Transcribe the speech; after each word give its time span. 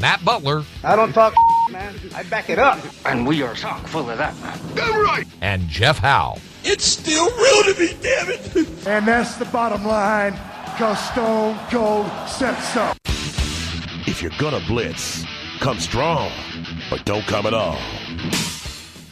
Matt 0.00 0.24
Butler, 0.24 0.64
I 0.82 0.96
don't 0.96 1.12
talk 1.12 1.34
man. 1.70 1.94
I 2.14 2.22
back 2.24 2.50
it 2.50 2.58
up. 2.58 2.78
And 3.04 3.26
we 3.26 3.42
are 3.42 3.54
chock 3.54 3.86
full 3.86 4.10
of 4.10 4.18
that, 4.18 4.36
man. 4.40 4.58
Damn 4.74 5.04
right. 5.04 5.26
and 5.40 5.68
Jeff 5.68 5.98
Howe. 5.98 6.36
It's 6.64 6.84
still 6.84 7.26
real 7.30 7.74
to 7.74 7.80
me, 7.80 7.96
damn 8.02 8.28
it. 8.30 8.68
And 8.86 9.08
that's 9.08 9.36
the 9.36 9.46
bottom 9.46 9.84
line, 9.84 10.32
because 10.66 10.98
Stone 11.10 11.58
Cold 11.70 12.06
said 12.28 12.54
so. 12.60 12.92
If 14.06 14.20
you're 14.20 14.32
gonna 14.38 14.62
blitz, 14.66 15.24
come 15.60 15.78
strong, 15.80 16.30
but 16.90 17.04
don't 17.06 17.24
come 17.26 17.46
at 17.46 17.54
all. 17.54 17.78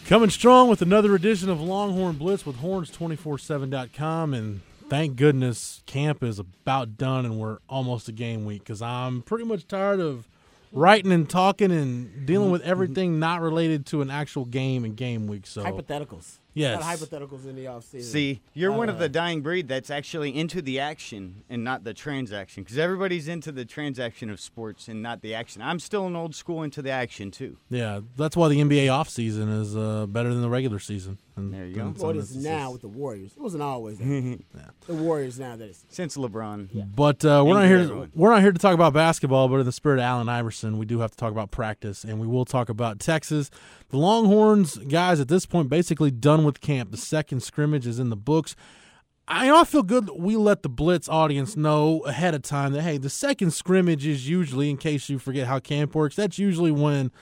Coming 0.07 0.29
strong 0.29 0.69
with 0.69 0.83
another 0.83 1.15
edition 1.15 1.49
of 1.49 1.61
Longhorn 1.63 2.17
Blitz 2.17 2.45
with 2.45 2.57
horns247.com. 2.57 4.35
And 4.35 4.61
thank 4.91 5.17
goodness 5.17 5.83
camp 5.87 6.23
is 6.23 6.39
about 6.39 6.99
done 6.99 7.25
and 7.25 7.39
we're 7.39 7.59
almost 7.69 8.09
a 8.09 8.13
game 8.13 8.45
week 8.45 8.61
because 8.63 8.83
I'm 8.83 9.23
pretty 9.23 9.45
much 9.45 9.67
tired 9.67 10.01
of 10.01 10.29
writing 10.73 11.13
and 11.13 11.29
talking 11.29 11.71
and 11.71 12.27
dealing 12.27 12.51
with 12.51 12.63
everything 12.63 13.19
not 13.19 13.41
related 13.41 13.87
to 13.87 14.03
an 14.03 14.11
actual 14.11 14.45
game 14.45 14.85
and 14.85 14.97
game 14.97 15.27
week. 15.27 15.47
So, 15.47 15.63
Hypotheticals. 15.65 16.39
Yes. 16.55 16.83
A 16.83 16.85
hypotheticals 16.85 17.47
in 17.47 17.57
the 17.57 17.65
offseason. 17.65 18.03
See, 18.03 18.43
you're 18.53 18.73
one 18.73 18.91
of 18.91 18.97
Uh, 18.97 19.01
the 19.01 19.09
dying 19.09 19.41
breed 19.41 19.69
that's 19.69 19.89
actually 19.89 20.37
into 20.37 20.61
the 20.61 20.79
action 20.81 21.45
and 21.49 21.65
not 21.65 21.85
the 21.85 21.95
transaction. 21.95 22.63
Because 22.63 22.77
everybody's 22.77 23.27
into 23.27 23.53
the 23.53 23.65
transaction 23.65 24.29
of 24.29 24.39
sports 24.39 24.87
and 24.87 25.03
not 25.03 25.23
the 25.23 25.35
action. 25.35 25.63
I'm 25.63 25.79
still 25.79 26.07
an 26.07 26.15
old 26.15 26.35
school 26.35 26.63
into 26.63 26.83
the 26.83 26.91
action 26.91 27.31
too. 27.31 27.57
yeah, 27.71 28.01
that's 28.19 28.37
why 28.37 28.49
the 28.49 28.61
NBA 28.61 28.87
offseason 28.89 29.61
is 29.63 29.75
uh, 29.75 30.05
better 30.07 30.29
than 30.29 30.43
the 30.43 30.51
regular 30.51 30.79
season. 30.79 31.17
And 31.37 31.53
There 31.53 31.65
you 31.67 31.75
go. 31.75 31.87
in 31.87 31.95
Well, 31.95 32.11
it 32.11 32.17
is 32.17 32.37
now 32.37 32.73
with 32.73 32.83
the 32.83 32.89
Warriors. 32.89 33.33
It 33.37 33.41
wasn't 33.41 33.63
always 33.63 33.99
that. 33.99 34.39
The 34.87 34.95
Warriors 34.95 35.39
now 35.39 35.57
that 35.57 35.65
is. 35.65 35.85
Since 35.89 36.17
LeBron. 36.17 36.69
But 36.95 37.25
uh, 37.25 37.43
we're 37.47 37.55
Thank 37.55 37.63
not 37.63 37.67
here. 37.67 37.79
everyone. 37.79 38.13
We're 38.15 38.31
not 38.31 38.43
here 38.43 38.53
to 38.53 38.59
talk 38.59 38.75
about 38.75 38.93
basketball, 38.93 39.49
but 39.49 39.57
in 39.61 39.67
the 39.67 39.73
spirit 39.73 39.99
of 39.99 40.05
Allen 40.05 40.29
Iverson, 40.29 40.77
we 40.77 40.85
do 40.87 40.99
have 41.01 41.11
to 41.13 41.17
talk 41.17 41.31
about 41.33 41.51
practice, 41.51 42.05
and 42.05 42.21
we 42.21 42.27
will 42.27 42.45
talk 42.45 42.69
about 42.69 42.99
Texas. 42.99 43.51
The 43.91 43.97
Longhorns 43.97 44.77
guys 44.77 45.21
at 45.21 45.29
this 45.29 45.47
point 45.47 45.69
basically 45.69 46.11
done 46.11 46.45
with 46.45 46.61
camp. 46.61 46.91
The 46.91 46.97
second 46.97 47.43
scrimmage 47.43 47.87
is 47.87 47.99
in 47.99 48.11
the 48.11 48.17
books. 48.17 48.55
I 49.29 49.51
I 49.51 49.65
feel 49.65 49.83
good 49.85 50.07
that 50.07 50.19
we 50.19 50.37
let 50.37 50.63
the 50.63 50.69
Blitz 50.69 51.09
audience 51.09 51.57
know 51.57 52.01
ahead 52.01 52.35
of 52.35 52.43
time 52.43 52.73
that 52.73 52.83
hey, 52.83 52.99
the 52.99 53.09
second 53.11 53.53
scrimmage 53.53 54.05
is 54.07 54.29
usually, 54.29 54.69
in 54.69 54.77
case 54.77 55.09
you 55.09 55.19
forget 55.19 55.47
how 55.47 55.61
camp 55.61 55.95
works, 55.95 56.17
that's 56.17 56.39
usually 56.39 56.73
when 56.73 57.13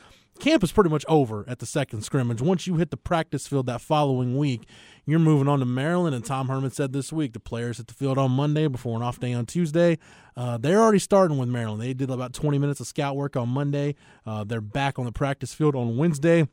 camp 0.41 0.65
is 0.65 0.73
pretty 0.73 0.91
much 0.91 1.05
over 1.09 1.45
at 1.47 1.59
the 1.59 1.67
second 1.67 2.03
scrimmage. 2.03 2.43
Once 2.43 2.67
you 2.67 2.77
hit 2.77 2.91
the 2.91 2.97
practice 2.97 3.47
field 3.47 3.67
that 3.67 3.81
following 3.81 4.37
week, 4.37 4.67
you're 5.07 5.19
moving 5.19 5.49
on 5.49 5.61
to 5.61 5.65
Maryland. 5.65 6.15
And 6.15 6.25
Tom 6.25 6.49
Herman 6.49 6.71
said 6.71 6.93
this 6.93 7.13
week 7.13 7.33
the 7.33 7.41
players 7.41 7.77
hit 7.77 7.87
the 7.87 7.95
field 7.95 8.19
on 8.19 8.31
Monday 8.33 8.67
before 8.67 8.97
an 8.97 9.03
off 9.03 9.21
day 9.21 9.33
on 9.33 9.47
Tuesday. 9.47 9.99
Uh, 10.37 10.59
they're 10.59 10.81
already 10.81 10.99
starting 10.99 11.39
with 11.39 11.49
Maryland. 11.49 11.83
They 11.83 11.95
did 11.95 12.11
about 12.11 12.33
20 12.33 12.59
minutes 12.59 12.81
of 12.81 12.87
scout 12.87 13.17
work 13.17 13.37
on 13.37 13.49
Monday. 13.49 13.95
Uh, 14.27 14.45
they're 14.45 14.61
back 14.61 14.99
on 14.99 15.05
the 15.05 15.13
practice 15.13 15.55
field 15.55 15.77
on 15.77 15.97
Wednesday. 15.97 16.49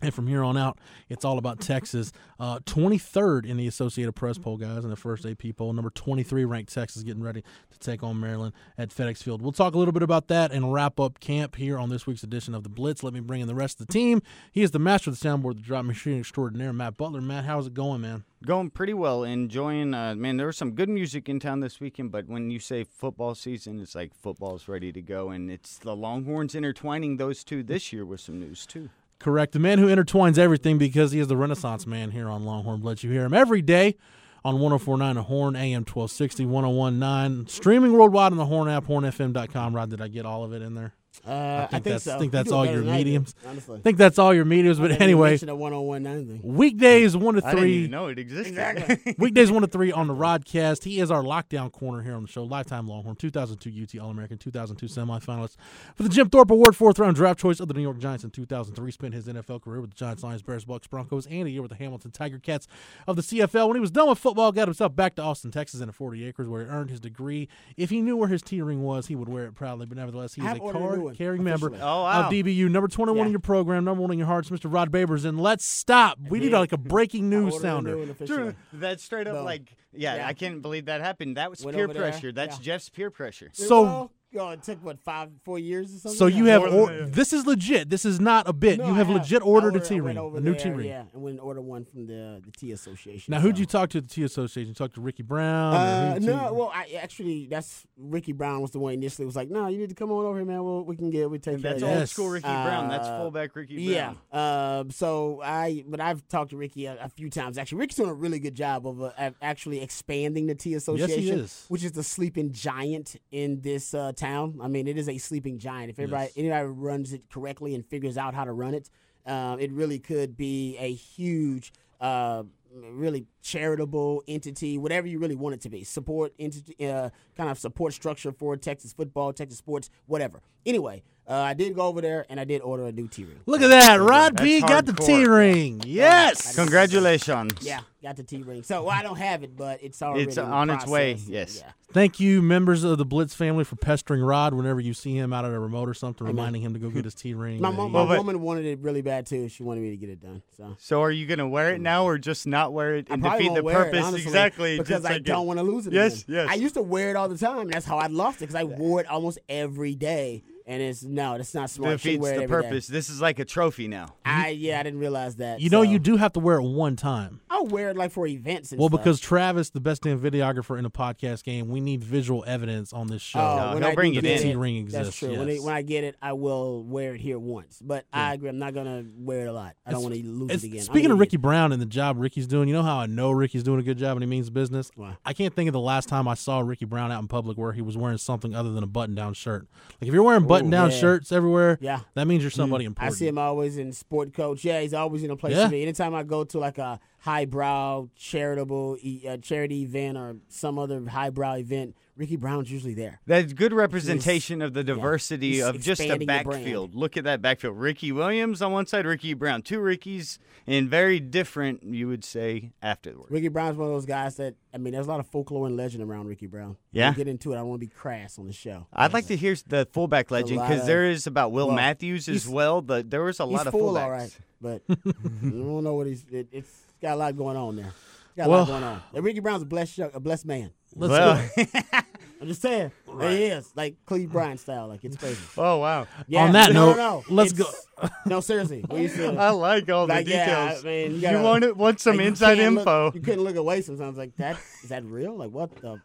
And 0.00 0.14
from 0.14 0.28
here 0.28 0.44
on 0.44 0.56
out, 0.56 0.78
it's 1.08 1.24
all 1.24 1.38
about 1.38 1.60
Texas. 1.60 2.12
Uh, 2.38 2.60
23rd 2.60 3.44
in 3.44 3.56
the 3.56 3.66
Associated 3.66 4.12
Press 4.12 4.38
poll, 4.38 4.56
guys, 4.56 4.84
in 4.84 4.90
the 4.90 4.96
first 4.96 5.26
AP 5.26 5.56
poll. 5.56 5.72
Number 5.72 5.90
23 5.90 6.44
ranked 6.44 6.72
Texas 6.72 7.02
getting 7.02 7.22
ready 7.22 7.42
to 7.72 7.78
take 7.80 8.04
on 8.04 8.20
Maryland 8.20 8.52
at 8.76 8.90
FedEx 8.90 9.24
Field. 9.24 9.42
We'll 9.42 9.50
talk 9.50 9.74
a 9.74 9.78
little 9.78 9.90
bit 9.90 10.04
about 10.04 10.28
that 10.28 10.52
and 10.52 10.72
wrap 10.72 11.00
up 11.00 11.18
camp 11.18 11.56
here 11.56 11.78
on 11.78 11.88
this 11.88 12.06
week's 12.06 12.22
edition 12.22 12.54
of 12.54 12.62
the 12.62 12.68
Blitz. 12.68 13.02
Let 13.02 13.12
me 13.12 13.18
bring 13.18 13.40
in 13.40 13.48
the 13.48 13.56
rest 13.56 13.80
of 13.80 13.88
the 13.88 13.92
team. 13.92 14.22
He 14.52 14.62
is 14.62 14.70
the 14.70 14.78
master 14.78 15.10
of 15.10 15.18
the 15.18 15.28
soundboard, 15.28 15.56
the 15.56 15.62
drop 15.62 15.84
machine 15.84 16.20
extraordinaire, 16.20 16.72
Matt 16.72 16.96
Butler. 16.96 17.20
Matt, 17.20 17.44
how's 17.44 17.66
it 17.66 17.74
going, 17.74 18.00
man? 18.00 18.22
Going 18.46 18.70
pretty 18.70 18.94
well. 18.94 19.24
Enjoying, 19.24 19.94
uh, 19.94 20.14
man, 20.14 20.36
there 20.36 20.46
was 20.46 20.56
some 20.56 20.72
good 20.72 20.88
music 20.88 21.28
in 21.28 21.40
town 21.40 21.58
this 21.58 21.80
weekend, 21.80 22.12
but 22.12 22.28
when 22.28 22.52
you 22.52 22.60
say 22.60 22.84
football 22.84 23.34
season, 23.34 23.80
it's 23.80 23.96
like 23.96 24.14
football's 24.14 24.68
ready 24.68 24.92
to 24.92 25.02
go. 25.02 25.30
And 25.30 25.50
it's 25.50 25.76
the 25.76 25.96
Longhorns 25.96 26.54
intertwining 26.54 27.16
those 27.16 27.42
two 27.42 27.64
this 27.64 27.92
year 27.92 28.04
with 28.04 28.20
some 28.20 28.38
news, 28.38 28.64
too. 28.64 28.90
Correct. 29.20 29.52
The 29.52 29.58
man 29.58 29.78
who 29.78 29.88
intertwines 29.88 30.38
everything 30.38 30.78
because 30.78 31.12
he 31.12 31.18
is 31.18 31.26
the 31.26 31.36
Renaissance 31.36 31.86
man 31.86 32.12
here 32.12 32.28
on 32.28 32.44
Longhorn 32.44 32.80
Blitz. 32.80 33.02
You 33.02 33.10
hear 33.10 33.24
him 33.24 33.34
every 33.34 33.62
day 33.62 33.96
on 34.44 34.60
1049 34.60 35.16
The 35.16 35.22
Horn, 35.24 35.56
AM 35.56 35.80
1260, 35.80 36.46
1019. 36.46 37.48
Streaming 37.48 37.92
worldwide 37.92 38.32
on 38.32 38.38
the 38.38 38.46
Horn 38.46 38.68
app, 38.68 38.84
hornfm.com. 38.84 39.74
Rod, 39.74 39.90
did 39.90 40.00
I 40.00 40.08
get 40.08 40.24
all 40.24 40.44
of 40.44 40.52
it 40.52 40.62
in 40.62 40.74
there? 40.74 40.94
Uh, 41.26 41.66
I 41.66 41.66
think, 41.66 41.84
that's, 41.84 42.04
so. 42.04 42.16
I 42.16 42.18
think 42.18 42.32
that's 42.32 42.48
do 42.48 42.54
all 42.54 42.66
your 42.66 42.80
than 42.80 42.90
I 42.90 42.98
mediums. 42.98 43.34
Honestly. 43.46 43.78
I 43.78 43.80
think 43.80 43.98
that's 43.98 44.18
all 44.18 44.32
your 44.32 44.44
mediums. 44.44 44.78
But 44.78 45.00
anyway, 45.00 45.38
one-on-one 45.38 46.02
nine 46.02 46.40
weekdays 46.42 47.16
one 47.16 47.34
to 47.34 47.44
I 47.44 47.50
didn't 47.50 47.60
three. 47.60 47.76
even 47.78 47.90
know 47.90 48.06
it 48.06 48.18
existed. 48.18 48.48
Exactly. 48.48 49.14
Weekdays 49.18 49.50
one 49.50 49.62
to 49.62 49.68
three 49.68 49.92
on 49.92 50.08
the 50.08 50.14
Rodcast. 50.14 50.84
He 50.84 51.00
is 51.00 51.10
our 51.10 51.22
lockdown 51.22 51.72
corner 51.72 52.02
here 52.02 52.14
on 52.14 52.22
the 52.22 52.28
show. 52.28 52.44
Lifetime 52.44 52.86
Longhorn, 52.86 53.16
2002 53.16 53.98
UT 53.98 54.02
All 54.02 54.10
American, 54.10 54.38
2002 54.38 54.86
semifinalist 54.86 55.56
for 55.94 56.02
the 56.02 56.08
Jim 56.08 56.28
Thorpe 56.28 56.50
Award, 56.50 56.76
fourth 56.76 56.98
round 56.98 57.16
draft 57.16 57.40
choice 57.40 57.60
of 57.60 57.68
the 57.68 57.74
New 57.74 57.82
York 57.82 57.98
Giants 57.98 58.24
in 58.24 58.30
2003. 58.30 58.90
Spent 58.90 59.14
his 59.14 59.26
NFL 59.26 59.62
career 59.62 59.80
with 59.80 59.90
the 59.90 59.96
Giants, 59.96 60.22
Lions, 60.22 60.42
Bears, 60.42 60.64
Bucks, 60.64 60.86
Broncos, 60.86 61.26
and 61.26 61.46
a 61.46 61.50
year 61.50 61.62
with 61.62 61.70
the 61.70 61.76
Hamilton 61.76 62.10
Tiger 62.10 62.38
Cats 62.38 62.66
of 63.06 63.16
the 63.16 63.22
CFL. 63.22 63.68
When 63.68 63.76
he 63.76 63.80
was 63.80 63.90
done 63.90 64.08
with 64.08 64.18
football, 64.18 64.52
got 64.52 64.68
himself 64.68 64.94
back 64.94 65.14
to 65.16 65.22
Austin, 65.22 65.50
Texas, 65.50 65.80
in 65.80 65.88
a 65.88 65.92
40 65.92 66.26
acres 66.26 66.48
where 66.48 66.64
he 66.64 66.70
earned 66.70 66.90
his 66.90 67.00
degree. 67.00 67.48
If 67.76 67.90
he 67.90 68.00
knew 68.00 68.16
where 68.16 68.28
his 68.28 68.42
T 68.42 68.62
ring 68.62 68.82
was, 68.82 69.06
he 69.06 69.16
would 69.16 69.28
wear 69.28 69.46
it 69.46 69.54
proudly. 69.54 69.86
But 69.86 69.98
nevertheless, 69.98 70.34
he 70.34 70.42
is 70.42 70.46
a 70.46 70.58
ordered 70.58 70.78
card 70.78 71.17
one, 71.18 71.26
carrying 71.26 71.44
member 71.44 71.68
officially. 71.68 71.82
Oh, 71.88 72.02
wow. 72.02 72.26
of 72.26 72.32
DBU, 72.32 72.70
number 72.70 72.88
21 72.88 73.26
in 73.26 73.32
your 73.32 73.40
program, 73.40 73.84
number 73.84 74.02
one 74.02 74.10
in 74.12 74.18
your 74.18 74.26
hearts, 74.26 74.50
Mr. 74.50 74.72
Rod 74.72 74.90
Babers. 74.90 75.24
And 75.24 75.40
let's 75.40 75.64
stop. 75.64 76.18
We 76.28 76.38
need 76.40 76.52
like 76.52 76.72
a 76.72 76.76
breaking 76.78 77.28
news 77.28 77.54
Ordered 77.54 77.66
a 77.66 77.70
new 77.70 77.74
sounder. 77.74 77.96
one 77.98 78.10
officially. 78.10 78.54
That's 78.72 79.02
straight 79.02 79.26
up 79.26 79.34
Boom. 79.34 79.44
like, 79.44 79.76
yeah, 79.92 80.16
Yeah. 80.16 80.26
I 80.28 80.32
can't 80.34 80.62
believe 80.62 80.86
that 80.86 81.00
happened. 81.00 81.36
That 81.36 81.50
was 81.50 81.64
Went 81.64 81.76
peer 81.76 81.84
over 81.84 81.92
there, 81.94 82.02
pressure. 82.10 82.32
That's 82.32 82.56
yeah. 82.58 82.62
Jeff's 82.62 82.88
peer 82.88 83.10
pressure. 83.10 83.50
So- 83.52 84.10
Well, 84.32 84.46
yo, 84.46 84.50
it 84.52 84.62
took 84.62 84.84
what 84.84 84.98
five, 85.00 85.30
four 85.44 85.58
years 85.58 85.94
or 85.94 85.98
something. 85.98 86.18
So 86.18 86.26
you 86.26 86.46
have 86.46 86.62
or, 86.62 86.86
that. 86.92 87.12
this 87.12 87.32
is 87.32 87.46
legit. 87.46 87.88
This 87.90 88.04
is 88.04 88.20
not 88.20 88.48
a 88.48 88.52
bit. 88.52 88.78
No, 88.78 88.86
you 88.88 88.92
I 88.94 88.96
have 88.96 89.08
legit 89.08 89.42
ordered 89.42 89.74
I 89.74 89.78
a 89.78 89.82
T 89.82 89.96
I 89.96 90.00
went 90.00 90.18
ring, 90.18 90.36
a 90.36 90.40
new 90.40 90.52
there, 90.52 90.60
T 90.60 90.70
ring. 90.70 90.86
Yeah, 90.88 91.04
and 91.12 91.22
went 91.22 91.34
and 91.34 91.40
ordered 91.40 91.62
one 91.62 91.84
from 91.84 92.06
the 92.06 92.42
the 92.44 92.50
T 92.52 92.72
Association. 92.72 93.32
Now, 93.32 93.40
who'd 93.40 93.58
you 93.58 93.66
talk 93.66 93.90
to 93.90 93.98
at 93.98 94.04
the 94.08 94.14
T 94.14 94.22
Association? 94.24 94.68
You 94.68 94.74
talked 94.74 94.94
to 94.94 95.00
Ricky 95.00 95.22
Brown. 95.22 95.74
Uh, 95.74 96.14
who'd 96.14 96.22
you- 96.24 96.30
no, 96.30 96.52
well, 96.52 96.70
I 96.74 96.98
actually 97.00 97.46
that's 97.46 97.86
Ricky 97.96 98.32
Brown 98.32 98.60
was 98.60 98.70
the 98.70 98.78
one 98.78 98.92
initially 98.94 99.24
was 99.24 99.36
like, 99.36 99.50
no, 99.50 99.66
you 99.68 99.78
need 99.78 99.88
to 99.88 99.94
come 99.94 100.10
on 100.10 100.24
over 100.24 100.36
here, 100.36 100.44
man. 100.46 100.62
Well, 100.62 100.84
we 100.84 100.96
can 100.96 101.10
get 101.10 101.30
we 101.30 101.38
take 101.38 101.62
care 101.62 101.72
That's 101.72 101.82
of 101.82 101.88
old. 101.88 101.98
Yes. 101.98 102.10
school 102.12 102.28
Ricky 102.28 102.48
Brown. 102.48 102.88
That's 102.88 103.08
Uh, 103.08 103.18
fullback 103.18 103.54
Ricky 103.56 103.74
Yeah. 103.74 104.14
Brown. 104.30 104.80
Um. 104.80 104.90
so 104.90 105.40
I, 105.42 105.84
but 105.88 106.00
I've 106.00 106.26
talked 106.28 106.50
to 106.50 106.56
Ricky 106.56 106.86
a, 106.86 106.96
a 107.04 107.08
few 107.08 107.30
times. 107.30 107.58
Actually, 107.58 107.78
Ricky's 107.78 107.96
doing 107.96 108.10
a 108.10 108.14
really 108.14 108.38
good 108.38 108.54
job 108.54 108.86
of 108.86 109.02
uh, 109.02 109.30
actually 109.40 109.80
expanding 109.80 110.46
the 110.46 110.54
T 110.54 110.74
Association, 110.74 111.40
is. 111.40 111.64
which 111.68 111.82
is 111.82 111.92
the 111.92 112.02
sleeping 112.02 112.52
giant 112.52 113.16
in 113.30 113.60
this 113.62 113.94
uh, 113.94 114.12
town. 114.18 114.58
I 114.60 114.68
mean, 114.68 114.86
it 114.88 114.98
is 114.98 115.08
a 115.08 115.16
sleeping 115.18 115.58
giant. 115.58 115.90
If 115.90 115.98
everybody 115.98 116.24
Yes. 116.26 116.32
anybody 116.36 116.66
runs 116.66 117.12
it 117.12 117.22
correctly 117.30 117.74
and 117.74 117.84
figures 117.86 118.16
out 118.18 118.34
how 118.34 118.44
to 118.44 118.52
run 118.52 118.74
it, 118.74 118.90
um, 119.26 119.58
it 119.60 119.70
really 119.72 119.98
could 119.98 120.36
be 120.36 120.76
a 120.78 120.92
huge. 120.92 121.72
Uh, 122.00 122.44
really 122.92 123.24
charitable 123.42 124.22
entity, 124.28 124.76
whatever 124.76 125.06
you 125.08 125.18
really 125.18 125.34
want 125.34 125.54
it 125.54 125.60
to 125.62 125.70
be, 125.70 125.82
support 125.82 126.32
entity, 126.38 126.86
uh, 126.86 127.08
kind 127.34 127.48
of 127.50 127.58
support 127.58 127.94
structure 127.94 128.30
for 128.30 128.56
Texas 128.58 128.92
football, 128.92 129.32
Texas 129.32 129.58
sports, 129.58 129.88
whatever. 130.06 130.42
Anyway, 130.68 131.02
uh, 131.26 131.32
I 131.34 131.54
did 131.54 131.74
go 131.74 131.82
over 131.86 132.00
there 132.02 132.26
and 132.28 132.38
I 132.38 132.44
did 132.44 132.60
order 132.60 132.86
a 132.86 132.92
new 132.92 133.08
T 133.08 133.24
ring. 133.24 133.40
Look 133.46 133.62
at 133.62 133.68
that. 133.68 133.96
Rod 134.00 134.34
That's 134.36 134.42
B 134.42 134.60
got 134.60 134.84
the 134.86 134.92
hardcore. 134.92 135.06
T 135.06 135.26
ring. 135.26 135.80
Yes. 135.84 136.54
Congratulations. 136.56 137.52
Yeah, 137.62 137.80
got 138.02 138.16
the 138.16 138.22
T 138.22 138.42
ring. 138.42 138.62
So 138.62 138.82
well, 138.82 138.90
I 138.96 139.02
don't 139.02 139.16
have 139.18 139.42
it, 139.42 139.56
but 139.56 139.82
it's 139.82 140.00
already 140.02 140.24
It's 140.24 140.36
in 140.36 140.44
the 140.44 140.50
on 140.50 140.70
its 140.70 140.86
way, 140.86 141.14
process. 141.14 141.28
yes. 141.28 141.62
Yeah. 141.64 141.72
Thank 141.90 142.20
you, 142.20 142.42
members 142.42 142.84
of 142.84 142.98
the 142.98 143.06
Blitz 143.06 143.34
family, 143.34 143.64
for 143.64 143.76
pestering 143.76 144.20
Rod 144.22 144.52
whenever 144.52 144.78
you 144.78 144.92
see 144.92 145.16
him 145.16 145.32
out 145.32 145.46
at 145.46 145.52
a 145.52 145.58
remote 145.58 145.88
or 145.88 145.94
something, 145.94 146.26
reminding 146.26 146.60
him 146.60 146.74
to 146.74 146.78
go 146.78 146.90
get 146.90 147.06
his 147.06 147.14
T 147.22 147.32
ring. 147.32 147.62
My, 147.62 147.70
mom, 147.70 147.86
he- 147.88 147.92
my 147.92 147.98
Well, 148.00 148.06
but- 148.08 148.18
woman 148.18 148.40
wanted 148.42 148.66
it 148.66 148.78
really 148.80 149.00
bad 149.00 149.24
too. 149.24 149.48
She 149.48 149.62
wanted 149.62 149.80
me 149.82 149.90
to 149.90 149.96
get 149.96 150.10
it 150.10 150.20
done. 150.20 150.42
So 150.56 150.76
So 150.78 151.02
are 151.02 151.10
you 151.10 151.26
gonna 151.26 151.48
wear 151.48 151.72
it 151.74 151.80
now, 151.80 152.04
or 152.04 152.18
just 152.18 152.46
not 152.46 152.74
wear 152.74 152.96
it 152.96 153.06
I 153.10 153.14
and 153.14 153.22
probably 153.22 153.38
defeat 153.44 153.48
won't 153.50 153.56
the 153.56 153.62
wear 153.64 153.84
purpose? 153.84 153.98
it, 153.98 154.02
honestly, 154.04 154.22
exactly, 154.22 154.78
because 154.78 154.88
just 155.02 155.06
I 155.06 155.14
like 155.14 155.24
don't 155.24 155.46
want 155.46 155.58
to 155.58 155.62
lose 155.62 155.86
it. 155.86 155.94
Yes, 155.94 156.22
again. 156.24 156.34
yes. 156.36 156.48
I 156.50 156.54
used 156.54 156.74
to 156.74 156.82
wear 156.82 157.08
it 157.10 157.16
all 157.16 157.28
the 157.28 157.38
time. 157.38 157.58
and 157.60 157.70
That's 157.72 157.86
how 157.86 157.96
I 157.98 158.08
lost 158.08 158.38
it 158.38 158.40
because 158.48 158.54
I 158.54 158.64
wore 158.64 159.00
it 159.00 159.06
almost 159.06 159.38
every 159.48 159.94
day. 159.94 160.42
And 160.68 160.82
it's 160.82 161.02
no, 161.02 161.36
that's 161.38 161.54
not 161.54 161.70
smart. 161.70 161.92
You 161.92 161.98
shouldn't 161.98 162.02
defeats 162.02 162.22
wear 162.22 162.36
the 162.36 162.42
every 162.44 162.62
day. 162.62 162.68
purpose. 162.68 162.86
This 162.88 163.08
is 163.08 163.22
like 163.22 163.38
a 163.38 163.44
trophy 163.46 163.88
now. 163.88 164.14
I 164.24 164.48
yeah, 164.50 164.78
I 164.78 164.82
didn't 164.82 164.98
realize 165.00 165.36
that. 165.36 165.60
you 165.60 165.70
know, 165.70 165.80
you 165.80 165.98
do 165.98 166.16
have 166.18 166.34
to 166.34 166.40
wear 166.40 166.58
it 166.58 166.62
one 166.62 166.94
time. 166.94 167.40
I'll 167.48 167.64
wear 167.66 167.88
it 167.88 167.96
like 167.96 168.12
for 168.12 168.26
events. 168.26 168.70
And 168.70 168.78
Well, 168.78 168.88
stuff. 168.90 169.00
because 169.00 169.18
Travis, 169.18 169.70
the 169.70 169.80
best 169.80 170.02
damn 170.02 170.20
videographer 170.20 170.76
in 170.76 170.84
the 170.84 170.90
podcast 170.90 171.42
game, 171.42 171.68
we 171.68 171.80
need 171.80 172.04
visual 172.04 172.44
evidence 172.46 172.92
on 172.92 173.06
this 173.06 173.22
show. 173.22 173.40
Oh, 173.40 173.56
No, 173.56 173.74
when 173.74 173.82
he'll 173.82 173.92
I 173.92 173.94
bring 173.94 174.12
do 174.12 174.18
it 174.18 174.22
get 174.22 174.40
in. 174.42 174.48
T 174.50 174.56
ring 174.56 174.76
exists. 174.76 174.92
That's 174.92 175.08
exists. 175.08 175.18
true. 175.34 175.38
When, 175.38 175.48
it, 175.48 175.62
when 175.62 175.74
I 175.74 175.80
get 175.82 176.04
it, 176.04 176.16
I 176.20 176.34
will 176.34 176.82
wear 176.84 177.14
it 177.14 177.20
here 177.22 177.38
once. 177.38 177.80
But 177.82 178.04
I 178.12 178.34
agree. 178.34 178.50
I'm 178.50 178.58
not 178.58 178.74
gonna 178.74 179.04
wear 179.16 179.46
it 179.46 179.48
a 179.48 179.52
lot. 179.52 179.74
I 179.86 179.90
don't 179.92 180.02
want 180.02 180.14
to 180.16 180.22
lose 180.22 180.50
it 180.50 180.66
again. 180.66 180.82
Speaking 180.82 181.06
of 181.06 181.12
idiot. 181.16 181.20
Ricky 181.20 181.36
Brown 181.38 181.72
and 181.72 181.80
the 181.80 181.86
job 181.86 182.18
Ricky's 182.18 182.46
doing, 182.46 182.68
you 182.68 182.74
know 182.74 182.82
how 182.82 182.98
I 182.98 183.06
know 183.06 183.30
Ricky's 183.30 183.62
doing 183.62 183.80
a 183.80 183.82
good 183.82 183.96
job 183.96 184.18
and 184.18 184.22
he 184.22 184.28
means 184.28 184.50
business? 184.50 184.90
Why? 184.96 185.16
I 185.24 185.32
can't 185.32 185.54
think 185.54 185.68
of 185.68 185.72
the 185.72 185.80
last 185.80 186.10
time 186.10 186.28
I 186.28 186.34
saw 186.34 186.60
Ricky 186.60 186.84
Brown 186.84 187.10
out 187.10 187.22
in 187.22 187.28
public 187.28 187.56
where 187.56 187.72
he 187.72 187.80
was 187.80 187.96
wearing 187.96 188.18
something 188.18 188.54
other 188.54 188.70
than 188.72 188.84
a 188.84 188.86
button 188.88 189.14
down 189.14 189.32
shirt. 189.32 189.66
Like 190.00 190.08
if 190.08 190.14
you're 190.14 190.22
wearing 190.22 190.46
button 190.46 190.57
down 190.62 190.90
yeah. 190.90 190.96
shirts 190.96 191.32
everywhere, 191.32 191.78
Yeah. 191.80 192.00
that 192.14 192.26
means 192.26 192.42
you're 192.42 192.50
somebody 192.50 192.84
I 192.84 192.88
important. 192.88 193.14
I 193.14 193.16
see 193.18 193.26
him 193.28 193.38
always 193.38 193.78
in 193.78 193.92
sport 193.92 194.32
coach. 194.34 194.64
Yeah, 194.64 194.80
he's 194.80 194.94
always 194.94 195.22
in 195.22 195.30
a 195.30 195.36
place 195.36 195.56
Yeah. 195.56 195.64
to 195.64 195.70
be. 195.70 195.82
Anytime 195.82 196.14
I 196.14 196.22
go 196.22 196.44
to 196.44 196.58
like 196.58 196.78
a 196.78 197.00
highbrow 197.20 198.08
charitable 198.16 198.96
uh, 199.28 199.36
charity 199.38 199.82
event 199.82 200.16
or 200.18 200.36
some 200.48 200.78
other 200.78 201.04
highbrow 201.08 201.54
event, 201.56 201.94
Ricky 202.18 202.34
Brown's 202.34 202.70
usually 202.70 202.94
there. 202.94 203.20
That's 203.26 203.52
good 203.52 203.72
representation 203.72 204.60
of 204.60 204.74
the 204.74 204.82
diversity 204.82 205.52
He's 205.52 205.62
of 205.62 205.80
just 205.80 206.00
a 206.00 206.18
the 206.18 206.26
backfield. 206.26 206.96
Look 206.96 207.16
at 207.16 207.22
that 207.24 207.40
backfield. 207.40 207.78
Ricky 207.78 208.10
Williams 208.10 208.60
on 208.60 208.72
one 208.72 208.86
side, 208.86 209.06
Ricky 209.06 209.34
Brown, 209.34 209.62
two 209.62 209.78
Rickies, 209.78 210.40
and 210.66 210.90
very 210.90 211.20
different, 211.20 211.84
you 211.84 212.08
would 212.08 212.24
say, 212.24 212.72
afterwards. 212.82 213.30
Ricky 213.30 213.46
Brown's 213.46 213.76
one 213.76 213.86
of 213.86 213.94
those 213.94 214.04
guys 214.04 214.34
that 214.36 214.56
I 214.74 214.78
mean, 214.78 214.94
there's 214.94 215.06
a 215.06 215.10
lot 215.10 215.20
of 215.20 215.28
folklore 215.28 215.68
and 215.68 215.76
legend 215.76 216.02
around 216.02 216.26
Ricky 216.26 216.48
Brown. 216.48 216.76
Yeah. 216.90 217.14
Get 217.14 217.28
into 217.28 217.52
it. 217.52 217.56
I 217.56 217.62
want 217.62 217.80
to 217.80 217.86
be 217.86 217.92
crass 217.92 218.36
on 218.36 218.48
the 218.48 218.52
show. 218.52 218.88
I'd 218.92 219.12
like 219.12 219.28
to 219.28 219.36
hear 219.36 219.54
the 219.68 219.86
fullback 219.92 220.32
legend 220.32 220.60
because 220.60 220.86
there 220.86 221.08
is 221.08 221.28
about 221.28 221.52
Will 221.52 221.68
well, 221.68 221.76
Matthews 221.76 222.28
as 222.28 222.48
well. 222.48 222.82
But 222.82 223.10
there 223.10 223.22
was 223.22 223.38
a 223.38 223.44
lot 223.44 223.68
of 223.68 223.72
full, 223.72 223.94
fullbacks. 223.94 224.02
all 224.02 224.10
right, 224.10 224.38
but 224.60 224.82
I 224.90 224.94
don't 225.42 225.84
know 225.84 225.94
what 225.94 226.08
he's. 226.08 226.24
It, 226.32 226.48
it's 226.50 226.82
got 227.00 227.14
a 227.14 227.16
lot 227.16 227.36
going 227.36 227.56
on 227.56 227.76
there. 227.76 227.92
Got 228.38 228.46
a 228.46 228.50
Well- 228.50 228.58
lot 228.60 228.68
going 228.68 228.82
on. 228.84 229.02
And 229.14 229.24
Ricky 229.24 229.40
Brown's 229.40 229.62
a 229.62 229.66
blessed, 229.66 229.98
young- 229.98 230.10
a 230.14 230.20
blessed 230.20 230.46
man. 230.46 230.70
Let's 230.94 231.10
Well, 231.10 231.48
go. 231.56 231.64
I'm 232.40 232.46
just 232.46 232.62
saying, 232.62 232.92
he 233.20 233.44
is 233.46 233.72
like 233.74 233.96
Cleve 234.06 234.30
Bryant 234.30 234.60
style. 234.60 234.86
Like 234.86 235.04
it's 235.04 235.16
crazy. 235.16 235.40
oh 235.58 235.78
wow, 235.78 236.06
Yeah, 236.28 236.44
On 236.44 236.52
that 236.52 236.72
no, 236.72 236.86
note, 236.90 236.96
no, 236.96 237.24
no. 237.28 237.34
let's 237.34 237.52
It's- 237.52 237.86
No, 238.26 238.40
seriously. 238.40 238.84
We 238.88 239.02
used 239.02 239.18
I 239.20 239.50
like 239.50 239.90
all 239.90 240.06
the 240.06 240.14
like, 240.14 240.28
yeah, 240.28 240.46
details. 240.68 240.84
I 240.84 240.88
mean, 240.88 241.10
you, 241.10 241.16
you 241.16 241.20
gotta, 241.22 241.42
want 241.42 241.76
want 241.76 242.00
some 242.00 242.16
like, 242.16 242.26
inside 242.28 242.58
can't 242.58 242.76
look- 242.76 242.82
info? 242.82 243.12
you 243.12 243.20
couldn't 243.20 243.42
look 243.42 243.56
away 243.56 243.82
sometimes. 243.82 244.16
Like 244.16 244.36
that 244.36 244.56
is 244.84 244.90
that 244.90 245.04
real? 245.04 245.36
Like 245.36 245.50
what 245.50 245.74
the? 245.76 246.00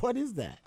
What 0.00 0.18
is 0.18 0.34
that? 0.34 0.58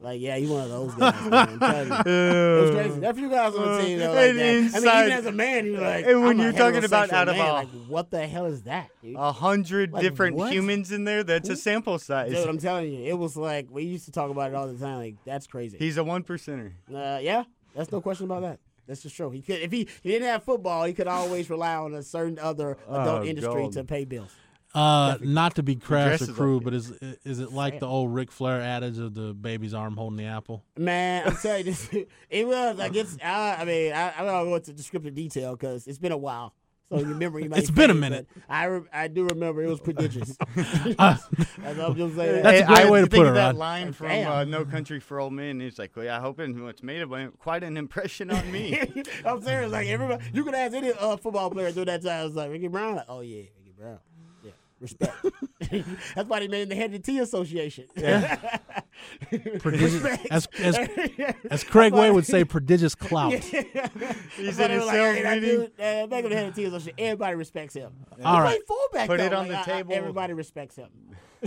Like 0.00 0.20
yeah, 0.20 0.36
he's 0.36 0.48
one 0.48 0.62
of 0.62 0.68
those 0.70 0.94
guys. 0.94 1.30
Man, 1.60 1.86
you. 1.88 2.12
It 2.12 2.60
was 2.62 2.70
crazy. 2.70 3.04
A 3.04 3.14
few 3.14 3.28
guys 3.30 3.54
on 3.54 3.72
the 3.78 3.82
team 3.82 3.98
that 3.98 4.08
like 4.10 4.14
that. 4.16 4.30
I 4.30 4.32
mean, 4.32 4.64
even 5.06 5.12
as 5.18 5.26
a 5.26 5.32
man, 5.32 5.66
you're 5.66 5.80
like, 5.80 6.06
And 6.06 6.22
when 6.22 6.38
you're 6.38 6.52
talking 6.52 6.84
about 6.84 7.12
out 7.12 7.28
of 7.28 7.36
man. 7.36 7.48
a- 7.48 7.52
like, 7.52 7.68
what 7.88 8.10
the 8.12 8.24
hell 8.26 8.46
is 8.46 8.62
that, 8.62 8.90
dude? 9.02 9.16
A 9.16 9.32
hundred 9.32 9.92
Like, 9.92 10.02
different 10.02 10.36
what? 10.36 10.52
humans 10.52 10.92
in 10.92 11.02
there. 11.02 11.24
That's 11.24 11.48
a 11.48 11.56
sample 11.56 11.98
size. 11.98 12.30
Dude, 12.30 12.48
I'm 12.48 12.58
telling 12.58 12.92
you, 12.92 13.04
it 13.06 13.18
was 13.18 13.36
like 13.36 13.66
we 13.72 13.82
used 13.82 14.04
to 14.04 14.12
talk 14.12 14.30
about 14.30 14.50
it 14.52 14.54
all 14.54 14.68
the 14.68 14.78
time. 14.78 14.98
Like 14.98 15.16
that's 15.24 15.48
crazy. 15.48 15.78
He's 15.78 15.96
a 15.96 16.04
one 16.04 16.22
percenter. 16.22 16.72
Uh, 16.94 17.18
yeah, 17.20 17.42
that's 17.74 17.90
no 17.90 18.00
question 18.00 18.26
about 18.26 18.42
that. 18.42 18.60
That's 18.86 19.02
just 19.02 19.16
true. 19.16 19.30
He 19.30 19.42
could 19.42 19.58
if 19.60 19.72
he, 19.72 19.88
he 20.02 20.10
didn't 20.12 20.28
have 20.28 20.44
football, 20.44 20.84
he 20.84 20.92
could 20.94 21.08
always 21.08 21.50
rely 21.50 21.74
on 21.74 21.92
a 21.94 22.02
certain 22.04 22.38
other 22.38 22.78
adult 22.88 23.22
Oh, 23.22 23.24
industry 23.24 23.62
God. 23.64 23.72
to 23.72 23.84
pay 23.84 24.04
bills. 24.04 24.30
Uh, 24.78 25.18
not 25.22 25.54
to 25.56 25.62
be 25.62 25.76
crass 25.76 26.06
or 26.06 26.08
dresses 26.26 26.36
crude, 26.36 26.64
but 26.64 26.74
is 26.74 26.90
is 27.24 27.40
it 27.40 27.52
like 27.52 27.80
the 27.80 27.86
old 27.86 28.14
Ric 28.14 28.30
Flair 28.30 28.60
adage 28.60 28.98
of 28.98 29.14
the 29.14 29.34
baby's 29.34 29.74
arm 29.74 29.96
holding 29.96 30.16
the 30.16 30.24
apple? 30.26 30.64
Man, 30.76 31.26
I'm 31.26 31.36
telling 31.36 31.58
you, 31.66 31.72
this, 31.72 31.88
it 32.30 32.46
was 32.46 32.76
like 32.78 32.94
it's. 32.94 33.16
I, 33.22 33.56
I 33.60 33.64
mean, 33.64 33.92
I, 33.92 34.14
I 34.18 34.24
don't 34.24 34.44
go 34.48 34.54
into 34.54 34.72
descriptive 34.72 35.14
detail 35.14 35.52
because 35.56 35.86
it's 35.86 35.98
been 35.98 36.12
a 36.12 36.16
while. 36.16 36.54
So 36.90 37.00
your 37.00 37.08
memory 37.16 37.46
might 37.48 37.58
It's 37.58 37.70
been 37.70 37.90
a 37.90 37.94
minute. 37.94 38.26
I 38.48 38.64
re- 38.64 38.88
I 38.90 39.08
do 39.08 39.26
remember 39.26 39.62
it 39.62 39.68
was 39.68 39.80
prodigious. 39.80 40.36
Uh, 40.98 41.16
That's 41.58 41.78
I'm 41.78 41.94
just 41.96 42.16
saying. 42.16 42.42
That's 42.42 42.62
a 42.62 42.66
great 42.66 42.78
I 42.78 42.90
way 42.90 43.00
to 43.00 43.06
think 43.06 43.20
put 43.24 43.26
of 43.26 43.32
it, 43.32 43.34
that 43.34 43.46
Rod. 43.48 43.56
line 43.56 43.92
from 43.92 44.10
uh, 44.10 44.44
No 44.44 44.64
Country 44.64 44.98
for 45.00 45.20
Old 45.20 45.32
Men. 45.34 45.60
It's 45.60 45.78
like, 45.78 45.94
well, 45.94 46.06
yeah, 46.06 46.16
I 46.16 46.20
hope 46.20 46.40
it- 46.40 46.50
it's 46.56 46.82
made 46.82 47.02
a, 47.02 47.28
quite 47.38 47.62
an 47.62 47.76
impression 47.76 48.30
on 48.30 48.50
me. 48.50 48.80
I'm 49.24 49.42
serious. 49.42 49.70
Like 49.70 49.88
everybody, 49.88 50.24
you 50.32 50.44
could 50.44 50.54
ask 50.54 50.74
any 50.74 50.92
uh, 50.92 51.16
football 51.18 51.50
player 51.50 51.70
during 51.72 51.86
that 51.86 52.02
time. 52.02 52.26
It's 52.26 52.34
like 52.36 52.50
Ricky 52.50 52.68
Brown. 52.68 52.96
Like, 52.96 53.04
oh 53.08 53.20
yeah, 53.20 53.36
Ricky 53.36 53.50
Brown. 53.50 53.57
Yeah, 53.57 53.57
respect. 54.80 55.14
That's 56.14 56.28
why 56.28 56.40
they 56.40 56.48
made 56.48 56.68
the 56.68 56.74
Head 56.74 56.92
to 56.92 56.98
T 56.98 57.18
Association. 57.18 57.84
Prodigious, 59.60 59.92
Respect. 59.94 60.26
as 60.30 60.48
as 60.60 60.76
as 61.50 61.64
Craig 61.64 61.92
Way 61.92 62.10
would 62.10 62.26
say, 62.26 62.44
prodigious 62.44 62.94
clout. 62.94 63.32
He's 63.34 63.50
That's 63.52 64.58
why 64.58 64.64
in 64.64 64.70
they 64.70 64.76
a 64.76 64.78
were 64.78 64.84
like, 64.86 64.94
sales 64.94 65.16
hey, 65.18 65.34
meeting. 65.40 65.50
dude, 65.60 65.80
uh, 65.80 66.06
back 66.06 66.24
in 66.24 66.30
the 66.30 66.36
Head 66.36 66.48
of 66.48 66.54
T 66.54 66.64
Association, 66.64 66.94
everybody 66.98 67.36
respects 67.36 67.74
him. 67.74 67.92
All 68.24 68.36
He 68.36 68.40
right. 68.42 68.48
played 68.50 68.60
fullback. 68.66 69.06
Put 69.08 69.20
it 69.20 69.32
on 69.32 69.48
Like, 69.48 69.64
the 69.66 69.72
I- 69.72 69.74
I- 69.74 69.78
table. 69.78 69.92
everybody 69.94 70.32
respects 70.32 70.76
him. 70.76 70.88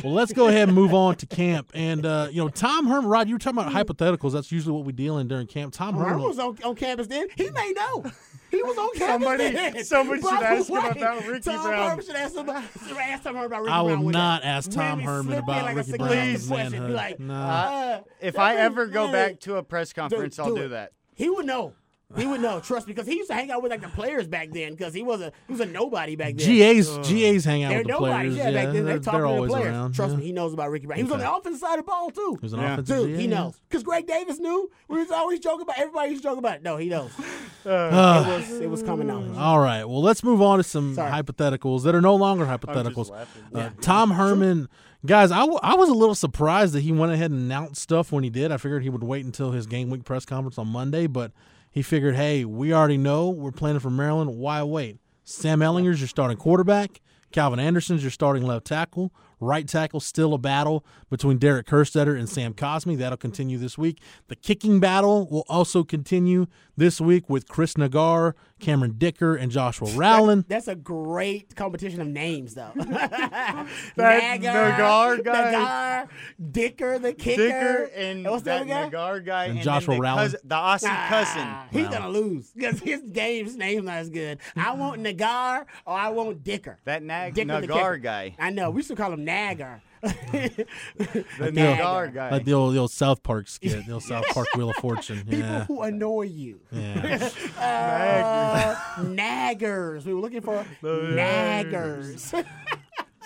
Well, 0.04 0.14
let's 0.14 0.32
go 0.32 0.48
ahead 0.48 0.70
and 0.70 0.74
move 0.76 0.94
on 0.94 1.16
to 1.16 1.26
camp. 1.26 1.72
And 1.74 2.06
uh, 2.06 2.30
you 2.32 2.42
know, 2.42 2.48
Tom 2.48 2.88
Herman, 2.88 3.10
Rod, 3.10 3.28
you 3.28 3.36
were 3.36 3.40
talking 3.40 3.60
about 3.60 3.74
hypotheticals. 3.74 4.32
That's 4.32 4.50
usually 4.52 4.74
what 4.74 4.86
we 4.86 4.94
deal 4.94 5.18
in 5.18 5.28
during 5.28 5.48
camp. 5.48 5.74
Tom 5.74 5.96
Herman 5.96 6.12
Herman. 6.14 6.24
was 6.28 6.40
on, 6.40 6.58
on 6.64 6.76
campus 6.76 7.08
then. 7.08 7.28
He 7.36 7.50
may 7.50 7.74
know. 7.74 8.06
He 8.52 8.62
was 8.64 8.78
on 8.78 8.90
campus 8.96 9.08
Somebody- 9.26 9.50
then. 9.52 9.84
somebody 9.86 10.22
should 10.22 10.44
ask 10.44 10.70
him 10.70 10.76
about 10.78 11.26
Ricky 11.26 11.40
Tom 11.50 11.64
Brown. 11.64 11.90
Herman 11.90 12.06
should 12.06 12.16
ask, 12.16 12.34
somebody, 12.36 12.68
should 12.88 12.98
ask 12.98 13.24
Tom 13.24 13.36
Herman 13.36 13.46
about 13.48 13.62
Ricky 13.62 13.72
Brown. 13.72 13.80
I 13.80 13.82
will 13.82 14.10
not 14.10 14.42
day. 14.42 14.48
ask 14.50 14.72
Tom 14.72 14.98
Maybe 15.00 15.06
Herman 15.08 15.38
about 15.38 15.64
like 15.64 15.74
a 15.74 15.76
Ricky 15.78 15.92
suggestive 15.92 16.10
Brown's 16.18 16.48
question. 16.48 16.72
Be 16.72 16.80
manhood. 16.80 16.96
like, 16.96 17.20
No. 17.20 17.34
uh, 17.34 18.02
If 18.20 18.38
I 18.38 18.56
ever 18.58 18.88
go 18.88 19.12
back 19.12 19.40
to 19.42 19.56
a 19.56 19.64
press 19.64 19.94
conference, 19.94 20.38
I'll 20.38 20.54
do 20.54 20.64
do 20.64 20.68
that. 20.70 20.92
He 21.16 21.30
would 21.30 21.46
know. 21.46 21.74
He 22.18 22.26
would 22.26 22.42
know. 22.42 22.60
Trust 22.60 22.88
me, 22.88 22.94
because 22.94 23.08
he 23.08 23.16
used 23.16 23.30
to 23.30 23.34
hang 23.36 23.52
out 23.52 23.62
with 23.64 23.72
like 23.72 23.82
the 23.82 23.88
players 23.90 24.28
back 24.28 24.50
then. 24.52 24.72
Because 24.72 24.94
he 24.94 25.04
was 25.04 25.22
a 25.22 25.32
he 25.48 25.54
was 25.54 25.60
a 25.62 25.66
nobody 25.66 26.16
back 26.16 26.36
then. 26.36 26.48
GA's 26.48 26.90
GA's 27.08 27.46
hang 27.46 27.64
out 27.64 27.70
They're 27.70 27.78
with 27.80 27.88
the 27.88 27.94
nobody. 27.94 28.12
players. 28.30 28.36
Yeah, 28.36 28.52
back 28.52 28.74
then 28.74 28.86
they're, 28.86 28.98
they 29.00 29.04
talking 29.04 29.20
they're 29.22 29.36
to 29.36 29.42
the 29.42 29.48
players. 29.48 29.66
around. 29.68 29.94
Trust 29.94 30.12
yeah. 30.14 30.18
me, 30.20 30.26
he 30.26 30.32
knows 30.32 30.54
about 30.54 30.70
Ricky 30.72 30.86
Brown. 30.88 30.98
He 30.98 31.04
was 31.04 31.12
on 31.14 31.20
the 31.20 31.32
offensive 31.34 31.60
side 31.60 31.80
of 31.80 31.86
the 31.86 31.90
ball 31.90 32.10
too. 32.12 32.38
He 32.40 32.46
was 32.46 32.54
an 32.54 32.60
Yeah. 32.60 32.74
offensive 32.74 32.98
Dude, 32.98 33.10
GA, 33.16 33.22
he 33.22 33.28
knows. 33.28 33.62
Because 33.70 33.84
Greg 33.84 34.08
Davis 34.08 34.40
knew. 34.40 34.70
We 34.88 34.98
was 35.00 35.12
always 35.12 35.40
joking 35.40 35.62
about. 35.62 35.80
Everybody 35.80 36.10
used 36.12 36.24
to 36.24 36.30
joke 36.30 36.38
about. 36.40 36.56
it. 36.58 36.64
No, 36.64 36.78
he 36.78 36.90
knows. 36.90 37.12
Uh, 37.64 38.26
it 38.28 38.32
was 38.50 38.60
it 38.62 38.70
was 38.72 38.82
coming 38.82 39.08
out. 39.12 39.38
All 39.38 39.60
right. 39.60 39.86
Well, 39.86 40.02
let's 40.02 40.24
move 40.24 40.42
on 40.42 40.58
to 40.58 40.64
some 40.64 40.96
Sorry. 40.96 41.12
hypotheticals 41.12 41.84
that 41.84 41.94
are 41.94 42.02
no 42.02 42.16
longer 42.16 42.44
hypotheticals. 42.46 42.96
just 42.96 43.12
laughing. 43.12 43.44
Uh, 43.54 43.70
Tom 43.82 44.10
Herman, 44.10 44.68
guys, 45.06 45.32
I, 45.32 45.42
w- 45.42 45.60
I 45.62 45.76
was 45.76 45.88
a 45.88 45.94
little 45.94 46.16
surprised 46.16 46.74
that 46.74 46.82
he 46.82 46.92
went 46.92 47.12
ahead 47.12 47.30
and 47.30 47.40
announced 47.42 47.80
stuff 47.80 48.12
when 48.12 48.24
he 48.24 48.32
did. 48.32 48.52
I 48.52 48.58
figured 48.58 48.82
he 48.82 48.90
would 48.90 49.04
wait 49.04 49.26
until 49.26 49.52
his 49.52 49.68
game 49.68 49.92
week 49.92 50.06
press 50.06 50.26
conference 50.26 50.58
on 50.58 50.70
Monday, 50.70 51.06
but 51.06 51.34
he 51.72 51.82
figured, 51.82 52.16
hey, 52.16 52.44
we 52.46 52.74
already 52.74 52.98
know 52.98 53.30
we're 53.30 53.52
planning 53.52 53.80
for 53.80 53.90
Maryland. 53.90 54.38
Why 54.38 54.62
wait? 54.62 55.00
Sam 55.24 55.62
Ehlinger's 55.62 56.02
your 56.02 56.10
starting 56.10 56.38
quarterback. 56.38 57.02
Calvin 57.32 57.60
Anderson's 57.60 58.04
your 58.04 58.12
starting 58.12 58.44
left 58.44 58.66
tackle. 58.66 59.14
Right 59.42 59.68
tackle, 59.68 60.00
still 60.00 60.34
a 60.34 60.38
battle 60.38 60.86
between 61.10 61.38
Derek 61.40 61.66
Kerstetter 61.68 62.18
and 62.18 62.30
Sam 62.30 62.54
Cosmi. 62.54 62.96
That'll 62.98 63.18
continue 63.18 63.58
this 63.58 63.78
week. 63.78 64.00
The 64.28 64.36
kicking 64.36 64.80
battle 64.80 65.28
will 65.30 65.46
also 65.50 65.84
continue 65.84 66.46
this 66.78 67.02
week 67.02 67.30
with 67.30 67.48
Chris 67.50 67.74
Naggar, 67.74 68.34
Cameron 68.60 68.96
Dicker, 68.98 69.36
and 69.36 69.52
Joshua 69.52 69.90
Rowland. 69.96 70.46
That's 70.48 70.68
a 70.68 70.76
great 70.76 71.56
competition 71.56 72.00
of 72.02 72.08
names, 72.08 72.54
though. 72.54 72.72
That 73.96 74.42
Naggar, 74.42 74.78
Naggar 74.78 75.24
guy. 75.24 75.52
Naggar, 75.54 76.08
Dicker, 76.52 77.00
the 77.00 77.14
kicker, 77.14 77.48
Dicker 77.48 77.90
and 77.96 78.26
what's 78.26 78.44
that 78.44 78.68
guy? 78.68 78.90
Naggar 78.90 79.26
guy 79.26 79.46
And 79.46 79.58
then 79.58 79.64
Joshua 79.64 79.96
the 79.96 80.02
Rowland. 80.02 80.32
cousin- 80.34 80.40
the 80.48 80.56
Aussie 80.56 80.88
Ah, 80.88 81.06
cousin. 81.10 81.48
He's 81.80 81.88
gonna 81.90 82.10
lose 82.10 82.52
because 82.56 82.80
his 82.80 83.02
game's 83.12 83.56
name's 83.56 83.86
not 83.86 83.98
as 83.98 84.10
good. 84.10 84.40
I 84.56 84.74
want 84.74 85.02
Naggar 85.02 85.66
or 85.86 85.94
I 85.98 86.10
want 86.10 86.44
Dicker. 86.44 86.80
That 86.86 87.04
Nag 87.04 87.34
Dicker 87.34 87.50
Naggar 87.52 88.02
guy. 88.02 88.36
I 88.40 88.50
know. 88.52 88.70
We 88.70 88.78
used 88.78 88.90
to 88.90 88.96
call 88.96 89.12
him 89.14 89.26
Naggar. 89.32 89.82
The 90.02 90.66
Naggar. 91.52 91.78
Naggar 91.78 92.14
guy. 92.14 92.32
Like 92.32 92.46
the 92.46 92.54
old, 92.54 92.74
the 92.74 92.80
old 92.80 92.92
South 92.92 93.22
Park 93.24 93.48
skit, 93.48 93.86
the 93.86 93.94
old 93.94 94.04
South 94.04 94.26
Park 94.30 94.48
Wheel 94.56 94.70
of 94.72 94.76
Fortune. 94.82 95.18
People 95.24 95.40
Yeah. 95.40 95.66
who 95.66 95.82
annoy 95.84 96.24
you. 96.24 96.60
Yeah. 96.72 97.30
Uh, 97.62 98.76
naggers. 99.04 100.04
We 100.06 100.14
were 100.14 100.20
looking 100.22 100.42
for 100.42 100.66
naggers. 100.82 102.34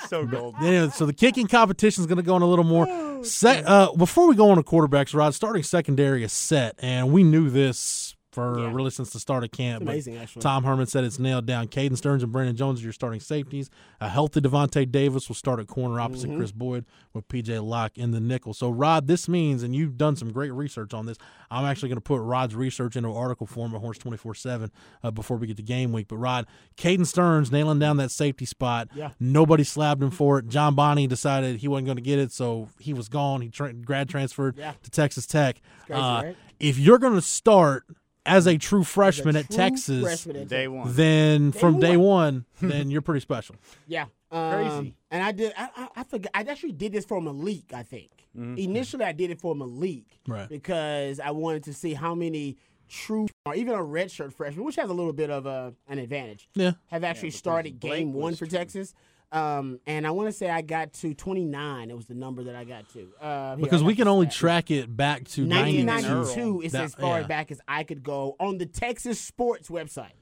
so 0.08 0.26
gold. 0.26 0.56
Anyway, 0.62 0.90
so 0.90 1.06
the 1.06 1.14
kicking 1.14 1.48
competition 1.48 2.02
is 2.02 2.08
going 2.08 2.18
to 2.18 2.24
go 2.24 2.36
on 2.36 2.42
a 2.42 2.46
little 2.48 2.66
more. 2.66 3.24
Se- 3.24 3.64
uh, 3.66 3.94
before 3.94 4.28
we 4.28 4.36
go 4.36 4.50
on 4.52 4.58
to 4.58 4.64
quarterbacks, 4.64 5.14
Rod, 5.16 5.34
starting 5.34 5.64
secondary 5.64 6.24
is 6.24 6.34
set, 6.34 6.76
and 6.80 7.12
we 7.12 7.24
knew 7.24 7.50
this 7.50 8.05
for 8.36 8.60
Yeah. 8.60 8.72
really 8.72 8.92
since 8.92 9.10
the 9.12 9.20
start 9.20 9.44
of 9.44 9.52
camp. 9.52 9.82
Amazing, 9.82 10.18
actually. 10.18 10.42
Tom 10.44 10.64
Herman 10.64 10.86
said 10.86 11.04
it's 11.04 11.18
nailed 11.18 11.46
down. 11.48 11.68
Caden 11.68 11.98
Sterns 11.98 12.22
and 12.22 12.32
Brandon 12.32 12.56
Jones 12.56 12.82
are 12.82 12.84
your 12.84 12.94
starting 12.94 13.20
safeties. 13.20 13.70
A 14.00 14.10
healthy 14.10 14.42
Davante 14.42 14.92
Davis 14.92 15.28
will 15.28 15.36
start 15.36 15.60
at 15.60 15.68
corner 15.68 16.00
opposite 16.00 16.30
Mm-hmm. 16.30 16.38
Kris 16.40 16.52
Boyd 16.52 16.86
with 17.14 17.28
PJ 17.28 17.64
Locke 17.66 17.98
in 17.98 18.12
the 18.12 18.20
nickel. 18.20 18.54
So, 18.54 18.70
Rod, 18.70 19.08
this 19.08 19.28
means, 19.28 19.64
and 19.64 19.76
you've 19.76 19.98
done 19.98 20.16
some 20.16 20.32
great 20.32 20.52
research 20.54 20.94
on 20.94 21.06
this. 21.06 21.18
I'm 21.50 21.66
actually 21.66 21.90
going 21.90 21.98
to 21.98 22.02
put 22.02 22.20
Rod's 22.20 22.56
research 22.56 22.96
into 22.96 23.12
article 23.12 23.48
form 23.48 23.74
at 23.74 23.82
Horns 23.82 23.98
24 23.98 24.36
7 24.36 24.72
uh, 25.04 25.12
before 25.12 25.38
we 25.38 25.48
get 25.48 25.58
to 25.58 25.64
game 25.64 25.92
week. 25.92 26.08
But, 26.10 26.18
Rod, 26.18 26.46
Caden 26.78 27.08
Sterns 27.08 27.52
nailing 27.52 27.80
down 27.80 27.98
that 27.98 28.12
safety 28.12 28.46
spot. 28.46 28.90
Yeah. 28.94 29.12
Nobody 29.20 29.64
slabbed 29.64 30.04
him 30.04 30.12
for 30.12 30.40
it. 30.40 30.48
John 30.50 30.76
Bonney 30.76 31.08
decided 31.08 31.58
he 31.58 31.68
wasn't 31.68 31.86
going 31.88 31.96
to 31.98 32.02
get 32.04 32.20
it, 32.20 32.32
so 32.32 32.68
he 32.80 32.94
was 32.94 33.08
gone. 33.08 33.42
He 33.42 33.50
tra- 33.50 33.72
grad 33.74 34.10
transferred 34.10 34.58
Yeah. 34.58 34.74
to 34.84 34.90
Texas 34.92 35.26
Tech. 35.26 35.62
crazy, 35.86 36.02
Uh, 36.02 36.22
right? 36.24 36.36
If 36.60 36.78
you're 36.78 36.98
going 37.00 37.14
to 37.16 37.22
start 37.22 37.84
as 38.26 38.48
a 38.48 38.58
true 38.58 38.84
freshman 38.84 39.34
The 39.34 39.40
at 39.42 39.50
Texas, 39.50 40.02
freshman 40.04 40.36
at 40.38 40.48
Day 40.48 40.68
one. 40.68 40.94
then 40.96 41.52
from 41.52 41.80
day 41.80 41.98
one. 41.98 42.46
one, 42.62 42.70
then 42.72 42.90
you're 42.90 43.02
pretty 43.02 43.22
special. 43.22 43.56
Yeah. 43.88 44.06
Um, 44.32 44.52
Crazy. 44.54 44.96
And 45.12 45.24
I 45.24 45.32
did. 45.32 45.54
I, 45.58 45.70
I, 45.76 45.88
I 45.98 46.04
forgot. 46.04 46.32
I 46.34 46.42
actually 46.42 46.72
did 46.74 46.92
this 46.92 47.06
for 47.06 47.22
Malik. 47.22 47.74
I 47.74 47.84
think 47.84 48.10
Mm-hmm. 48.38 48.58
initially 48.58 49.06
I 49.06 49.14
did 49.14 49.32
it 49.32 49.40
for 49.40 49.56
Malik 49.56 50.20
Right. 50.28 50.50
because 50.50 51.22
I 51.22 51.32
wanted 51.32 51.64
to 51.64 51.74
see 51.74 51.94
how 51.94 52.14
many 52.14 52.58
true 52.90 53.28
or 53.46 53.56
even 53.56 53.74
a 53.74 53.78
redshirt 53.78 54.34
freshman, 54.34 54.66
which 54.66 54.76
has 54.76 54.90
a 54.90 54.94
little 54.94 55.14
bit 55.14 55.30
of 55.30 55.46
a, 55.46 55.74
an 55.88 56.00
advantage, 56.00 56.50
Yeah. 56.54 56.72
have 56.88 57.06
actually 57.06 57.30
started 57.32 57.80
game 57.80 58.12
one 58.12 58.34
for 58.36 58.46
true. 58.46 58.58
Texas. 58.58 58.94
Um, 59.36 59.80
and 59.86 60.08
I 60.08 60.12
want 60.12 60.30
to 60.30 60.32
say 60.32 60.50
I 60.50 60.62
got 60.62 60.94
to 60.94 61.14
29. 61.14 61.90
It 61.90 61.96
was 61.96 62.06
the 62.06 62.14
number 62.16 62.44
that 62.46 62.56
I 62.56 62.64
got 62.64 62.88
to. 62.94 63.08
Uh, 63.20 63.56
here, 63.58 63.66
Because 63.66 63.82
I 63.82 63.86
we 63.86 63.96
can 63.96 64.08
only 64.08 64.28
stat. 64.28 64.36
track 64.40 64.72
it 64.72 64.96
back 64.96 65.26
to 65.30 65.46
92. 65.46 65.86
1992 65.86 66.62
is 66.62 66.72
That- 66.72 66.84
as 66.86 66.96
far 66.96 67.20
yeah. 67.22 67.28
back 67.28 67.52
as 67.52 67.60
I 67.68 67.84
could 67.84 68.02
go 68.02 68.36
on 68.40 68.58
the 68.58 68.66
Texas 68.66 69.20
Sports 69.20 69.70
website. 69.70 70.14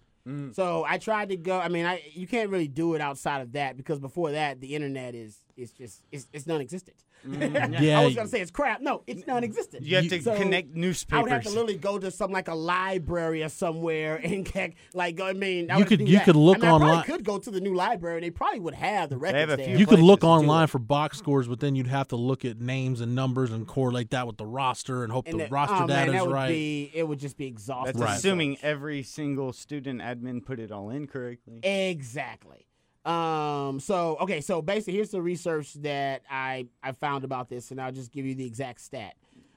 So 0.53 0.86
I 0.88 1.00
tried 1.00 1.29
to 1.29 1.36
go. 1.36 1.60
I 1.60 1.67
mean, 1.67 1.86
I 1.86 2.01
you 2.13 2.27
can't 2.27 2.50
really 2.50 2.70
do 2.70 2.93
it 2.96 3.01
outside 3.01 3.41
of 3.41 3.51
that 3.51 3.75
because 3.75 4.00
before 4.00 4.32
that, 4.32 4.62
the 4.62 4.74
internet 4.74 5.15
is 5.15 5.38
is 5.58 5.74
just 5.74 6.01
it's, 6.13 6.29
it's 6.32 6.48
non-existent. 6.48 6.96
Yeah. 7.25 7.67
Mm-hmm. 7.67 7.97
I 7.99 8.05
was 8.05 8.15
gonna 8.15 8.27
say 8.27 8.41
it's 8.41 8.51
crap. 8.51 8.81
No, 8.81 9.03
it's 9.07 9.25
non-existent. 9.25 9.83
You 9.83 9.95
have 9.97 10.07
to 10.09 10.21
So, 10.21 10.35
connect 10.35 10.69
I 10.75 10.79
newspapers. 10.79 11.23
would 11.23 11.31
have 11.31 11.43
to 11.43 11.49
literally 11.49 11.75
go 11.77 11.97
to 11.97 12.11
some 12.11 12.31
like 12.31 12.47
a 12.47 12.53
library 12.55 13.43
or 13.43 13.49
somewhere 13.49 14.15
and 14.23 14.43
get, 14.53 14.73
like 14.93 15.19
I 15.21 15.33
mean, 15.33 15.71
I 15.71 15.77
You 15.79 15.85
could- 15.85 16.01
you 16.01 16.17
that. 16.17 16.25
could 16.25 16.35
look 16.35 16.57
I 16.59 16.61
mean, 16.61 16.71
online- 16.71 16.89
probably 16.95 17.13
could 17.13 17.25
go 17.25 17.37
to 17.39 17.51
the 17.51 17.61
new 17.61 17.73
library. 17.75 18.21
They 18.21 18.29
probably 18.31 18.59
would 18.59 18.73
have 18.75 19.09
the 19.09 19.17
records 19.17 19.49
have 19.51 19.57
there. 19.57 19.77
You 19.77 19.85
could 19.85 19.99
look 19.99 20.19
places 20.21 20.39
to 20.39 20.43
do 20.45 20.47
online 20.49 20.67
for 20.67 20.79
box 20.79 21.17
scores, 21.17 21.47
but 21.47 21.59
then 21.59 21.75
you'd 21.75 21.87
have 21.87 22.07
to 22.09 22.15
look 22.15 22.43
at 22.45 22.59
names 22.59 23.01
and 23.01 23.15
numbers 23.15 23.51
and 23.51 23.65
correlate 23.67 24.09
that 24.11 24.27
with 24.27 24.37
the 24.37 24.45
roster 24.45 25.03
and 25.03 25.11
hope 25.11 25.27
And 25.27 25.39
the 25.39 25.45
the- 25.45 25.49
roster 25.49 25.75
oh, 25.75 25.87
man, 25.87 25.87
data 25.87 26.11
that 26.11 26.17
is 26.17 26.23
would 26.25 26.33
right. 26.33 26.47
Be, 26.49 26.91
it 26.93 27.07
would 27.07 27.19
just 27.19 27.37
be 27.37 27.45
exhausting. 27.47 27.93
That's 27.99 28.09
Right. 28.09 28.17
assuming 28.17 28.57
every 28.61 29.01
single 29.03 29.53
student 29.53 30.01
admin 30.01 30.45
put 30.45 30.59
it 30.59 30.71
all 30.71 30.89
in 30.89 31.07
correctly. 31.07 31.59
Exactly. 31.63 32.65
Um. 33.05 33.79
So 33.79 34.17
okay. 34.22 34.39
So 34.41 34.62
basically, 34.62 34.93
here's 34.93 35.12
the 35.12 35.22
research 35.22 35.74
that 35.75 36.24
I 36.29 36.67
I 36.81 36.93
found 36.93 37.24
about 37.24 37.50
this, 37.50 37.72
and 37.72 37.81
I'll 37.81 37.91
just 37.91 38.12
give 38.12 38.25
you 38.25 38.36
the 38.36 38.45
exact 38.45 38.79
stat. 38.81 39.15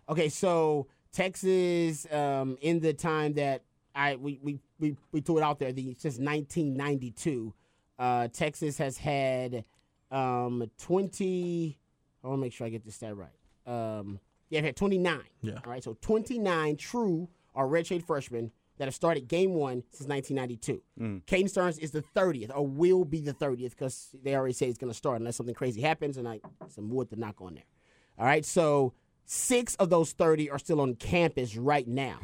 Okay. 0.08 0.28
So 0.28 0.88
Texas, 1.12 2.06
um, 2.12 2.58
in 2.60 2.80
the 2.80 2.92
time 2.92 3.34
that 3.34 3.62
I 3.94 4.16
we 4.16 4.40
we 4.42 4.58
we, 4.80 4.96
we 5.12 5.20
threw 5.20 5.38
it 5.38 5.42
out 5.42 5.58
there, 5.58 5.72
the 5.72 5.94
since 5.98 6.18
1992, 6.18 7.54
uh, 7.98 8.28
Texas 8.28 8.78
has 8.78 8.98
had 8.98 9.64
um 10.10 10.68
20. 10.78 11.78
I 12.22 12.26
want 12.26 12.38
to 12.38 12.42
make 12.42 12.52
sure 12.52 12.66
I 12.66 12.70
get 12.70 12.84
this 12.84 12.96
stat 12.96 13.14
right. 13.16 13.30
Um. 13.66 14.18
Yeah, 14.48 14.60
had 14.60 14.76
29. 14.76 15.20
Yeah. 15.42 15.54
All 15.64 15.70
right. 15.70 15.82
So 15.82 15.96
29 16.00 16.76
true 16.76 17.28
or 17.54 17.66
redshirt 17.66 18.04
freshmen 18.04 18.52
that 18.78 18.84
have 18.86 18.94
started 18.94 19.26
game 19.28 19.54
one 19.54 19.82
since 19.90 20.08
1992. 20.08 20.82
Caden 21.26 21.48
Sterns 21.48 21.78
is 21.78 21.90
the 21.92 22.02
30th, 22.14 22.50
or 22.54 22.66
will 22.66 23.04
be 23.04 23.20
the 23.20 23.32
30th, 23.32 23.70
because 23.70 24.10
they 24.22 24.34
already 24.34 24.52
say 24.54 24.66
it's 24.68 24.78
going 24.78 24.90
to 24.92 24.96
start 24.96 25.18
unless 25.18 25.36
something 25.36 25.54
crazy 25.54 25.80
happens, 25.80 26.16
and 26.16 26.28
I 26.28 26.40
some 26.68 26.90
wood 26.90 27.08
to 27.10 27.16
knock 27.16 27.36
on 27.40 27.54
there. 27.54 27.64
All 28.18 28.26
right, 28.26 28.44
so 28.44 28.92
six 29.24 29.74
of 29.76 29.90
those 29.90 30.12
30 30.12 30.50
are 30.50 30.58
still 30.58 30.80
on 30.80 30.94
campus 30.94 31.56
right 31.56 31.86
now. 31.88 32.18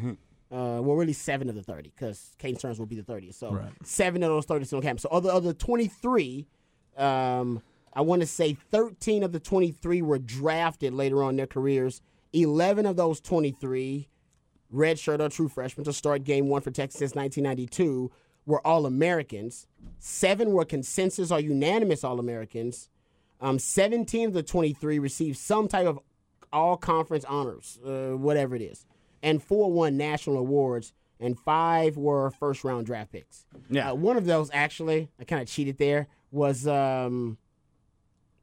Uh, 0.51 0.81
well, 0.83 0.97
really 0.97 1.15
seven 1.15 1.49
of 1.49 1.55
the 1.55 1.63
30, 1.63 1.91
because 1.97 2.37
Caden 2.39 2.59
Sterns 2.59 2.79
will 2.79 2.87
be 2.87 3.01
the 3.01 3.03
30th. 3.13 3.35
So 3.35 3.53
Right. 3.53 3.73
seven 3.85 4.23
of 4.23 4.29
those 4.29 4.45
30 4.45 4.67
still 4.67 4.77
on 4.79 4.83
campus. 4.83 5.03
So 5.03 5.09
other 5.11 5.31
other 5.31 5.55
23, 5.55 6.47
um, 6.99 7.63
I 7.95 8.03
want 8.03 8.21
to 8.21 8.27
say 8.27 8.55
13 8.71 9.23
of 9.23 9.33
the 9.33 9.41
23 9.41 10.03
were 10.03 10.19
drafted 10.19 10.93
later 10.95 11.23
on 11.23 11.31
in 11.31 11.37
their 11.37 11.47
careers. 11.47 12.03
11 12.35 12.87
of 12.87 12.97
those 12.97 13.21
23 13.21 14.09
redshirt 14.73 15.21
or 15.21 15.29
true 15.29 15.49
freshmen 15.49 15.85
to 15.85 15.93
start 15.93 16.25
game 16.25 16.49
one 16.49 16.63
for 16.63 16.71
Texas 16.71 16.99
since 16.99 17.15
1992 17.15 18.11
were 18.47 18.67
All 18.67 18.87
Americans. 18.87 19.67
Seven 19.99 20.53
were 20.53 20.65
consensus 20.65 21.31
or 21.31 21.41
unanimous 21.41 22.05
All 22.05 22.19
Americans. 22.19 22.89
Um, 23.41 23.59
17 23.59 24.29
of 24.29 24.35
the 24.35 24.43
23 24.43 24.99
received 24.99 25.37
some 25.37 25.69
type 25.69 25.87
of 25.87 25.99
all 26.53 26.77
conference 26.77 27.25
honors, 27.25 27.79
uh, 27.85 28.17
whatever 28.17 28.55
it 28.55 28.63
is. 28.63 28.87
And 29.23 29.43
four 29.43 29.71
won 29.71 29.97
national 29.97 30.37
awards, 30.39 30.93
and 31.21 31.39
five 31.39 31.97
were 31.97 32.31
first 32.31 32.65
round 32.65 32.87
draft 32.87 33.13
picks. 33.13 33.47
Yeah. 33.71 33.93
Uh, 33.93 33.95
one 33.95 34.17
of 34.17 34.27
those, 34.27 34.51
actually, 34.53 35.09
I 35.21 35.25
kind 35.25 35.43
of 35.43 35.49
cheated 35.49 35.79
there, 35.79 36.09
was. 36.31 36.67
Um, 36.67 37.39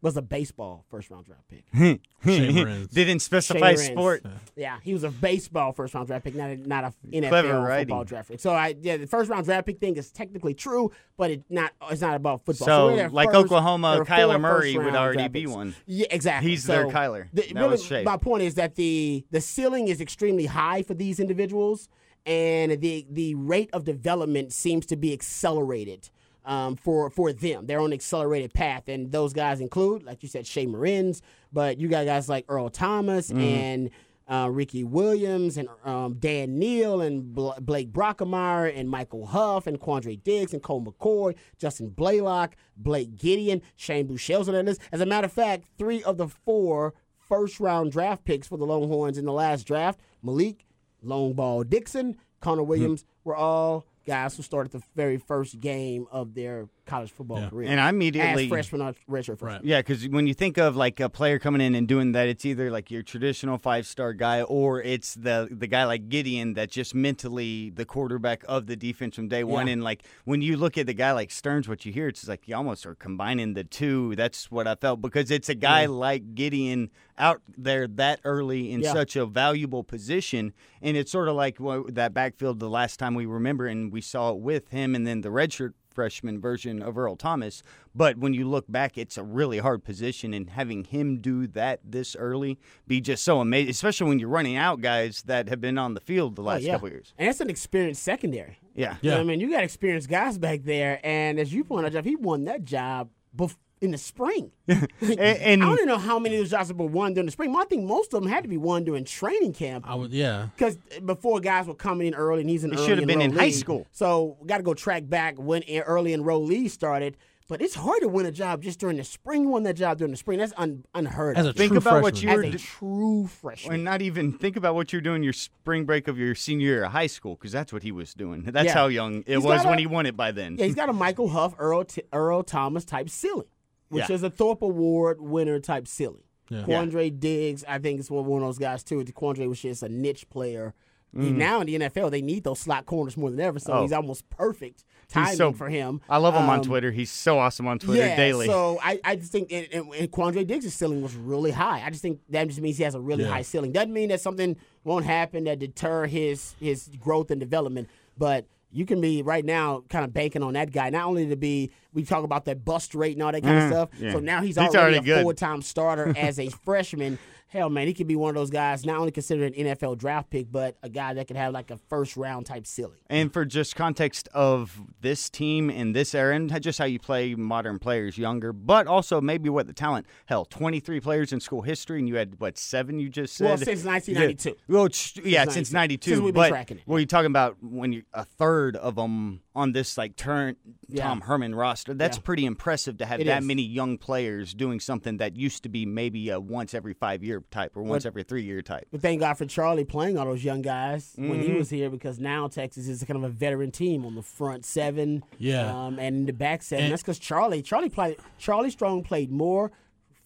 was 0.02 0.16
a 0.18 0.22
baseball 0.22 0.86
first 0.90 1.10
round 1.10 1.26
draft 1.26 1.48
pick. 1.50 1.64
Hmm. 1.74 1.94
Hmm. 2.24 2.50
Hmm. 2.70 2.86
Didn't 2.92 3.20
specify 3.20 3.76
Shea 3.76 3.94
Morenz's. 3.94 4.22
sport. 4.22 4.26
Yeah, 4.56 4.78
he 4.82 4.94
was 4.94 5.04
a 5.04 5.10
baseball 5.10 5.72
first 5.74 5.94
round 5.94 6.08
draft 6.08 6.24
pick, 6.26 6.36
not 6.36 6.50
a, 6.50 6.56
not 6.58 6.84
a 6.84 6.94
NFL 7.08 7.30
Clever 7.30 7.62
writing. 7.62 7.88
football 7.88 8.04
draft 8.04 8.30
pick. 8.30 8.40
So 8.40 8.52
I 8.52 8.76
yeah, 8.82 8.98
the 8.98 9.08
first 9.08 9.30
round 9.30 9.46
draft 9.46 9.66
pick 9.66 9.80
thing 9.80 9.96
is 9.98 10.12
technically 10.12 10.54
true, 10.54 10.92
but 11.18 11.32
it 11.32 11.44
not 11.50 11.72
it's 11.90 12.02
not 12.02 12.16
about 12.16 12.46
football. 12.46 12.66
So, 12.68 12.88
we're 12.96 13.10
like 13.10 13.30
first- 13.30 13.46
Oklahoma, 13.46 13.94
there 13.96 14.06
Kyler 14.06 14.40
Murray 14.40 14.78
would 14.78 14.96
already 14.96 15.28
be 15.28 15.48
one. 15.48 15.76
Yeah, 15.86 16.08
exactly. 16.12 16.50
He's 16.50 16.66
their 16.66 16.88
Kyler. 16.88 17.28
the- 17.34 17.42
That 17.44 17.56
really, 17.56 17.70
was 17.70 17.84
Shea. 17.86 18.04
my 18.04 18.18
point 18.18 18.44
is 18.44 18.56
that 18.56 18.76
the 18.76 19.26
the 19.32 19.42
ceiling 19.42 19.88
is 19.88 20.02
extremely 20.02 20.46
high 20.48 20.84
for 20.84 20.94
these 20.94 21.20
individuals, 21.20 21.90
and 22.26 22.80
the 22.82 23.06
the 23.10 23.36
rate 23.36 23.70
of 23.74 23.84
development 23.86 24.54
seems 24.54 24.86
to 24.88 24.96
be 24.96 25.14
accelerated 25.14 26.10
um, 26.46 26.76
for 26.76 27.10
for 27.10 27.32
them. 27.34 27.66
They're 27.68 27.80
on 27.80 27.88
an 27.88 27.94
accelerated 27.94 28.54
path, 28.54 28.88
and 28.88 29.12
those 29.12 29.34
guys 29.34 29.62
include, 29.62 30.04
like 30.04 30.24
you 30.24 30.30
said, 30.30 30.46
Shea 30.48 30.66
Morenz, 30.66 31.22
but 31.54 31.80
you 31.80 31.88
got 31.88 32.06
guys 32.06 32.28
like 32.30 32.46
Earl 32.50 32.70
Thomas 32.70 33.30
Mm-hmm. 33.30 33.40
and. 33.42 33.90
Uh, 34.32 34.48
Ricky 34.48 34.84
Williams 34.84 35.58
and 35.58 35.68
um, 35.84 36.14
Dan 36.20 36.60
Neil 36.60 37.02
and 37.02 37.34
Bl- 37.34 37.50
Blake 37.62 37.92
Brockermeyer 37.92 38.72
and 38.78 38.88
Michael 38.88 39.26
Huff 39.26 39.66
and 39.66 39.80
Quandre 39.80 40.22
Diggs 40.24 40.54
and 40.54 40.62
Colt 40.62 40.84
McCoy, 40.86 41.34
Justin 41.58 41.90
Blalock, 41.90 42.52
Blake 42.78 43.16
Gideon, 43.16 43.60
Shane 43.76 44.06
Buechele's 44.08 44.48
on 44.48 44.54
that 44.54 44.66
list. 44.66 44.82
As 44.92 45.02
a 45.02 45.06
matter 45.08 45.26
of 45.26 45.34
fact, 45.34 45.64
three 45.80 46.04
of 46.04 46.18
the 46.20 46.28
four 46.28 46.94
first 47.28 47.60
round 47.60 47.92
draft 47.92 48.24
picks 48.24 48.48
for 48.48 48.60
the 48.60 48.68
Longhorns 48.68 49.18
in 49.18 49.26
the 49.26 49.34
last 49.34 49.66
draft, 49.66 50.00
Malik, 50.22 50.64
Long 51.02 51.34
Ball 51.34 51.64
Dixon, 51.64 52.16
Connor 52.40 52.62
Williams, 52.62 53.06
were 53.24 53.36
all 53.36 53.88
guys 54.10 54.36
who 54.36 54.42
started 54.42 54.72
the 54.72 54.82
very 54.96 55.18
first 55.18 55.60
game 55.60 56.08
of 56.12 56.34
their 56.34 56.68
college 56.90 57.12
football 57.12 57.48
career. 57.50 57.70
And 57.70 57.80
I 57.80 57.90
immediately- 57.90 58.44
as 58.44 58.50
freshmen 58.50 58.82
or 58.82 58.94
redshirt 59.10 59.40
freshman. 59.40 59.48
Right. 59.54 59.64
Yeah, 59.64 59.80
because 59.80 60.08
when 60.08 60.28
you 60.28 60.34
think 60.34 60.58
of 60.58 60.76
like 60.76 61.00
a 61.00 61.10
player 61.10 61.40
coming 61.40 61.62
in 61.62 61.76
and 61.76 61.88
doing 61.88 62.12
that, 62.14 62.28
it's 62.28 62.46
either 62.46 62.70
like 62.72 62.90
your 62.92 63.04
traditional 63.04 63.58
five 63.58 63.86
star 63.86 64.14
guy 64.14 64.42
or 64.42 64.82
it's 64.82 65.14
the 65.14 65.48
the 65.52 65.68
guy 65.68 65.86
like 65.86 66.10
Gideon 66.10 66.54
that's 66.54 66.74
just 66.74 66.94
mentally 66.96 67.70
the 67.70 67.86
quarterback 67.86 68.44
of 68.48 68.66
the 68.68 68.76
defense 68.76 69.16
from 69.16 69.28
day 69.28 69.44
one. 69.44 69.68
Yeah. 69.68 69.74
And 69.74 69.84
like 69.84 70.04
when 70.26 70.42
you 70.42 70.58
look 70.58 70.78
at 70.78 70.86
the 70.86 70.94
guy 70.94 71.12
like 71.12 71.32
Sterns, 71.32 71.68
what 71.68 71.86
you 71.86 71.92
hear, 71.94 72.08
it's 72.08 72.28
like 72.28 72.48
you 72.48 72.56
almost 72.56 72.86
are 72.86 72.96
combining 72.96 73.54
the 73.54 73.64
two. 73.64 74.16
That's 74.16 74.50
what 74.52 74.68
I 74.68 74.76
felt 74.76 75.02
because 75.02 75.32
it's 75.32 75.50
a 75.50 75.56
guy 75.56 75.86
like 75.86 76.36
Gideon 76.36 76.90
out 77.18 77.42
there 77.58 77.86
that 77.88 78.22
early 78.24 78.72
in 78.72 78.80
Yeah. 78.82 78.94
such 78.94 79.16
a 79.16 79.26
valuable 79.26 79.84
position. 79.84 80.54
And 80.82 80.96
it's 80.96 81.12
sort 81.12 81.28
of 81.28 81.36
like 81.36 81.60
what, 81.60 81.96
that 81.96 82.14
backfield 82.14 82.60
the 82.60 82.70
last 82.70 82.98
time 82.98 83.14
we 83.14 83.26
remember, 83.26 83.68
and 83.68 83.92
we 83.92 84.00
saw 84.02 84.32
it 84.32 84.40
with 84.40 84.70
him 84.70 84.96
and 84.96 85.06
then 85.06 85.22
the 85.22 85.30
redshirt 85.30 85.74
freshman 85.94 86.40
version 86.40 86.82
of 86.82 86.98
Earl 86.98 87.16
Thomas. 87.16 87.64
But 87.96 88.18
when 88.18 88.34
you 88.34 88.48
look 88.48 88.66
back, 88.70 88.98
it's 88.98 89.18
a 89.18 89.24
really 89.24 89.58
hard 89.60 89.84
position, 89.84 90.34
and 90.34 90.50
having 90.50 90.84
him 90.86 91.20
do 91.20 91.48
that 91.48 91.80
this 91.84 92.16
early 92.16 92.60
be 92.88 93.02
just 93.02 93.24
so 93.24 93.42
amazing, 93.42 93.72
especially 93.72 94.08
when 94.10 94.20
you're 94.20 94.30
running 94.30 94.56
out 94.56 94.82
guys 94.82 95.24
that 95.24 95.50
have 95.50 95.60
been 95.62 95.78
on 95.78 95.94
the 95.94 96.00
field 96.02 96.36
the 96.36 96.42
Oh, 96.42 96.46
last 96.46 96.62
yeah. 96.64 96.74
couple 96.74 96.90
years. 96.90 97.14
And 97.18 97.30
it's 97.30 97.42
an 97.42 97.50
experienced 97.50 98.04
secondary. 98.04 98.60
Yeah. 98.76 98.96
You 99.02 99.10
know 99.10 99.16
Yeah. 99.16 99.16
what 99.16 99.22
I 99.22 99.24
mean, 99.26 99.40
you 99.40 99.50
got 99.52 99.64
experienced 99.64 100.10
guys 100.10 100.38
back 100.38 100.64
there, 100.64 101.00
and 101.04 101.40
as 101.40 101.54
you 101.54 101.64
pointed 101.64 101.88
out, 101.88 101.94
Jeff, 101.94 102.06
he 102.06 102.16
won 102.16 102.46
that 102.46 102.64
job 102.64 103.10
bef- 103.36 103.58
in 103.82 103.92
the 103.92 103.98
spring. 103.98 104.52
and- 104.68 104.84
I 105.02 105.56
don't 105.56 105.74
even 105.74 105.88
know 105.88 105.98
how 105.98 106.20
many 106.20 106.36
of 106.36 106.42
those 106.42 106.52
jobs 106.52 106.74
were 106.74 106.86
won 106.86 107.14
during 107.14 107.26
the 107.26 107.32
spring. 107.32 107.56
I 107.56 107.64
think 107.66 107.86
most 107.86 108.14
of 108.14 108.22
them 108.22 108.30
had 108.30 108.44
to 108.44 108.50
be 108.50 108.58
won 108.58 108.84
during 108.84 109.06
training 109.06 109.54
camp 109.54 109.86
I 109.90 109.96
would, 109.96 110.12
yeah. 110.12 110.48
because 110.56 110.78
before 111.06 111.40
guys 111.40 111.66
were 111.68 111.74
coming 111.76 112.08
in 112.08 112.14
early, 112.16 112.42
and 112.42 112.50
he's 112.50 112.64
an 112.64 112.72
He 112.72 112.78
early 112.78 112.88
should 112.88 112.98
have 112.98 113.08
been 113.08 113.22
in 113.22 113.32
high 113.32 113.52
school. 113.52 113.88
So 113.92 114.38
got 114.46 114.58
to 114.58 114.64
go 114.64 114.74
track 114.74 115.04
back 115.08 115.36
when 115.38 115.64
early 115.86 116.12
enrollees 116.16 116.72
started. 116.72 117.18
But 117.48 117.64
it's 117.64 117.74
hard 117.74 118.02
to 118.02 118.08
win 118.08 118.28
a 118.28 118.32
job 118.32 118.62
just 118.62 118.80
during 118.80 118.98
the 118.98 119.04
spring. 119.04 119.42
You 119.42 119.50
won 119.50 119.64
that 119.64 119.74
job 119.74 119.98
during 119.98 120.12
the 120.12 120.18
spring. 120.18 120.38
That's 120.38 120.54
un- 120.56 120.86
unheard 120.94 121.36
As 121.36 121.48
a 121.48 121.50
of. 121.50 121.56
Think 121.56 121.70
true 121.72 121.78
about 121.80 122.04
what 122.04 122.14
freshman. 122.14 122.24
you 122.24 122.30
As 122.30 122.38
were 122.38 122.44
a 122.44 122.52
d- 122.52 122.58
true 122.60 123.26
freshman. 123.26 123.74
And 123.74 123.84
not 123.84 124.04
even 124.04 124.34
think 124.34 124.56
about 124.56 124.76
what 124.76 124.94
you're 124.94 125.02
doing 125.02 125.24
your 125.24 125.34
spring 125.34 125.86
break 125.86 126.08
of 126.08 126.16
your 126.20 126.36
senior 126.36 126.68
year 126.68 126.84
of 126.84 126.92
high 126.92 127.08
school, 127.08 127.34
because 127.34 127.52
that's 127.52 127.74
what 127.74 127.82
he 127.82 127.92
was 127.92 128.14
doing. 128.14 128.44
That's 128.44 128.68
Yeah. 128.68 128.74
how 128.76 128.86
young 128.86 129.22
it 129.26 129.38
He's 129.38 129.44
was 129.44 129.64
got 129.64 129.70
when 129.70 129.80
a- 129.80 129.82
he 129.82 129.88
won 129.88 130.06
it 130.06 130.16
by 130.16 130.32
then. 130.32 130.58
Yeah, 130.60 130.66
he's 130.68 130.76
got 130.76 130.90
a 130.90 130.94
Michael 130.94 131.30
Huff, 131.30 131.56
Earl, 131.58 131.86
T- 131.86 132.04
Earl 132.14 132.44
Thomas 132.44 132.86
type 132.86 133.10
ceiling, 133.10 133.48
which 133.90 134.10
Yeah. 134.10 134.16
is 134.16 134.24
a 134.24 134.30
Thorpe 134.30 134.62
Award 134.62 135.20
winner 135.22 135.60
type 135.60 135.88
ceiling. 135.88 136.24
Yeah. 136.50 136.62
Quandre 136.64 137.18
Diggs, 137.20 137.64
I 137.68 137.78
think, 137.80 138.00
is 138.00 138.10
one 138.10 138.26
one 138.26 138.42
of 138.42 138.48
those 138.48 138.58
guys 138.58 138.84
too. 138.84 139.04
Quandre 139.04 139.48
was 139.48 139.62
just 139.62 139.84
a 139.84 139.90
niche 139.90 140.28
player. 140.30 140.74
He- 141.16 141.32
Now 141.32 141.60
in 141.62 141.66
the 141.68 141.76
NFL, 141.80 142.12
they 142.12 142.22
need 142.22 142.44
those 142.44 142.60
slot 142.60 142.86
corners 142.86 143.18
more 143.18 143.32
than 143.32 143.40
ever, 143.40 143.58
so. 143.58 143.74
Oh. 143.74 143.82
he's 143.82 143.92
almost 143.92 144.30
perfect 144.30 144.84
timing 145.08 145.30
He's 145.30 145.38
so- 145.40 145.52
for 145.54 145.68
him. 145.70 146.02
I 146.08 146.18
love 146.18 146.36
him 146.36 146.44
on 146.48 146.60
Um, 146.60 146.64
Twitter. 146.66 146.92
He's 146.92 147.10
so 147.10 147.40
awesome 147.40 147.68
on 147.68 147.80
Twitter 147.80 148.06
yeah, 148.06 148.16
daily. 148.16 148.46
So 148.46 148.78
I, 148.84 149.00
I 149.04 149.16
just 149.16 149.32
think 149.32 149.52
and, 149.52 149.68
and, 149.74 149.92
and 149.94 150.12
Quandre 150.12 150.46
Diggs' 150.46 150.72
ceiling 150.74 151.02
was 151.02 151.16
really 151.16 151.50
high. 151.50 151.82
I 151.84 151.90
just 151.90 152.04
think 152.04 152.20
that 152.30 152.48
just 152.48 152.62
means 152.62 152.78
he 152.78 152.84
has 152.84 152.94
a 152.94 153.00
really 153.02 153.24
Yeah. 153.24 153.32
high 153.32 153.42
ceiling. 153.42 153.72
Doesn't 153.72 153.92
mean 153.94 154.10
that 154.10 154.22
something 154.22 154.56
won't 154.84 155.06
happen 155.06 155.46
that 155.46 155.58
deter 155.60 156.06
his 156.06 156.54
his 156.60 156.90
growth 157.00 157.32
and 157.32 157.40
development. 157.40 157.90
But 158.18 158.46
you 158.72 158.86
can 158.86 159.02
be 159.02 159.22
right 159.24 159.44
now 159.44 159.84
kind 159.90 160.06
of 160.06 160.14
banking 160.14 160.44
on 160.44 160.54
that 160.54 160.72
guy. 160.72 160.90
Not 160.90 161.06
only 161.08 161.28
to 161.30 161.36
be, 161.36 161.72
we 161.94 162.04
talk 162.04 162.24
about 162.24 162.46
that 162.46 162.64
bust 162.64 162.94
rate 162.94 163.14
and 163.16 163.24
all 163.24 163.32
that 163.32 163.42
kind 163.44 163.58
of 163.58 163.64
Mm, 163.64 163.70
stuff. 163.70 163.90
yeah. 164.00 164.12
So 164.14 164.20
now 164.20 164.42
he's, 164.42 164.50
He's 164.58 164.58
already, 164.76 164.98
already 164.98 165.12
a 165.12 165.24
full 165.24 165.34
time 165.34 165.62
starter 165.62 166.14
as 166.16 166.40
a 166.40 166.50
freshman. 166.66 167.18
Hell, 167.50 167.70
man, 167.70 167.88
he 167.88 167.94
could 167.94 168.08
be 168.08 168.16
one 168.16 168.30
of 168.30 168.36
those 168.36 168.52
guys, 168.52 168.86
not 168.86 168.98
only 168.98 169.12
considered 169.12 169.56
an 169.56 169.66
NFL 169.66 169.98
draft 169.98 170.30
pick, 170.30 170.52
but 170.52 170.78
a 170.84 170.90
guy 170.90 171.16
that 171.16 171.28
could 171.28 171.36
have 171.36 171.52
like 171.52 171.72
a 171.72 171.78
first 171.90 172.16
round 172.16 172.46
type 172.46 172.68
ceiling. 172.68 173.00
And 173.10 173.34
for 173.34 173.44
just 173.44 173.76
context 173.76 174.30
of 174.34 174.80
this 175.02 175.32
team 175.32 175.72
in 175.72 175.94
this 175.94 176.14
era 176.14 176.36
and 176.36 176.62
just 176.62 176.78
how 176.78 176.86
you 176.86 177.00
play 177.00 177.34
modern 177.34 177.80
players 177.80 178.20
younger, 178.20 178.54
but 178.54 178.86
also 178.86 179.20
maybe 179.20 179.50
what 179.50 179.66
the 179.66 179.74
talent. 179.74 180.06
Hell, 180.28 180.46
23 180.46 181.00
players 181.00 181.34
in 181.34 181.40
school 181.40 181.64
history, 181.64 181.98
and 181.98 182.08
you 182.08 182.18
had, 182.18 182.40
what, 182.40 182.58
seven 182.58 183.00
you 183.00 183.10
just 183.10 183.36
said? 183.36 183.46
Well, 183.46 183.58
since 183.58 183.84
1992. 183.84 184.50
Yeah, 184.50 184.56
well, 184.68 184.88
yeah 185.24 185.44
Since 185.46 185.54
since 185.56 185.72
92. 185.72 186.12
92. 186.12 186.12
Since 186.12 186.24
we've 186.24 186.34
been 186.34 186.42
but 186.42 186.50
tracking 186.50 186.78
it. 186.78 186.84
When 186.86 187.00
you're 187.00 187.08
talking 187.08 187.28
about 187.28 187.58
when 187.62 187.94
you 187.94 188.04
a 188.14 188.26
third 188.26 188.76
of 188.76 188.96
them 188.96 189.42
on 189.60 189.74
this 189.74 189.98
like 189.98 190.16
turn 190.16 190.56
Yeah. 190.88 191.04
Tom 191.04 191.22
Herman 191.22 191.54
roster, 191.54 191.94
that's 191.94 192.18
Yeah. 192.18 192.24
pretty 192.24 192.46
impressive 192.46 192.98
to 192.98 193.06
have 193.06 193.20
It 193.20 193.26
that 193.26 193.42
is. 193.42 193.48
many 193.48 193.62
young 193.62 193.98
players 193.98 194.54
doing 194.54 194.80
something 194.80 195.18
that 195.18 195.36
used 195.36 195.64
to 195.64 195.70
be 195.70 195.86
maybe 195.86 196.30
a 196.30 196.40
once 196.40 196.74
every 196.74 196.94
five 196.94 197.24
year 197.24 197.44
type 197.52 197.76
or 197.78 197.84
once 197.84 198.06
every 198.06 198.24
three 198.24 198.44
year 198.44 198.62
type. 198.62 198.88
But 198.92 199.02
thank 199.02 199.20
God 199.20 199.34
for 199.36 199.46
Charlie 199.46 199.86
playing 199.86 200.18
all 200.18 200.26
those 200.26 200.44
young 200.44 200.62
guys 200.62 201.14
when 201.18 201.32
Mm-hmm. 201.32 201.42
he 201.44 201.54
was 201.54 201.70
here 201.70 201.90
because 201.90 202.20
now 202.20 202.48
Texas 202.48 202.88
is 202.88 203.04
kind 203.04 203.18
of 203.18 203.24
a 203.24 203.30
veteran 203.30 203.72
team 203.72 204.06
on 204.06 204.16
the 204.16 204.24
front 204.24 204.66
seven, 204.66 205.24
Yeah. 205.38 205.72
um, 205.72 206.00
and 206.00 206.16
in 206.16 206.26
the 206.26 206.34
back 206.34 206.64
seven. 206.64 206.86
And- 206.86 206.92
That's 206.94 207.04
because 207.04 207.20
Charlie, 207.20 207.62
Charlie 207.62 207.90
played, 207.90 208.16
Charlie 208.38 208.72
Strong 208.72 209.04
played 209.04 209.30
more 209.32 209.72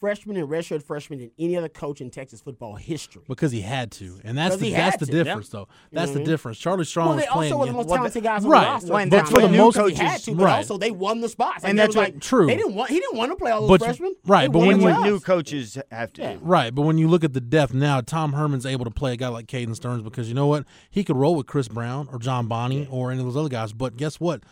freshmen 0.04 0.36
and 0.36 0.50
redshirt 0.50 0.84
freshmen 0.84 1.18
than 1.20 1.32
any 1.40 1.56
other 1.56 1.70
coach 1.70 2.02
in 2.02 2.10
Texas 2.10 2.42
football 2.42 2.76
history. 2.76 3.22
because 3.30 3.54
he 3.54 3.62
had 3.62 3.90
to, 3.90 4.20
and 4.26 4.38
that's 4.38 4.56
'Cause 4.56 4.60
the 4.60 4.72
that's 4.74 4.98
the 4.98 5.06
to, 5.06 5.12
yeah. 5.16 5.24
difference, 5.24 5.48
though. 5.48 5.70
That's 5.94 5.94
what 5.94 6.02
I 6.02 6.14
the 6.16 6.20
mm-hmm. 6.20 6.30
difference. 6.30 6.58
Charlie 6.58 6.84
Strong 6.84 7.08
Well, 7.08 7.16
was 7.16 7.24
they 7.24 7.28
also 7.30 7.38
playing. 7.40 7.58
were 7.60 7.66
the 7.68 7.72
most 7.72 7.88
well, 7.88 7.96
talented 8.00 8.24
guys 8.24 8.44
on 8.44 8.52
right. 8.52 8.60
the 8.66 8.66
roster. 8.72 8.88
Well, 8.90 8.98
at 8.98 9.04
and 9.04 9.12
the 9.14 9.16
that's 9.16 9.30
time. 9.30 9.34
what 9.34 9.40
They 9.40 9.48
the 9.48 9.52
knew 9.54 9.64
new 9.64 9.72
'cause 9.72 9.90
he 9.92 9.96
had 9.96 10.20
to, 10.24 10.36
but 10.36 10.44
right. 10.44 10.58
also 10.58 10.78
they 10.78 10.92
won 10.92 11.22
the 11.22 11.30
spots. 11.30 11.64
Like, 11.64 11.70
And 11.70 11.80
that's 11.80 11.96
like, 11.96 12.20
True. 12.20 12.48
They 12.48 12.58
didn't 12.58 12.76
want. 12.76 12.90
He 12.90 13.00
didn't 13.00 13.16
want 13.18 13.32
to 13.32 13.38
play 13.38 13.52
all 13.52 13.62
those 13.62 13.70
But- 13.70 13.82
freshmen. 13.86 14.14
right, 14.26 14.42
They 14.42 14.48
but 14.50 14.60
won 14.60 14.82
when 14.82 14.96
you- 14.98 15.04
new 15.06 15.20
coaches 15.22 15.78
have 15.90 16.12
to 16.14 16.22
Yeah. 16.22 16.36
Right, 16.42 16.76
but 16.76 16.82
when 16.82 16.98
you 16.98 17.08
look 17.08 17.24
at 17.24 17.32
the 17.32 17.40
depth 17.40 17.74
now, 17.74 18.02
Tom 18.02 18.34
Herman's 18.34 18.66
able 18.66 18.84
to 18.84 18.92
play 18.92 19.14
a 19.14 19.16
guy 19.16 19.30
like 19.30 19.48
Caden 19.48 19.74
Sterns 19.74 20.04
because 20.04 20.28
you 20.28 20.34
know 20.36 20.48
what? 20.48 20.66
He 20.92 21.06
could 21.06 21.16
roll 21.16 21.36
with 21.36 21.48
Chris 21.48 21.70
Brown 21.70 22.10
or 22.12 22.20
John 22.20 22.48
Bonney 22.48 22.90
or 22.92 23.10
any 23.10 23.22
of 23.22 23.26
those 23.26 23.38
other 23.38 23.48
guys. 23.48 23.72
But 23.72 23.96
guess 23.96 24.20
what? 24.20 24.44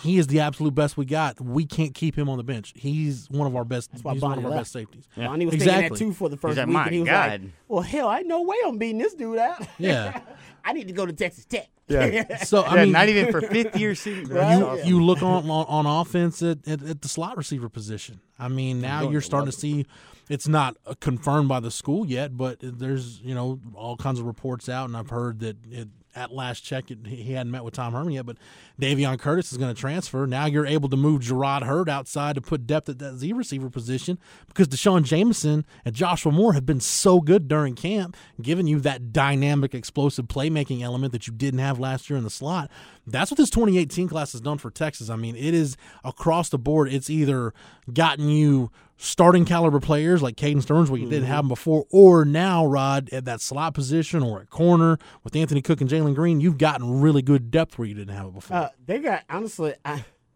He 0.00 0.18
is 0.18 0.26
the 0.26 0.40
absolute 0.40 0.74
best 0.74 0.96
we 0.96 1.04
got. 1.04 1.40
We 1.40 1.64
can't 1.66 1.94
keep 1.94 2.16
him 2.16 2.28
on 2.28 2.36
the 2.36 2.44
bench. 2.44 2.72
He's 2.76 3.28
one 3.30 3.46
of 3.46 3.56
our 3.56 3.64
best. 3.64 3.90
That's 3.92 4.04
why 4.04 4.12
he's 4.14 4.22
one 4.22 4.32
Bonney 4.32 4.40
of 4.40 4.44
our 4.46 4.50
left. 4.52 4.60
best 4.60 4.72
safeties. 4.72 5.08
Yeah. 5.16 5.28
Bonney 5.28 5.46
was 5.46 5.52
thinking 5.52 5.68
that 5.68 5.78
Exactly. 5.84 5.98
too 5.98 6.12
for 6.12 6.28
the 6.28 6.36
first 6.36 6.56
like, 6.58 6.66
week, 6.66 6.74
"My 6.74 6.84
and 6.84 6.92
he 6.94 7.00
was 7.00 7.08
God." 7.08 7.30
like, 7.42 7.50
"Well, 7.68 7.82
hell, 7.82 8.08
I 8.08 8.20
no 8.22 8.42
way 8.42 8.56
I'm 8.66 8.78
beating 8.78 8.98
this 8.98 9.14
dude 9.14 9.38
out. 9.38 9.66
Yeah. 9.78 10.20
I 10.64 10.72
need 10.72 10.88
to 10.88 10.92
go 10.94 11.06
to 11.06 11.12
Texas 11.12 11.44
Tech." 11.44 11.68
Yeah. 11.88 12.36
So 12.44 12.62
I 12.62 12.74
Yeah, 12.76 12.84
mean, 12.84 12.92
not 12.92 13.08
even 13.08 13.30
for 13.30 13.40
fifth 13.40 13.76
year 13.78 13.94
season. 13.94 14.34
Right? 14.34 14.58
you, 14.84 14.96
you 14.98 15.04
look 15.04 15.22
on 15.22 15.48
on, 15.48 15.66
on 15.66 15.86
offense 15.86 16.42
at, 16.42 16.66
at, 16.66 16.82
at 16.82 17.02
the 17.02 17.08
slot 17.08 17.36
receiver 17.36 17.68
position. 17.68 18.20
I 18.38 18.48
mean, 18.48 18.80
now 18.80 19.08
you're 19.08 19.20
starting 19.20 19.50
to 19.50 19.56
see 19.56 19.86
it's 20.28 20.48
not 20.48 20.76
uh, 20.84 20.94
confirmed 21.00 21.48
by 21.48 21.60
the 21.60 21.70
school 21.70 22.04
yet, 22.04 22.36
but 22.36 22.58
there's 22.60 23.20
you 23.20 23.34
know 23.34 23.60
all 23.74 23.96
kinds 23.96 24.18
of 24.18 24.26
reports 24.26 24.68
out, 24.68 24.88
and 24.88 24.96
I've 24.96 25.10
heard 25.10 25.38
that 25.40 25.56
it, 25.70 25.88
at 26.16 26.32
last 26.32 26.62
check 26.62 26.86
he 26.88 27.32
hadn't 27.32 27.52
met 27.52 27.62
with 27.62 27.74
Tom 27.74 27.92
Herman 27.92 28.14
yet, 28.14 28.26
but 28.26 28.36
Davion 28.80 29.18
Curtis 29.18 29.52
is 29.52 29.58
going 29.58 29.74
to 29.74 29.80
transfer. 29.80 30.26
Now 30.26 30.46
you're 30.46 30.66
able 30.66 30.88
to 30.88 30.96
move 30.96 31.22
Jerrod 31.22 31.62
Heard 31.62 31.88
outside 31.88 32.34
to 32.34 32.40
put 32.40 32.66
depth 32.66 32.88
at 32.88 32.98
that 32.98 33.16
Z 33.16 33.32
receiver 33.32 33.68
position 33.68 34.18
because 34.48 34.68
D'Shawn 34.68 35.04
Jamison 35.04 35.64
and 35.84 35.94
Joshua 35.94 36.32
Moore 36.32 36.54
have 36.54 36.66
been 36.66 36.80
so 36.80 37.20
good 37.20 37.48
during 37.48 37.74
camp, 37.74 38.16
giving 38.40 38.66
you 38.66 38.80
that 38.80 39.12
dynamic, 39.12 39.74
explosive 39.74 40.26
playmaking 40.26 40.82
element 40.82 41.12
that 41.12 41.26
you 41.26 41.32
didn't 41.32 41.60
have 41.60 41.78
last 41.78 42.08
year 42.08 42.16
in 42.16 42.24
the 42.24 42.30
slot. 42.30 42.70
That's 43.06 43.30
what 43.30 43.38
this 43.38 43.50
2018 43.50 44.08
class 44.08 44.32
has 44.32 44.40
done 44.40 44.58
for 44.58 44.70
Texas. 44.70 45.10
I 45.10 45.16
mean, 45.16 45.36
it 45.36 45.54
is 45.54 45.76
across 46.04 46.48
the 46.48 46.58
board. 46.58 46.92
It's 46.92 47.08
either 47.08 47.54
gotten 47.92 48.28
you 48.28 48.70
starting 48.96 49.44
caliber 49.44 49.78
players 49.78 50.22
like 50.22 50.36
Caden 50.36 50.62
Sterns, 50.62 50.90
where 50.90 50.98
you 50.98 51.08
didn't 51.08 51.26
have 51.26 51.44
them 51.44 51.48
before, 51.48 51.84
or 51.90 52.24
now, 52.24 52.66
Rod, 52.66 53.08
at 53.12 53.24
that 53.26 53.40
slot 53.40 53.74
position 53.74 54.22
or 54.22 54.40
at 54.40 54.50
corner 54.50 54.98
with 55.22 55.36
Anthony 55.36 55.62
Cook 55.62 55.80
and 55.80 55.88
Jalen 55.88 56.14
Green, 56.14 56.40
you've 56.40 56.58
gotten 56.58 57.00
really 57.00 57.22
good 57.22 57.50
depth 57.50 57.78
where 57.78 57.86
you 57.86 57.94
didn't 57.94 58.16
have 58.16 58.26
it 58.26 58.34
before. 58.34 58.56
Uh, 58.56 58.68
they 58.86 58.98
got 58.98 59.22
honestly, 59.30 59.74
I, 59.84 59.92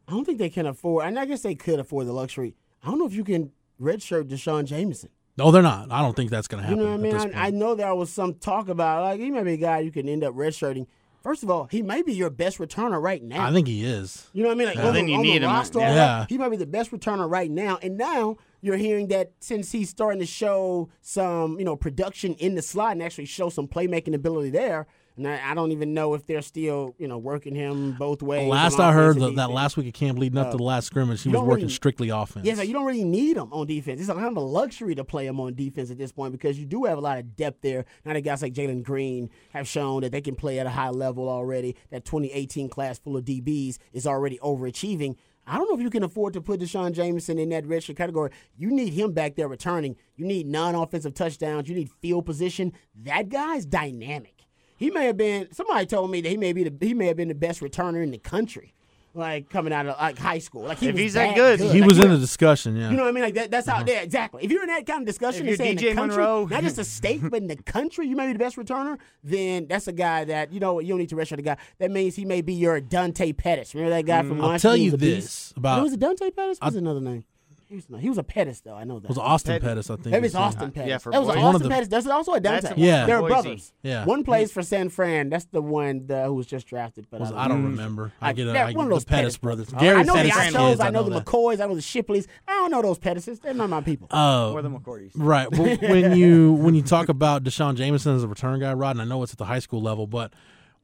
I 0.07 0.13
don't 0.13 0.25
think 0.25 0.39
they 0.39 0.51
can 0.51 0.67
afford, 0.67 1.07
and 1.07 1.19
I 1.19 1.25
guess 1.25 1.43
they 1.43 1.55
could 1.55 1.81
afford 1.81 2.07
the 2.07 2.13
luxury. 2.13 2.55
I 2.83 2.89
don't 2.89 2.99
know 2.99 3.07
if 3.07 3.15
you 3.15 3.25
can 3.25 3.51
redshirt 3.81 4.29
D'Shawn 4.29 4.67
Jamison. 4.67 5.09
no, 5.37 5.51
they're 5.51 5.63
not. 5.63 5.91
I 5.91 6.03
don't 6.03 6.15
think 6.15 6.31
that's 6.31 6.47
going 6.47 6.63
to 6.63 6.69
happen. 6.69 6.79
You 6.79 6.85
know 6.85 6.97
what 6.97 7.17
I 7.17 7.27
mean? 7.27 7.35
I. 7.35 7.47
I 7.47 7.51
know 7.51 7.75
there 7.75 7.95
was 7.95 8.13
some 8.13 8.35
talk 8.35 8.69
about 8.69 9.03
like 9.03 9.21
he 9.21 9.31
may 9.31 9.43
be 9.43 9.55
a 9.55 9.57
guy 9.57 9.81
you 9.81 9.91
can 9.91 10.09
end 10.09 10.23
up 10.23 10.35
redshirting. 10.35 10.87
First 11.23 11.43
of 11.43 11.51
all, 11.51 11.67
he 11.71 11.83
may 11.83 12.01
be 12.03 12.15
your 12.15 12.31
best 12.31 12.59
returner 12.59 13.01
right 13.01 13.23
now. 13.23 13.47
I 13.47 13.53
think 13.53 13.67
he 13.69 13.85
is. 13.85 14.27
You 14.33 14.43
know 14.43 14.49
what 14.49 14.55
I 14.55 14.59
mean? 14.59 14.67
Like 14.69 14.77
Well, 14.79 14.89
on 14.89 14.95
then 14.95 15.05
the, 15.07 15.13
you 15.13 15.19
on 15.19 15.23
need 15.23 15.43
the 15.43 15.47
him. 15.47 15.53
roster, 15.53 15.79
Yeah. 15.81 16.25
he 16.29 16.39
might 16.39 16.49
be 16.49 16.57
the 16.57 16.67
best 16.67 16.91
returner 16.91 17.31
right 17.31 17.51
now. 17.51 17.79
And 17.83 17.99
now 17.99 18.37
you're 18.63 18.77
hearing 18.79 19.09
that 19.09 19.33
since 19.41 19.71
he's 19.73 19.91
starting 19.91 20.19
to 20.21 20.27
show 20.27 20.89
some, 21.03 21.59
you 21.59 21.65
know, 21.65 21.77
production 21.77 22.35
in 22.35 22.55
the 22.55 22.63
slot 22.63 22.93
and 22.93 23.03
actually 23.03 23.27
show 23.27 23.51
some 23.51 23.69
playmaking 23.69 24.15
ability 24.15 24.51
there. 24.51 24.87
And 25.25 25.29
I, 25.29 25.55
don't 25.55 25.73
even 25.73 25.93
know 25.93 26.15
if 26.15 26.27
they're 26.27 26.41
still, 26.41 26.95
you 26.99 27.07
know, 27.07 27.19
working 27.19 27.55
him 27.55 27.93
both 27.93 28.23
ways. 28.23 28.49
Last 28.49 28.81
I 28.81 28.93
heard, 28.93 29.11
offense 29.11 29.21
that, 29.21 29.29
and 29.29 29.39
that 29.39 29.43
defense. 29.43 29.55
last 29.55 29.77
week 29.77 29.87
of 29.89 29.93
camp 29.93 30.19
leading 30.19 30.39
up 30.39 30.51
to 30.51 30.57
the 30.57 30.63
uh, 30.63 30.67
last 30.67 30.87
scrimmage, 30.87 31.23
he 31.23 31.29
was 31.29 31.41
working 31.43 31.65
really- 31.65 31.69
strictly 31.69 32.09
offense. 32.09 32.47
Yeah, 32.47 32.55
so 32.55 32.63
you 32.63 32.73
don't 32.73 32.87
really 32.87 33.05
need 33.05 33.37
him 33.37 33.53
on 33.53 33.67
defense. 33.67 34.01
It's 34.01 34.09
a 34.09 34.15
kind 34.15 34.27
of 34.27 34.37
a 34.37 34.41
luxury 34.41 34.95
to 34.95 35.05
play 35.05 35.27
him 35.27 35.39
on 35.41 35.55
defense 35.55 35.91
at 35.91 35.99
this 35.99 36.11
point 36.11 36.33
because 36.33 36.59
you 36.59 36.65
do 36.65 36.85
have 36.85 36.97
a 36.97 37.03
lot 37.03 37.19
of 37.19 37.37
depth 37.37 37.61
there. 37.61 37.85
Now 38.05 38.15
that 38.15 38.23
guys 38.23 38.41
like 38.41 38.55
Jalen 38.55 38.83
Green 38.83 39.29
have 39.53 39.69
shown 39.69 40.01
that 40.03 40.13
they 40.13 40.23
can 40.23 40.35
play 40.35 40.59
at 40.59 40.67
a 40.67 40.71
high 40.71 40.91
level 40.91 41.29
already. 41.29 41.77
That 41.91 42.05
2018 42.05 42.71
class 42.71 42.99
full 42.99 43.17
of 43.17 43.25
DBs 43.25 43.77
is 43.93 44.07
already 44.07 44.39
overachieving. 44.39 45.17
I 45.47 45.57
don't 45.57 45.69
know 45.69 45.75
if 45.75 45.83
you 45.83 45.91
can 45.91 46.05
afford 46.05 46.35
to 46.35 46.41
put 46.41 46.61
D'Shawn 46.61 46.93
Jamison 46.93 47.39
in 47.39 47.49
that 47.49 47.65
redshirt 47.65 47.97
category. 47.97 48.31
You 48.57 48.71
need 48.71 48.93
him 48.93 49.13
back 49.13 49.35
there 49.35 49.49
returning. 49.49 49.97
You 50.17 50.25
need 50.25 50.47
non-offensive 50.47 51.15
touchdowns. 51.15 51.69
You 51.69 51.75
need 51.75 51.91
field 52.01 52.25
position. 52.25 52.73
That 53.03 53.29
guy's 53.31 53.67
dynamic. 53.67 54.40
He 54.81 54.91
may 54.91 55.05
have 55.07 55.17
been. 55.17 55.47
Somebody 55.53 55.87
told 55.87 56.11
me 56.11 56.21
that 56.23 56.29
he 56.29 56.37
may 56.37 56.53
be 56.53 56.65
the 56.65 56.87
he 56.87 56.95
may 56.95 57.07
have 57.07 57.17
been 57.17 57.29
the 57.29 57.35
best 57.35 57.61
returner 57.61 58.03
in 58.03 58.11
the 58.11 58.19
country, 58.19 58.73
like 59.15 59.51
coming 59.51 59.73
out 59.75 59.87
of 59.87 59.97
like 59.99 60.19
high 60.19 60.39
school. 60.39 60.63
Like 60.63 60.79
he 60.79 60.89
If 60.89 60.95
was 60.95 61.03
he's 61.03 61.13
that 61.13 61.35
good. 61.37 61.61
he 61.61 61.81
Like, 61.81 61.89
was 61.91 61.99
in 61.99 62.09
the 62.11 62.17
discussion, 62.19 62.77
yeah. 62.77 62.91
you 62.91 62.97
know 62.97 63.03
what 63.03 63.11
I 63.11 63.13
mean? 63.13 63.23
Like 63.25 63.35
that, 63.35 63.51
that's 63.51 63.69
how. 63.69 63.85
Yeah, 63.87 64.01
exactly. 64.01 64.43
If 64.43 64.51
you're 64.51 64.63
in 64.63 64.69
that 64.69 64.87
kind 64.87 65.03
of 65.03 65.07
discussion, 65.07 65.43
If 65.43 65.49
you're 65.49 65.57
say 65.59 65.71
in 65.73 65.77
the 65.77 65.93
country, 65.95 66.17
Monroe- 66.17 66.47
not 66.47 66.63
just 66.63 66.79
a 66.79 66.85
state, 66.99 67.21
but 67.23 67.35
in 67.43 67.47
the 67.49 67.57
country, 67.57 68.07
you 68.09 68.17
may 68.17 68.27
be 68.27 68.33
the 68.33 68.39
best 68.39 68.57
returner. 68.57 68.97
Then 69.23 69.67
that's 69.69 69.87
a 69.87 69.93
guy 69.93 70.25
that 70.25 70.51
you 70.53 70.61
know 70.61 70.81
you 70.81 70.89
don't 70.89 70.99
need 70.99 71.11
to 71.11 71.17
redshirt 71.17 71.37
the 71.37 71.43
guy. 71.43 71.59
That 71.79 71.91
means 71.91 72.17
he 72.17 72.25
may 72.25 72.41
be 72.41 72.55
your 72.55 72.81
Dante 72.81 73.33
Pettis. 73.35 73.75
Remember 73.75 73.95
that 73.97 74.07
guy 74.07 74.23
from 74.23 74.39
Mm, 74.39 74.43
I'll 74.43 74.49
Washington? 74.49 74.61
tell 74.71 74.77
you 74.79 74.93
was 74.93 75.01
beast? 75.01 75.27
this 75.27 75.53
about- 75.59 75.77
No, 75.77 75.83
was 75.85 75.93
it 75.93 76.01
Dante 76.01 76.31
Pettis? 76.31 76.59
What 76.59 76.67
was 76.69 76.77
another 76.77 77.01
name? 77.03 77.25
He 77.71 77.77
was, 77.77 77.89
no, 77.89 77.99
he 77.99 78.09
was 78.09 78.19
a 78.19 78.25
Pettis 78.25 78.61
though. 78.63 78.75
I 78.75 78.83
know 78.83 78.99
that. 78.99 79.05
it 79.05 79.09
was 79.09 79.17
Austin 79.17 79.53
Petty. 79.55 79.65
Pettis, 79.65 79.91
I 79.91 79.95
think. 79.95 80.07
Maybe 80.09 80.27
it's 80.27 80.35
said. 80.35 80.41
Austin 80.43 80.73
Pettis. 80.73 80.89
Yeah, 80.89 80.99
for 80.99 81.13
that 81.13 81.21
was 81.21 81.29
Boise. 81.29 81.39
Austin 81.39 81.45
One 81.47 81.55
of 81.55 81.63
the- 81.63 81.69
Pettis. 81.69 81.89
That's 81.89 82.07
also 82.09 82.33
a 82.35 82.41
Dante. 82.41 82.61
That's 82.69 82.79
Yeah. 82.79 83.07
they're 83.07 83.21
Boise. 83.21 83.29
brothers. 83.33 83.73
Yeah. 83.85 84.05
one 84.07 84.25
plays 84.25 84.51
for 84.51 84.61
San 84.63 84.89
Fran. 84.89 85.31
That's 85.31 85.45
the 85.47 85.63
one 85.63 86.07
uh, 86.11 86.25
who 86.27 86.35
was 86.35 86.47
just 86.47 86.67
drafted. 86.67 87.07
But 87.11 87.21
Was- 87.21 87.31
I 87.31 87.45
I 87.45 87.49
don't 87.49 87.63
don't 87.63 87.71
remember. 87.71 88.13
I 88.21 88.33
get 88.33 88.49
a, 88.49 88.53
they're 88.53 88.65
I 88.65 88.73
one 88.73 88.75
get 88.75 88.81
of 88.83 88.89
the 88.89 88.95
those 88.97 89.05
Pettis 89.05 89.37
brothers. 89.37 89.73
I 89.73 89.79
Gary 89.79 90.03
know 90.03 90.15
Pettis' 90.15 90.35
the 90.35 90.41
kids, 90.59 90.81
I 90.81 90.87
I 90.89 90.91
know, 90.91 91.03
know 91.03 91.09
the 91.11 91.15
that. 91.21 91.25
McCoys, 91.27 91.61
I 91.61 91.67
know 91.69 91.75
the 91.77 91.81
Shipleys. 91.81 92.27
I 92.49 92.53
don't 92.55 92.73
know 92.73 92.83
those 92.83 92.99
Pettises. 92.99 93.39
They're 93.39 93.55
not 93.55 93.71
my 93.71 93.83
people. 93.83 94.09
Or 94.11 94.61
the 94.63 94.69
McCourties. 94.69 95.13
Right. 95.15 95.49
Well, 95.51 95.77
when 95.81 96.17
you 96.17 96.55
when 96.55 96.75
you 96.75 96.83
talk 96.83 97.09
about 97.09 97.45
D'Shawn 97.45 97.77
Jamison 97.77 98.17
as 98.17 98.25
a 98.25 98.29
return 98.29 98.59
guy, 98.59 98.73
Rod, 98.75 98.97
and 98.97 99.03
I 99.03 99.05
know 99.05 99.23
it's 99.23 99.31
at 99.33 99.39
the 99.39 99.45
high 99.45 99.61
school 99.61 99.81
level, 99.81 100.09
but 100.09 100.33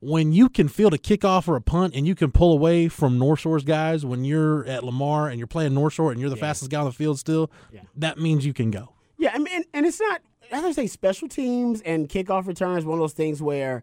when 0.01 0.33
you 0.33 0.49
can 0.49 0.69
field 0.69 0.95
a 0.95 0.99
kickoff 0.99 1.49
or 1.49 1.57
a 1.57 1.61
punt 1.61 1.95
and 1.95 2.07
you 2.07 2.15
can 2.15 2.31
pull 2.31 2.53
away 2.53 2.89
from 2.89 3.19
North 3.19 3.41
Shore's 3.41 3.65
guys 3.65 4.05
when 4.05 4.25
you're 4.25 4.65
at 4.67 4.85
Lamar 4.85 5.29
and 5.29 5.39
you're 5.39 5.47
playing 5.47 5.75
North 5.75 5.95
Shore 5.95 6.13
and 6.13 6.21
you're 6.21 6.31
the 6.31 6.37
fastest 6.37 6.71
guy 6.71 6.81
on 6.81 6.85
the 6.85 6.93
field 6.93 7.19
still, 7.19 7.51
that 7.97 8.19
means 8.19 8.45
you 8.45 8.53
can 8.53 8.71
go. 8.71 8.93
Yeah, 9.19 9.33
I 9.35 9.39
mean, 9.39 9.65
and 9.73 9.87
it's 9.87 10.01
not. 10.01 10.21
I 10.53 10.61
would 10.61 10.75
say 10.75 10.87
special 10.87 11.29
teams 11.29 11.81
and 11.81 12.09
kickoff 12.09 12.47
returns, 12.47 12.85
one 12.85 12.99
of 12.99 13.03
those 13.03 13.15
things 13.15 13.43
where 13.43 13.83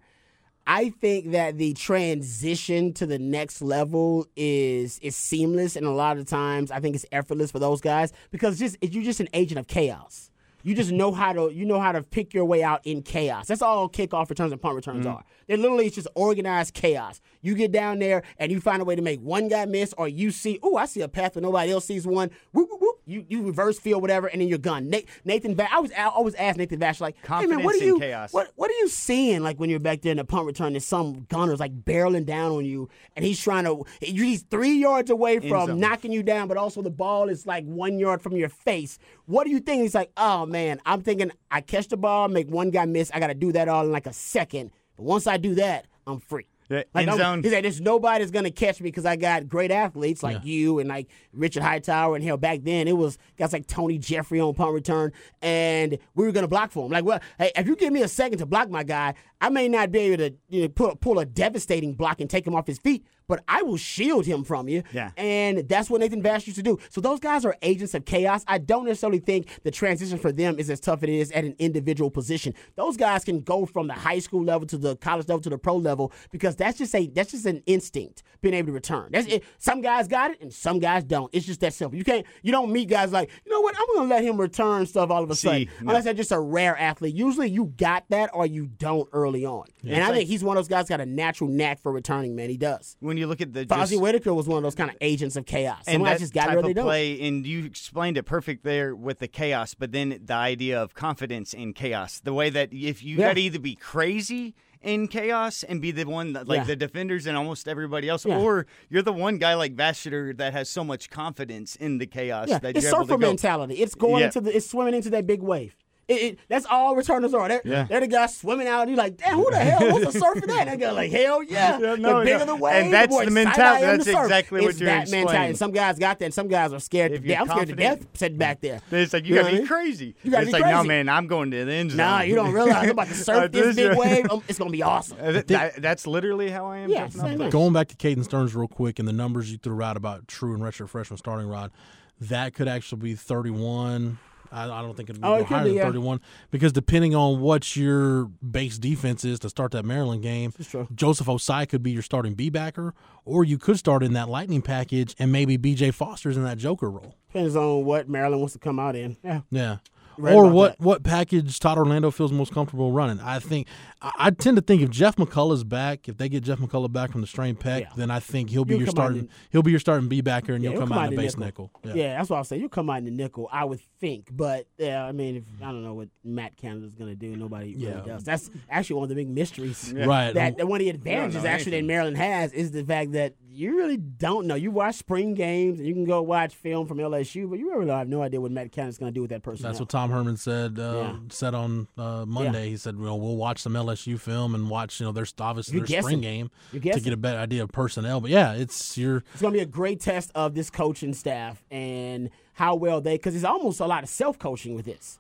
I 0.66 0.90
think 0.92 1.32
that 1.32 1.58
the 1.58 1.74
transition 1.74 2.94
to 2.94 3.06
the 3.06 3.20
next 3.20 3.62
level 3.62 4.28
is 4.36 5.00
is 5.00 5.16
seamless, 5.16 5.76
and 5.76 5.86
a 5.86 5.92
lot 5.92 6.18
of 6.18 6.26
times 6.26 6.72
I 6.72 6.80
think 6.80 6.96
it's 6.96 7.06
effortless 7.12 7.52
for 7.52 7.60
those 7.60 7.82
guys 7.82 8.14
because 8.32 8.60
just 8.60 8.78
you're 8.82 9.04
just 9.04 9.20
an 9.20 9.28
agent 9.34 9.60
of 9.60 9.68
chaos. 9.68 10.30
You 10.64 10.76
just 10.76 10.92
know 10.92 11.12
how 11.12 11.34
to 11.34 11.54
you 11.54 11.66
know 11.66 11.80
how 11.80 11.92
to 11.92 12.02
pick 12.02 12.34
your 12.34 12.46
way 12.46 12.64
out 12.64 12.82
in 12.86 13.02
chaos. 13.02 13.48
That's 13.48 13.62
all 13.62 13.90
kickoff 13.90 14.30
returns 14.30 14.52
and 14.52 14.62
punt 14.62 14.76
returns 14.76 15.06
mm-hmm. 15.06 15.16
are. 15.16 15.24
They're 15.48 15.58
literally 15.58 15.88
it's 15.88 15.96
just 15.96 16.08
organized 16.16 16.74
chaos. 16.74 17.22
You 17.42 17.56
get 17.56 17.72
down 17.72 18.00
there 18.00 18.24
and 18.38 18.52
you 18.52 18.62
find 18.62 18.82
a 18.82 18.86
way 18.86 18.96
to 18.96 19.02
make 19.02 19.20
one 19.20 19.50
guy 19.50 19.66
miss, 19.66 19.94
or 19.98 20.08
you 20.08 20.32
see, 20.32 20.60
oh, 20.64 20.78
I 20.78 20.86
see 20.86 21.02
a 21.02 21.08
path 21.08 21.36
where 21.36 21.42
nobody 21.42 21.72
else 21.72 21.86
sees 21.86 22.08
one. 22.08 22.32
Whoop, 22.54 22.70
whoop, 22.72 22.82
whoop. 22.82 22.93
You 23.06 23.26
you 23.28 23.42
reverse 23.44 23.80
field 23.80 24.02
whatever, 24.02 24.28
and 24.28 24.40
then 24.42 24.48
you're 24.48 24.58
gone. 24.58 24.90
Nate, 24.90 25.10
Nathan, 25.26 25.56
Va- 25.56 25.72
I 25.74 25.80
was 25.80 25.92
I 25.92 26.06
always 26.06 26.36
ask 26.36 26.58
Nathan 26.58 26.80
Vasher 26.80 27.02
like, 27.02 27.16
hey 27.42 27.48
man, 27.48 27.64
what 27.66 27.76
are 27.76 27.78
you 27.86 28.00
what 28.34 28.52
what 28.56 28.70
are 28.72 28.76
you 28.76 28.88
seeing 28.88 29.42
like 29.44 29.60
when 29.60 29.70
you're 29.70 29.80
back 29.80 30.02
there 30.02 30.12
in 30.12 30.18
the 30.18 30.24
punt 30.24 30.46
return 30.46 30.74
and 30.74 30.84
some 30.84 31.26
gunner's 31.30 31.60
like 31.60 31.74
barreling 31.84 32.26
down 32.26 32.52
on 32.52 32.66
you 32.66 32.90
and 33.16 33.26
he's 33.26 33.42
trying 33.42 33.66
to 33.66 33.84
he's 34.00 34.44
three 34.44 34.76
yards 34.78 35.10
away 35.10 35.40
from 35.50 35.68
knocking 35.80 36.12
you 36.12 36.24
down, 36.24 36.48
but 36.48 36.58
also 36.58 36.82
the 36.82 36.90
ball 36.90 37.30
is 37.30 37.46
like 37.46 37.66
one 37.66 38.00
yard 38.00 38.22
from 38.22 38.36
your 38.36 38.50
face. 38.50 39.00
What 39.26 39.44
do 39.46 39.52
you 39.52 39.60
think? 39.60 39.82
He's 39.82 39.96
like, 39.96 40.12
oh 40.18 40.46
man, 40.46 40.80
I'm 40.86 41.02
thinking 41.02 41.32
I 41.52 41.62
catch 41.62 41.88
the 41.90 41.98
ball, 41.98 42.28
make 42.30 42.50
one 42.50 42.70
guy 42.72 42.86
miss. 42.86 43.12
I 43.14 43.20
got 43.20 43.28
to 43.28 43.34
do 43.34 43.52
that 43.52 43.68
all 43.68 43.86
in 43.86 43.92
like 43.92 44.08
a 44.08 44.14
second. 44.14 44.72
But 44.96 45.04
once 45.04 45.28
I 45.28 45.38
do 45.38 45.56
that, 45.56 45.88
I'm 46.08 46.20
free. 46.20 46.48
Yeah, 46.70 46.84
Like, 46.94 47.08
end 47.08 47.18
zone. 47.18 47.44
He 47.44 47.50
said, 47.50 47.64
"There's 47.64 47.82
nobody 47.82 48.20
that's 48.20 48.32
gonna 48.32 48.52
catch 48.52 48.80
me 48.82 48.90
because 48.90 49.06
I 49.06 49.16
got 49.16 49.48
great 49.48 49.72
athletes 49.72 50.24
like 50.24 50.44
you 50.46 50.80
and 50.80 50.90
like 50.90 51.08
Richard 51.34 51.64
Hightower 51.64 52.16
and 52.16 52.24
hell 52.24 52.38
back 52.38 52.60
then 52.64 52.88
it 52.88 52.98
was 52.98 53.18
guys 53.38 53.54
like 53.54 53.68
Tony 53.68 53.98
Jeffrey 53.98 54.40
on 54.40 54.54
punt 54.54 54.74
return, 54.74 55.12
and 55.42 55.98
we 56.16 56.26
were 56.26 56.32
gonna 56.32 56.48
block 56.48 56.72
for 56.72 56.86
him. 56.86 56.92
Like, 56.92 57.06
well, 57.06 57.20
hey, 57.38 57.52
if 57.56 57.68
you 57.68 57.76
give 57.76 57.92
me 57.94 58.02
a 58.02 58.08
second 58.08 58.38
to 58.40 58.46
block 58.46 58.70
my 58.70 58.84
guy, 58.84 59.14
I 59.42 59.50
may 59.50 59.68
not 59.68 59.92
be 59.92 60.00
able 60.00 60.30
to 60.30 60.36
you 60.50 60.62
know, 60.64 60.70
pull, 60.70 60.96
pull 60.96 61.20
a 61.20 61.26
devastating 61.26 61.94
block 61.94 62.22
and 62.22 62.30
take 62.30 62.48
him 62.48 62.56
off 62.56 62.66
his 62.68 62.80
feet, 62.80 63.06
but 63.28 63.44
I 63.48 63.62
will 63.64 63.78
shield 63.78 64.26
him 64.26 64.44
from 64.44 64.68
you. 64.68 64.84
Yeah. 64.92 65.12
And 65.18 65.68
that's 65.70 65.90
what 65.90 66.02
Nathan 66.02 66.22
Bass 66.22 66.46
used 66.48 66.58
to 66.58 66.64
do. 66.64 66.80
So 66.90 67.02
those 67.02 67.20
guys 67.20 67.46
are 67.46 67.56
agents 67.62 67.94
of 67.94 68.06
chaos. 68.06 68.44
I 68.48 68.58
don't 68.58 68.86
necessarily 68.86 69.20
think 69.20 69.48
the 69.64 69.72
transition 69.72 70.18
for 70.18 70.32
them 70.32 70.60
is 70.60 70.70
as 70.70 70.80
tough 70.80 71.04
as 71.04 71.10
it 71.10 71.14
is 71.14 71.32
at 71.32 71.44
an 71.44 71.56
individual 71.60 72.10
position. 72.12 72.54
Those 72.76 72.98
guys 72.98 73.24
can 73.24 73.42
go 73.42 73.66
from 73.66 73.88
the 73.88 73.94
high 73.94 74.20
school 74.20 74.44
level 74.44 74.68
to 74.68 74.78
the 74.78 74.96
college 74.98 75.28
level 75.28 75.42
to 75.42 75.50
the 75.50 75.58
pro 75.58 75.76
level 75.78 76.12
because 76.32 76.56
that's 76.56 76.78
just 76.78 76.94
a 76.96 77.08
that's 77.08 77.32
just 77.32 77.46
an 77.46 77.62
instinct 77.66 78.24
being 78.42 78.54
able 78.56 78.68
to 78.68 78.74
return. 78.74 79.10
That's 79.12 79.28
it. 79.28 79.44
Some 79.58 79.82
guys 79.82 80.08
got 80.08 80.32
it 80.32 80.42
and 80.42 80.54
some 80.54 80.80
guys 80.80 81.04
don't. 81.04 81.30
It's 81.34 81.46
just 81.46 81.62
that 81.62 81.74
simple. 81.74 81.98
You 81.98 82.04
can't 82.04 82.26
you 82.42 82.52
don't 82.52 82.72
meet 82.72 82.90
guys 82.90 83.12
like, 83.12 83.30
you 83.46 83.52
know 83.52 83.62
what, 83.62 83.76
I'm 83.78 83.86
gonna 83.96 84.10
let 84.10 84.24
him 84.24 84.40
return 84.40 84.86
stuff 84.86 85.10
all 85.10 85.24
of 85.24 85.30
a 85.32 85.36
See, 85.36 85.48
sudden. 85.48 85.68
no. 85.82 85.90
Unless 85.90 86.04
they're 86.06 86.14
just 86.14 86.32
a 86.32 86.40
rare 86.40 86.78
athlete. 86.78 87.16
Usually 87.16 87.50
you 87.50 87.66
got 87.78 88.06
that 88.10 88.30
or 88.34 88.46
you 88.46 88.68
don't 88.68 89.08
early 89.14 89.46
on. 89.46 89.66
and 89.88 90.04
I 90.04 90.12
think 90.12 90.28
he's 90.30 90.44
one 90.44 90.58
of 90.58 90.64
those 90.64 90.68
guys 90.70 90.90
got 90.90 91.00
a 91.02 91.06
natural 91.06 91.50
knack 91.50 91.80
for 91.82 91.92
returning, 91.92 92.36
man. 92.36 92.50
He 92.50 92.58
does. 92.58 92.98
when 93.00 93.13
you 93.18 93.28
look 93.28 93.42
at 93.42 93.54
the 93.54 93.66
Fozzie 93.66 94.00
Whitaker 94.00 94.34
was 94.34 94.48
one 94.48 94.58
of 94.58 94.64
those 94.64 94.76
kind 94.76 94.90
of 94.90 94.98
agents 95.02 95.36
of 95.36 95.46
chaos. 95.46 95.86
Some 95.86 95.96
and 95.96 96.06
that 96.06 96.20
just 96.20 96.34
got 96.34 96.48
type 96.48 96.62
they 96.64 96.72
of 96.72 96.78
play, 96.78 97.22
and 97.28 97.46
you 97.46 97.66
explained 97.66 98.18
it 98.18 98.24
perfect 98.24 98.64
there 98.64 98.96
with 98.96 99.20
the 99.20 99.28
chaos. 99.28 99.74
But 99.74 99.92
then 99.92 100.20
the 100.24 100.34
idea 100.34 100.82
of 100.82 100.94
confidence 100.94 101.54
in 101.54 101.74
chaos, 101.74 102.20
the 102.20 102.34
way 102.34 102.50
that 102.50 102.74
if 102.74 103.04
you 103.04 103.18
Yeah. 103.18 103.30
got 103.30 103.34
to 103.36 103.42
either 103.42 103.60
be 103.60 103.76
crazy 103.76 104.56
in 104.82 105.08
chaos 105.08 105.64
and 105.64 105.82
be 105.82 105.92
the 105.92 106.04
one 106.04 106.34
that, 106.34 106.48
like 106.48 106.58
Yeah. 106.58 106.64
the 106.66 106.76
defenders 106.76 107.26
and 107.26 107.38
almost 107.38 107.68
everybody 107.70 108.10
else, 108.10 108.26
Yeah. 108.26 108.38
or 108.40 108.66
you're 108.90 109.02
the 109.02 109.14
one 109.14 109.38
guy 109.38 109.54
like 109.54 109.76
Vassiter 109.76 110.34
that 110.34 110.52
has 110.54 110.70
so 110.70 110.84
much 110.84 111.10
confidence 111.10 111.76
in 111.78 112.00
the 112.00 112.06
chaos 112.06 112.50
Yeah, 112.50 112.60
that 112.60 112.76
it's 112.78 112.90
surfer 112.90 113.18
mentality. 113.18 113.76
It's 113.76 113.96
going 113.96 114.24
into 114.26 114.42
the, 114.42 114.56
it's 114.56 114.70
swimming 114.70 114.94
into 114.94 115.10
that 115.12 115.26
big 115.26 115.42
wave. 115.42 115.76
It, 116.08 116.14
it, 116.22 116.40
that's 116.50 116.66
all 116.66 116.98
returners 116.98 117.34
are. 117.34 117.48
They're, 117.48 117.62
Yeah. 117.64 117.84
they're 117.86 118.02
the 118.02 118.08
guys 118.08 118.36
swimming 118.38 118.68
out. 118.68 118.82
And 118.82 118.90
you're 118.92 118.98
like, 118.98 119.16
damn, 119.16 119.36
who 119.38 119.50
the 119.50 119.58
hell 119.58 119.90
wants 119.90 120.12
to 120.12 120.20
surf 120.20 120.38
for 120.40 120.48
that? 120.48 120.68
And 120.68 120.82
they 120.82 120.86
go 120.86 120.94
like, 120.94 121.12
hell 121.12 121.42
yeah. 121.42 121.80
Yeah, 121.80 121.96
no, 121.96 122.20
the 122.20 122.26
bigger 122.26 122.40
no. 122.40 122.46
the 122.46 122.56
wave, 122.58 122.84
And 122.84 122.94
that's 122.94 123.10
more 123.10 123.22
the 123.26 123.28
excited 123.32 123.46
mentality. 123.48 123.86
I 123.86 123.90
am 123.92 123.98
That's 123.98 124.06
to 124.06 124.12
surf. 124.12 124.24
exactly 124.26 124.62
what 124.62 124.70
it's 124.72 124.80
you're 124.82 124.86
that 124.88 124.96
mentality. 125.10 125.22
explaining. 125.24 125.50
And 125.50 125.58
some 125.58 125.72
guys 125.72 126.00
got 126.00 126.20
that. 126.20 126.26
And 126.26 126.34
some 126.34 126.48
guys 126.50 126.74
are 126.74 126.80
scared 126.82 127.14
If 127.14 127.22
to 127.22 127.28
death. 127.30 127.40
I'm 127.42 127.48
scared 127.48 127.68
to 127.70 127.76
death 127.76 127.90
confident- 128.00 128.18
sitting 128.18 128.38
back 128.38 128.60
there. 128.60 128.82
It's 128.92 129.14
like 129.14 129.26
you, 129.26 129.36
know 129.36 129.42
gotta 129.44 129.54
be 129.54 129.58
mean? 129.60 129.68
crazy. 129.68 130.16
You 130.24 130.32
gotta 130.32 130.44
it's 130.44 130.54
be 130.54 130.60
like, 130.62 130.72
no, 130.74 130.84
man, 130.84 131.08
I'm 131.08 131.28
going 131.28 131.52
to 131.52 131.64
the 131.64 131.72
end 131.72 131.92
zone. 131.92 131.98
Nah, 131.98 132.22
you 132.22 132.36
don't 132.36 132.52
realize 132.52 132.84
I'm 132.84 132.90
about 132.90 133.08
to 133.08 133.14
surf 133.16 133.52
this 133.54 133.74
this- 133.74 133.88
big 133.90 133.98
wave. 133.98 134.30
Um, 134.30 134.44
it's 134.50 134.60
gonna 134.60 134.72
be 134.72 134.84
awesome. 134.84 135.18
Uh, 135.22 135.32
that- 135.32 135.48
that- 135.48 135.82
that's 135.82 136.06
literally 136.06 136.50
how 136.50 136.66
I 136.66 136.80
am. 136.80 136.90
Yeah, 136.90 137.08
jumping 137.08 137.22
off 137.22 137.28
same 137.28 137.38
the- 137.38 137.44
thing. 137.46 137.52
Going 137.52 137.72
back 137.74 137.88
to 137.88 137.96
Caden 137.96 138.26
Sterns 138.26 138.54
real 138.54 138.68
quick 138.68 139.00
and 139.00 139.08
the 139.08 139.14
numbers 139.14 139.50
you 139.52 139.58
threw 139.58 139.82
out 139.82 139.96
about 139.96 140.28
true 140.28 140.54
and 140.54 140.62
redshirt 140.62 140.90
freshman 140.90 141.18
starting 141.18 141.48
rod, 141.48 141.72
that 142.20 142.54
could 142.54 142.68
actually 142.68 143.02
be 143.02 143.16
31. 143.16 144.18
I, 144.54 144.66
I 144.66 144.82
don't 144.82 144.96
think 144.96 145.10
it'd 145.10 145.22
be 145.22 145.28
Oh, 145.28 145.36
it 145.36 145.46
higher 145.46 145.64
be, 145.64 145.70
than 145.70 145.78
yeah. 145.78 145.84
31 145.86 146.22
because 146.52 146.72
depending 146.72 147.16
on 147.16 147.40
what 147.42 147.76
your 147.76 148.26
base 148.26 148.78
defense 148.78 149.26
is 149.26 149.40
to 149.40 149.50
start 149.50 149.72
that 149.72 149.84
Maryland 149.86 150.22
game. 150.24 150.54
Joseph 150.94 151.28
Ossai 151.28 151.68
could 151.68 151.82
be 151.84 151.92
your 151.92 152.02
starting 152.04 152.34
B 152.36 152.50
backer, 152.50 152.94
or 153.26 153.44
you 153.44 153.58
could 153.58 153.78
start 153.78 154.04
in 154.04 154.14
that 154.14 154.30
Lightning 154.30 154.62
package 154.62 155.16
and 155.20 155.32
maybe 155.32 155.58
BJ 155.58 155.94
Foster's 155.94 156.38
in 156.38 156.44
that 156.44 156.58
Joker 156.58 156.90
role. 156.90 157.16
Depends 157.32 157.56
on 157.56 157.86
what 157.86 158.08
Maryland 158.08 158.42
wants 158.42 158.54
to 158.54 158.60
come 158.60 158.80
out 158.80 158.96
in. 158.96 159.18
Yeah. 159.24 159.42
Yeah. 159.50 159.78
Right 160.16 160.36
or 160.36 160.48
what, 160.48 160.78
that. 160.78 160.80
what 160.80 161.04
package 161.04 161.60
Todd 161.60 161.80
Orlando 161.80 162.12
feels 162.12 162.32
most 162.32 162.54
comfortable 162.54 162.92
running. 162.92 163.20
I 163.20 163.40
think 163.40 163.68
I, 164.00 164.12
I 164.20 164.30
tend 164.30 164.58
to 164.58 164.62
think 164.62 164.84
if 164.84 164.92
Jeff 164.92 165.16
McCulloch's 165.16 165.64
back, 165.64 166.08
if 166.08 166.18
they 166.18 166.30
get 166.30 166.44
Jeff 166.44 166.60
McCullough 166.60 166.94
back 166.94 167.12
from 167.12 167.22
the 167.22 167.26
strain 167.28 167.56
pack, 167.56 167.82
Yeah. 167.82 167.90
then 167.96 168.12
I 168.12 168.20
think 168.20 168.52
he'll 168.52 168.64
be 168.64 168.76
He'll 168.76 168.82
your 168.84 168.90
starting 168.92 169.20
in- 169.22 169.30
he'll 169.50 169.64
be 169.64 169.72
your 169.72 169.80
starting 169.80 170.08
B 170.08 170.22
backer 170.22 170.54
and 170.54 170.64
Yeah, 170.64 170.70
you'll 170.70 170.82
come, 170.82 170.92
out 170.92 171.06
in 171.06 171.16
the 171.16 171.18
base 171.18 171.36
nickel. 171.36 171.72
Yeah. 171.84 172.16
that's 172.18 172.30
what 172.30 172.38
I'll 172.38 172.44
say. 172.44 172.58
You'll 172.60 172.70
come 172.70 172.92
out 172.92 173.00
in 173.00 173.06
the 173.06 173.12
nickel, 173.12 173.50
I 173.52 173.66
would 173.66 173.80
think. 174.04 174.28
But 174.36 174.68
yeah, 174.78 175.06
I 175.06 175.14
mean, 175.14 175.38
if, 175.38 175.44
I 175.62 175.68
don't 175.72 175.82
know 175.84 175.94
what 175.94 176.10
Matt 176.26 176.58
Canada's 176.58 176.94
going 176.94 177.10
to 177.10 177.16
do. 177.16 177.38
Nobody 177.38 177.74
Yeah. 177.78 177.92
really 177.92 178.08
does. 178.10 178.24
That's 178.26 178.50
actually 178.70 178.98
one 178.98 179.04
of 179.04 179.10
the 179.10 179.16
big 179.16 179.30
mysteries. 179.30 179.94
Right. 180.04 180.34
That, 180.34 180.68
one 180.68 180.82
of 180.82 180.86
the 180.86 180.90
advantages 180.90 181.46
actually 181.46 181.80
that. 181.80 181.86
Maryland 181.86 182.18
has 182.18 182.52
is 182.52 182.72
the 182.72 182.84
fact 182.84 183.14
that 183.14 183.36
you 183.50 183.78
really 183.78 183.96
don't 183.96 184.48
know. 184.48 184.56
You 184.56 184.72
watch 184.72 184.96
spring 184.96 185.34
games 185.36 185.78
and 185.80 185.88
you 185.88 185.94
can 185.94 186.04
go 186.04 186.22
watch 186.22 186.54
film 186.56 186.88
from 186.88 186.98
LSU, 186.98 187.50
but 187.50 187.60
you 187.60 187.72
really 187.72 187.90
have 187.90 188.10
no 188.10 188.22
idea 188.22 188.42
what 188.42 188.52
Matt 188.52 188.72
Canada's 188.72 188.98
going 188.98 189.12
to 189.12 189.14
do 189.14 189.22
with 189.22 189.30
that 189.30 189.44
person. 189.44 189.64
That's 189.64 189.80
what 189.80 189.88
Tom 189.90 190.10
Herman 190.10 190.36
said. 190.36 190.78
Uh, 190.78 190.92
Yeah. 190.94 191.16
Said 191.30 191.54
on 191.54 191.88
uh, 191.98 192.26
Monday. 192.28 192.70
He 192.70 192.78
said, 192.78 193.00
"Well, 193.00 193.20
we'll 193.20 193.38
watch 193.38 193.60
some 193.60 193.74
LSU 193.74 194.20
film 194.20 194.56
and 194.56 194.70
watch, 194.70 195.00
you 195.00 195.06
know, 195.06 195.12
their 195.12 195.26
obviously 195.40 195.78
You're 195.78 195.86
their 195.86 196.02
spring 196.02 196.22
game 196.22 196.52
to 196.72 196.80
get 196.80 197.08
a 197.14 197.18
better 197.18 197.40
idea 197.40 197.64
of 197.64 197.72
personnel." 197.72 198.20
But 198.20 198.32
yeah, 198.32 198.54
it's 198.54 198.98
your 198.98 199.24
it's 199.34 199.42
going 199.42 199.54
to 199.54 199.58
be 199.60 199.64
a 199.64 199.68
great 199.68 200.02
test 200.02 200.32
of 200.36 200.56
this 200.56 200.70
coaching 200.70 201.14
staff 201.14 201.64
and 201.72 202.30
how 202.54 202.76
well 202.76 203.02
they 203.02 203.16
because 203.16 203.36
it's 203.36 203.44
almost 203.44 203.80
a 203.80 203.86
lot 203.86 204.04
of 204.04 204.10
self 204.10 204.40
coaching 204.40 204.76
with 204.76 204.86
this. 204.86 205.20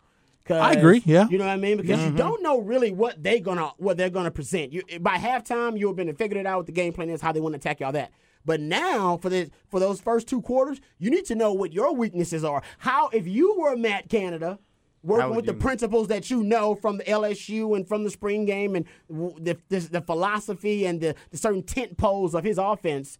I 0.49 0.73
agree, 0.73 1.01
yeah. 1.05 1.27
you 1.29 1.37
know 1.37 1.45
what 1.45 1.53
I 1.53 1.57
mean 1.57 1.77
because 1.77 2.01
you 2.01 2.07
mm-hmm. 2.07 2.17
don't 2.17 2.43
know 2.43 2.59
really 2.59 2.91
what 2.91 3.21
they 3.23 3.39
gonna 3.39 3.71
what 3.77 3.95
they're 3.97 4.09
gonna 4.09 4.31
present. 4.31 4.73
You 4.73 4.83
by 4.99 5.17
halftime 5.17 5.79
you'll 5.79 5.91
have 5.91 5.97
been 5.97 6.13
figured 6.15 6.37
it 6.37 6.45
out 6.45 6.57
what 6.57 6.65
the 6.65 6.73
game 6.73 6.91
plan 6.91 7.09
is, 7.09 7.21
how 7.21 7.31
they 7.31 7.39
want 7.39 7.53
to 7.53 7.57
attack 7.57 7.79
y'all 7.79 7.93
that. 7.93 8.11
But 8.45 8.59
now 8.59 9.17
for 9.17 9.29
the 9.29 9.49
for 9.69 9.79
those 9.79 10.01
first 10.01 10.27
two 10.27 10.41
quarters, 10.41 10.81
you 10.99 11.09
need 11.09 11.25
to 11.25 11.35
know 11.35 11.53
what 11.53 11.71
your 11.71 11.95
weaknesses 11.95 12.43
are. 12.43 12.61
How 12.79 13.09
if 13.09 13.27
you 13.27 13.57
were 13.59 13.75
Matt 13.75 14.09
Canada. 14.09 14.59
Working 15.05 15.35
with 15.35 15.45
the 15.45 15.51
you- 15.51 15.59
principles 15.59 16.07
that 16.07 16.31
you 16.31 16.43
know 16.43 16.75
from 16.75 16.97
the 16.97 17.03
LSU 17.03 17.75
and 17.75 17.85
from 17.85 18.05
the 18.05 18.09
spring 18.09 18.45
game 18.45 18.73
and 18.73 18.85
the, 19.09 19.57
the, 19.67 19.79
the 19.79 19.99
philosophy 19.99 20.85
and 20.85 21.01
the, 21.01 21.13
the 21.29 21.35
certain 21.35 21.61
tent 21.61 21.97
poles 21.97 22.33
of 22.33 22.45
his 22.45 22.57
offense, 22.57 23.17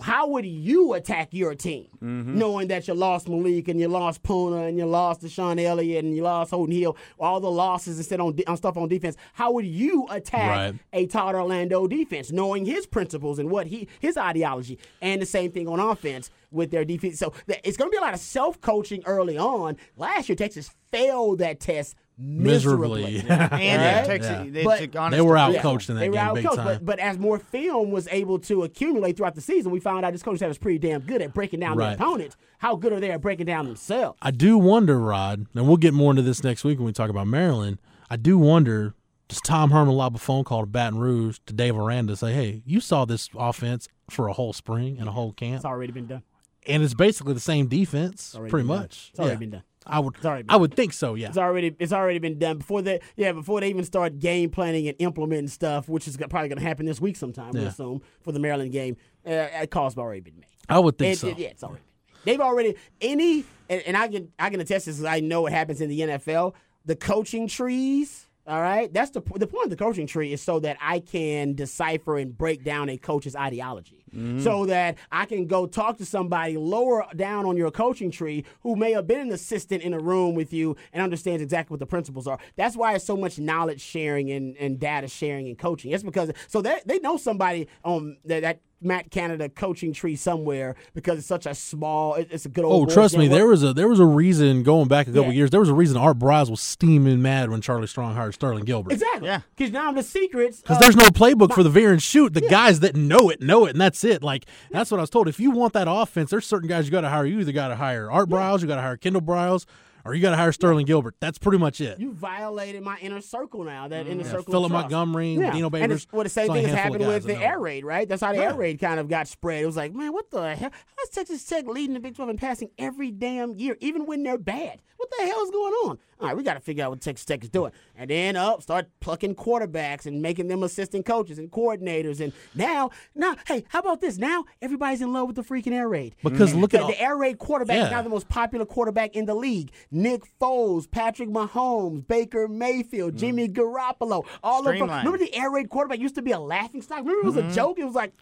how 0.00 0.28
would 0.28 0.44
you 0.44 0.94
attack 0.94 1.28
your 1.32 1.54
team, 1.54 1.86
Mm-hmm. 2.02 2.36
knowing 2.38 2.68
that 2.68 2.86
you 2.86 2.94
lost 2.94 3.28
Malik 3.28 3.68
and 3.68 3.80
you 3.80 3.88
lost 3.88 4.22
Poona 4.22 4.68
and 4.68 4.76
you 4.76 4.84
lost 4.86 5.22
DeShon 5.22 5.58
Elliott 5.62 6.04
and 6.04 6.14
you 6.14 6.22
lost 6.22 6.50
Holton 6.50 6.74
Hill, 6.74 6.96
all 7.18 7.40
the 7.40 7.50
losses 7.50 7.96
instead 7.98 8.20
on, 8.20 8.34
de- 8.34 8.46
on 8.46 8.56
stuff 8.56 8.76
on 8.76 8.88
defense? 8.88 9.16
How 9.32 9.52
would 9.52 9.64
you 9.66 10.06
attack 10.10 10.50
Right. 10.72 10.74
a 10.92 11.06
Todd 11.06 11.34
Orlando 11.34 11.86
defense, 11.86 12.30
knowing 12.32 12.64
his 12.66 12.86
principles 12.86 13.38
and 13.38 13.50
what 13.50 13.68
he 13.68 13.88
his 14.00 14.16
ideology, 14.16 14.78
and 15.00 15.22
the 15.22 15.26
same 15.26 15.50
thing 15.52 15.66
on 15.68 15.80
offense 15.80 16.30
with 16.50 16.70
their 16.70 16.84
defense? 16.84 17.18
So 17.18 17.32
it's 17.46 17.76
going 17.76 17.90
to 17.90 17.94
be 17.94 17.98
a 17.98 18.02
lot 18.02 18.14
of 18.14 18.20
self 18.20 18.60
coaching 18.60 19.02
early 19.06 19.38
on. 19.38 19.76
Last 19.96 20.28
year, 20.28 20.36
Texas 20.36 20.70
failed 20.90 21.38
that 21.38 21.58
test 21.60 21.94
miserably. 22.18 23.02
miserably. 23.02 23.28
And 23.30 23.50
Right? 23.50 23.60
it 24.02 24.06
takes 24.06 24.26
Yeah. 24.26 24.42
it, 24.42 24.56
it's 24.56 24.64
But- 24.64 24.96
honest 24.96 25.16
They 25.16 25.20
were 25.22 25.34
to 25.34 25.40
out 25.40 25.56
coached 25.56 25.88
in 25.90 25.96
that 25.96 26.00
They 26.00 26.08
were 26.08 26.14
game 26.16 26.24
out 26.24 26.34
big 26.34 26.44
coached, 26.44 26.56
time. 26.56 26.66
but, 26.66 26.84
but 26.84 26.98
as 26.98 27.18
more 27.18 27.38
film 27.38 27.90
was 27.90 28.08
able 28.10 28.38
to 28.40 28.62
accumulate 28.62 29.16
throughout 29.16 29.34
the 29.34 29.40
season, 29.40 29.72
we 29.72 29.80
found 29.80 30.04
out 30.04 30.12
this 30.12 30.22
coaching 30.22 30.38
staff 30.38 30.50
is 30.50 30.58
pretty 30.58 30.78
damn 30.78 31.00
good 31.00 31.22
at 31.22 31.34
breaking 31.34 31.60
down 31.60 31.76
Right. 31.76 31.96
their 31.98 32.06
opponents. 32.06 32.36
How 32.58 32.76
good 32.76 32.92
are 32.92 33.00
they 33.00 33.10
at 33.10 33.20
breaking 33.20 33.46
down 33.46 33.66
themselves? 33.66 34.18
I 34.22 34.30
do 34.30 34.56
wonder, 34.58 34.98
Rod, 34.98 35.46
and 35.54 35.66
we'll 35.66 35.76
get 35.76 35.94
more 35.94 36.10
into 36.10 36.22
this 36.22 36.42
next 36.44 36.64
week 36.64 36.78
when 36.78 36.86
we 36.86 36.92
talk 36.92 37.10
about 37.10 37.26
Maryland. 37.26 37.78
I 38.10 38.16
do 38.16 38.38
wonder, 38.38 38.94
does 39.28 39.40
Tom 39.40 39.70
Herman 39.70 39.94
lob 39.94 40.14
a 40.14 40.18
phone 40.18 40.44
call 40.44 40.60
to 40.60 40.66
Baton 40.66 40.98
Rouge 40.98 41.38
to 41.46 41.52
Dave 41.52 41.76
Aranda 41.76 42.14
say, 42.16 42.32
"Hey, 42.32 42.62
you 42.64 42.80
saw 42.80 43.04
this 43.04 43.28
offense 43.36 43.88
for 44.10 44.28
a 44.28 44.32
whole 44.34 44.52
spring 44.52 44.98
and 44.98 45.08
a 45.08 45.12
whole 45.12 45.32
camp, 45.32 45.56
It's 45.56 45.64
already 45.64 45.92
been 45.92 46.06
done. 46.06 46.22
and 46.66 46.82
it's 46.82 46.94
basically 46.94 47.32
the 47.34 47.40
same 47.40 47.66
defense, 47.66 48.34
pretty 48.38 48.50
been 48.50 48.66
done. 48.66 48.78
much." 48.78 49.08
It's 49.10 49.18
already 49.18 49.34
Yeah. 49.34 49.38
been 49.38 49.50
done. 49.50 49.62
I 49.86 49.98
would, 50.00 50.14
been 50.20 50.44
I 50.48 50.56
would 50.56 50.74
think 50.74 50.92
so. 50.92 51.14
Yeah, 51.14 51.28
It's 51.28 51.36
already 51.38 51.74
it's 51.78 51.92
already 51.92 52.18
been 52.18 52.38
done 52.38 52.58
before 52.58 52.80
they 52.82 53.00
yeah 53.16 53.32
before 53.32 53.60
they 53.60 53.68
even 53.68 53.84
start 53.84 54.18
game 54.18 54.50
planning 54.50 54.88
and 54.88 54.96
implementing 54.98 55.48
stuff, 55.48 55.88
which 55.88 56.08
is 56.08 56.16
probably 56.16 56.48
going 56.48 56.58
to 56.58 56.64
happen 56.64 56.86
this 56.86 57.00
week 57.00 57.16
sometime. 57.16 57.52
We 57.52 57.60
assume 57.60 58.02
for 58.22 58.32
the 58.32 58.38
Maryland 58.38 58.72
game, 58.72 58.96
uh, 59.26 59.48
a 59.60 59.66
call's 59.66 59.96
already 59.98 60.20
been 60.20 60.36
made. 60.36 60.46
I 60.68 60.78
would 60.78 60.96
think 60.96 61.14
It- 61.14 61.18
so. 61.18 61.28
it- 61.28 61.38
yeah, 61.38 61.48
it's 61.48 61.62
already. 61.64 61.82
They've 62.24 62.40
already 62.40 62.74
any, 63.02 63.44
and, 63.68 63.82
and 63.82 63.96
I 63.98 64.08
can 64.08 64.32
I 64.38 64.48
can 64.48 64.60
attest 64.60 64.86
this. 64.86 65.04
I 65.04 65.20
know 65.20 65.42
what 65.42 65.52
happens 65.52 65.80
in 65.82 65.90
the 65.90 66.00
NFL. 66.00 66.54
The 66.86 66.96
coaching 66.96 67.48
trees. 67.48 68.26
All 68.46 68.60
right, 68.60 68.92
that's 68.92 69.10
the 69.10 69.22
the 69.36 69.46
point 69.46 69.64
of 69.64 69.70
the 69.70 69.76
coaching 69.76 70.06
tree 70.06 70.30
is 70.32 70.42
so 70.42 70.60
that 70.60 70.76
I 70.80 70.98
can 71.00 71.54
decipher 71.54 72.18
and 72.18 72.36
break 72.36 72.62
down 72.62 72.90
a 72.90 72.98
coach's 72.98 73.34
ideology, 73.34 74.03
so 74.40 74.66
that 74.66 74.96
I 75.10 75.26
can 75.26 75.46
go 75.46 75.66
talk 75.66 75.98
to 75.98 76.04
somebody 76.04 76.56
lower 76.56 77.04
down 77.16 77.46
on 77.46 77.56
your 77.56 77.70
coaching 77.70 78.10
tree 78.10 78.44
who 78.62 78.76
may 78.76 78.92
have 78.92 79.06
been 79.06 79.20
an 79.20 79.32
assistant 79.32 79.82
in 79.82 79.92
a 79.94 79.98
room 79.98 80.34
with 80.34 80.52
you 80.52 80.76
and 80.92 81.02
understands 81.02 81.42
exactly 81.42 81.74
what 81.74 81.80
the 81.80 81.86
principles 81.86 82.26
are. 82.26 82.38
That's 82.56 82.76
why 82.76 82.94
it's 82.94 83.04
so 83.04 83.16
much 83.16 83.38
knowledge 83.38 83.80
sharing 83.80 84.30
and, 84.30 84.56
and 84.58 84.78
data 84.78 85.08
sharing 85.08 85.48
and 85.48 85.58
coaching. 85.58 85.92
It's 85.92 86.02
because 86.04 86.30
so 86.48 86.62
they 86.62 86.80
they 86.86 86.98
know 87.00 87.16
somebody 87.16 87.68
on 87.84 88.16
that, 88.24 88.40
that 88.42 88.60
Matt 88.80 89.10
Canada 89.10 89.48
coaching 89.48 89.94
tree 89.94 90.14
somewhere 90.14 90.74
because 90.92 91.16
it's 91.18 91.26
such 91.26 91.46
a 91.46 91.54
small. 91.54 92.14
It's 92.16 92.44
a 92.44 92.50
good 92.50 92.64
old. 92.66 92.82
Oh, 92.82 92.84
boys 92.84 92.92
trust 92.94 93.14
me, 93.16 93.24
network. 93.24 93.38
there 93.38 93.46
was 93.46 93.62
a 93.62 93.72
there 93.72 93.88
was 93.88 93.98
a 93.98 94.04
reason 94.04 94.62
going 94.62 94.88
back 94.88 95.06
a 95.06 95.10
couple 95.10 95.28
Yeah. 95.28 95.38
years. 95.38 95.50
There 95.50 95.60
was 95.60 95.70
a 95.70 95.74
reason 95.74 95.96
Art 95.96 96.18
Briles 96.18 96.50
was 96.50 96.60
steaming 96.60 97.22
mad 97.22 97.48
when 97.50 97.62
Charlie 97.62 97.86
Strong 97.86 98.14
hired 98.14 98.34
Sterling 98.34 98.64
Gilbert. 98.64 98.92
exactly. 98.92 99.28
Yeah. 99.28 99.40
Because 99.56 99.72
now 99.72 99.90
the 99.92 100.02
secrets. 100.02 100.60
Because 100.60 100.76
uh, 100.76 100.80
there's 100.80 100.96
no 100.96 101.04
playbook 101.08 101.54
for 101.54 101.62
the 101.62 101.70
veer 101.70 101.92
and 101.92 102.02
shoot. 102.02 102.34
The 102.34 102.42
guys 102.42 102.80
that 102.80 102.94
know 102.94 103.30
it 103.30 103.40
know 103.40 103.64
it, 103.64 103.70
and 103.70 103.80
that's 103.80 104.03
it. 104.04 104.22
Like 104.22 104.46
that's 104.70 104.90
what 104.90 104.98
I 104.98 105.02
was 105.02 105.10
told. 105.10 105.28
If 105.28 105.40
you 105.40 105.50
want 105.50 105.72
that 105.74 105.86
offense, 105.88 106.30
there's 106.30 106.46
certain 106.46 106.68
guys 106.68 106.86
you 106.86 106.90
got 106.92 107.02
to 107.02 107.08
hire. 107.08 107.26
You 107.26 107.40
either 107.40 107.52
got 107.52 107.68
to 107.68 107.76
hire 107.76 108.10
Art 108.10 108.28
Briles, 108.28 108.60
you 108.60 108.66
got 108.66 108.76
to 108.76 108.82
hire 108.82 108.96
Kendall 108.96 109.22
Briles, 109.22 109.64
or 110.04 110.14
you 110.14 110.20
got 110.20 110.30
to 110.30 110.36
hire 110.36 110.52
Sterling 110.52 110.84
Gilbert. 110.86 111.14
That's 111.20 111.38
pretty 111.38 111.58
much 111.58 111.80
it. 111.80 111.98
You 111.98 112.12
violated 112.12 112.82
my 112.82 112.98
inner 113.00 113.20
circle 113.22 113.64
now. 113.64 113.88
That 113.88 114.06
inner 114.06 114.22
Yeah, 114.22 114.30
circle. 114.30 114.52
Philip. 114.52 114.72
Montgomery, 114.72 115.34
Yeah. 115.34 115.50
Dino 115.52 115.66
And 115.68 115.74
Babers. 115.74 115.90
it's, 115.94 116.06
well, 116.12 116.24
the 116.24 116.28
same 116.28 116.52
thing 116.52 116.64
has 116.66 116.74
happened 116.74 117.06
with 117.06 117.24
the 117.24 117.36
air 117.38 117.58
raid, 117.58 117.84
right? 117.84 118.06
That's 118.08 118.22
how 118.22 118.32
the 118.32 118.44
air 118.44 118.54
raid 118.54 118.78
kind 118.80 119.00
of 119.00 119.08
got 119.08 119.28
spread. 119.28 119.62
It 119.62 119.66
was 119.66 119.76
like, 119.76 119.94
man, 119.94 120.12
what 120.12 120.30
the 120.30 120.54
hell? 120.54 120.70
How's 120.98 121.08
Texas 121.08 121.44
Tech 121.44 121.66
leading 121.66 121.94
the 121.94 122.00
Big 122.00 122.14
12 122.16 122.30
in 122.30 122.36
passing 122.36 122.70
every 122.78 123.10
damn 123.10 123.54
year, 123.54 123.76
even 123.80 124.04
when 124.06 124.22
they're 124.22 124.36
bad? 124.38 124.82
What 124.96 125.10
the 125.18 125.26
hell 125.26 125.42
is 125.42 125.50
going 125.50 125.72
on? 125.86 125.98
All 126.20 126.28
right, 126.28 126.36
we 126.36 126.44
got 126.44 126.54
to 126.54 126.60
figure 126.60 126.84
out 126.84 126.90
what 126.90 127.00
Texas 127.00 127.24
Tech 127.26 127.42
is 127.42 127.50
doing. 127.50 127.72
And 127.96 128.08
then 128.08 128.36
up, 128.36 128.62
start 128.62 128.88
plucking 129.00 129.34
quarterbacks 129.34 130.06
and 130.06 130.22
making 130.22 130.46
them 130.46 130.62
assistant 130.62 131.04
coaches 131.04 131.38
and 131.38 131.50
coordinators. 131.50 132.20
And 132.20 132.32
now, 132.54 132.90
now, 133.16 133.34
hey, 133.48 133.64
how 133.68 133.80
about 133.80 134.00
this? 134.00 134.16
Now 134.16 134.44
everybody's 134.62 135.02
in 135.02 135.12
love 135.12 135.26
with 135.26 135.36
the 135.36 135.42
freaking 135.42 135.72
air 135.72 135.88
raid. 135.88 136.14
Because 136.22 136.54
look 136.54 136.72
at 136.72 136.78
the, 136.78 136.82
all- 136.84 136.90
the 136.90 137.00
air 137.00 137.16
raid 137.16 137.38
quarterback 137.38 137.84
is 137.84 137.90
now 137.90 138.00
the 138.00 138.08
most 138.08 138.28
popular 138.28 138.64
quarterback 138.64 139.16
in 139.16 139.26
the 139.26 139.34
league. 139.34 139.72
Nick 139.90 140.22
Foles, 140.40 140.88
Patrick 140.90 141.28
Mahomes, 141.28 142.06
Baker 142.06 142.46
Mayfield, 142.48 143.16
Jimmy 143.16 143.48
Garoppolo, 143.48 144.24
all 144.42 144.60
of 144.66 144.78
them. 144.78 144.88
Remember 144.88 145.18
the 145.18 145.34
air 145.34 145.50
raid 145.50 145.68
quarterback 145.68 145.98
used 145.98 146.14
to 146.14 146.22
be 146.22 146.30
a 146.30 146.38
laughing 146.38 146.80
stock. 146.80 146.98
Remember 147.00 147.20
it 147.20 147.24
was 147.26 147.34
Mm-hmm. 147.34 147.48
a 147.50 147.54
joke. 147.54 147.78
It 147.80 147.84
was 147.84 147.94
like 147.96 148.12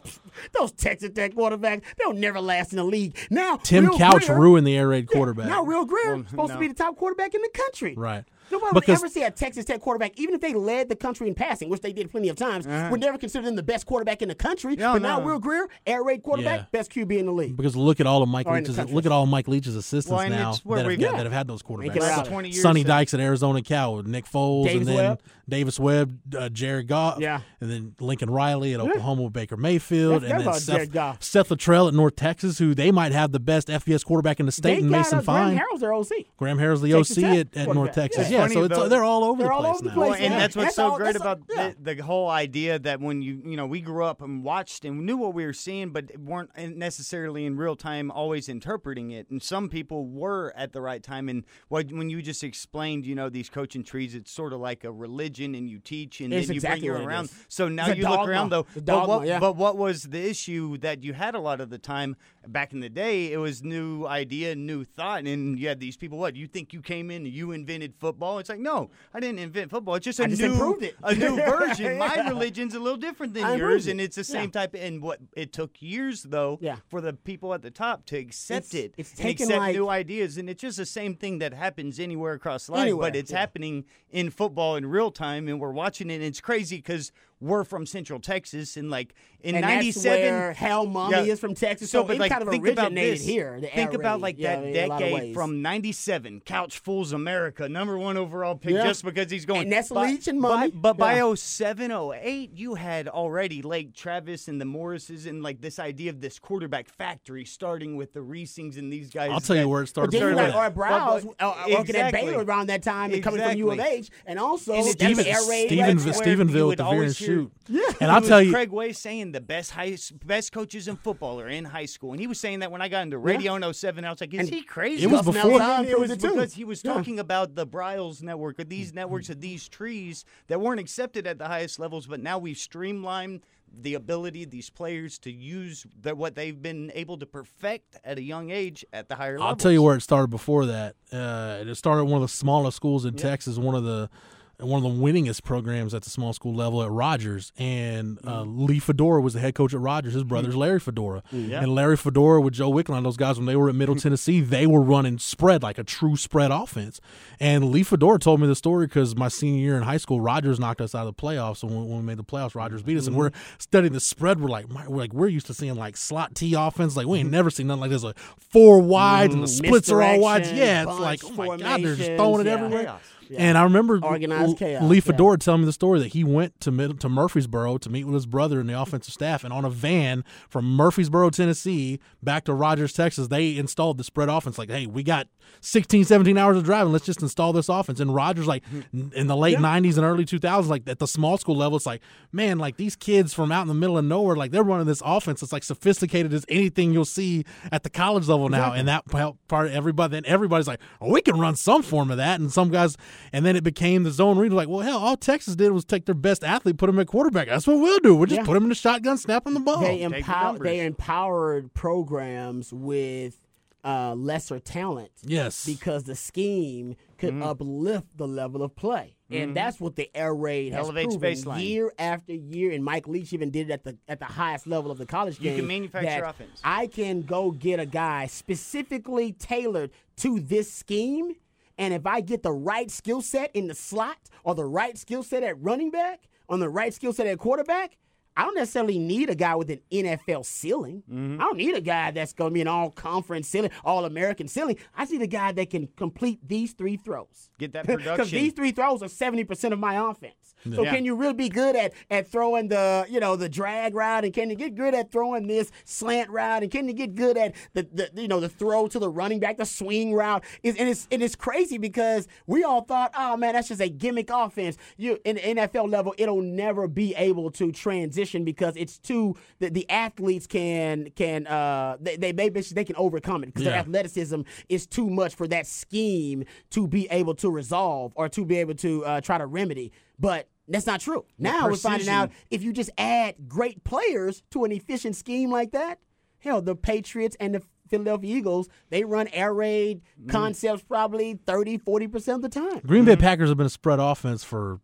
those 0.58 0.72
Texas 0.72 1.10
Tech 1.14 1.34
quarterbacks. 1.34 1.82
They'll 1.98 2.14
never 2.14 2.40
last 2.40 2.72
in 2.72 2.78
the 2.78 2.84
league. 2.84 3.16
Now 3.30 3.56
Tim 3.56 3.86
Will 3.86 3.98
Couch 3.98 4.26
Grier- 4.26 4.40
ruined 4.40 4.66
the 4.66 4.76
air 4.76 4.88
raid 4.88 5.06
Yeah, 5.10 5.16
quarterback. 5.16 5.46
Now 5.48 5.62
Real 5.62 5.84
Grier 5.84 6.16
is 6.16 6.30
supposed 6.30 6.54
no. 6.54 6.54
to 6.56 6.60
be 6.62 6.68
the 6.68 6.74
top 6.74 6.96
quarterback 6.96 7.34
in 7.34 7.42
the 7.42 7.50
country. 7.52 7.94
Right. 7.96 8.24
Nobody 8.52 8.74
Because- 8.74 9.00
would 9.00 9.06
ever 9.06 9.08
see 9.08 9.22
a 9.22 9.30
Texas 9.30 9.64
Tech 9.64 9.80
quarterback, 9.80 10.12
even 10.20 10.34
if 10.34 10.40
they 10.40 10.52
led 10.54 10.88
the 10.88 10.96
country 10.96 11.26
in 11.26 11.34
passing, 11.34 11.68
which 11.70 11.80
they 11.80 11.92
did 11.92 12.10
plenty 12.10 12.28
of 12.28 12.36
times, 12.36 12.66
would 12.90 13.00
never 13.00 13.16
consider 13.18 13.44
them 13.44 13.56
the 13.56 13.62
best 13.62 13.86
quarterback 13.86 14.22
in 14.22 14.28
the 14.28 14.34
country. 14.34 14.76
No, 14.76 14.92
but 14.92 15.02
now. 15.02 15.20
Will 15.20 15.38
Grier, 15.38 15.66
air 15.86 16.02
raid 16.04 16.22
quarterback, 16.22 16.60
Yeah. 16.60 16.64
best 16.70 16.90
QB 16.92 17.18
in 17.18 17.26
the 17.26 17.32
league. 17.32 17.56
Because 17.56 17.74
look 17.76 17.98
at 18.00 18.06
all 18.06 18.22
of 18.22 18.28
Mike 18.28 18.46
Or 18.46 18.56
in 18.56 18.62
the 18.64 18.68
Leach's 18.70 18.76
country. 18.76 18.94
look 18.94 19.06
at 19.06 19.12
all 19.12 19.24
Mike 19.26 19.48
Leach's 19.48 19.74
assistants 19.76 20.08
Well, 20.10 20.28
now 20.28 20.52
that 20.52 20.90
have, 20.90 20.98
got- 20.98 21.00
Yeah. 21.00 21.16
that 21.16 21.24
have 21.24 21.32
had 21.32 21.48
those 21.48 21.62
quarterbacks. 21.62 21.96
it 21.96 22.02
Last 22.02 22.18
out. 22.20 22.26
20 22.26 22.48
years. 22.50 22.62
Sonny 22.62 22.82
that- 22.82 22.88
Dykes 22.88 23.14
at 23.14 23.20
Arizona 23.20 23.62
Cal, 23.62 24.02
Nick 24.02 24.26
Foles, 24.26 24.64
Davis 24.66 24.78
and 24.80 24.86
then 24.88 24.96
Webb. 25.10 25.20
Davis 25.48 25.78
Webb, 25.80 26.18
uh, 26.38 26.48
Jared 26.48 26.88
Goff, 26.88 27.18
Yeah. 27.20 27.40
and 27.60 27.70
then 27.70 27.94
Lincoln 28.00 28.30
Riley 28.30 28.74
at 28.74 28.80
Oklahoma 28.80 29.22
with 29.22 29.32
Baker 29.32 29.56
Mayfield, 29.56 30.24
I 30.24 30.28
and 30.28 30.40
then 30.46 30.54
Seth, 30.54 30.92
Jared 30.92 31.16
Seth 31.20 31.48
Littrell 31.48 31.88
at 31.88 31.94
North 31.94 32.16
Texas, 32.16 32.58
who 32.58 32.74
they 32.74 32.90
might 32.90 33.12
have 33.12 33.32
the 33.32 33.40
best 33.40 33.68
FBS 33.68 34.04
quarterback 34.04 34.40
in 34.40 34.46
the 34.46 34.52
state, 34.52 34.76
They 34.76 34.80
and 34.82 34.90
got 34.90 34.98
Mason 34.98 35.18
uh, 35.18 35.22
Graham 35.22 35.58
Harrell's 35.58 35.80
their 35.80 35.92
OC. 35.92 36.26
Graham 36.36 36.58
Harrell's 36.58 36.80
the 36.82 36.92
Texas 36.92 37.18
OC 37.18 37.22
Tech 37.22 37.46
at, 37.56 37.68
at 37.68 37.74
North. 37.74 37.92
Texas. 37.92 38.30
Yeah. 38.30 38.41
Yeah, 38.42 38.44
It's 38.46 38.54
so 38.54 38.64
it's, 38.64 38.76
though. 38.76 38.88
they're 38.88 39.04
all 39.04 39.24
over 39.24 39.38
They're 39.42 39.48
the 39.48 39.54
all 39.54 39.62
place 39.62 39.74
over 39.74 39.82
the 39.82 39.88
now. 39.90 39.94
place. 39.94 40.10
Well, 40.20 40.20
and 40.32 40.34
that's 40.34 40.56
what's 40.56 40.64
That's 40.66 40.76
so 40.76 40.90
all- 40.90 40.96
great 40.96 41.12
that's 41.14 41.24
all- 41.24 41.32
about 41.32 41.42
yeah. 41.50 41.72
the, 41.80 41.94
the 41.94 42.02
whole 42.02 42.28
idea 42.28 42.78
that 42.78 43.00
when 43.00 43.22
you 43.22 43.40
you 43.44 43.56
know 43.56 43.66
we 43.66 43.80
grew 43.80 44.04
up 44.04 44.20
and 44.22 44.42
watched 44.44 44.84
and 44.84 45.04
knew 45.06 45.16
what 45.16 45.34
we 45.34 45.44
were 45.46 45.52
seeing, 45.52 45.90
but 45.90 46.16
weren't 46.18 46.50
necessarily 46.56 47.44
in 47.46 47.56
real 47.56 47.76
time 47.76 48.10
always 48.10 48.48
interpreting 48.48 49.10
it. 49.10 49.30
And 49.30 49.42
some 49.42 49.68
people 49.68 50.06
were 50.06 50.52
at 50.56 50.72
the 50.72 50.80
right 50.80 51.02
time. 51.02 51.28
And 51.28 51.44
what 51.68 51.90
when 51.92 52.10
you 52.10 52.22
just 52.22 52.42
explained, 52.44 53.06
you 53.06 53.14
know, 53.14 53.28
these 53.28 53.48
coaching 53.48 53.84
trees, 53.84 54.14
it's 54.14 54.30
sort 54.30 54.52
of 54.52 54.60
like 54.60 54.84
a 54.84 54.92
religion, 54.92 55.54
and 55.54 55.68
you 55.68 55.78
teach 55.78 56.20
and 56.20 56.32
It's 56.32 56.48
then 56.48 56.54
you 56.54 56.58
exactly 56.58 56.80
bring 56.80 56.86
you 56.86 56.92
what 56.92 57.02
it 57.02 57.06
around. 57.14 57.24
is. 57.26 57.44
So 57.48 57.68
now 57.68 57.88
It's 57.88 57.98
you 57.98 58.08
look 58.08 58.28
around 58.28 58.50
though. 58.50 58.66
The 58.74 58.80
but, 58.82 59.08
what, 59.08 59.26
yeah. 59.26 59.38
but 59.38 59.56
what 59.56 59.76
was 59.76 60.04
the 60.04 60.20
issue 60.28 60.76
that 60.78 61.02
you 61.02 61.12
had 61.12 61.34
a 61.34 61.40
lot 61.40 61.60
of 61.60 61.70
the 61.70 61.78
time 61.78 62.16
back 62.46 62.72
in 62.72 62.80
the 62.80 62.88
day? 62.88 63.32
It 63.32 63.38
was 63.38 63.62
new 63.62 64.06
idea, 64.06 64.54
new 64.54 64.84
thought, 64.84 65.24
and 65.24 65.58
you 65.58 65.68
had 65.68 65.80
these 65.80 65.96
people. 65.96 66.18
What 66.18 66.36
you 66.36 66.46
think 66.46 66.72
you 66.72 66.80
came 66.82 67.10
in 67.10 67.24
and 67.24 67.34
you 67.34 67.52
invented 67.52 67.94
football? 67.98 68.21
It's 68.38 68.48
like 68.48 68.58
no, 68.60 68.90
I 69.12 69.20
didn't 69.20 69.38
invent 69.40 69.70
football. 69.70 69.96
It's 69.96 70.04
just 70.04 70.20
a 70.20 70.24
I 70.24 70.26
just 70.28 70.40
new 70.40 70.52
improved 70.52 70.82
it. 70.82 70.96
a 71.02 71.14
new 71.14 71.36
version. 71.36 71.98
My 71.98 72.14
Yeah. 72.14 72.28
religion's 72.28 72.74
a 72.74 72.78
little 72.80 72.96
different 72.98 73.34
than 73.34 73.44
I 73.44 73.56
yours, 73.56 73.86
and 73.86 74.00
it's 74.00 74.16
the 74.16 74.24
same 74.24 74.44
Yeah. 74.54 74.60
type. 74.60 74.74
And 74.74 75.02
what 75.02 75.18
it 75.34 75.52
took 75.52 75.80
years 75.82 76.22
though 76.22 76.58
Yeah. 76.60 76.76
for 76.88 77.00
the 77.00 77.12
people 77.12 77.52
at 77.54 77.62
the 77.62 77.70
top 77.70 78.06
to 78.06 78.16
accept 78.16 78.74
It's- 78.74 78.84
it 78.84 78.94
it's 78.96 79.12
taken, 79.12 79.46
accept 79.46 79.58
like- 79.58 79.74
new 79.74 79.88
ideas, 79.88 80.36
and 80.38 80.48
it's 80.48 80.60
just 80.62 80.76
the 80.78 80.86
same 80.86 81.14
thing 81.16 81.38
that 81.38 81.52
happens 81.54 81.98
anywhere 81.98 82.34
across 82.34 82.68
life, 82.68 82.82
Anywhere, 82.82 83.10
but 83.10 83.16
it's 83.16 83.30
yeah. 83.32 83.38
happening 83.38 83.84
in 84.10 84.30
football 84.30 84.76
in 84.76 84.86
real 84.86 85.10
time, 85.10 85.48
and 85.48 85.60
we're 85.60 85.72
watching 85.72 86.10
it. 86.10 86.14
and 86.14 86.24
It's 86.24 86.40
crazy 86.40 86.76
because 86.76 87.12
we're 87.42 87.64
from 87.64 87.84
Central 87.86 88.20
Texas, 88.20 88.76
and 88.76 88.88
like 88.90 89.14
in 89.42 89.56
and 89.56 89.62
'97, 89.64 90.20
where 90.20 90.52
Hell 90.52 90.86
Mommy 90.86 91.16
Yeah. 91.16 91.32
is 91.32 91.40
from 91.40 91.54
Texas. 91.54 91.90
So, 91.90 92.02
So, 92.02 92.06
but 92.06 92.16
it 92.16 92.20
like, 92.20 92.30
kind 92.30 92.42
of 92.42 92.48
think 92.48 92.66
about 92.68 92.86
originated 92.86 93.18
this. 93.18 93.26
here. 93.26 93.60
Think 93.74 93.92
about 93.94 94.20
like 94.20 94.36
yeah, 94.38 94.56
that 94.56 94.64
in 94.64 94.70
a 94.70 94.72
decade 94.88 95.34
from 95.34 95.60
'97. 95.62 96.40
Couch 96.44 96.78
Fools 96.78 97.12
America, 97.12 97.68
number 97.68 97.98
one 97.98 98.16
overall 98.16 98.54
pick, 98.54 98.74
Yeah. 98.74 98.84
just 98.84 99.04
because 99.04 99.30
he's 99.30 99.44
going. 99.44 99.62
And 99.62 99.72
that's 99.72 99.88
By- 99.88 100.06
Leach 100.12 100.28
and 100.28 100.40
by- 100.40 100.68
But 100.68 100.96
by 100.96 101.16
Yeah. 101.16 101.22
07, 101.34 101.90
08, 101.90 102.50
you 102.56 102.74
had 102.76 103.08
already 103.08 103.62
like 103.62 103.94
Travis 103.94 104.46
and 104.48 104.60
the 104.60 104.64
Morrises, 104.64 105.26
and 105.26 105.42
like 105.42 105.60
this 105.60 105.78
idea 105.78 106.10
of 106.10 106.20
this 106.20 106.38
quarterback 106.38 106.88
factory, 106.88 107.44
starting 107.44 107.96
with 107.96 108.12
the 108.12 108.20
Reesings 108.20 108.78
and 108.78 108.92
these 108.92 109.10
guys. 109.10 109.30
I'll 109.32 109.40
tell 109.40 109.56
you 109.56 109.68
where 109.68 109.80
it 109.82 109.86
But 109.86 109.88
started. 109.88 110.12
then 110.12 110.20
you 110.22 110.28
before 110.28 110.42
got 110.46 110.52
that. 110.52 110.56
Art 110.58 110.74
Browse 110.74 111.24
But- 111.24 111.34
uh, 111.44 111.54
working 111.68 111.96
at 111.96 112.08
exactly. 112.08 112.30
Baylor 112.30 112.44
around 112.44 112.68
that 112.68 112.82
time 112.82 113.12
and 113.12 113.22
coming 113.22 113.40
from 113.42 113.56
U 113.58 113.70
of 113.72 113.80
H. 113.80 114.10
And 114.26 114.38
also, 114.38 114.72
And 114.74 114.84
that's 114.84 114.92
Steven- 114.92 115.24
the 115.24 115.30
air 115.30 115.38
raid. 115.48 115.66
Steven, 115.68 115.96
That's 115.98 116.18
where 116.20 116.36
Stephenville 116.36 116.52
you 116.54 116.66
with 116.68 116.78
the 116.78 116.84
would 116.84 116.92
shoot. 117.32 117.52
Yeah. 117.68 117.82
And 118.00 118.10
I'll 118.10 118.20
tell 118.22 118.40
you, 118.42 118.52
Craig 118.52 118.70
Way 118.70 118.92
saying 118.92 119.32
the 119.32 119.40
best 119.40 119.70
high, 119.72 119.96
best 120.24 120.52
coaches 120.52 120.88
in 120.88 120.96
football 120.96 121.40
are 121.40 121.48
in 121.48 121.64
high 121.64 121.86
school, 121.86 122.12
and 122.12 122.20
he 122.20 122.26
was 122.26 122.38
saying 122.40 122.60
that 122.60 122.70
when 122.70 122.82
I 122.82 122.88
got 122.88 123.02
into 123.02 123.18
radio 123.18 123.54
in 123.56 123.62
07, 123.72 124.04
I 124.04 124.10
was 124.10 124.20
like, 124.20 124.32
"Is 124.34 124.40
And 124.40 124.48
he 124.50 124.62
crazy?" 124.62 125.04
it 125.04 125.10
was 125.10 125.22
before- 125.22 125.42
Malzahn 125.58 125.84
it 125.86 125.98
was 125.98 126.16
because 126.16 126.54
he 126.54 126.64
was 126.64 126.82
Yeah. 126.84 126.94
talking 126.94 127.18
about 127.18 127.54
the 127.54 127.66
Briles 127.66 128.22
network, 128.22 128.58
or 128.60 128.64
these 128.64 128.92
networks 128.92 129.30
of 129.30 129.40
these 129.40 129.68
trees 129.68 130.24
that 130.48 130.60
weren't 130.60 130.80
accepted 130.80 131.26
at 131.26 131.38
the 131.38 131.46
highest 131.48 131.78
levels, 131.78 132.06
but 132.06 132.20
now 132.20 132.38
we've 132.38 132.58
streamlined 132.58 133.40
the 133.74 133.94
ability 133.94 134.42
of 134.42 134.50
these 134.50 134.68
players 134.68 135.18
to 135.18 135.32
use 135.32 135.86
the, 136.02 136.14
what 136.14 136.34
they've 136.34 136.60
been 136.60 136.92
able 136.94 137.16
to 137.16 137.24
perfect 137.24 137.96
at 138.04 138.18
a 138.18 138.22
young 138.22 138.50
age 138.50 138.84
at 138.92 139.08
the 139.08 139.14
higher 139.14 139.32
levels. 139.32 139.42
I'll 139.42 139.48
levels. 139.52 139.62
tell 139.62 139.72
you 139.72 139.82
where 139.82 139.96
it 139.96 140.02
started 140.02 140.28
before 140.28 140.66
that. 140.66 140.94
Uh, 141.10 141.64
it 141.66 141.74
started 141.76 142.02
at 142.02 142.06
one 142.08 142.16
of 142.22 142.28
the 142.28 142.34
smallest 142.36 142.76
schools 142.76 143.06
in 143.06 143.14
Texas, 143.14 143.56
one 143.56 143.74
of 143.74 143.82
the 143.84 144.10
one 144.58 144.84
of 144.84 144.92
the 144.92 145.02
winningest 145.02 145.42
programs 145.42 145.92
at 145.94 146.02
the 146.02 146.10
small 146.10 146.32
school 146.32 146.54
level 146.54 146.82
at 146.82 146.90
Rogers. 146.90 147.52
And 147.58 148.18
uh, 148.24 148.42
Mm. 148.44 148.68
Lee 148.68 148.78
Fedora 148.78 149.20
was 149.20 149.34
the 149.34 149.40
head 149.40 149.54
coach 149.54 149.74
at 149.74 149.80
Rogers. 149.80 150.14
His 150.14 150.24
brother's 150.24 150.54
Larry 150.56 150.78
Fedora. 150.80 151.22
Mm. 151.32 151.62
And 151.62 151.74
Larry 151.74 151.96
Fedora 151.96 152.40
with 152.40 152.54
Joe 152.54 152.70
Wickline, 152.70 153.02
those 153.02 153.16
guys, 153.16 153.36
when 153.38 153.46
they 153.46 153.56
were 153.56 153.68
at 153.68 153.74
Middle 153.74 153.94
Tennessee, 153.96 154.40
they 154.40 154.66
were 154.66 154.80
running 154.80 155.18
spread 155.18 155.62
like 155.62 155.78
a 155.78 155.84
true 155.84 156.16
spread 156.16 156.50
offense. 156.50 157.00
And 157.40 157.70
Lee 157.70 157.82
Fedora 157.82 158.18
told 158.18 158.40
me 158.40 158.46
the 158.46 158.54
story 158.54 158.86
because 158.86 159.16
my 159.16 159.28
senior 159.28 159.60
year 159.60 159.76
in 159.76 159.82
high 159.82 159.96
school, 159.96 160.20
Rogers 160.20 160.60
knocked 160.60 160.80
us 160.80 160.94
out 160.94 161.06
of 161.08 161.16
the 161.16 161.20
playoffs. 161.22 161.62
And 161.62 161.72
when, 161.72 161.88
when 161.88 161.98
we 161.98 162.04
made 162.04 162.18
the 162.18 162.24
playoffs, 162.24 162.54
Rogers 162.54 162.82
beat 162.82 162.96
us. 162.98 163.06
And 163.06 163.16
we're 163.16 163.30
Mm-hmm. 163.30 163.54
studying 163.58 163.92
the 163.92 164.00
spread. 164.00 164.40
We're 164.40 164.48
like, 164.48 164.68
my, 164.68 164.86
we're 164.86 164.98
like, 164.98 165.12
we're 165.12 165.28
used 165.28 165.46
to 165.46 165.54
seeing 165.54 165.74
like 165.74 165.96
slot 165.96 166.34
T 166.34 166.54
offense. 166.54 166.96
Like 166.96 167.06
we 167.06 167.18
ain't 167.18 167.30
never 167.30 167.50
seen 167.50 167.66
nothing 167.66 167.80
like 167.80 167.90
this. 167.90 168.02
Like 168.04 168.18
four 168.18 168.80
wides 168.80 169.34
and 169.34 169.42
the 169.42 169.48
splits 169.48 169.90
are 169.90 170.02
all 170.02 170.20
wides. 170.20 170.48
Mm-hmm. 170.48 170.56
Yeah, 170.58 170.82
it's 170.82 170.98
like, 171.00 171.24
oh 171.24 171.30
my 171.30 171.56
god, 171.56 171.82
they're 171.82 171.96
just 171.96 172.10
throwing 172.16 172.40
it 172.42 172.46
yeah. 172.46 172.52
everywhere. 172.52 172.82
Chaos. 172.84 173.00
And 173.38 173.56
I 173.58 173.62
remember 173.64 174.00
Organized 174.02 174.58
chaos, 174.58 174.82
Lee 174.82 174.96
yeah. 174.96 175.00
Fedora 175.00 175.38
telling 175.38 175.62
me 175.62 175.66
the 175.66 175.72
story 175.72 175.98
that 176.00 176.08
he 176.08 176.24
went 176.24 176.60
to 176.60 176.70
mid, 176.70 177.00
to 177.00 177.08
Murfreesboro 177.08 177.78
to 177.78 177.90
meet 177.90 178.04
with 178.04 178.14
his 178.14 178.26
brother 178.26 178.60
and 178.60 178.68
the 178.68 178.80
offensive 178.80 179.14
staff, 179.14 179.44
and 179.44 179.52
on 179.52 179.64
a 179.64 179.70
van 179.70 180.24
from 180.48 180.76
Murfreesboro, 180.76 181.30
Tennessee, 181.30 182.00
back 182.22 182.44
to 182.44 182.54
Rogers, 182.54 182.92
Texas, 182.92 183.28
they 183.28 183.56
installed 183.56 183.98
the 183.98 184.04
spread 184.04 184.28
offense. 184.28 184.58
Like, 184.58 184.70
hey, 184.70 184.86
we 184.86 185.02
got 185.02 185.28
16, 185.60 186.04
17 186.04 186.38
hours 186.38 186.56
of 186.56 186.64
driving. 186.64 186.92
Let's 186.92 187.04
just 187.04 187.22
install 187.22 187.52
this 187.52 187.68
offense. 187.68 188.00
And 188.00 188.14
Rogers, 188.14 188.46
like 188.46 188.62
Mm-hmm. 188.72 189.12
in 189.14 189.26
the 189.26 189.36
late 189.36 189.58
'90s 189.58 189.96
and 189.96 190.04
early 190.04 190.24
2000s, 190.24 190.68
like 190.68 190.88
at 190.88 190.98
the 190.98 191.06
small 191.06 191.36
school 191.36 191.56
level, 191.56 191.76
it's 191.76 191.86
like, 191.86 192.00
man, 192.30 192.58
like 192.58 192.76
these 192.76 192.96
kids 192.96 193.34
from 193.34 193.52
out 193.52 193.62
in 193.62 193.68
the 193.68 193.74
middle 193.74 193.98
of 193.98 194.04
nowhere, 194.04 194.36
like 194.36 194.50
they're 194.50 194.62
running 194.62 194.86
this 194.86 195.02
offense. 195.04 195.42
It's 195.42 195.52
like 195.52 195.62
sophisticated 195.64 196.32
as 196.32 196.44
anything 196.48 196.92
you'll 196.92 197.04
see 197.04 197.44
at 197.70 197.82
the 197.82 197.90
college 197.90 198.28
level 198.28 198.48
now. 198.48 198.72
And 198.72 198.88
that 198.88 199.06
part 199.06 199.70
everybody. 199.70 200.12
Then 200.12 200.24
everybody's 200.26 200.68
like, 200.68 200.80
oh, 201.00 201.10
we 201.10 201.20
can 201.22 201.38
run 201.38 201.56
some 201.56 201.82
form 201.82 202.10
of 202.10 202.16
that. 202.16 202.40
And 202.40 202.52
some 202.52 202.70
guys, 202.70 202.96
and 203.32 203.44
then 203.44 203.56
it 203.56 203.64
became 203.64 204.02
the 204.04 204.10
zone 204.10 204.38
read. 204.38 204.52
Like, 204.52 204.68
well, 204.68 204.80
hell, 204.80 204.98
all 204.98 205.16
Texas 205.16 205.54
did 205.56 205.70
was 205.72 205.84
take 205.84 206.06
their 206.06 206.14
best 206.14 206.42
athlete, 206.44 206.78
put 206.78 206.88
him 206.88 206.98
at 206.98 207.06
quarterback. 207.06 207.48
That's 207.48 207.66
what 207.66 207.78
we'll 207.78 207.98
do. 208.00 208.14
We'll 208.14 208.26
just 208.26 208.40
Yeah. 208.40 208.46
put 208.46 208.56
him 208.56 208.62
in 208.64 208.68
the 208.70 208.74
shotgun, 208.74 209.18
snap 209.18 209.46
him 209.46 209.54
the 209.54 209.60
ball. 209.60 209.80
They 209.80 210.02
empower. 210.02 210.44
numbers. 210.52 210.64
They 210.64 210.80
empowered 210.80 211.74
programs 211.74 212.72
with 212.72 213.38
uh, 213.84 214.14
lesser 214.14 214.60
talent. 214.60 215.10
Yes. 215.24 215.66
because 215.66 216.04
the 216.04 216.14
scheme 216.14 216.94
could 217.18 217.34
Mm-hmm. 217.34 217.42
uplift 217.42 218.16
the 218.16 218.28
level 218.28 218.62
of 218.62 218.76
play, 218.76 219.16
and 219.30 219.56
that's 219.56 219.80
what 219.80 219.96
the 219.96 220.08
air 220.14 220.32
raid 220.34 220.72
has 220.72 220.84
Elevates 220.84 221.16
proven 221.16 221.32
baseline. 221.32 221.64
year 221.64 221.92
after 221.98 222.32
year. 222.32 222.70
And 222.72 222.84
Mike 222.84 223.08
Leach 223.08 223.32
even 223.32 223.50
did 223.50 223.70
it 223.70 223.72
at 223.72 223.82
the 223.84 223.96
at 224.08 224.18
the 224.20 224.24
highest 224.26 224.66
level 224.68 224.90
of 224.92 224.98
the 224.98 225.06
college 225.06 225.38
You 225.40 225.50
game. 225.50 225.56
can 225.58 225.66
manufacture 225.66 226.06
that 226.10 226.28
offense. 226.30 226.60
I 226.62 226.86
can 226.86 227.22
go 227.22 227.50
get 227.50 227.80
a 227.80 227.86
guy 227.86 228.26
specifically 228.26 229.32
tailored 229.32 229.90
to 230.18 230.38
this 230.40 230.72
scheme. 230.72 231.34
And 231.78 231.94
if 231.94 232.06
I 232.06 232.20
get 232.20 232.42
the 232.42 232.52
right 232.52 232.90
skill 232.90 233.22
set 233.22 233.50
in 233.54 233.66
the 233.66 233.74
slot 233.74 234.18
or 234.44 234.54
the 234.54 234.64
right 234.64 234.96
skill 234.98 235.22
set 235.22 235.42
at 235.42 235.60
running 235.62 235.90
back, 235.90 236.28
on 236.48 236.60
the 236.60 236.68
right 236.68 236.92
skill 236.92 237.12
set 237.12 237.26
at 237.26 237.38
quarterback, 237.38 237.96
I 238.36 238.44
don't 238.44 238.54
necessarily 238.54 238.98
need 238.98 239.28
a 239.30 239.34
guy 239.34 239.54
with 239.56 239.70
an 239.70 239.80
NFL 239.92 240.46
ceiling. 240.46 241.02
Mm-hmm. 241.10 241.40
I 241.40 241.44
don't 241.44 241.56
need 241.58 241.74
a 241.74 241.80
guy 241.80 242.10
that's 242.12 242.32
going 242.32 242.50
to 242.50 242.54
be 242.54 242.60
an 242.62 242.68
all 242.68 242.90
conference 242.90 243.48
ceiling, 243.48 243.70
all 243.84 244.04
American 244.04 244.48
ceiling. 244.48 244.78
I 244.96 245.04
need 245.04 245.20
a 245.22 245.26
guy 245.26 245.52
that 245.52 245.68
can 245.70 245.88
complete 245.96 246.40
these 246.46 246.72
three 246.72 246.96
throws. 246.96 247.50
Get 247.58 247.72
that 247.74 247.84
production. 247.86 248.12
Because 248.14 248.30
these 248.30 248.52
three 248.54 248.72
throws 248.72 249.02
are 249.02 249.06
70% 249.06 249.72
of 249.72 249.78
my 249.78 250.10
offense. 250.10 250.54
So 250.74 250.82
Yeah. 250.84 250.94
can 250.94 251.04
you 251.04 251.16
really 251.16 251.34
be 251.34 251.48
good 251.48 251.74
at, 251.76 251.92
at 252.08 252.28
throwing 252.28 252.68
the, 252.68 253.04
you 253.10 253.18
know, 253.20 253.34
the 253.36 253.48
drag 253.48 253.94
route 253.94 254.24
and 254.24 254.32
can 254.32 254.48
you 254.48 254.54
get 254.56 254.76
good 254.76 254.94
at 254.94 255.10
throwing 255.10 255.48
this 255.48 255.70
slant 255.84 256.30
route 256.30 256.62
and 256.62 256.70
can 256.70 256.86
you 256.86 256.94
get 256.94 257.14
good 257.16 257.36
at 257.36 257.54
the, 257.74 257.86
the 257.92 258.22
you 258.22 258.28
know, 258.28 258.38
the 258.40 258.48
throw 258.48 258.86
to 258.88 258.98
the 259.00 259.08
running 259.10 259.40
back, 259.40 259.58
the 259.58 259.66
swing 259.66 260.14
route? 260.14 260.44
It's, 260.62 260.78
and 260.78 260.88
it's 260.88 261.08
and 261.10 261.20
it's 261.22 261.34
crazy 261.34 261.78
because 261.78 262.28
we 262.46 262.62
all 262.62 262.82
thought, 262.82 263.10
oh 263.18 263.36
man, 263.36 263.54
that's 263.54 263.68
just 263.68 263.80
a 263.80 263.88
gimmick 263.88 264.30
offense. 264.30 264.76
You 264.96 265.18
in 265.24 265.34
the 265.34 265.42
NFL 265.42 265.90
level, 265.90 266.14
it'll 266.16 266.40
never 266.42 266.86
be 266.86 267.12
able 267.16 267.50
to 267.52 267.72
transition 267.72 268.21
because 268.44 268.74
it's 268.76 268.98
too 268.98 269.34
the, 269.58 269.68
the 269.70 269.88
athletes 269.90 270.46
can 270.46 271.10
can 271.16 271.46
uh 271.46 271.96
they 272.00 272.16
they 272.16 272.32
maybe 272.32 272.60
they 272.60 272.84
can 272.84 272.96
overcome 272.96 273.42
it 273.42 273.46
because 273.46 273.64
their 273.64 273.74
athleticism 273.80 274.42
is 274.68 274.86
too 274.86 275.08
much 275.10 275.34
for 275.34 275.46
that 275.48 275.66
scheme 275.66 276.44
to 276.70 276.86
be 276.86 277.06
able 277.10 277.34
to 277.34 277.50
resolve 277.50 278.12
or 278.16 278.28
to 278.28 278.44
be 278.44 278.56
able 278.58 278.74
to 278.74 279.04
uh, 279.04 279.20
try 279.20 279.38
to 279.38 279.46
remedy. 279.46 279.92
But 280.18 280.48
that's 280.68 280.86
not 280.86 281.00
true. 281.00 281.24
Now 281.38 281.66
we're 281.66 281.76
finding 281.76 282.08
out 282.08 282.30
if 282.50 282.62
you 282.62 282.72
just 282.72 282.90
add 282.96 283.34
great 283.48 283.82
players 283.84 284.42
to 284.52 284.64
an 284.64 284.72
efficient 284.72 285.16
scheme 285.16 285.50
like 285.50 285.72
that, 285.72 285.98
hell, 286.38 286.62
the 286.62 286.76
Patriots 286.76 287.36
and 287.40 287.54
the 287.54 287.62
Philadelphia 287.88 288.36
Eagles, 288.36 288.68
they 288.90 289.04
run 289.04 289.28
air 289.32 289.52
raid 289.52 290.00
Mm-hmm. 290.18 290.30
concepts 290.30 290.82
probably 290.82 291.34
30, 291.46 291.78
40% 291.78 292.34
of 292.36 292.42
the 292.42 292.48
time. 292.48 292.78
Green 292.86 293.04
Bay 293.04 293.16
Packers 293.16 293.48
have 293.48 293.58
been 293.58 293.66
a 293.66 293.70
spread 293.70 293.98
offense 293.98 294.44
for 294.44 294.80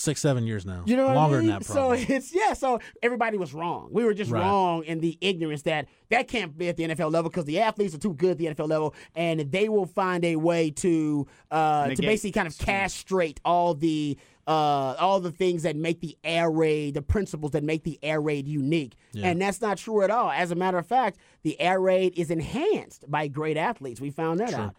six, 0.00 0.20
seven 0.20 0.46
years 0.46 0.64
now. 0.66 0.82
You 0.86 0.96
know 0.96 1.06
what 1.06 1.14
longer 1.16 1.36
I 1.36 1.40
mean? 1.40 1.48
than 1.50 1.58
that. 1.60 1.64
So 1.66 1.92
it's 1.92 2.34
yeah. 2.34 2.52
So 2.54 2.80
everybody 3.02 3.36
was 3.38 3.54
wrong. 3.54 3.88
We 3.92 4.04
were 4.04 4.14
just 4.14 4.30
Right. 4.30 4.40
wrong 4.40 4.84
in 4.84 5.00
the 5.00 5.16
ignorance 5.20 5.62
that 5.62 5.86
that 6.08 6.26
can't 6.28 6.56
be 6.58 6.68
at 6.68 6.76
the 6.76 6.84
NFL 6.84 7.10
level 7.12 7.30
because 7.30 7.44
the 7.44 7.60
athletes 7.60 7.94
are 7.94 7.98
too 7.98 8.14
good 8.14 8.32
at 8.32 8.38
the 8.38 8.46
NFL 8.46 8.68
level, 8.68 8.94
and 9.14 9.40
they 9.52 9.68
will 9.68 9.86
find 9.86 10.24
a 10.24 10.36
way 10.36 10.70
to 10.70 11.26
uh, 11.50 11.88
to 11.90 12.02
basically 12.02 12.32
kind 12.32 12.48
of 12.48 12.56
castrate 12.58 13.40
all 13.44 13.74
the. 13.74 14.16
Uh, 14.46 14.96
all 14.98 15.20
the 15.20 15.30
things 15.30 15.62
that 15.62 15.76
make 15.76 16.00
the 16.00 16.16
air 16.24 16.50
raid, 16.50 16.94
the 16.94 17.02
principles 17.02 17.52
that 17.52 17.62
make 17.62 17.84
the 17.84 18.00
air 18.02 18.20
raid 18.20 18.48
unique. 18.48 18.96
And 19.14 19.40
that's 19.40 19.60
not 19.60 19.78
true 19.78 20.02
at 20.02 20.10
all. 20.10 20.28
As 20.28 20.50
a 20.50 20.56
matter 20.56 20.76
of 20.76 20.86
fact, 20.86 21.18
the 21.44 21.60
air 21.60 21.78
raid 21.80 22.14
is 22.18 22.32
enhanced 22.32 23.08
by 23.08 23.28
great 23.28 23.56
athletes. 23.56 24.00
We 24.00 24.10
found 24.10 24.40
that 24.40 24.52
out. 24.52 24.74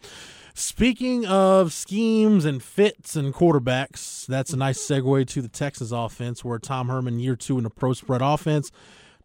Speaking 0.54 1.24
of 1.26 1.72
schemes 1.72 2.44
and 2.44 2.62
fits 2.62 3.16
and 3.16 3.32
quarterbacks, 3.32 4.26
that's 4.26 4.52
a 4.52 4.56
nice 4.56 4.78
segue 4.78 5.26
to 5.28 5.42
the 5.42 5.48
Texas 5.48 5.92
offense, 5.92 6.44
where 6.44 6.58
Tom 6.58 6.88
Herman, 6.88 7.18
year 7.20 7.36
two 7.36 7.58
in 7.58 7.64
a 7.64 7.70
pro 7.70 7.94
spread 7.94 8.20
offense, 8.22 8.70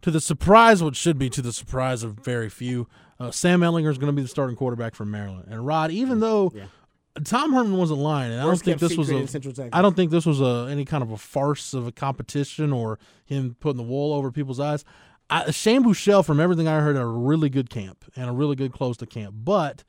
to 0.02 0.10
the 0.10 0.20
surprise, 0.20 0.82
what 0.82 0.96
should 0.96 1.18
be 1.18 1.28
to 1.30 1.42
the 1.42 1.52
surprise 1.52 2.02
of 2.02 2.14
very 2.14 2.48
few, 2.48 2.88
uh, 3.20 3.30
Sam 3.30 3.60
Ehlinger 3.60 3.90
is 3.90 3.98
going 3.98 4.08
to 4.08 4.16
be 4.16 4.22
the 4.22 4.28
starting 4.28 4.56
quarterback 4.56 4.94
for 4.94 5.04
Maryland. 5.04 5.48
And 5.50 5.66
Rod, 5.66 5.90
even 5.90 6.20
though 6.20 6.52
Tom 7.24 7.52
Herman 7.52 7.76
wasn't 7.76 8.00
lying, 8.00 8.32
and 8.32 8.40
I 8.40 8.44
don't 8.44 8.62
think 8.62 8.78
this 8.78 8.96
was 8.96 9.10
a, 9.10 9.16
in 9.16 9.28
Central 9.28 9.52
Texas. 9.52 9.70
I 9.72 9.82
don't 9.82 9.96
think 9.96 10.10
this 10.10 10.26
was 10.26 10.40
a 10.40 10.68
any 10.70 10.84
kind 10.84 11.02
of 11.02 11.10
a 11.10 11.16
farce 11.16 11.74
of 11.74 11.86
a 11.86 11.92
competition 11.92 12.72
or 12.72 12.98
him 13.24 13.56
putting 13.58 13.76
the 13.76 13.82
wool 13.82 14.12
over 14.12 14.30
people's 14.30 14.60
eyes. 14.60 14.84
I, 15.30 15.50
Shane 15.50 15.84
Buechele, 15.84 16.24
from 16.24 16.40
everything 16.40 16.68
I 16.68 16.80
heard, 16.80 16.96
had 16.96 17.02
a 17.02 17.06
really 17.06 17.50
good 17.50 17.68
camp 17.68 18.04
and 18.16 18.30
a 18.30 18.32
really 18.32 18.56
good 18.56 18.72
close 18.72 18.96
to 18.98 19.06
camp, 19.06 19.34
but 19.38 19.84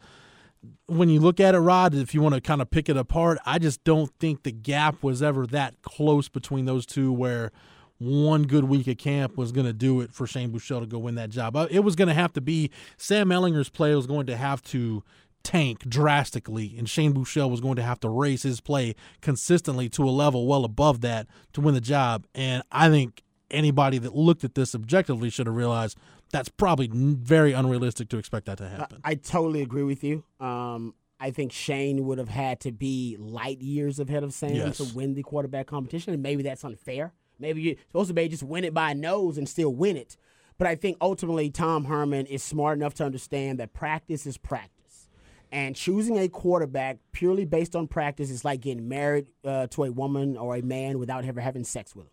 when 0.87 1.09
you 1.09 1.19
look 1.19 1.39
at 1.39 1.55
it, 1.55 1.59
Rod, 1.59 1.93
if 1.93 2.13
you 2.13 2.21
want 2.21 2.35
to 2.35 2.41
kind 2.41 2.61
of 2.61 2.69
pick 2.69 2.89
it 2.89 2.97
apart, 2.97 3.37
I 3.45 3.59
just 3.59 3.83
don't 3.83 4.11
think 4.19 4.43
the 4.43 4.51
gap 4.51 5.01
was 5.03 5.21
ever 5.21 5.47
that 5.47 5.81
close 5.81 6.27
between 6.29 6.65
those 6.65 6.85
two 6.85 7.11
where 7.11 7.51
one 7.97 8.43
good 8.43 8.65
week 8.65 8.87
of 8.87 8.97
camp 8.97 9.37
was 9.37 9.51
going 9.51 9.67
to 9.67 9.73
do 9.73 10.01
it 10.01 10.13
for 10.13 10.25
Shane 10.25 10.51
Buechele 10.51 10.81
to 10.81 10.85
go 10.85 10.97
win 10.97 11.15
that 11.15 11.29
job. 11.29 11.55
Uh, 11.55 11.67
It 11.69 11.81
was 11.81 11.95
going 11.95 12.07
to 12.07 12.13
have 12.13 12.33
to 12.33 12.41
be 12.41 12.71
Sam 12.97 13.29
Ehlinger's 13.29 13.69
play 13.69 13.93
was 13.93 14.07
going 14.07 14.25
to 14.27 14.37
have 14.37 14.61
to 14.63 15.03
tank 15.43 15.87
drastically, 15.87 16.75
and 16.77 16.89
Shane 16.89 17.13
Buechele 17.13 17.49
was 17.49 17.61
going 17.61 17.75
to 17.75 17.83
have 17.83 17.99
to 18.01 18.09
raise 18.09 18.43
his 18.43 18.61
play 18.61 18.95
consistently 19.21 19.89
to 19.89 20.03
a 20.03 20.11
level 20.11 20.47
well 20.47 20.65
above 20.65 21.01
that 21.01 21.27
to 21.53 21.61
win 21.61 21.73
the 21.73 21.81
job. 21.81 22.25
And 22.35 22.63
I 22.71 22.89
think 22.89 23.23
anybody 23.51 23.97
that 23.97 24.15
looked 24.15 24.43
at 24.43 24.55
this 24.55 24.75
objectively 24.75 25.29
should 25.29 25.47
have 25.47 25.55
realized 25.55 25.97
that's 26.31 26.49
probably 26.49 26.89
very 26.93 27.53
unrealistic 27.53 28.09
to 28.09 28.17
expect 28.17 28.45
that 28.47 28.57
to 28.59 28.69
happen. 28.69 28.99
I 29.03 29.15
totally 29.15 29.61
agree 29.61 29.83
with 29.83 30.03
you. 30.03 30.23
Um, 30.39 30.93
I 31.19 31.31
think 31.31 31.51
Shane 31.51 32.05
would 32.05 32.17
have 32.17 32.29
had 32.29 32.59
to 32.61 32.71
be 32.71 33.17
light 33.19 33.59
years 33.61 33.99
ahead 33.99 34.23
of 34.23 34.33
Sam 34.33 34.55
Yes. 34.55 34.77
to 34.77 34.95
win 34.95 35.15
the 35.15 35.23
quarterback 35.23 35.67
competition, 35.67 36.13
and 36.13 36.23
maybe 36.23 36.43
that's 36.43 36.63
unfair. 36.63 37.13
Maybe 37.39 37.61
you're 37.61 37.75
supposed 37.87 38.07
to 38.09 38.13
be 38.13 38.27
just 38.27 38.43
win 38.43 38.63
it 38.63 38.73
by 38.73 38.91
a 38.91 38.95
nose 38.95 39.37
and 39.37 39.47
still 39.47 39.73
win 39.73 39.97
it. 39.97 40.17
But 40.57 40.67
I 40.67 40.75
think 40.75 40.97
ultimately 41.01 41.49
Tom 41.49 41.85
Herman 41.85 42.25
is 42.25 42.43
smart 42.43 42.77
enough 42.77 42.93
to 42.95 43.05
understand 43.05 43.59
that 43.59 43.73
practice 43.73 44.25
is 44.25 44.37
practice. 44.37 45.09
And 45.51 45.75
choosing 45.75 46.19
a 46.19 46.27
quarterback 46.27 46.99
purely 47.11 47.43
based 47.45 47.75
on 47.75 47.87
practice 47.87 48.29
is 48.29 48.45
like 48.45 48.61
getting 48.61 48.87
married 48.87 49.27
uh, 49.43 49.67
to 49.67 49.85
a 49.85 49.91
woman 49.91 50.37
or 50.37 50.55
a 50.55 50.61
man 50.61 50.99
without 50.99 51.25
ever 51.25 51.41
having 51.41 51.63
sex 51.63 51.95
with 51.95 52.05
him. 52.07 52.11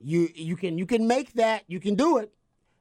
You 0.00 0.28
you 0.34 0.56
can 0.56 0.78
you 0.78 0.86
can 0.86 1.06
make 1.06 1.34
that 1.34 1.64
you 1.68 1.78
can 1.78 1.94
do 1.94 2.16
it, 2.18 2.32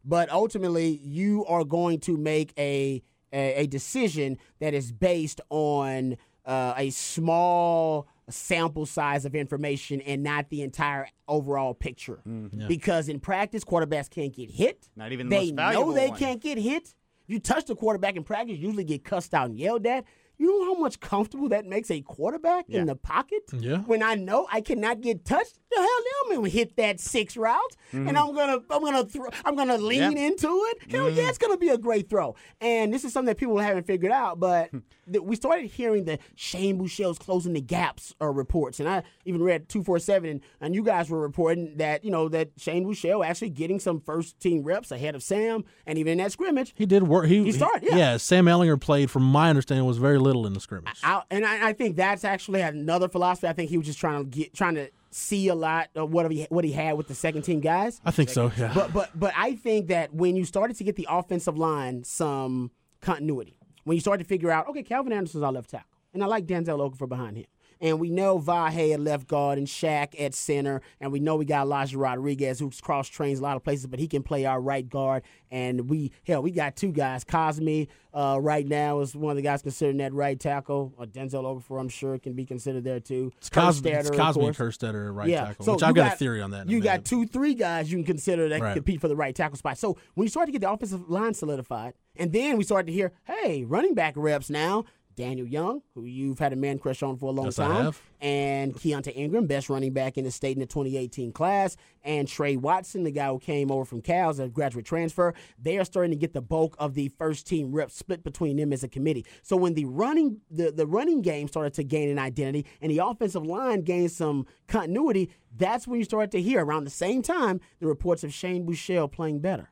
but 0.03 0.31
ultimately 0.31 0.99
you 1.03 1.45
are 1.45 1.63
going 1.63 1.99
to 2.01 2.17
make 2.17 2.53
a 2.57 3.01
a, 3.31 3.62
a 3.63 3.67
decision 3.67 4.38
that 4.59 4.73
is 4.73 4.91
based 4.91 5.39
on 5.49 6.17
uh, 6.45 6.73
a 6.77 6.89
small 6.89 8.07
sample 8.29 8.85
size 8.85 9.25
of 9.25 9.35
information 9.35 10.01
and 10.01 10.23
not 10.23 10.49
the 10.49 10.62
entire 10.62 11.07
overall 11.27 11.73
picture. 11.73 12.21
Because 12.67 13.09
in 13.09 13.19
practice, 13.19 13.63
quarterbacks 13.63 14.09
can't 14.09 14.33
get 14.33 14.49
hit. 14.49 14.89
Not 14.95 15.12
even 15.12 15.29
the 15.29 15.35
they 15.35 15.45
most 15.51 15.55
valuable 15.55 15.88
know 15.89 15.93
they 15.93 16.09
one. 16.09 16.17
can't 16.19 16.41
get 16.41 16.57
hit. 16.57 16.95
You 17.27 17.39
touch 17.39 17.65
the 17.65 17.75
quarterback 17.75 18.15
in 18.15 18.23
practice, 18.23 18.57
you 18.57 18.65
usually 18.67 18.83
get 18.83 19.03
cussed 19.03 19.33
out 19.35 19.49
and 19.49 19.57
yelled 19.59 19.85
at. 19.85 20.05
You 20.39 20.47
know 20.47 20.73
how 20.73 20.80
much 20.80 21.02
comfortable 21.02 21.49
that 21.49 21.65
makes 21.65 21.91
a 21.91 21.99
quarterback 22.02 22.69
in 22.69 22.86
the 22.86 22.95
pocket? 22.95 23.43
Yeah. 23.52 23.80
When 23.80 24.02
I 24.02 24.15
know 24.15 24.47
I 24.49 24.62
cannot 24.62 25.02
get 25.02 25.25
touched, 25.25 25.60
the 25.69 25.78
hell 25.78 25.88
I'm 26.25 26.36
gonna 26.36 26.49
hit 26.49 26.75
that 26.78 26.99
six 26.99 27.36
route, 27.38 27.75
and 27.91 28.08
mm-hmm. 28.08 28.17
I'm 28.17 28.34
gonna 28.34 28.60
I'm 28.69 28.82
gonna 28.82 29.06
throw 29.06 29.28
I'm 29.43 29.56
gonna 29.56 29.78
lean 29.78 30.13
Yeah. 30.13 30.28
into 30.28 30.47
it. 30.47 30.91
Hell 30.91 31.10
yeah, 31.10 31.21
mm-hmm. 31.21 31.30
it's 31.30 31.38
gonna 31.38 31.58
be 31.58 31.69
a 31.69 31.78
great 31.78 32.10
throw. 32.10 32.36
And 32.62 32.93
this 32.93 33.04
is 33.04 33.12
something 33.13 33.28
that 33.28 33.38
people 33.38 33.58
haven't 33.58 33.86
figured 33.86 34.12
out, 34.12 34.39
but 34.39 34.69
hmm. 34.69 34.80
th- 35.12 35.23
we 35.23 35.36
started 35.36 35.67
hearing 35.67 36.06
the 36.06 36.19
Shane 36.36 36.80
Buechele's 36.80 37.19
closing 37.19 37.54
the 37.54 37.62
gaps 37.62 38.15
uh, 38.21 38.28
reports, 38.28 38.80
and 38.80 38.88
I 38.88 39.04
even 39.25 39.43
read 39.43 39.67
two 39.67 39.84
four 39.84 39.99
seven, 39.99 40.41
and 40.62 40.73
you 40.73 40.84
guys 40.84 41.10
were 41.10 41.19
reporting 41.19 41.78
that 41.78 42.06
you 42.06 42.12
know 42.12 42.30
that 42.30 42.52
Shane 42.58 42.86
Buechele 42.86 43.25
actually 43.25 43.49
getting 43.49 43.80
some 43.80 43.99
first 43.99 44.39
team 44.39 44.63
reps 44.63 44.91
ahead 44.91 45.15
of 45.15 45.21
Sam, 45.21 45.65
and 45.86 45.97
even 45.97 46.13
in 46.13 46.17
that 46.19 46.32
scrimmage, 46.32 46.73
He 46.75 46.86
did 46.86 47.04
work. 47.04 47.28
He, 47.28 47.43
He 47.43 47.52
started, 47.52 47.89
yeah. 47.91 48.17
Sam 48.17 48.45
Ehlinger 48.45 48.80
played, 48.80 49.12
from 49.12 49.23
my 49.23 49.49
understanding, 49.49 49.86
was 49.86 49.97
very 49.97 50.17
little 50.17 50.29
in 50.46 50.54
the 50.54 50.60
scrimmage. 50.60 51.00
I, 51.04 51.22
and 51.30 51.46
I, 51.46 51.70
I 51.70 51.74
think 51.74 51.96
that's 51.96 52.24
actually 52.24 52.62
another 52.62 53.10
philosophy. 53.10 53.48
I 53.48 53.54
think 53.54 53.70
he 53.70 53.78
was 53.78 53.88
just 53.88 54.00
trying 54.00 54.24
to 54.24 54.30
get 54.30 54.54
trying 54.54 54.76
to 54.76 54.89
see 55.12 55.48
a 55.48 55.56
lot 55.56 55.89
of 55.96 56.12
what 56.12 56.30
he 56.32 56.46
what 56.50 56.63
he 56.63 56.72
had 56.72 56.98
with 56.98 57.08
the 57.08 57.15
second 57.15 57.44
team 57.44 57.60
guys. 57.60 58.00
I 58.06 58.12
think 58.12 58.30
so. 58.30 58.52
Yeah. 58.58 58.72
But 58.74 58.94
but 58.94 59.10
but 59.15 59.34
I 59.36 59.56
think 59.56 59.88
that 59.88 60.13
when 60.13 60.36
you 60.36 60.46
started 60.46 60.78
to 60.78 60.84
get 60.84 60.96
the 60.96 61.08
offensive 61.10 61.58
line 61.58 62.04
some 62.04 62.72
continuity, 63.02 63.58
when 63.84 63.96
you 63.96 64.02
started 64.02 64.24
to 64.24 64.28
figure 64.28 64.52
out, 64.52 64.68
okay, 64.70 64.84
Calvin 64.84 65.13
Anderson's 65.13 65.44
our 65.44 65.52
left 65.52 65.70
tackle, 65.70 65.89
and 66.13 66.24
I 66.24 66.28
like 66.28 66.46
Denzel 66.46 66.80
Okafor 66.80 67.10
behind 67.10 67.38
him. 67.38 67.46
And 67.82 68.00
we 68.00 68.10
know 68.10 68.39
Vahe 68.39 68.94
at 68.94 69.00
left 69.00 69.28
guard 69.28 69.58
and 69.58 69.65
Shaq 69.68 70.20
at 70.20 70.34
center. 70.34 70.82
And 71.00 71.12
we 71.12 71.20
know 71.20 71.36
we 71.38 71.46
got 71.46 71.62
Elijah 71.63 71.98
Rodriguez 71.98 72.60
who's 72.60 72.82
cross 72.82 73.08
trains 73.08 73.39
a 73.39 73.44
lot 73.44 73.56
of 73.56 73.63
places, 73.63 73.88
but 73.88 74.00
he 74.00 74.08
can 74.08 74.22
play 74.22 74.46
our 74.46 74.60
right 74.60 74.88
guard. 74.88 75.24
And 75.50 75.89
we, 75.89 76.12
hell, 76.28 76.42
we 76.42 76.52
got 76.52 76.76
two 76.76 76.92
guys. 76.92 77.24
Cosmi 77.24 77.88
uh, 78.13 78.38
right 78.42 78.68
now 78.68 79.00
is 79.00 79.15
one 79.15 79.32
of 79.32 79.38
the 79.38 79.42
guys 79.42 79.62
considered 79.62 79.98
that 80.00 80.13
right 80.13 80.39
tackle. 80.39 80.94
Or 80.98 81.06
Denzel 81.06 81.44
Okafor, 81.44 81.80
I'm 81.80 81.89
sure, 81.89 82.18
can 82.20 82.34
be 82.34 82.46
considered 82.46 82.84
there 82.84 83.00
too. 83.00 83.32
it's 83.38 83.50
Cos- 83.50 83.80
Kerstetter, 83.82 84.00
it's 84.00 84.10
Cosmi 84.12 84.34
course. 84.34 84.58
Kerstetter 84.58 85.15
right 85.15 85.30
Yeah, 85.30 85.46
tackle, 85.46 85.65
so 85.65 85.74
which 85.74 85.84
I've 85.84 85.96
got, 85.96 86.13
a 86.13 86.15
theory 86.18 86.42
on 86.42 86.52
that. 86.52 86.70
You 86.70 86.82
got 86.82 87.06
two, 87.06 87.26
three 87.26 87.54
guys 87.54 87.92
you 87.92 87.98
can 87.98 88.06
consider 88.06 88.50
that 88.50 88.62
Right. 88.62 88.74
compete 88.76 89.00
for 89.00 89.08
the 89.08 89.15
right 89.15 89.34
tackle 89.34 89.58
spot. 89.58 89.78
So 89.78 89.98
when 90.15 90.26
you 90.26 90.30
start 90.30 90.48
to 90.48 90.52
get 90.52 90.62
the 90.62 90.70
offensive 90.70 91.10
line 91.10 91.34
solidified, 91.34 91.94
and 92.15 92.34
then 92.34 92.58
we 92.58 92.63
started 92.65 92.88
to 92.88 92.94
hear, 92.94 93.13
hey, 93.24 93.63
running 93.63 93.94
back 93.94 94.13
reps 94.18 94.50
now. 94.50 94.84
Daniel 95.19 95.45
Young, 95.45 95.82
who 95.95 96.05
you've 96.05 96.39
had 96.39 96.53
a 96.53 96.55
man 96.55 96.79
crush 96.79 97.03
on 97.03 97.17
for 97.17 97.25
a 97.25 97.32
long 97.34 97.47
Yes, 97.47 97.58
time, 97.58 97.93
and 98.21 98.73
Keontae 98.73 99.12
Ingram, 99.13 99.47
best 99.47 99.69
running 99.69 99.91
back 99.91 100.17
in 100.17 100.23
the 100.23 100.32
state 100.32 100.53
in 100.55 100.62
the 100.62 100.65
2018 100.65 101.34
class, 101.34 101.75
and 102.05 102.25
Tre 102.25 102.55
Watson, 102.55 103.03
the 103.03 103.12
guy 103.12 103.27
who 103.27 103.38
came 103.38 103.69
over 103.69 103.84
from 103.84 104.01
Cal 104.01 104.29
as 104.29 104.39
a 104.39 104.47
graduate 104.47 104.86
transfer. 104.86 105.34
They 105.62 105.77
are 105.77 105.84
starting 105.84 106.12
to 106.12 106.17
get 106.17 106.32
the 106.32 106.41
bulk 106.41 106.77
of 106.79 106.93
the 106.93 107.10
first 107.10 107.45
team 107.45 107.73
reps 107.73 107.97
split 107.97 108.23
between 108.23 108.55
them 108.55 108.71
as 108.71 108.82
a 108.82 108.88
committee. 108.88 109.25
So 109.41 109.58
when 109.58 109.73
the 109.73 109.84
running 109.84 110.39
the, 110.49 110.71
the 110.71 110.88
running 110.88 111.21
game 111.21 111.49
started 111.49 111.73
to 111.73 111.84
gain 111.84 112.10
an 112.10 112.17
identity 112.17 112.65
and 112.82 112.89
the 112.89 112.99
offensive 112.99 113.45
line 113.45 113.82
gained 113.82 114.12
some 114.12 114.45
continuity, 114.67 115.32
that's 115.58 115.86
when 115.86 115.99
you 115.99 116.05
start 116.05 116.32
to 116.32 116.41
hear 116.41 116.63
around 116.63 116.86
the 116.86 116.89
same 116.91 117.21
time 117.21 117.60
the 117.82 117.88
reports 117.88 118.23
of 118.23 118.34
Shane 118.34 118.65
Buechele 118.65 119.12
playing 119.12 119.39
better. 119.39 119.69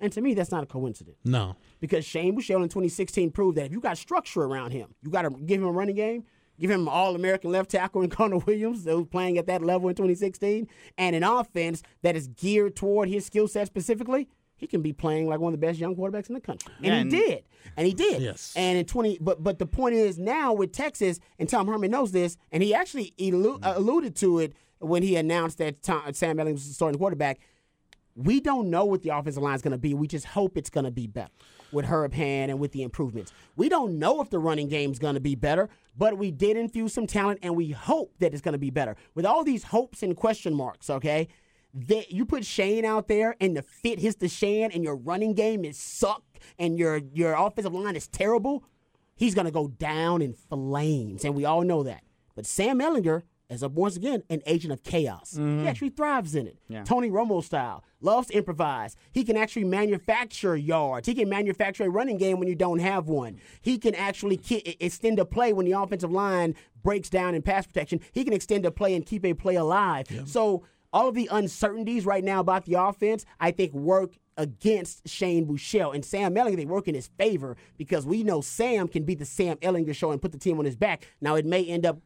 And 0.00 0.12
to 0.12 0.20
me, 0.20 0.34
that's 0.34 0.50
not 0.50 0.62
a 0.62 0.66
coincidence 0.66 1.18
no. 1.24 1.56
because 1.80 2.04
Shane 2.04 2.36
Buechele 2.36 2.62
in 2.62 2.68
2016 2.68 3.30
proved 3.30 3.56
that 3.58 3.66
if 3.66 3.72
you 3.72 3.80
got 3.80 3.98
structure 3.98 4.42
around 4.42 4.72
him, 4.72 4.94
you 5.02 5.10
got 5.10 5.22
to 5.22 5.30
give 5.30 5.60
him 5.60 5.66
a 5.66 5.72
running 5.72 5.96
game. 5.96 6.24
give 6.60 6.70
him 6.70 6.82
an 6.82 6.88
All 6.88 7.14
American 7.14 7.50
left 7.52 7.70
tackle 7.70 8.02
in 8.02 8.10
Connor 8.10 8.38
Williams, 8.38 8.84
who's 8.84 9.06
playing 9.06 9.38
at 9.38 9.46
that 9.46 9.62
level 9.62 9.88
in 9.88 9.94
2016, 9.94 10.68
and 10.96 11.16
an 11.16 11.24
offense 11.24 11.82
that 12.02 12.16
is 12.16 12.28
geared 12.28 12.76
toward 12.76 13.08
his 13.08 13.26
skill 13.26 13.48
set 13.48 13.66
specifically, 13.66 14.28
he 14.58 14.66
can 14.66 14.82
be 14.82 14.92
playing 14.92 15.28
like 15.28 15.38
one 15.38 15.54
of 15.54 15.60
the 15.60 15.66
best 15.66 15.78
young 15.78 15.94
quarterbacks 15.94 16.28
in 16.28 16.34
the 16.34 16.40
country. 16.40 16.72
And 16.82 16.86
Yeah, 17.12 17.18
he 17.18 17.26
did. 17.26 17.44
And 17.76 17.86
he 17.86 17.94
did. 17.94 18.20
Yes. 18.20 18.52
And 18.56 18.76
in 18.76 18.84
20, 18.84 19.18
but 19.20 19.42
but 19.42 19.58
the 19.58 19.66
point 19.66 19.94
is 19.94 20.18
now 20.18 20.52
with 20.52 20.72
Texas, 20.72 21.20
and 21.38 21.48
Tom 21.48 21.68
Herman 21.68 21.90
knows 21.90 22.12
this, 22.12 22.36
and 22.50 22.62
he 22.62 22.74
actually 22.74 23.14
allu- 23.18 23.64
uh, 23.64 23.74
alluded 23.76 24.16
to 24.16 24.40
it 24.40 24.54
when 24.80 25.02
he 25.02 25.16
announced 25.16 25.58
that 25.58 25.82
Tom, 25.82 26.12
Sam 26.12 26.36
Ehlinger 26.36 26.52
was 26.52 26.66
the 26.66 26.74
starting 26.74 26.98
quarterback. 26.98 27.38
We 28.18 28.40
don't 28.40 28.68
know 28.68 28.84
what 28.84 29.02
the 29.02 29.10
offensive 29.10 29.42
line 29.42 29.54
is 29.54 29.62
going 29.62 29.72
to 29.72 29.78
be. 29.78 29.94
We 29.94 30.08
just 30.08 30.26
hope 30.26 30.58
it's 30.58 30.70
going 30.70 30.84
to 30.84 30.90
be 30.90 31.06
better 31.06 31.30
with 31.70 31.84
Herb 31.84 32.12
Hand 32.12 32.50
and 32.50 32.58
with 32.58 32.72
the 32.72 32.82
improvements. 32.82 33.32
We 33.56 33.68
don't 33.68 33.98
know 33.98 34.20
if 34.20 34.28
the 34.28 34.40
running 34.40 34.68
game 34.68 34.90
is 34.90 34.98
going 34.98 35.14
to 35.14 35.20
be 35.20 35.36
better, 35.36 35.68
but 35.96 36.18
we 36.18 36.32
did 36.32 36.56
infuse 36.56 36.92
some 36.92 37.06
talent, 37.06 37.38
and 37.42 37.54
we 37.54 37.70
hope 37.70 38.12
that 38.18 38.32
it's 38.32 38.42
going 38.42 38.54
to 38.54 38.58
be 38.58 38.70
better. 38.70 38.96
With 39.14 39.24
all 39.24 39.44
these 39.44 39.64
hopes 39.64 40.02
and 40.02 40.16
question 40.16 40.52
marks, 40.52 40.90
okay, 40.90 41.28
that 41.72 42.10
you 42.10 42.24
put 42.24 42.44
Shane 42.44 42.84
out 42.84 43.06
there, 43.06 43.36
and 43.40 43.56
the 43.56 43.62
fit 43.62 44.00
hits 44.00 44.16
the 44.16 44.28
Shane, 44.28 44.72
and 44.72 44.82
your 44.82 44.96
running 44.96 45.34
game 45.34 45.64
is 45.64 45.78
suck, 45.78 46.24
and 46.58 46.76
your 46.76 47.00
your 47.12 47.34
offensive 47.34 47.74
line 47.74 47.94
is 47.94 48.08
terrible. 48.08 48.64
He's 49.14 49.34
going 49.34 49.46
to 49.46 49.52
go 49.52 49.68
down 49.68 50.22
in 50.22 50.32
flames, 50.32 51.24
and 51.24 51.36
we 51.36 51.44
all 51.44 51.62
know 51.62 51.84
that. 51.84 52.02
But 52.34 52.46
Sam 52.46 52.80
Ehlinger 52.80 53.22
is 53.50 53.62
a, 53.62 53.68
once 53.68 53.96
again 53.96 54.22
an 54.30 54.42
agent 54.46 54.72
of 54.72 54.82
chaos. 54.82 55.32
He 55.32 55.38
mm-hmm. 55.40 55.66
actually 55.66 55.90
thrives 55.90 56.34
in 56.34 56.46
it. 56.46 56.58
Tony 56.84 57.10
Romo 57.10 57.42
style, 57.42 57.84
loves 58.00 58.28
to 58.28 58.34
improvise. 58.34 58.96
He 59.12 59.24
can 59.24 59.36
actually 59.36 59.64
manufacture 59.64 60.56
yards. 60.56 61.06
He 61.06 61.14
can 61.14 61.28
manufacture 61.28 61.84
a 61.84 61.90
running 61.90 62.18
game 62.18 62.38
when 62.38 62.48
you 62.48 62.54
don't 62.54 62.78
have 62.80 63.08
one. 63.08 63.38
He 63.60 63.78
can 63.78 63.94
actually 63.94 64.36
ki- 64.36 64.76
extend 64.80 65.18
a 65.18 65.24
play 65.24 65.52
when 65.52 65.66
the 65.66 65.72
offensive 65.72 66.12
line 66.12 66.54
breaks 66.82 67.08
down 67.08 67.34
in 67.34 67.42
pass 67.42 67.66
protection. 67.66 68.00
He 68.12 68.24
can 68.24 68.32
extend 68.32 68.66
a 68.66 68.70
play 68.70 68.94
and 68.94 69.04
keep 69.04 69.24
a 69.24 69.34
play 69.34 69.56
alive. 69.56 70.06
So 70.26 70.64
all 70.92 71.08
of 71.08 71.14
the 71.14 71.28
uncertainties 71.30 72.06
right 72.06 72.24
now 72.24 72.40
about 72.40 72.64
the 72.64 72.74
offense, 72.74 73.24
I 73.40 73.50
think, 73.50 73.72
work 73.72 74.14
against 74.36 75.08
Shane 75.08 75.46
Buechele 75.46 75.94
and 75.94 76.04
Sam 76.04 76.34
Ehlinger. 76.34 76.56
They 76.56 76.64
work 76.64 76.86
in 76.86 76.94
his 76.94 77.08
favor 77.18 77.56
because 77.76 78.06
we 78.06 78.22
know 78.22 78.40
Sam 78.40 78.86
can 78.86 79.02
beat 79.02 79.18
the 79.18 79.24
Sam 79.24 79.56
Ehlinger 79.56 79.94
show 79.94 80.12
and 80.12 80.22
put 80.22 80.32
the 80.32 80.38
team 80.38 80.58
on 80.58 80.64
his 80.64 80.76
back. 80.76 81.06
Now 81.20 81.34
it 81.34 81.44
may 81.44 81.64
end 81.64 81.84
up, 81.84 81.98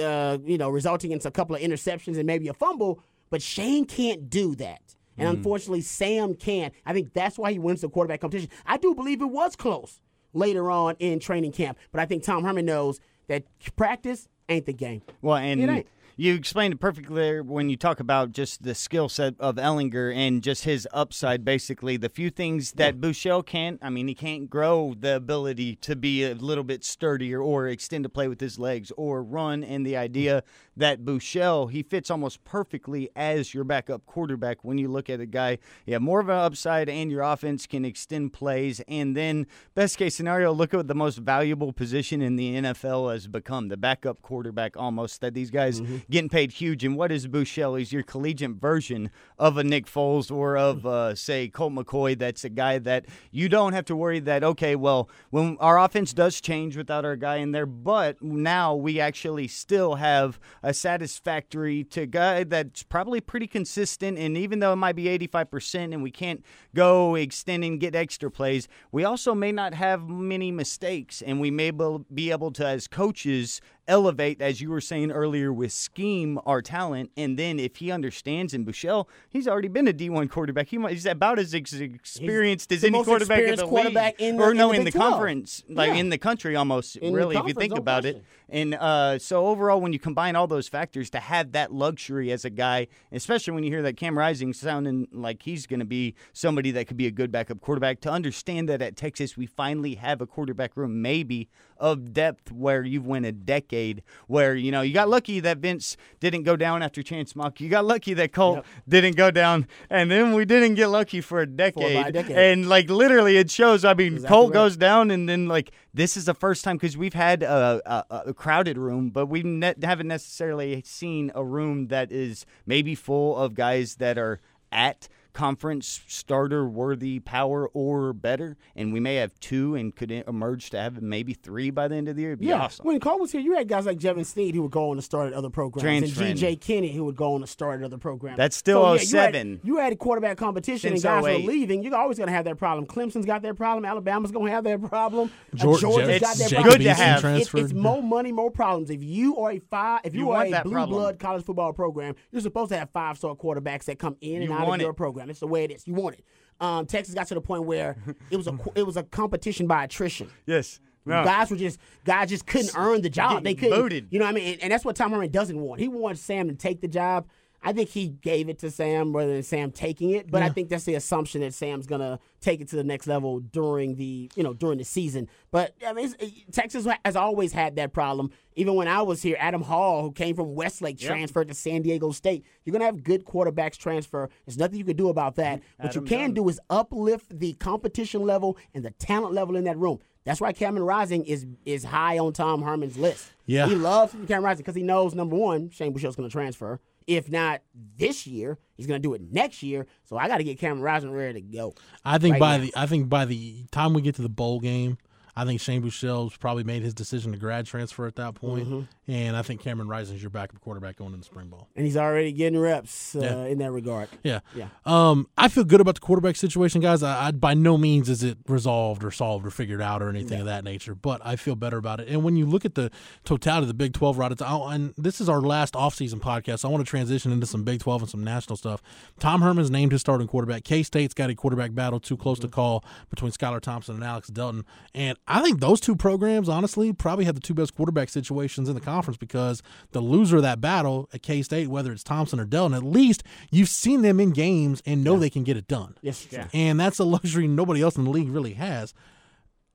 uh, 0.00 0.38
you 0.44 0.58
know, 0.58 0.68
resulting 0.68 1.12
in 1.12 1.20
a 1.24 1.30
couple 1.30 1.56
of 1.56 1.62
interceptions 1.62 2.16
and 2.16 2.26
maybe 2.26 2.48
a 2.48 2.54
fumble, 2.54 3.02
but 3.30 3.42
Shane 3.42 3.84
can't 3.84 4.28
do 4.30 4.54
that. 4.56 4.80
And 5.18 5.28
unfortunately, 5.28 5.80
Sam 5.80 6.34
can't. 6.34 6.74
I 6.84 6.92
think 6.92 7.14
that's 7.14 7.38
why 7.38 7.50
he 7.52 7.58
wins 7.58 7.80
the 7.80 7.88
quarterback 7.88 8.20
competition. 8.20 8.50
I 8.66 8.76
do 8.76 8.94
believe 8.94 9.22
it 9.22 9.26
was 9.26 9.56
close 9.56 10.00
later 10.34 10.70
on 10.70 10.94
in 10.98 11.20
training 11.20 11.52
camp, 11.52 11.78
but 11.90 12.00
I 12.00 12.06
think 12.06 12.22
Tom 12.22 12.44
Herman 12.44 12.66
knows 12.66 13.00
that 13.28 13.44
practice 13.76 14.28
ain't 14.48 14.66
the 14.66 14.74
game. 14.74 15.02
Well, 15.22 15.36
and. 15.36 15.84
You 16.18 16.34
explained 16.34 16.72
it 16.72 16.80
perfectly 16.80 17.14
there 17.14 17.42
when 17.42 17.68
you 17.68 17.76
talk 17.76 18.00
about 18.00 18.32
just 18.32 18.62
the 18.62 18.74
skill 18.74 19.10
set 19.10 19.34
of 19.38 19.56
Ehlinger 19.56 20.16
and 20.16 20.42
just 20.42 20.64
his 20.64 20.88
upside. 20.90 21.44
Basically, 21.44 21.98
the 21.98 22.08
few 22.08 22.30
things 22.30 22.72
that 22.72 23.02
Buechele 23.02 23.44
can't. 23.44 23.78
I 23.82 23.90
mean, 23.90 24.08
he 24.08 24.14
can't 24.14 24.48
grow 24.48 24.94
the 24.98 25.16
ability 25.16 25.76
to 25.76 25.94
be 25.94 26.24
a 26.24 26.32
little 26.32 26.64
bit 26.64 26.84
sturdier 26.84 27.42
or 27.42 27.68
extend 27.68 28.06
a 28.06 28.08
play 28.08 28.28
with 28.28 28.40
his 28.40 28.58
legs 28.58 28.90
or 28.96 29.22
run. 29.22 29.62
And 29.62 29.84
the 29.84 29.98
idea 29.98 30.42
that 30.74 31.04
Buechele 31.04 31.70
he 31.70 31.82
fits 31.82 32.10
almost 32.10 32.44
perfectly 32.44 33.10
as 33.14 33.52
your 33.52 33.64
backup 33.64 34.06
quarterback 34.06 34.64
when 34.64 34.78
you 34.78 34.88
look 34.88 35.10
at 35.10 35.20
a 35.20 35.26
guy. 35.26 35.58
Yeah, 35.84 35.98
more 35.98 36.20
of 36.20 36.30
an 36.30 36.38
upside, 36.38 36.88
and 36.88 37.10
your 37.10 37.20
offense 37.20 37.66
can 37.66 37.84
extend 37.84 38.32
plays. 38.32 38.80
And 38.88 39.14
then 39.14 39.46
best 39.74 39.98
case 39.98 40.14
scenario, 40.14 40.50
look 40.52 40.72
at 40.72 40.78
what 40.78 40.88
the 40.88 40.94
most 40.94 41.18
valuable 41.18 41.74
position 41.74 42.22
in 42.22 42.36
the 42.36 42.54
NFL 42.54 43.12
has 43.12 43.26
become 43.26 43.68
the 43.68 43.76
backup 43.76 44.22
quarterback 44.22 44.78
almost 44.78 45.20
that 45.20 45.34
these 45.34 45.50
guys 45.50 45.82
mm-hmm. 45.82 46.05
Getting 46.08 46.28
paid 46.28 46.52
huge. 46.52 46.84
And 46.84 46.96
what 46.96 47.10
is 47.10 47.26
Buechele? 47.26 47.78
He's 47.78 47.92
your 47.92 48.04
collegiate 48.04 48.52
version 48.52 49.10
of 49.38 49.56
a 49.56 49.64
Nick 49.64 49.86
Foles 49.86 50.30
or 50.30 50.56
of, 50.56 50.86
uh, 50.86 51.14
say, 51.16 51.48
Colt 51.48 51.72
McCoy. 51.72 52.16
That's 52.16 52.44
a 52.44 52.48
guy 52.48 52.78
that 52.78 53.06
you 53.32 53.48
don't 53.48 53.72
have 53.72 53.84
to 53.86 53.96
worry 53.96 54.20
that, 54.20 54.44
okay, 54.44 54.76
well, 54.76 55.10
when 55.30 55.56
our 55.58 55.78
offense 55.78 56.12
does 56.12 56.40
change 56.40 56.76
without 56.76 57.04
our 57.04 57.16
guy 57.16 57.36
in 57.36 57.50
there, 57.50 57.66
but 57.66 58.22
now 58.22 58.74
we 58.74 59.00
actually 59.00 59.48
still 59.48 59.96
have 59.96 60.38
a 60.62 60.72
satisfactory 60.72 61.82
to 61.84 62.06
guy 62.06 62.44
that's 62.44 62.84
probably 62.84 63.20
pretty 63.20 63.48
consistent. 63.48 64.16
And 64.16 64.36
even 64.36 64.60
though 64.60 64.72
it 64.72 64.76
might 64.76 64.96
be 64.96 65.04
85% 65.18 65.92
and 65.92 66.02
we 66.02 66.12
can't 66.12 66.44
go 66.74 67.16
extend 67.16 67.64
and 67.64 67.80
get 67.80 67.96
extra 67.96 68.30
plays, 68.30 68.68
we 68.92 69.04
also 69.04 69.34
may 69.34 69.50
not 69.50 69.74
have 69.74 70.08
many 70.08 70.52
mistakes. 70.52 71.20
And 71.20 71.40
we 71.40 71.50
may 71.50 71.72
be 71.72 72.30
able 72.30 72.52
to, 72.52 72.66
as 72.66 72.86
coaches, 72.86 73.60
elevate, 73.88 74.40
as 74.42 74.60
you 74.60 74.70
were 74.70 74.80
saying 74.80 75.10
earlier, 75.12 75.52
with 75.52 75.72
scheme 75.72 76.38
our 76.46 76.60
talent. 76.62 77.10
And 77.16 77.38
then 77.38 77.58
if 77.58 77.76
he 77.76 77.90
understands 77.90 78.52
in 78.54 78.64
Buechele, 78.64 79.06
he's 79.28 79.46
already 79.48 79.68
been 79.68 79.88
a 79.88 79.92
D1 79.92 80.28
quarterback. 80.30 80.68
He 80.68 80.78
might, 80.78 80.92
he's 80.92 81.06
about 81.06 81.38
as 81.38 81.54
ex- 81.54 81.72
experienced 81.72 82.72
as 82.72 82.84
any 82.84 83.02
quarterback 83.04 83.40
in 83.40 83.56
the 83.56 83.66
quarterback 83.66 84.18
league. 84.20 84.28
in 84.30 84.36
the- 84.36 84.42
or 84.42 84.50
in 84.52 84.56
no, 84.56 84.72
the 84.72 84.78
in 84.78 84.84
the 84.84 84.92
conference, 84.92 85.62
like 85.68 85.88
Yeah. 85.90 85.96
in 85.96 86.08
the 86.10 86.18
country 86.18 86.56
almost, 86.56 86.96
In 86.96 87.14
really, 87.14 87.36
if 87.36 87.46
you 87.46 87.54
think 87.54 87.76
about 87.76 88.02
question. 88.02 88.20
it. 88.20 88.24
And 88.48 88.74
uh, 88.74 89.18
so 89.18 89.46
overall, 89.48 89.80
when 89.80 89.92
you 89.92 89.98
combine 89.98 90.36
all 90.36 90.46
those 90.46 90.68
factors, 90.68 91.10
to 91.10 91.18
have 91.18 91.52
that 91.52 91.72
luxury 91.72 92.30
as 92.30 92.44
a 92.44 92.50
guy, 92.50 92.86
especially 93.10 93.52
when 93.54 93.64
you 93.64 93.70
hear 93.70 93.82
that 93.82 93.96
Cam 93.96 94.16
Rising 94.16 94.52
sounding 94.52 95.08
like 95.10 95.42
he's 95.42 95.66
going 95.66 95.80
to 95.80 95.86
be 95.86 96.14
somebody 96.32 96.70
that 96.70 96.86
could 96.86 96.96
be 96.96 97.06
a 97.06 97.10
good 97.10 97.32
backup 97.32 97.60
quarterback, 97.60 98.00
to 98.02 98.10
understand 98.10 98.68
that 98.68 98.80
at 98.82 98.96
Texas 98.96 99.36
we 99.36 99.46
finally 99.46 99.96
have 99.96 100.20
a 100.20 100.26
quarterback 100.26 100.76
room 100.76 101.02
maybe 101.02 101.48
of 101.78 102.12
depth 102.12 102.52
where 102.52 102.82
you've 102.82 103.06
went 103.06 103.26
a 103.26 103.32
decade, 103.32 104.02
where 104.26 104.54
you 104.54 104.70
know 104.70 104.82
you 104.82 104.94
got 104.94 105.08
lucky 105.08 105.40
that 105.40 105.58
Vince 105.58 105.96
didn't 106.20 106.44
go 106.44 106.56
down 106.56 106.82
after 106.82 107.02
Chance 107.02 107.36
Mock, 107.36 107.60
you 107.60 107.68
got 107.68 107.84
lucky 107.84 108.14
that 108.14 108.32
Colt 108.32 108.64
didn't 108.88 109.16
go 109.16 109.30
down, 109.30 109.66
and 109.90 110.10
then 110.10 110.34
we 110.34 110.44
didn't 110.44 110.74
get 110.74 110.88
lucky 110.88 111.20
for 111.20 111.40
a 111.40 111.46
decade. 111.46 112.12
decade. 112.12 112.36
And 112.36 112.68
like 112.68 112.88
literally, 112.90 113.36
it 113.36 113.50
shows. 113.50 113.84
I 113.84 113.94
mean, 113.94 114.14
Exactly 114.14 114.28
Colt 114.28 114.48
right. 114.50 114.54
goes 114.54 114.76
down, 114.76 115.10
and 115.10 115.28
then 115.28 115.48
like 115.48 115.72
this 115.92 116.16
is 116.16 116.26
the 116.26 116.34
first 116.34 116.64
time 116.64 116.76
because 116.76 116.96
we've 116.96 117.14
had 117.14 117.42
a, 117.42 117.80
a, 117.86 118.22
a 118.26 118.34
crowded 118.34 118.76
room, 118.78 119.10
but 119.10 119.26
we 119.26 119.42
ne- 119.42 119.74
haven't 119.82 120.08
necessarily 120.08 120.82
seen 120.84 121.32
a 121.34 121.44
room 121.44 121.88
that 121.88 122.12
is 122.12 122.44
maybe 122.66 122.94
full 122.94 123.36
of 123.36 123.54
guys 123.54 123.96
that 123.96 124.18
are 124.18 124.40
at 124.70 125.08
conference 125.36 126.00
starter 126.06 126.66
worthy 126.66 127.20
power 127.20 127.68
or 127.74 128.14
better, 128.14 128.56
and 128.74 128.90
we 128.90 128.98
may 129.00 129.16
have 129.16 129.38
two 129.38 129.74
and 129.74 129.94
could 129.94 130.10
emerge 130.10 130.70
to 130.70 130.78
have 130.80 131.02
maybe 131.02 131.34
three 131.34 131.68
by 131.70 131.86
the 131.88 131.94
end 131.94 132.08
of 132.08 132.16
the 132.16 132.22
year. 132.22 132.30
It'd 132.32 132.40
be 132.40 132.46
Yeah, 132.46 132.62
awesome. 132.62 132.86
when 132.86 132.98
Cole 133.00 133.18
was 133.20 133.32
here, 133.32 133.42
you 133.42 133.54
had 133.54 133.68
guys 133.68 133.84
like 133.84 133.98
Jevan 133.98 134.24
Snead 134.24 134.54
who 134.54 134.62
would 134.62 134.70
go 134.70 134.90
on 134.90 134.96
to 134.96 135.02
start 135.02 135.28
at 135.28 135.34
other 135.34 135.50
programs, 135.50 135.82
Transferring. 135.82 136.30
and 136.30 136.38
G.J. 136.38 136.56
Kinne 136.56 136.88
who 136.94 137.04
would 137.04 137.16
go 137.16 137.34
on 137.34 137.42
to 137.42 137.46
start 137.46 137.80
at 137.80 137.84
other 137.84 137.98
programs. 137.98 138.38
That's 138.38 138.56
still 138.56 138.80
So, 138.82 138.86
yeah, 138.86 138.92
you 138.92 139.16
had- 139.18 139.34
07. 139.34 139.60
You 139.62 139.76
had, 139.76 139.98
quarterback 139.98 140.38
competition, 140.38 140.90
Since 140.92 141.04
and 141.04 141.22
guys 141.22 141.24
08. 141.26 141.44
were 141.44 141.52
leaving. 141.52 141.82
You're 141.82 141.94
always 141.96 142.16
going 142.16 142.28
to 142.28 142.32
have 142.34 142.46
that 142.46 142.56
problem. 142.56 142.86
Clemson's 142.86 143.26
got 143.26 143.42
their 143.42 143.54
problem. 143.54 143.84
Alabama's 143.84 144.30
going 144.32 144.46
to 144.46 144.52
have 144.52 144.64
their 144.64 144.78
problem. 144.78 145.30
Uh, 145.52 145.56
Georgia- 145.56 145.80
Georgia's 145.82 146.20
got 146.20 146.36
that 146.38 146.50
problem. 146.50 146.50
It's 146.50 146.50
good 146.50 146.62
problem. 146.62 146.82
to 146.82 146.94
have. 146.94 147.24
It's- 147.24 147.54
It's, 147.54 147.72
more 147.74 148.02
money, 148.02 148.32
more 148.32 148.50
problems. 148.50 148.88
If 148.90 149.02
you 149.02 149.36
are 149.36 149.52
a 149.52 149.58
five, 149.58 150.00
if 150.04 150.14
you, 150.14 150.20
You 150.26 150.30
are 150.30 150.44
a 150.46 150.62
blue 150.62 150.72
problem. 150.72 150.88
blood 150.98 151.18
college 151.18 151.44
football 151.44 151.72
program, 151.74 152.14
you're 152.32 152.40
supposed 152.40 152.70
to 152.70 152.78
have 152.78 152.88
five 152.90 153.18
star 153.18 153.34
quarterbacks 153.34 153.84
that 153.84 153.98
come 153.98 154.16
in 154.22 154.36
and 154.36 154.44
You 154.44 154.52
out 154.54 154.62
of 154.62 154.68
want 154.68 154.80
your 154.80 154.90
it. 154.92 154.94
program. 154.94 155.25
It's 155.30 155.40
the 155.40 155.46
way 155.46 155.64
it 155.64 155.70
is. 155.70 155.86
You 155.86 155.94
want 155.94 156.16
it. 156.16 156.24
Um, 156.60 156.86
Texas 156.86 157.14
got 157.14 157.26
to 157.28 157.34
the 157.34 157.40
point 157.40 157.64
where 157.64 157.96
it 158.30 158.36
was 158.36 158.46
a 158.46 158.58
it 158.74 158.84
was 158.84 158.96
a 158.96 159.02
competition 159.02 159.66
by 159.66 159.84
attrition. 159.84 160.30
Yes. 160.46 160.80
No. 161.04 161.22
Guys 161.22 161.50
were 161.50 161.56
just 161.56 161.78
guys 162.04 162.28
just 162.30 162.46
couldn't 162.46 162.72
earn 162.76 163.00
the 163.02 163.10
job. 163.10 163.44
They 163.44 163.54
couldn't. 163.54 163.78
voted. 163.78 164.08
You 164.10 164.18
know 164.18 164.24
what 164.24 164.32
I 164.32 164.34
mean? 164.34 164.54
And, 164.54 164.62
and 164.64 164.72
that's 164.72 164.84
what 164.84 164.96
Tom 164.96 165.12
Herman 165.12 165.30
doesn't 165.30 165.58
want. 165.58 165.80
He 165.80 165.86
wants 165.88 166.20
Sam 166.20 166.48
to 166.48 166.54
take 166.54 166.80
the 166.80 166.88
job. 166.88 167.28
I 167.62 167.72
think 167.72 167.88
he 167.90 168.08
gave 168.08 168.48
it 168.48 168.58
to 168.60 168.70
Sam 168.70 169.14
rather 169.14 169.32
than 169.32 169.42
Sam 169.42 169.70
taking 169.70 170.10
it. 170.10 170.30
But 170.30 170.42
I 170.42 170.48
think 170.50 170.68
that's 170.68 170.84
the 170.84 170.94
assumption 170.94 171.40
that 171.40 171.54
Sam's 171.54 171.86
gonna 171.86 172.20
take 172.40 172.60
it 172.60 172.68
to 172.68 172.76
the 172.76 172.84
next 172.84 173.06
level 173.06 173.40
during 173.40 173.96
the 173.96 174.30
you 174.36 174.42
know 174.42 174.54
during 174.54 174.78
the 174.78 174.84
season. 174.84 175.28
But 175.50 175.74
I 175.86 175.92
mean, 175.92 176.14
uh, 176.20 176.26
Texas 176.52 176.86
has 177.04 177.16
always 177.16 177.52
had 177.52 177.76
that 177.76 177.92
problem. 177.92 178.30
Even 178.54 178.74
when 178.74 178.88
I 178.88 179.02
was 179.02 179.22
here, 179.22 179.36
Adam 179.38 179.62
Hall, 179.62 180.02
who 180.02 180.12
came 180.12 180.34
from 180.36 180.54
Westlake, 180.54 180.98
transferred 180.98 181.48
to 181.48 181.54
San 181.54 181.82
Diego 181.82 182.10
State. 182.12 182.44
You're 182.64 182.72
gonna 182.72 182.84
have 182.84 183.02
good 183.02 183.24
quarterbacks 183.24 183.76
transfer. 183.76 184.30
There's 184.46 184.58
nothing 184.58 184.78
you 184.78 184.84
can 184.84 184.96
do 184.96 185.08
about 185.08 185.36
that. 185.36 185.62
What 185.78 185.94
you 185.94 186.02
can 186.02 186.28
Jones. 186.30 186.34
do 186.34 186.48
is 186.48 186.60
uplift 186.70 187.38
the 187.38 187.52
competition 187.54 188.22
level 188.22 188.56
and 188.74 188.84
the 188.84 188.90
talent 188.92 189.34
level 189.34 189.56
in 189.56 189.64
that 189.64 189.76
room. 189.76 189.98
That's 190.24 190.40
why 190.40 190.52
Cameron 190.52 190.84
Rising 190.84 191.24
is 191.24 191.46
is 191.64 191.84
high 191.84 192.18
on 192.18 192.32
Tom 192.32 192.62
Herman's 192.62 192.96
list. 192.98 193.30
Yeah. 193.46 193.66
he 193.68 193.76
loves 193.76 194.12
Cameron 194.12 194.42
Rising 194.44 194.62
because 194.62 194.74
he 194.74 194.82
knows 194.82 195.14
number 195.14 195.36
one, 195.36 195.70
Shane 195.70 195.92
Buechele's 195.92 196.16
going 196.16 196.28
to 196.28 196.32
transfer. 196.32 196.80
If 197.06 197.30
not 197.30 197.62
this 197.96 198.26
year, 198.26 198.58
he's 198.76 198.86
going 198.86 199.00
to 199.00 199.08
do 199.08 199.14
it 199.14 199.22
next 199.30 199.62
year. 199.62 199.86
So 200.04 200.16
I 200.16 200.26
got 200.28 200.38
to 200.38 200.44
get 200.44 200.58
Cameron 200.58 200.82
Rising 200.82 201.12
ready 201.12 201.40
to 201.40 201.46
go. 201.56 201.74
I 202.04 202.18
think 202.18 202.32
Right 202.34 202.40
by 202.40 202.56
now. 202.58 202.64
the 202.64 202.72
I 202.76 202.86
think 202.86 203.08
by 203.08 203.24
the 203.24 203.64
time 203.70 203.94
we 203.94 204.02
get 204.02 204.16
to 204.16 204.22
the 204.22 204.28
bowl 204.28 204.58
game, 204.60 204.98
I 205.36 205.44
think 205.44 205.60
Shane 205.60 205.82
Buechele's 205.82 206.36
probably 206.38 206.64
made 206.64 206.82
his 206.82 206.94
decision 206.94 207.32
to 207.32 207.38
grad 207.38 207.66
transfer 207.66 208.06
at 208.06 208.16
that 208.16 208.34
point. 208.34 208.66
Mm-hmm. 208.66 208.80
and 209.12 209.36
I 209.36 209.42
think 209.42 209.60
Cameron 209.60 209.88
Rising's 209.88 210.22
your 210.22 210.30
backup 210.30 210.60
quarterback 210.60 210.96
going 210.96 211.12
into 211.12 211.24
spring 211.26 211.48
ball. 211.48 211.68
and 211.76 211.84
he's 211.84 211.96
already 211.96 212.32
getting 212.32 212.58
reps 212.58 213.14
uh, 213.14 213.20
Yeah. 213.20 213.44
in 213.44 213.58
that 213.58 213.70
regard. 213.70 214.08
Yeah. 214.22 214.40
Yeah. 214.54 214.68
Um, 214.86 215.28
I 215.36 215.48
feel 215.48 215.64
good 215.64 215.80
about 215.80 215.96
the 215.96 216.00
quarterback 216.00 216.36
situation, 216.36 216.80
guys. 216.80 217.02
I, 217.02 217.26
I 217.28 217.30
by 217.32 217.54
no 217.54 217.76
means 217.76 218.08
is 218.08 218.22
it 218.22 218.38
resolved 218.48 219.04
or 219.04 219.10
solved 219.10 219.46
or 219.46 219.50
figured 219.50 219.82
out 219.82 220.02
or 220.02 220.08
anything 220.08 220.40
of 220.40 220.46
that 220.46 220.64
nature, 220.64 220.94
but 220.94 221.20
I 221.24 221.36
feel 221.36 221.54
better 221.54 221.76
about 221.76 222.00
it. 222.00 222.08
And 222.08 222.22
when 222.24 222.36
you 222.36 222.46
look 222.46 222.64
at 222.64 222.74
the 222.74 222.90
totality 223.24 223.64
of 223.64 223.68
the 223.68 223.74
Big 223.74 223.92
12 223.92 224.18
route, 224.18 224.32
it's, 224.32 224.42
I- 224.42 224.74
and 224.74 224.94
this 224.96 225.20
is 225.20 225.28
our 225.28 225.40
last 225.40 225.74
offseason 225.74 226.20
podcast. 226.20 226.60
So 226.60 226.68
I 226.68 226.72
want 226.72 226.84
to 226.84 226.88
transition 226.88 227.30
into 227.30 227.46
some 227.46 227.62
Big 227.62 227.80
12 227.80 228.02
and 228.02 228.10
some 228.10 228.24
national 228.24 228.56
stuff. 228.56 228.82
Tom 229.18 229.42
Herman's 229.42 229.70
named 229.70 229.92
his 229.92 230.00
starting 230.00 230.26
quarterback. 230.26 230.64
K 230.64 230.82
State's 230.82 231.12
got 231.14 231.28
a 231.30 231.34
quarterback 231.34 231.74
battle 231.74 232.00
too 232.00 232.16
close 232.16 232.38
to 232.38 232.48
call 232.48 232.84
between 233.10 233.32
Skylar 233.32 233.60
Thompson 233.60 233.94
and 233.96 234.04
Alex 234.04 234.28
Delton. 234.28 234.64
And 234.94 235.18
I 235.28 235.42
think 235.42 235.58
those 235.60 235.80
two 235.80 235.96
programs, 235.96 236.48
honestly, 236.48 236.92
probably 236.92 237.24
have 237.24 237.34
the 237.34 237.40
two 237.40 237.54
best 237.54 237.74
quarterback 237.74 238.08
situations 238.08 238.68
in 238.68 238.74
the 238.74 238.80
conference 238.80 239.16
because 239.16 239.62
the 239.90 240.00
loser 240.00 240.36
of 240.36 240.42
that 240.42 240.60
battle 240.60 241.08
at 241.12 241.22
K 241.22 241.42
State, 241.42 241.68
whether 241.68 241.90
it's 241.92 242.04
Thompson 242.04 242.38
or 242.38 242.44
Delton, 242.44 242.74
at 242.74 242.84
least 242.84 243.24
you've 243.50 243.68
seen 243.68 244.02
them 244.02 244.20
in 244.20 244.30
games 244.30 244.82
and 244.86 245.02
know 245.02 245.18
they 245.18 245.30
can 245.30 245.42
get 245.42 245.56
it 245.56 245.66
done. 245.66 245.96
Yes, 246.00 246.24
true. 246.24 246.44
And 246.52 246.78
that's 246.78 246.98
a 247.00 247.04
luxury 247.04 247.48
nobody 247.48 247.82
else 247.82 247.96
in 247.96 248.04
the 248.04 248.10
league 248.10 248.28
really 248.28 248.54
has. 248.54 248.94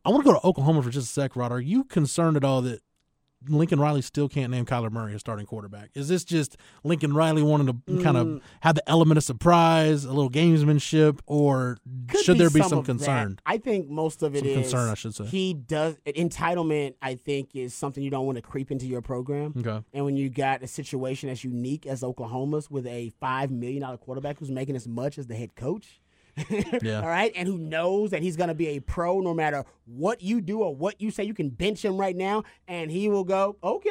I 0.06 0.10
want 0.10 0.24
to 0.24 0.32
go 0.32 0.40
to 0.40 0.48
Oklahoma 0.48 0.82
for 0.82 0.90
just 0.90 1.10
a 1.10 1.14
sec, 1.14 1.36
Rod. 1.36 1.52
Are 1.52 1.60
you 1.60 1.84
concerned 1.84 2.38
at 2.38 2.44
all 2.44 2.62
that 2.62 2.82
Lincoln 3.48 3.80
Riley 3.80 4.02
still 4.02 4.30
can't 4.30 4.52
name 4.52 4.66
Kyler 4.66 4.92
Murray 4.92 5.14
as 5.16 5.20
starting 5.22 5.46
quarterback? 5.46 5.90
Is 5.96 6.08
this 6.08 6.24
just 6.24 6.58
Lincoln 6.84 7.14
Riley 7.14 7.42
wanting 7.42 7.68
to 7.68 8.04
kind 8.04 8.16
Mm. 8.18 8.36
of 8.38 8.42
have 8.62 8.76
the 8.76 8.88
element 8.90 9.18
of 9.18 9.24
surprise, 9.24 10.06
a 10.06 10.10
little 10.14 10.30
gamesmanship, 10.30 11.20
or 11.26 11.78
Could 12.08 12.22
should 12.22 12.38
there 12.38 12.50
be 12.50 12.60
some 12.62 12.70
some 12.70 12.78
of 12.80 12.86
that. 12.86 12.92
concern? 12.94 13.40
I 13.46 13.58
think 13.58 13.90
most 13.90 14.22
of 14.24 14.36
it 14.36 14.40
Some 14.40 14.48
is 14.50 14.54
concern, 14.56 14.90
I 14.90 14.94
should 14.94 15.16
say. 15.16 15.26
He 15.26 15.54
does 15.54 15.98
entitlement. 16.06 16.96
I 17.02 17.16
think 17.16 17.56
is 17.56 17.74
something 17.74 18.04
you 18.04 18.10
don't 18.12 18.26
want 18.26 18.36
to 18.38 18.42
creep 18.42 18.72
into 18.72 18.86
your 18.86 19.02
program. 19.02 19.54
Okay. 19.58 19.80
And 19.94 20.06
when 20.06 20.18
you 20.18 20.30
got 20.30 20.62
a 20.64 20.68
situation 20.68 21.30
as 21.30 21.44
unique 21.44 21.86
as 21.86 22.04
Oklahoma's 22.04 22.70
with 22.70 22.86
a 22.88 23.10
five 23.20 23.52
million 23.52 23.82
dollar 23.82 23.98
quarterback 23.98 24.40
who's 24.40 24.52
making 24.52 24.76
as 24.76 24.88
much 24.88 25.18
as 25.18 25.28
the 25.28 25.36
head 25.36 25.56
coach. 25.56 26.01
Yeah. 26.82 27.02
All 27.02 27.08
right. 27.08 27.32
And 27.36 27.48
who 27.48 27.58
knows 27.58 28.12
that 28.12 28.22
he's 28.22 28.36
going 28.36 28.48
to 28.48 28.56
be 28.56 28.70
a 28.70 28.80
pro 28.80 29.20
no 29.20 29.34
matter 29.34 29.66
what 29.86 30.22
you 30.22 30.42
do 30.42 30.60
or 30.60 30.76
what 30.76 31.00
you 31.02 31.12
say. 31.12 31.24
You 31.24 31.34
can 31.34 31.50
bench 31.50 31.84
him 31.84 31.98
right 31.98 32.16
now 32.16 32.44
and 32.68 32.90
he 32.90 33.10
will 33.10 33.24
go, 33.24 33.58
okay, 33.64 33.90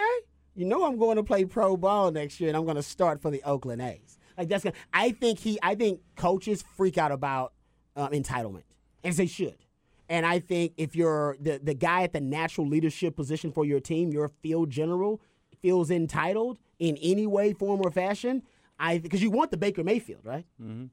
you 0.54 0.64
know, 0.64 0.84
I'm 0.84 0.98
going 0.98 1.16
to 1.16 1.22
play 1.22 1.44
pro 1.44 1.76
ball 1.76 2.10
next 2.10 2.40
year 2.40 2.48
and 2.48 2.56
I'm 2.56 2.64
going 2.64 2.76
to 2.76 2.82
start 2.82 3.22
for 3.22 3.30
the 3.30 3.42
Oakland 3.44 3.82
A's. 3.82 4.18
Like 4.36 4.48
that's 4.48 4.64
gonna, 4.64 4.76
I 4.92 5.12
think 5.12 5.38
he, 5.38 5.58
I 5.62 5.74
think 5.74 6.00
coaches 6.16 6.64
freak 6.76 6.98
out 6.98 7.12
about 7.12 7.52
um, 7.96 8.10
entitlement 8.10 8.62
as 9.04 9.16
they 9.16 9.26
should. 9.26 9.56
And 10.08 10.26
I 10.26 10.40
think 10.40 10.72
if 10.76 10.96
you're 10.96 11.36
the, 11.40 11.60
the 11.62 11.74
guy 11.74 12.02
at 12.02 12.12
the 12.12 12.20
natural 12.20 12.66
leadership 12.66 13.14
position 13.14 13.52
for 13.52 13.64
your 13.64 13.78
team, 13.80 14.10
your 14.10 14.28
field 14.42 14.70
general 14.70 15.20
feels 15.62 15.90
entitled 15.90 16.58
in 16.78 16.96
any 16.96 17.26
way, 17.26 17.52
form, 17.52 17.80
or 17.84 17.90
fashion. 17.90 18.42
I 18.80 18.98
because 18.98 19.22
you 19.22 19.30
want 19.30 19.50
the 19.50 19.58
Baker 19.58 19.84
Mayfield, 19.84 20.22
right? 20.24 20.46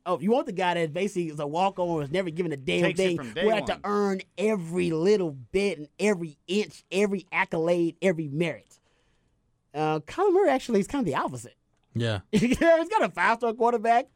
Oh, 0.05 0.19
you 0.19 0.29
want 0.29 0.45
the 0.45 0.51
guy 0.51 0.73
that 0.73 0.93
basically 0.93 1.29
is 1.29 1.39
a 1.39 1.47
walk 1.47 1.79
on, 1.79 1.87
was 1.99 2.11
never 2.11 2.29
given 2.29 2.51
a 2.51 2.57
damn 2.57 2.83
Takes 2.83 2.99
thing, 2.99 3.17
We 3.17 3.31
day 3.33 3.41
who 3.43 3.49
had 3.49 3.65
to 3.67 3.79
earn 3.85 4.21
every 4.37 4.91
little 4.91 5.31
bit 5.31 5.77
and 5.79 5.87
every 5.97 6.37
inch, 6.47 6.83
every 6.91 7.25
accolade, 7.31 7.95
every 8.01 8.27
merit. 8.27 8.77
Uh, 9.73 9.99
Kyler 10.01 10.33
Murray 10.33 10.49
actually 10.49 10.81
is 10.81 10.87
kind 10.87 11.07
of 11.07 11.11
the 11.11 11.15
opposite. 11.19 11.55
Yeah. 11.95 12.19
he's 12.31 12.57
got 12.57 13.03
a 13.03 13.09
five 13.09 13.37
star 13.37 13.53
quarterback. 13.53 14.07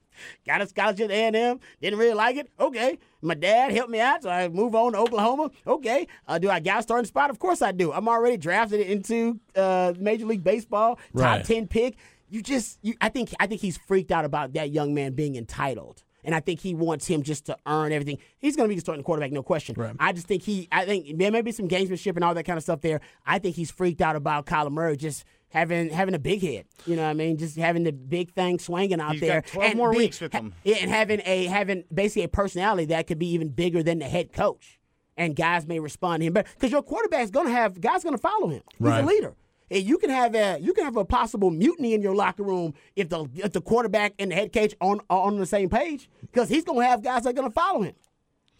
Got 0.45 0.61
a 0.61 0.67
scholarship 0.67 1.09
at 1.09 1.33
A&M. 1.35 1.59
Didn't 1.81 1.97
really 1.97 2.13
like 2.13 2.35
it. 2.35 2.49
Okay. 2.59 2.99
My 3.21 3.33
dad 3.33 3.71
helped 3.71 3.89
me 3.89 4.01
out, 4.01 4.23
so 4.23 4.29
I 4.29 4.49
move 4.49 4.75
on 4.75 4.91
to 4.91 4.97
Oklahoma. 4.99 5.51
Okay. 5.65 6.07
Uh, 6.27 6.37
do 6.37 6.49
I 6.49 6.59
got 6.59 6.79
a 6.79 6.83
starting 6.83 7.05
spot? 7.05 7.29
Of 7.29 7.39
course 7.39 7.61
I 7.61 7.71
do. 7.71 7.93
I'm 7.93 8.09
already 8.09 8.35
drafted 8.35 8.81
into 8.81 9.39
uh, 9.55 9.93
Major 9.97 10.25
League 10.25 10.43
Baseball, 10.43 10.95
top 10.95 11.01
Right. 11.13 11.45
ten 11.45 11.67
pick. 11.67 11.95
You 12.31 12.41
just, 12.41 12.79
you, 12.81 12.95
I 13.01 13.09
think, 13.09 13.33
I 13.39 13.45
think 13.47 13.61
he's 13.61 13.77
freaked 13.77 14.11
out 14.11 14.25
about 14.25 14.53
that 14.53 14.71
young 14.71 14.93
man 14.93 15.13
being 15.13 15.35
entitled. 15.35 16.03
And 16.23 16.33
I 16.35 16.39
think 16.39 16.59
he 16.59 16.73
wants 16.75 17.07
him 17.07 17.23
just 17.23 17.45
to 17.47 17.57
earn 17.65 17.91
everything. 17.91 18.19
He's 18.37 18.55
going 18.55 18.67
to 18.67 18.69
be 18.69 18.75
the 18.75 18.81
starting 18.81 19.03
quarterback, 19.03 19.31
no 19.31 19.41
question. 19.43 19.75
Right. 19.77 19.95
I 19.99 20.13
just 20.13 20.27
think 20.27 20.43
he, 20.43 20.67
I 20.71 20.85
think 20.85 21.17
there 21.17 21.31
may 21.31 21.41
be 21.41 21.51
some 21.51 21.67
gamesmanship 21.67 22.15
and 22.15 22.23
all 22.23 22.33
that 22.35 22.43
kind 22.45 22.57
of 22.57 22.63
stuff 22.63 22.81
there. 22.81 23.01
I 23.25 23.39
think 23.39 23.55
he's 23.55 23.71
freaked 23.71 24.01
out 24.01 24.15
about 24.15 24.45
Kyler 24.45 24.71
Murray 24.71 24.97
just 24.97 25.25
having 25.49 25.89
having 25.89 26.13
a 26.13 26.19
big 26.19 26.41
head. 26.43 26.65
You 26.85 26.95
know 26.95 27.01
what 27.03 27.09
I 27.09 27.13
mean? 27.15 27.37
Just 27.37 27.57
having 27.57 27.83
the 27.83 27.91
big 27.91 28.31
thing 28.33 28.59
swinging 28.59 29.01
out 29.01 29.13
He's 29.13 29.21
there. 29.21 29.41
got 29.41 29.47
12 29.51 29.69
and 29.71 29.77
more 29.77 29.91
be- 29.91 29.97
weeks 29.97 30.21
with 30.21 30.31
him. 30.31 30.53
Yeah, 30.63 30.75
and 30.79 30.91
having 30.91 31.21
a 31.25 31.45
having 31.47 31.83
basically 31.93 32.23
a 32.23 32.27
personality 32.29 32.85
that 32.85 33.07
could 33.07 33.17
be 33.19 33.31
even 33.31 33.49
bigger 33.49 33.81
than 33.83 33.97
the 33.99 34.05
head 34.07 34.31
coach. 34.31 34.79
And 35.17 35.35
guys 35.35 35.67
may 35.67 35.79
respond 35.79 36.21
to 36.21 36.27
him, 36.27 36.33
but 36.33 36.45
because 36.53 36.71
your 36.71 36.81
quarterback's 36.83 37.31
gonna 37.31 37.49
have 37.49 37.81
guys 37.81 38.03
gonna 38.03 38.17
follow 38.19 38.47
him. 38.49 38.61
He's 38.77 38.87
Right. 38.87 39.03
a 39.03 39.07
leader. 39.07 39.33
And 39.71 39.83
you 39.83 39.97
can 39.97 40.11
have 40.11 40.35
a 40.35 40.59
you 40.59 40.73
can 40.73 40.83
have 40.83 40.97
a 40.97 41.05
possible 41.05 41.49
mutiny 41.49 41.95
in 41.95 42.03
your 42.03 42.13
locker 42.13 42.43
room 42.43 42.75
if 42.95 43.09
the 43.09 43.27
if 43.35 43.53
the 43.53 43.61
quarterback 43.61 44.13
and 44.19 44.29
the 44.29 44.35
head 44.35 44.53
coach 44.53 44.75
on 44.81 44.99
are 45.09 45.21
on 45.21 45.37
the 45.39 45.45
same 45.47 45.69
page 45.69 46.09
because 46.21 46.49
he's 46.49 46.63
gonna 46.63 46.85
have 46.85 47.01
guys 47.01 47.23
that 47.23 47.29
are 47.29 47.33
gonna 47.33 47.49
follow 47.49 47.81
him. 47.81 47.95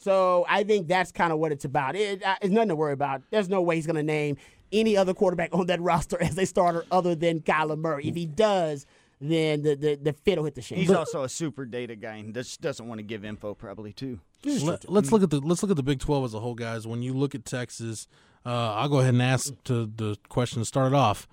So 0.02 0.46
I 0.50 0.64
think 0.64 0.88
that's 0.88 1.12
kind 1.12 1.32
of 1.32 1.38
what 1.38 1.52
it's 1.52 1.64
about. 1.64 1.96
It, 1.96 2.24
uh, 2.24 2.36
it's 2.42 2.52
nothing 2.52 2.70
to 2.70 2.76
worry 2.76 2.94
about. 2.94 3.22
There's 3.30 3.50
no 3.50 3.62
way 3.62 3.76
he's 3.76 3.86
going 3.86 3.98
to 3.98 4.04
name 4.04 4.38
any 4.72 4.98
other 4.98 5.14
quarterback 5.14 5.50
on 5.54 5.68
that 5.68 5.80
roster 5.80 6.22
as 6.22 6.38
a 6.40 6.46
starter 6.46 6.86
other 6.92 7.14
than 7.14 7.42
Kyler 7.42 7.78
Murray. 7.78 8.08
If 8.08 8.16
he 8.16 8.26
does, 8.26 8.88
then 9.20 9.62
the 9.62 9.76
the, 9.76 9.96
the 10.02 10.14
fit 10.14 10.40
will 10.40 10.46
hit 10.46 10.56
the 10.56 10.62
shame. 10.64 10.80
He's 10.80 10.90
also 10.90 11.24
a 11.24 11.30
super 11.30 11.66
data 11.66 11.96
guy 11.96 12.16
and 12.16 12.34
just 12.34 12.62
doesn't 12.62 12.88
want 12.88 12.98
to 12.98 13.04
give 13.04 13.24
info 13.24 13.54
probably 13.54 13.94
too. 13.94 14.20
Let, 14.44 14.86
us 14.86 15.12
look 15.12 15.22
at 15.22 15.30
the 15.30 15.40
let's 15.40 15.62
look 15.62 15.70
at 15.70 15.78
the 15.78 15.84
Big 15.84 16.00
Twelve 16.00 16.26
as 16.26 16.34
a 16.34 16.40
whole, 16.40 16.56
guys. 16.56 16.88
When 16.88 17.04
you 17.04 17.14
look 17.14 17.36
at 17.36 17.46
Texas, 17.46 18.08
uh, 18.46 18.50
I'll 18.76 18.90
go 18.90 19.00
ahead 19.00 19.14
and 19.14 19.22
ask 19.22 19.54
to 19.66 19.86
the 19.96 20.18
question 20.30 20.62
to 20.62 20.66
start 20.66 20.94
it 20.94 20.96
off. 20.96 21.28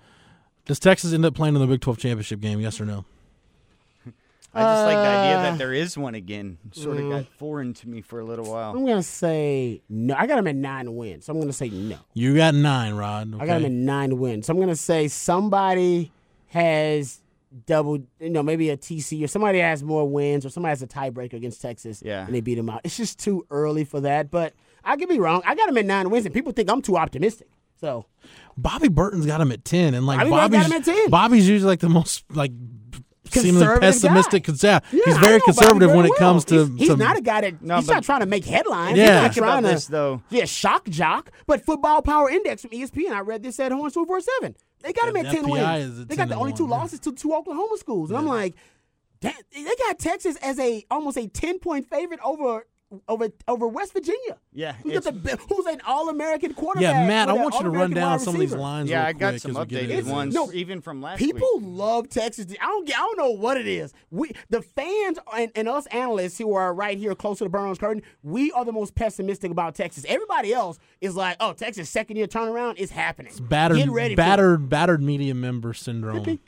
Does 0.65 0.79
Texas 0.79 1.13
end 1.13 1.25
up 1.25 1.33
playing 1.33 1.55
in 1.55 1.61
the 1.61 1.67
Big 1.67 1.81
Twelve 1.81 1.97
championship 1.97 2.39
game? 2.41 2.59
Yes 2.59 2.79
or 2.79 2.85
no? 2.85 3.05
I 4.53 4.61
just 4.61 4.85
like 4.85 4.95
the 4.95 4.99
idea 5.07 5.37
Uh, 5.37 5.41
that 5.43 5.57
there 5.57 5.73
is 5.73 5.97
one 5.97 6.15
again. 6.15 6.57
Sort 6.71 6.97
of 6.97 7.03
mm. 7.03 7.09
got 7.11 7.25
foreign 7.37 7.73
to 7.75 7.89
me 7.89 8.01
for 8.01 8.19
a 8.19 8.23
little 8.25 8.45
while. 8.51 8.71
I'm 8.71 8.85
going 8.85 8.97
to 8.97 9.03
say 9.03 9.81
no. 9.89 10.15
I 10.17 10.27
got 10.27 10.39
him 10.39 10.47
at 10.47 10.55
nine 10.55 10.95
wins, 10.95 11.25
so 11.25 11.33
I'm 11.33 11.37
going 11.39 11.49
to 11.49 11.53
say 11.53 11.69
no. 11.69 11.97
You 12.13 12.35
got 12.35 12.53
nine, 12.53 12.93
Rod. 12.95 13.35
I 13.39 13.45
got 13.45 13.57
him 13.57 13.65
at 13.65 13.71
nine 13.71 14.17
wins, 14.19 14.45
so 14.47 14.53
I'm 14.53 14.57
going 14.57 14.69
to 14.69 14.75
say 14.75 15.07
somebody 15.07 16.11
has 16.47 17.21
double, 17.65 17.99
you 18.19 18.29
know, 18.29 18.43
maybe 18.43 18.69
a 18.69 18.77
TC 18.77 19.23
or 19.23 19.27
somebody 19.27 19.59
has 19.59 19.83
more 19.83 20.07
wins 20.07 20.45
or 20.45 20.49
somebody 20.49 20.69
has 20.71 20.81
a 20.83 20.87
tiebreaker 20.87 21.33
against 21.33 21.61
Texas 21.61 22.01
Yeah. 22.05 22.25
and 22.25 22.33
they 22.33 22.41
beat 22.41 22.55
them 22.55 22.69
out. 22.69 22.81
It's 22.83 22.97
just 22.97 23.17
too 23.19 23.45
early 23.49 23.83
for 23.85 24.01
that, 24.01 24.29
but 24.29 24.53
I 24.83 24.95
could 24.97 25.09
be 25.09 25.19
wrong. 25.19 25.41
I 25.45 25.55
got 25.55 25.69
him 25.69 25.77
at 25.77 25.85
nine 25.85 26.09
wins, 26.09 26.25
and 26.25 26.33
people 26.33 26.51
think 26.51 26.69
I'm 26.69 26.81
too 26.81 26.97
optimistic. 26.97 27.47
So 27.79 28.05
Bobby 28.57 28.89
Burton's 28.89 29.25
got 29.25 29.39
him 29.41 29.51
at 29.51 29.63
ten, 29.63 29.93
and 29.93 30.05
like 30.05 30.17
Bobby 30.19 30.29
Burton 30.31 30.51
Bobby's 30.51 30.59
got 30.61 30.65
him 30.65 30.81
at 30.81 30.85
10. 31.03 31.09
Bobby's 31.09 31.49
usually 31.49 31.67
like 31.69 31.79
the 31.79 31.89
most 31.89 32.23
like 32.31 32.51
seemingly 33.29 33.79
pessimistic. 33.79 34.43
guy. 34.45 34.53
Yeah, 34.61 34.79
Yeah, 34.91 35.01
he's 35.05 35.17
I 35.17 35.21
very 35.21 35.39
conservative 35.41 35.89
when 35.89 35.99
very 35.99 36.09
it 36.09 36.15
comes 36.17 36.45
to. 36.45 36.65
He's, 36.65 36.79
he's 36.79 36.87
to- 36.89 36.97
not 36.97 37.17
a 37.17 37.21
guy 37.21 37.41
that 37.41 37.61
No, 37.61 37.77
he's 37.77 37.87
but- 37.87 37.93
not 37.93 38.03
trying 38.03 38.19
to 38.21 38.25
make 38.25 38.43
headlines. 38.43 38.97
Yeah. 38.97 39.03
he's 39.03 39.11
not 39.11 39.21
Think 39.33 39.37
about 39.37 39.51
trying 39.51 39.63
to 39.63 39.69
this, 39.69 39.87
though. 39.87 40.21
Yeah, 40.29 40.45
shock 40.45 40.89
jock. 40.89 41.31
But 41.45 41.63
Football 41.63 42.01
Power 42.01 42.29
Index 42.29 42.61
from 42.63 42.71
ESPN, 42.71 43.11
I 43.11 43.19
read 43.21 43.43
this 43.43 43.59
at 43.59 43.71
Horns 43.71 43.93
two 43.93 44.05
four 44.05 44.19
seven. 44.19 44.55
They 44.81 44.93
got 44.93 45.07
him 45.09 45.15
at 45.17 45.25
ten 45.33 45.45
FPI 45.45 45.49
wins. 45.79 45.99
at 46.01 46.07
They 46.09 46.15
got 46.15 46.27
the 46.27 46.33
and 46.33 46.41
only 46.41 46.53
two 46.53 46.63
one, 46.65 46.71
yeah. 46.71 46.77
losses 46.77 46.99
to 47.01 47.11
two 47.13 47.33
Oklahoma 47.33 47.77
schools, 47.77 48.09
and 48.09 48.17
I'm 48.17 48.25
like, 48.25 48.55
damn, 49.21 49.33
they 49.53 49.63
got 49.87 49.99
Texas 49.99 50.35
as 50.41 50.57
a 50.59 50.85
almost 50.89 51.17
a 51.17 51.27
ten 51.27 51.59
point 51.59 51.87
favorite 51.89 52.19
over. 52.23 52.65
Over 53.07 53.29
over 53.47 53.67
West 53.67 53.93
Virginia, 53.93 54.39
Yeah, 54.51 54.73
who's, 54.73 55.01
got 55.01 55.23
the, 55.23 55.37
who's 55.47 55.67
an 55.67 55.79
All 55.85 56.09
American 56.09 56.55
quarterback? 56.55 56.91
yeah, 56.91 57.07
Matt, 57.07 57.29
I 57.29 57.33
want 57.33 57.53
you 57.53 57.61
to 57.61 57.69
run 57.69 57.91
down 57.91 58.19
some 58.19 58.33
of 58.33 58.39
these 58.39 58.55
lines. 58.55 58.89
Yeah, 58.89 59.01
real 59.01 59.07
I 59.09 59.13
got 59.13 59.29
quick 59.33 59.41
some 59.43 59.51
as 59.51 59.57
we 59.59 59.65
get 59.67 59.83
updated 59.89 59.99
into 59.99 60.11
ones. 60.11 60.33
No, 60.33 60.51
even 60.53 60.81
from 60.81 60.99
last 60.99 61.19
People 61.19 61.47
week. 61.57 61.65
love 61.67 62.09
Texas. 62.09 62.47
I 62.59 62.65
don't. 62.65 62.89
I 62.89 62.93
don't 62.97 63.17
know 63.19 63.29
what 63.29 63.57
it 63.57 63.67
is. 63.67 63.93
We, 64.09 64.31
the 64.49 64.63
fans 64.63 65.19
and, 65.37 65.51
and 65.55 65.69
us 65.69 65.85
analysts 65.87 66.39
who 66.39 66.55
are 66.55 66.73
right 66.73 66.97
here 66.97 67.13
close 67.13 67.37
to 67.37 67.43
the 67.43 67.49
Burns 67.51 67.77
curtain, 67.77 68.01
we 68.23 68.51
are 68.53 68.65
the 68.65 68.73
most 68.73 68.95
pessimistic 68.95 69.51
about 69.51 69.75
Texas. 69.75 70.03
Everybody 70.07 70.51
else 70.51 70.79
is 70.99 71.15
like, 71.15 71.37
"Oh, 71.39 71.53
Texas 71.53 71.91
second 71.91 72.17
year 72.17 72.25
turnaround 72.25 72.77
is 72.77 72.89
happening." 72.89 73.31
battered, 73.39 73.77
Get 73.77 73.91
ready 73.91 74.15
for 74.15 74.17
battered, 74.17 74.67
battered 74.67 75.03
media 75.03 75.35
member 75.35 75.75
syndrome. 75.75 76.23
be. 76.23 76.39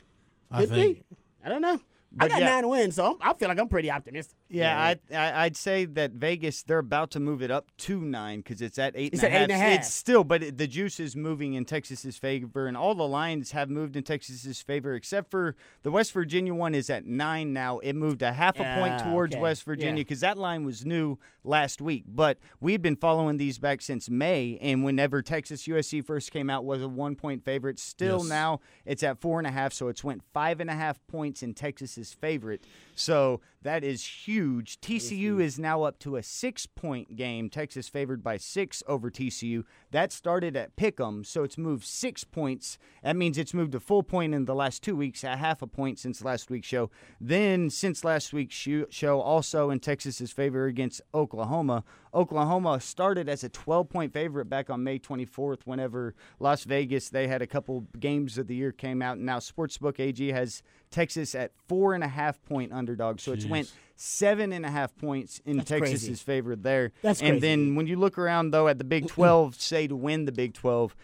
I 0.50 0.62
Could 0.62 0.70
think. 0.70 0.96
be. 1.08 1.16
I 1.44 1.48
don't 1.50 1.62
know. 1.62 1.78
I 2.18 2.28
got 2.28 2.40
yeah. 2.40 2.46
nine 2.50 2.68
wins, 2.68 2.94
so 2.96 3.16
I 3.20 3.32
feel 3.34 3.48
like 3.48 3.58
I'm 3.58 3.68
pretty 3.68 3.90
optimistic. 3.90 4.36
Yeah, 4.48 4.78
I, 4.78 4.96
I 5.16 5.44
I'd 5.44 5.56
say 5.56 5.86
that 5.86 6.12
Vegas 6.12 6.62
they're 6.62 6.78
about 6.78 7.10
to 7.12 7.20
move 7.20 7.42
it 7.42 7.50
up 7.50 7.70
to 7.78 8.00
nine 8.00 8.40
because 8.40 8.60
it's 8.60 8.78
at 8.78 8.92
eight 8.96 9.14
It's 9.14 9.22
and 9.22 9.32
a 9.32 9.36
at 9.36 9.40
eight 9.40 9.42
and 9.44 9.52
a 9.52 9.56
half. 9.56 9.78
It's 9.80 9.94
still, 9.94 10.22
but 10.22 10.42
it, 10.42 10.58
the 10.58 10.66
juice 10.66 11.00
is 11.00 11.16
moving 11.16 11.54
in 11.54 11.64
Texas's 11.64 12.18
favor, 12.18 12.66
and 12.66 12.76
all 12.76 12.94
the 12.94 13.06
lines 13.08 13.52
have 13.52 13.70
moved 13.70 13.96
in 13.96 14.02
Texas's 14.02 14.60
favor 14.60 14.94
except 14.94 15.30
for 15.30 15.56
the 15.82 15.90
West 15.90 16.12
Virginia 16.12 16.54
one 16.54 16.74
is 16.74 16.90
at 16.90 17.06
nine 17.06 17.52
now. 17.52 17.78
It 17.78 17.94
moved 17.94 18.20
a 18.22 18.32
half 18.32 18.56
a 18.60 18.64
point 18.78 18.94
Ah, 19.00 19.04
towards 19.10 19.34
okay. 19.34 19.40
West 19.42 19.64
Virginia 19.64 20.02
because 20.04 20.20
that 20.20 20.36
line 20.36 20.64
was 20.64 20.84
new 20.84 21.18
last 21.44 21.80
week, 21.80 22.04
but 22.06 22.38
we've 22.60 22.82
been 22.82 22.96
following 22.96 23.36
these 23.38 23.58
back 23.58 23.80
since 23.80 24.10
May, 24.10 24.58
and 24.60 24.84
whenever 24.84 25.22
Texas 25.22 25.66
USC 25.66 26.04
first 26.04 26.30
came 26.30 26.50
out 26.50 26.64
was 26.64 26.82
a 26.82 26.88
one 26.88 27.16
point 27.16 27.44
favorite. 27.44 27.78
Still 27.78 28.18
Yes. 28.18 28.28
now 28.28 28.60
it's 28.84 29.02
at 29.02 29.20
four 29.20 29.38
and 29.38 29.46
a 29.46 29.50
half, 29.50 29.72
so 29.72 29.88
it's 29.88 30.04
went 30.04 30.22
five 30.34 30.60
and 30.60 30.68
a 30.68 30.74
half 30.74 30.98
points 31.06 31.42
in 31.42 31.54
Texas's 31.54 32.01
favorite. 32.10 32.64
So 32.94 33.40
That 33.62 33.84
is 33.84 34.04
huge. 34.04 34.80
TCU 34.80 35.40
is 35.40 35.58
now 35.58 35.82
up 35.82 35.98
to 36.00 36.16
a 36.16 36.22
six 36.22 36.66
point 36.66 37.14
game. 37.14 37.48
Texas 37.48 37.88
favored 37.88 38.22
by 38.22 38.36
six 38.36 38.82
over 38.88 39.10
TCU. 39.10 39.64
That 39.92 40.10
started 40.10 40.56
at 40.56 40.76
Pick'em, 40.76 41.24
so 41.24 41.44
it's 41.44 41.56
moved 41.56 41.84
six 41.84 42.24
points. 42.24 42.78
That 43.02 43.16
means 43.16 43.38
it's 43.38 43.54
moved 43.54 43.74
a 43.74 43.80
full 43.80 44.02
point 44.02 44.34
in 44.34 44.46
the 44.46 44.54
last 44.54 44.82
two 44.82 44.96
weeks, 44.96 45.22
a 45.22 45.36
half 45.36 45.62
a 45.62 45.66
point 45.66 45.98
since 45.98 46.24
last 46.24 46.50
week's 46.50 46.66
show. 46.66 46.90
Then, 47.20 47.70
since 47.70 48.04
last 48.04 48.32
week's 48.32 48.54
show, 48.54 49.20
also 49.20 49.70
in 49.70 49.78
Texas's 49.78 50.32
favor 50.32 50.66
against 50.66 51.00
Oklahoma. 51.14 51.84
Oklahoma 52.14 52.80
started 52.80 53.28
as 53.28 53.42
a 53.42 53.48
12 53.48 53.88
point 53.88 54.12
favorite 54.12 54.46
back 54.46 54.70
on 54.70 54.82
May 54.84 54.98
24th, 54.98 55.60
whenever 55.64 56.14
Las 56.40 56.64
Vegas, 56.64 57.08
they 57.08 57.28
had 57.28 57.42
a 57.42 57.46
couple 57.46 57.86
games 57.98 58.38
of 58.38 58.48
the 58.48 58.54
year 58.54 58.72
came 58.72 59.00
out. 59.00 59.16
And 59.16 59.26
now 59.26 59.38
Sportsbook 59.38 59.98
AG 59.98 60.26
has 60.32 60.62
Texas 60.90 61.34
at 61.34 61.52
four 61.68 61.94
and 61.94 62.04
a 62.04 62.08
half 62.08 62.42
point 62.44 62.72
underdog. 62.72 63.18
So 63.18 63.32
it's 63.32 63.46
went 63.52 63.72
seven 63.96 64.52
and 64.52 64.66
a 64.66 64.70
half 64.70 64.96
points 64.96 65.40
in 65.44 65.58
That's 65.58 65.68
Texas's 65.68 66.04
crazy. 66.06 66.14
favor 66.14 66.56
there. 66.56 66.92
That's 67.02 67.20
and 67.20 67.32
crazy. 67.34 67.40
then 67.40 67.74
when 67.76 67.86
you 67.86 67.96
look 67.96 68.18
around 68.18 68.50
though 68.50 68.68
at 68.68 68.78
the 68.78 68.84
Big 68.84 69.06
12, 69.06 69.54
say 69.60 69.86
to 69.86 69.94
win 69.94 70.24
the 70.24 70.32
Big 70.32 70.54
12, 70.54 70.96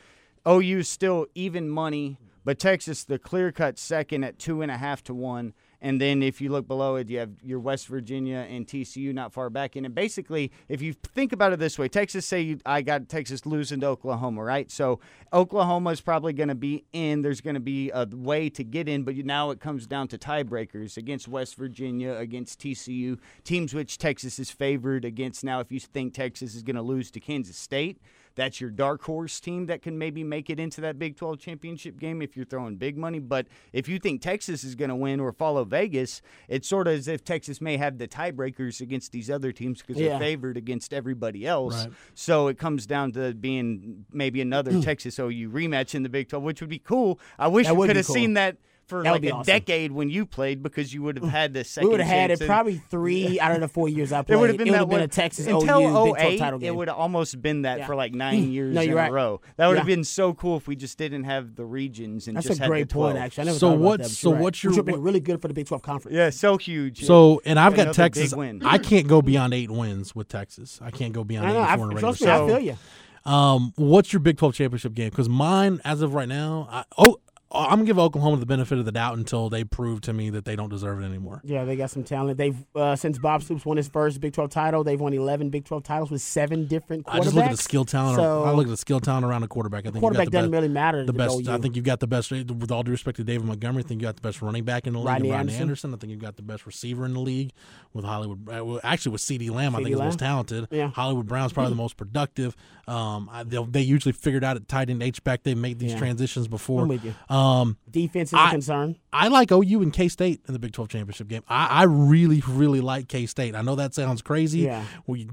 OU 0.48 0.82
still 0.82 1.26
even 1.34 1.68
money, 1.68 2.18
but 2.44 2.58
Texas 2.58 3.04
the 3.04 3.18
clear 3.18 3.52
cut 3.52 3.78
second 3.78 4.24
at 4.24 4.38
two 4.38 4.62
and 4.62 4.70
a 4.70 4.76
half 4.76 5.02
to 5.04 5.14
one. 5.14 5.52
And 5.80 6.00
then 6.00 6.22
if 6.22 6.40
you 6.40 6.50
look 6.50 6.66
below 6.66 6.96
it, 6.96 7.08
you 7.08 7.18
have 7.18 7.30
your 7.42 7.60
West 7.60 7.86
Virginia 7.86 8.46
and 8.50 8.66
TCU 8.66 9.14
not 9.14 9.32
far 9.32 9.48
back 9.48 9.76
in. 9.76 9.84
And 9.84 9.94
basically, 9.94 10.50
if 10.68 10.82
you 10.82 10.92
think 10.92 11.32
about 11.32 11.52
it 11.52 11.60
this 11.60 11.78
way, 11.78 11.88
Texas 11.88 12.26
say 12.26 12.40
you, 12.40 12.58
I 12.66 12.82
got 12.82 13.08
Texas 13.08 13.46
losing 13.46 13.80
to 13.80 13.86
Oklahoma, 13.86 14.42
right? 14.42 14.70
So 14.70 14.98
Oklahoma 15.32 15.90
is 15.90 16.00
probably 16.00 16.32
going 16.32 16.48
to 16.48 16.56
be 16.56 16.84
in. 16.92 17.22
There's 17.22 17.40
going 17.40 17.54
to 17.54 17.60
be 17.60 17.90
a 17.90 18.06
way 18.10 18.50
to 18.50 18.64
get 18.64 18.88
in, 18.88 19.04
but 19.04 19.14
you- 19.14 19.22
now 19.22 19.50
it 19.50 19.60
comes 19.60 19.86
down 19.86 20.08
to 20.08 20.18
tiebreakers 20.18 20.96
against 20.96 21.28
West 21.28 21.54
Virginia, 21.54 22.14
against 22.14 22.60
TCU, 22.60 23.18
teams 23.44 23.72
which 23.72 23.98
Texas 23.98 24.38
is 24.38 24.50
favored 24.50 25.04
against. 25.04 25.44
Now, 25.44 25.60
if 25.60 25.70
you 25.70 25.78
think 25.78 26.12
Texas 26.12 26.56
is 26.56 26.62
going 26.64 26.76
to 26.76 26.82
lose 26.82 27.10
to 27.12 27.20
Kansas 27.20 27.56
State, 27.56 28.00
that's 28.38 28.60
your 28.60 28.70
dark 28.70 29.02
horse 29.02 29.40
team 29.40 29.66
that 29.66 29.82
can 29.82 29.98
maybe 29.98 30.22
make 30.22 30.48
it 30.48 30.60
into 30.60 30.80
that 30.80 30.96
Big 30.96 31.16
12 31.16 31.40
championship 31.40 31.98
game 31.98 32.22
if 32.22 32.36
you're 32.36 32.46
throwing 32.46 32.76
big 32.76 32.96
money. 32.96 33.18
But 33.18 33.48
if 33.72 33.88
you 33.88 33.98
think 33.98 34.22
Texas 34.22 34.62
is 34.62 34.76
going 34.76 34.90
to 34.90 34.94
win 34.96 35.18
or 35.18 35.32
follow 35.32 35.64
Vegas, 35.64 36.22
it's 36.46 36.68
sort 36.68 36.86
of 36.86 36.94
as 36.94 37.08
if 37.08 37.24
Texas 37.24 37.60
may 37.60 37.76
have 37.76 37.98
the 37.98 38.06
tiebreakers 38.06 38.80
against 38.80 39.10
these 39.10 39.28
other 39.28 39.50
teams 39.50 39.82
because 39.82 40.00
Yeah. 40.00 40.10
they're 40.10 40.20
favored 40.20 40.56
against 40.56 40.94
everybody 40.94 41.46
else. 41.48 41.86
Right. 41.86 41.92
So 42.14 42.46
it 42.46 42.58
comes 42.58 42.86
down 42.86 43.10
to 43.12 43.34
being 43.34 44.04
maybe 44.12 44.40
another 44.40 44.70
hmm. 44.70 44.80
Texas 44.82 45.18
OU 45.18 45.50
rematch 45.50 45.96
in 45.96 46.04
the 46.04 46.08
Big 46.08 46.28
12, 46.28 46.44
which 46.44 46.60
would 46.60 46.70
be 46.70 46.78
cool. 46.78 47.18
I 47.40 47.48
wish 47.48 47.66
That 47.66 47.74
we 47.74 47.88
could 47.88 47.96
have 47.96 48.06
cool. 48.06 48.14
seen 48.14 48.34
that. 48.34 48.56
For 48.88 49.02
That 49.02 49.10
would 49.10 49.16
like 49.16 49.22
be 49.22 49.28
a 49.28 49.34
awesome. 49.34 49.52
decade 49.52 49.92
when 49.92 50.08
you 50.08 50.24
played, 50.24 50.62
because 50.62 50.94
you 50.94 51.02
would 51.02 51.18
have 51.18 51.28
had 51.28 51.52
the 51.52 51.62
second. 51.62 51.88
We 51.88 51.92
would 51.92 52.00
have 52.00 52.08
had 52.08 52.30
it 52.30 52.40
probably 52.46 52.80
three 52.90 53.38
out 53.38 53.52
of 53.52 53.60
the 53.60 53.68
four 53.68 53.86
years 53.88 54.12
I 54.12 54.22
played. 54.22 54.36
it 54.36 54.40
would 54.40 54.48
have 54.48 54.56
been 54.56 54.68
it 54.68 54.70
that 54.72 54.78
have 54.78 54.88
been 54.88 55.00
a 55.02 55.08
Texas 55.08 55.46
until 55.46 55.62
OU 55.62 55.84
Big 55.84 55.90
12 55.90 56.16
08, 56.18 56.38
title 56.38 56.58
game. 56.58 56.68
It 56.68 56.74
would 56.76 56.88
have 56.88 56.96
almost 56.96 57.40
been 57.42 57.62
that 57.62 57.80
Yeah. 57.80 57.86
for 57.86 57.94
like 57.94 58.14
nine 58.14 58.50
years 58.52 58.74
No, 58.74 58.80
in 58.80 58.88
you're 58.88 58.98
a 58.98 59.02
right. 59.02 59.12
row. 59.12 59.40
That 59.58 59.66
would 59.68 59.76
have 59.76 59.86
Yeah. 59.88 59.94
been 59.96 60.04
so 60.04 60.32
cool 60.32 60.56
if 60.56 60.66
we 60.66 60.74
just 60.74 60.96
didn't 60.96 61.24
have 61.24 61.54
the 61.54 61.66
regions 61.66 62.28
and 62.28 62.36
That's 62.38 62.46
just 62.46 62.60
a 62.60 62.62
had 62.62 62.68
great 62.70 62.88
the 62.88 62.94
12. 62.94 63.12
point, 63.12 63.22
actually. 63.24 63.42
I 63.42 63.44
never 63.44 63.58
So 63.58 63.68
thought 63.68 63.74
about 63.74 63.84
what's- 63.84 64.08
that, 64.08 64.14
so 64.14 64.32
right. 64.32 64.40
what's 64.40 64.64
your- 64.64 64.70
Which 64.72 64.76
would 64.78 64.86
have 64.88 64.94
been 64.94 65.02
really 65.04 65.20
good 65.20 65.42
for 65.42 65.48
the 65.48 65.54
Big 65.54 65.66
12 65.66 65.82
conference. 65.82 66.16
Yeah, 66.16 66.30
so 66.30 66.56
huge. 66.56 67.04
So, 67.04 67.42
and 67.44 67.58
I've 67.60 67.76
got 67.76 67.92
Texas. 67.94 68.34
win. 68.34 68.62
I 68.64 68.78
can't 68.78 69.06
go 69.06 69.20
beyond 69.20 69.52
eight 69.52 69.70
wins 69.70 70.14
with 70.14 70.28
Texas. 70.28 70.80
I 70.82 70.90
can't 70.90 71.12
go 71.12 71.24
beyond 71.24 71.46
I 71.46 71.52
know. 71.52 71.58
84 71.62 71.68
I, 71.68 71.74
in 71.74 71.80
a 71.80 71.86
regular 71.88 72.00
trust 72.00 72.20
me, 72.22 72.26
season. 72.26 72.42
I 72.42 72.46
feel 72.48 72.58
you. 72.60 72.76
Um, 73.24 73.72
what's 73.76 74.10
your 74.12 74.20
Big 74.20 74.38
12 74.38 74.54
championship 74.54 74.94
game? 74.94 75.10
Because 75.10 75.28
mine, 75.28 75.80
as 75.84 76.00
of 76.00 76.14
right 76.14 76.28
now, 76.28 76.66
I, 76.70 76.84
oh, 76.96 77.18
I'm 77.50 77.70
gonna 77.70 77.84
give 77.84 77.98
Oklahoma 77.98 78.36
the 78.36 78.46
benefit 78.46 78.78
of 78.78 78.84
the 78.84 78.92
doubt 78.92 79.16
until 79.16 79.48
they 79.48 79.64
prove 79.64 80.02
to 80.02 80.12
me 80.12 80.28
that 80.30 80.44
they 80.44 80.54
don't 80.54 80.68
deserve 80.68 81.00
it 81.00 81.04
anymore. 81.04 81.40
Yeah, 81.44 81.64
they 81.64 81.76
got 81.76 81.90
some 81.90 82.04
talent. 82.04 82.36
They've 82.36 82.56
uh, 82.74 82.94
since 82.94 83.18
Bob 83.18 83.42
Stoops 83.42 83.64
won 83.64 83.78
his 83.78 83.88
first 83.88 84.20
Big 84.20 84.34
12 84.34 84.50
title, 84.50 84.84
they've 84.84 85.00
won 85.00 85.14
11 85.14 85.48
Big 85.48 85.64
12 85.64 85.82
titles 85.82 86.10
with 86.10 86.20
seven 86.20 86.66
different 86.66 87.06
quarterbacks. 87.06 87.14
I 87.14 87.20
just 87.22 87.34
look 87.34 87.44
at 87.46 87.50
the 87.52 87.56
skill 87.56 87.84
talent. 87.86 88.16
So, 88.16 88.44
I 88.44 88.50
look 88.52 88.66
at 88.66 88.70
the 88.70 88.76
skill 88.76 89.00
talent 89.00 89.24
around 89.24 89.40
the 89.40 89.48
quarterback. 89.48 89.86
I 89.86 89.90
think 89.90 90.00
quarterback 90.00 90.26
you 90.26 90.30
got 90.30 90.32
the 90.32 90.38
doesn't 90.38 90.50
best, 90.50 90.60
really 90.60 90.72
matter. 90.72 91.04
the 91.06 91.12
best. 91.14 91.40
OU. 91.40 91.50
I 91.52 91.58
think 91.58 91.74
you've 91.76 91.84
got 91.86 92.00
the 92.00 92.06
best. 92.06 92.30
With 92.30 92.70
all 92.70 92.82
due 92.82 92.90
respect 92.90 93.16
to 93.16 93.24
David 93.24 93.46
Montgomery, 93.46 93.82
I 93.82 93.86
think 93.86 94.02
you 94.02 94.06
got 94.06 94.16
the 94.16 94.22
best 94.22 94.42
running 94.42 94.64
back 94.64 94.86
in 94.86 94.92
the 94.92 94.98
league. 94.98 95.08
Rodney 95.08 95.28
and 95.30 95.38
Rodney 95.38 95.52
Anderson. 95.54 95.62
Anderson. 95.62 95.94
I 95.94 95.96
think 95.96 96.10
you've 96.10 96.20
got 96.20 96.36
the 96.36 96.42
best 96.42 96.66
receiver 96.66 97.06
in 97.06 97.14
the 97.14 97.20
league 97.20 97.52
with 97.94 98.04
Hollywood. 98.04 98.46
uh, 98.54 98.62
well, 98.62 98.80
Actually, 98.84 99.12
with 99.12 99.22
CeeDee 99.22 99.50
Lamb, 99.50 99.74
I 99.74 99.78
think 99.78 99.90
is 99.92 99.96
the 99.98 100.04
most 100.04 100.18
talented. 100.18 100.68
Yeah. 100.70 100.88
Hollywood 100.90 101.26
Brown's 101.26 101.54
probably 101.54 101.70
the 101.70 101.76
most 101.76 101.96
productive. 101.96 102.54
Um, 102.86 103.30
I, 103.32 103.42
they 103.44 103.80
usually 103.80 104.12
figured 104.12 104.44
out 104.44 104.56
at 104.56 104.68
tight 104.68 104.90
end 104.90 105.02
H 105.02 105.24
back. 105.24 105.44
They 105.44 105.54
make 105.54 105.78
these 105.78 105.92
Yeah. 105.92 105.98
transitions 105.98 106.46
before. 106.46 106.82
I'm 106.82 106.88
with 106.88 107.04
you. 107.04 107.14
Um, 107.30 107.37
Um, 107.38 107.76
defense 107.90 108.30
is 108.30 108.34
I- 108.34 108.48
a 108.48 108.50
concern. 108.50 108.96
I 109.12 109.28
like 109.28 109.50
OU 109.50 109.82
and 109.82 109.92
K 109.92 110.08
State 110.08 110.42
in 110.46 110.52
the 110.52 110.58
Big 110.58 110.72
12 110.72 110.88
championship 110.90 111.28
game. 111.28 111.42
I, 111.48 111.66
I 111.66 111.82
really, 111.84 112.42
really 112.46 112.80
like 112.80 113.08
K 113.08 113.26
State. 113.26 113.54
I 113.54 113.62
know 113.62 113.74
that 113.76 113.94
sounds 113.94 114.20
crazy. 114.22 114.60
Yeah. 114.60 114.84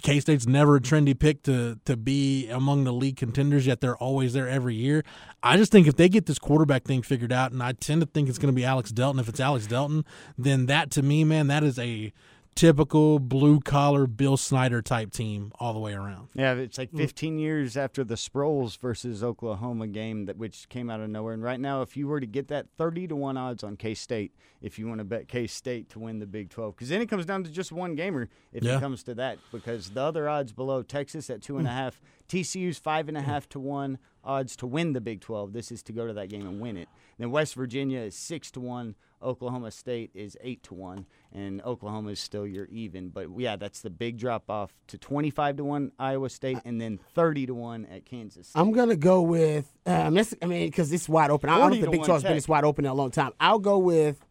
K 0.01 0.19
State's 0.19 0.47
never 0.47 0.77
a 0.77 0.79
trendy 0.81 1.17
pick 1.17 1.43
to 1.43 1.79
to 1.85 1.97
be 1.97 2.47
among 2.49 2.83
the 2.85 2.93
league 2.93 3.17
contenders, 3.17 3.67
yet 3.67 3.81
they're 3.81 3.97
always 3.97 4.33
there 4.33 4.47
every 4.47 4.75
year. 4.75 5.03
I 5.43 5.57
just 5.57 5.71
think 5.71 5.87
if 5.87 5.95
they 5.97 6.07
get 6.09 6.25
this 6.25 6.39
quarterback 6.39 6.85
thing 6.85 7.01
figured 7.01 7.33
out, 7.33 7.51
and 7.51 7.61
I 7.61 7.73
tend 7.73 8.01
to 8.01 8.07
think 8.07 8.29
it's 8.29 8.37
going 8.39 8.53
to 8.53 8.55
be 8.55 8.65
Alex 8.65 8.91
Delton. 8.91 9.19
If 9.19 9.27
it's 9.29 9.39
Alex 9.39 9.67
Delton, 9.67 10.05
then 10.37 10.65
that 10.67 10.91
to 10.91 11.01
me, 11.01 11.23
man, 11.23 11.47
that 11.47 11.63
is 11.63 11.77
a 11.77 12.11
typical 12.55 13.19
blue 13.19 13.59
collar 13.59 14.07
Bill 14.07 14.37
Snyder 14.37 14.81
type 14.81 15.11
team 15.11 15.51
all 15.59 15.73
the 15.73 15.79
way 15.79 15.93
around. 15.93 16.29
Yeah, 16.33 16.53
it's 16.53 16.77
Mm. 16.77 16.79
like 16.79 16.91
15 16.95 17.37
years 17.37 17.75
after 17.75 18.03
the 18.05 18.15
Sproles 18.15 18.77
versus 18.79 19.21
Oklahoma 19.21 19.87
game 19.87 20.25
that 20.25 20.37
which 20.37 20.69
came 20.69 20.89
out 20.89 21.01
of 21.01 21.09
nowhere. 21.09 21.33
And 21.33 21.43
right 21.43 21.59
now, 21.59 21.81
if 21.81 21.97
you 21.97 22.07
were 22.07 22.21
to 22.21 22.25
get 22.25 22.47
that 22.47 22.67
30 22.77 23.07
to 23.09 23.15
one 23.15 23.35
odds 23.35 23.61
on 23.63 23.75
K 23.75 23.93
State, 23.93 24.31
if 24.61 24.79
you 24.79 24.87
want 24.87 24.99
to 24.99 25.03
bet 25.03 25.27
K 25.27 25.47
State 25.47 25.89
to 25.89 25.99
win 25.99 26.19
the 26.19 26.25
Big 26.25 26.49
12, 26.49 26.75
because 26.75 26.87
then 26.89 27.01
it 27.01 27.09
comes 27.09 27.25
down 27.25 27.43
to 27.43 27.51
just 27.51 27.73
one 27.73 27.93
gamer 27.93 28.29
if 28.53 28.63
Yeah. 28.63 28.77
it 28.77 28.79
comes 28.79 29.03
to 29.03 29.13
that. 29.15 29.37
Because 29.51 29.89
the 29.89 30.01
other 30.01 30.29
odds 30.29 30.53
below 30.53 30.81
Texas 30.81 31.29
at 31.29 31.41
two 31.41 31.57
and 31.57 31.67
a 31.67 31.71
half, 31.71 32.01
TCU's 32.29 32.77
five 32.77 33.09
and 33.09 33.17
a 33.17 33.21
half 33.21 33.49
to 33.49 33.59
one 33.59 33.97
odds 34.25 34.55
to 34.57 34.67
win 34.67 34.93
the 34.93 35.01
Big 35.01 35.21
12. 35.21 35.53
This 35.53 35.71
is 35.71 35.83
to 35.83 35.93
go 35.93 36.07
to 36.07 36.13
that 36.13 36.29
game 36.29 36.47
and 36.47 36.59
win 36.59 36.77
it. 36.77 36.89
Then 37.17 37.31
West 37.31 37.55
Virginia 37.55 37.99
is 37.99 38.15
six 38.15 38.51
to 38.51 38.59
one. 38.59 38.95
Oklahoma 39.21 39.71
State 39.71 40.11
is 40.13 40.37
eight 40.41 40.61
to 40.63 40.73
one, 40.73 41.05
and 41.33 41.61
Oklahoma 41.63 42.11
is 42.11 42.19
still 42.19 42.45
your 42.45 42.65
even. 42.65 43.09
But 43.09 43.27
yeah, 43.37 43.55
that's 43.55 43.81
the 43.81 43.89
big 43.89 44.17
drop 44.17 44.49
off 44.49 44.73
to 44.87 44.97
twenty 44.97 45.29
five 45.29 45.55
to 45.57 45.63
one 45.63 45.91
Iowa 45.97 46.29
State, 46.29 46.59
and 46.65 46.79
then 46.79 46.99
thirty 47.15 47.45
to 47.45 47.55
one 47.55 47.85
at 47.85 48.05
Kansas. 48.05 48.49
State. 48.49 48.59
I'm 48.59 48.71
gonna 48.71 48.95
go 48.95 49.21
with. 49.21 49.71
Um, 49.85 50.17
I 50.41 50.45
mean, 50.45 50.67
because 50.67 50.91
it's 50.91 51.09
wide 51.09 51.31
open. 51.31 51.49
I 51.49 51.53
don't 51.53 51.69
40 51.69 51.75
think 51.75 51.85
the 51.85 51.91
Big 51.91 52.05
12 52.05 52.21
has 52.21 52.27
been 52.27 52.37
this 52.37 52.47
wide 52.47 52.65
open 52.65 52.85
in 52.85 52.91
a 52.91 52.93
long 52.93 53.11
time. 53.11 53.31
I'll 53.39 53.59
go 53.59 53.77
with 53.77 54.23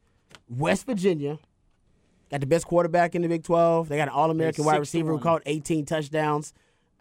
West 0.49 0.86
Virginia. 0.86 1.38
Got 2.30 2.40
the 2.40 2.47
best 2.47 2.66
quarterback 2.66 3.14
in 3.14 3.22
the 3.22 3.28
Big 3.28 3.45
12. 3.45 3.88
They 3.88 3.97
got 3.97 4.09
an 4.09 4.14
All-American 4.14 4.64
wide 4.64 4.80
receiver 4.80 5.12
who 5.12 5.18
caught 5.18 5.42
18 5.47 5.86
touchdowns. 5.86 6.53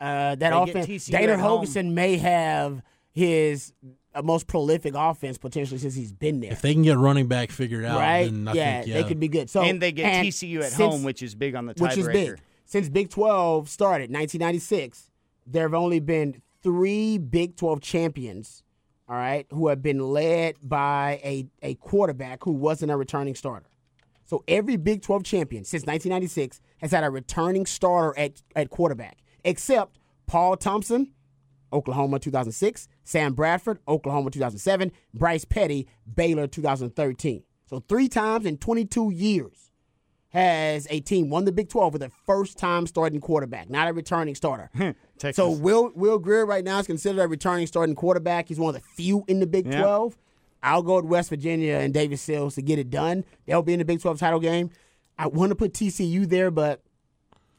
Uh, 0.03 0.35
that 0.35 0.39
They 0.39 0.47
offense, 0.49 0.87
TCU 0.87 1.11
Dana 1.11 1.77
at 1.77 1.85
may 1.85 2.17
have 2.17 2.81
his 3.11 3.73
uh, 4.13 4.21
most 4.21 4.47
prolific 4.47 4.93
offense 4.95 5.37
potentially 5.37 5.79
since 5.79 5.95
he's 5.95 6.11
been 6.11 6.41
there. 6.41 6.51
If 6.51 6.61
they 6.61 6.73
can 6.73 6.83
get 6.83 6.97
running 6.97 7.27
back 7.27 7.51
figured 7.51 7.85
out, 7.85 7.99
right? 7.99 8.25
then 8.25 8.47
I 8.47 8.53
yeah, 8.53 8.77
think 8.81 8.87
yeah, 8.87 9.01
they 9.01 9.07
could 9.07 9.19
be 9.19 9.29
good. 9.29 9.49
So 9.49 9.61
and 9.61 9.81
they 9.81 9.91
get 9.91 10.05
and 10.05 10.27
TCU 10.27 10.57
at 10.57 10.71
since- 10.71 10.77
home, 10.77 11.03
which 11.03 11.23
is 11.23 11.35
big 11.35 11.55
on 11.55 11.67
the 11.67 11.73
which 11.77 11.97
is 11.97 12.07
big. 12.07 12.39
Since 12.65 12.89
Big 12.89 13.09
12 13.09 13.69
started, 13.69 14.09
1996, 14.09 15.11
there 15.45 15.63
have 15.63 15.73
only 15.73 15.99
been 15.99 16.41
three 16.63 17.17
Big 17.17 17.55
12 17.55 17.81
champions, 17.81 18.63
all 19.07 19.15
right, 19.15 19.45
who 19.51 19.67
have 19.67 19.81
been 19.81 19.99
led 19.99 20.55
by 20.61 21.19
a, 21.23 21.45
a 21.61 21.75
quarterback 21.75 22.43
who 22.43 22.51
wasn't 22.51 22.91
a 22.91 22.97
returning 22.97 23.35
starter. 23.35 23.67
So 24.25 24.43
every 24.47 24.77
Big 24.77 25.01
12 25.01 25.23
champion 25.23 25.63
since 25.65 25.85
1996 25.85 26.61
has 26.77 26.91
had 26.91 27.03
a 27.03 27.09
returning 27.11 27.65
starter 27.65 28.17
at, 28.17 28.41
at 28.55 28.69
quarterback, 28.69 29.17
except 29.43 29.97
Paul 30.27 30.57
Thompson, 30.57 31.11
Oklahoma 31.71 32.19
2006, 32.19 32.87
Sam 33.03 33.33
Bradford, 33.33 33.79
Oklahoma 33.87 34.29
2007, 34.31 34.91
Bryce 35.13 35.45
Petty, 35.45 35.87
Baylor 36.15 36.47
2013. 36.47 37.43
So 37.65 37.79
three 37.87 38.07
times 38.07 38.45
in 38.45 38.57
22 38.57 39.11
years 39.11 39.71
has 40.29 40.87
a 40.89 40.99
team 40.99 41.29
won 41.29 41.45
the 41.45 41.51
Big 41.51 41.69
12 41.69 41.93
with 41.93 42.03
a 42.03 42.09
first 42.25 42.57
time 42.57 42.87
starting 42.87 43.21
quarterback, 43.21 43.69
not 43.69 43.87
a 43.87 43.93
returning 43.93 44.35
starter. 44.35 44.69
So 45.35 45.49
Will 45.51 45.91
Will 45.95 46.19
Grier 46.19 46.45
right 46.45 46.63
now 46.65 46.79
is 46.79 46.87
considered 46.87 47.21
a 47.21 47.27
returning 47.27 47.65
starting 47.67 47.95
quarterback. 47.95 48.47
He's 48.49 48.59
one 48.59 48.75
of 48.75 48.81
the 48.81 48.87
few 48.95 49.23
in 49.27 49.39
the 49.39 49.47
Big 49.47 49.67
Yeah. 49.67 49.81
12. 49.81 50.17
I'll 50.61 50.81
go 50.81 50.99
to 51.01 51.07
West 51.07 51.29
Virginia 51.29 51.75
and 51.75 51.93
David 51.93 52.19
Sills 52.19 52.55
to 52.55 52.61
get 52.61 52.79
it 52.79 52.89
done. 52.89 53.23
They'll 53.45 53.61
be 53.61 53.73
in 53.73 53.79
the 53.79 53.85
Big 53.85 54.01
12 54.01 54.19
title 54.19 54.39
game. 54.39 54.69
I 55.17 55.27
want 55.27 55.51
to 55.51 55.55
put 55.55 55.73
TCU 55.73 56.27
there, 56.27 56.51
but 56.51 56.81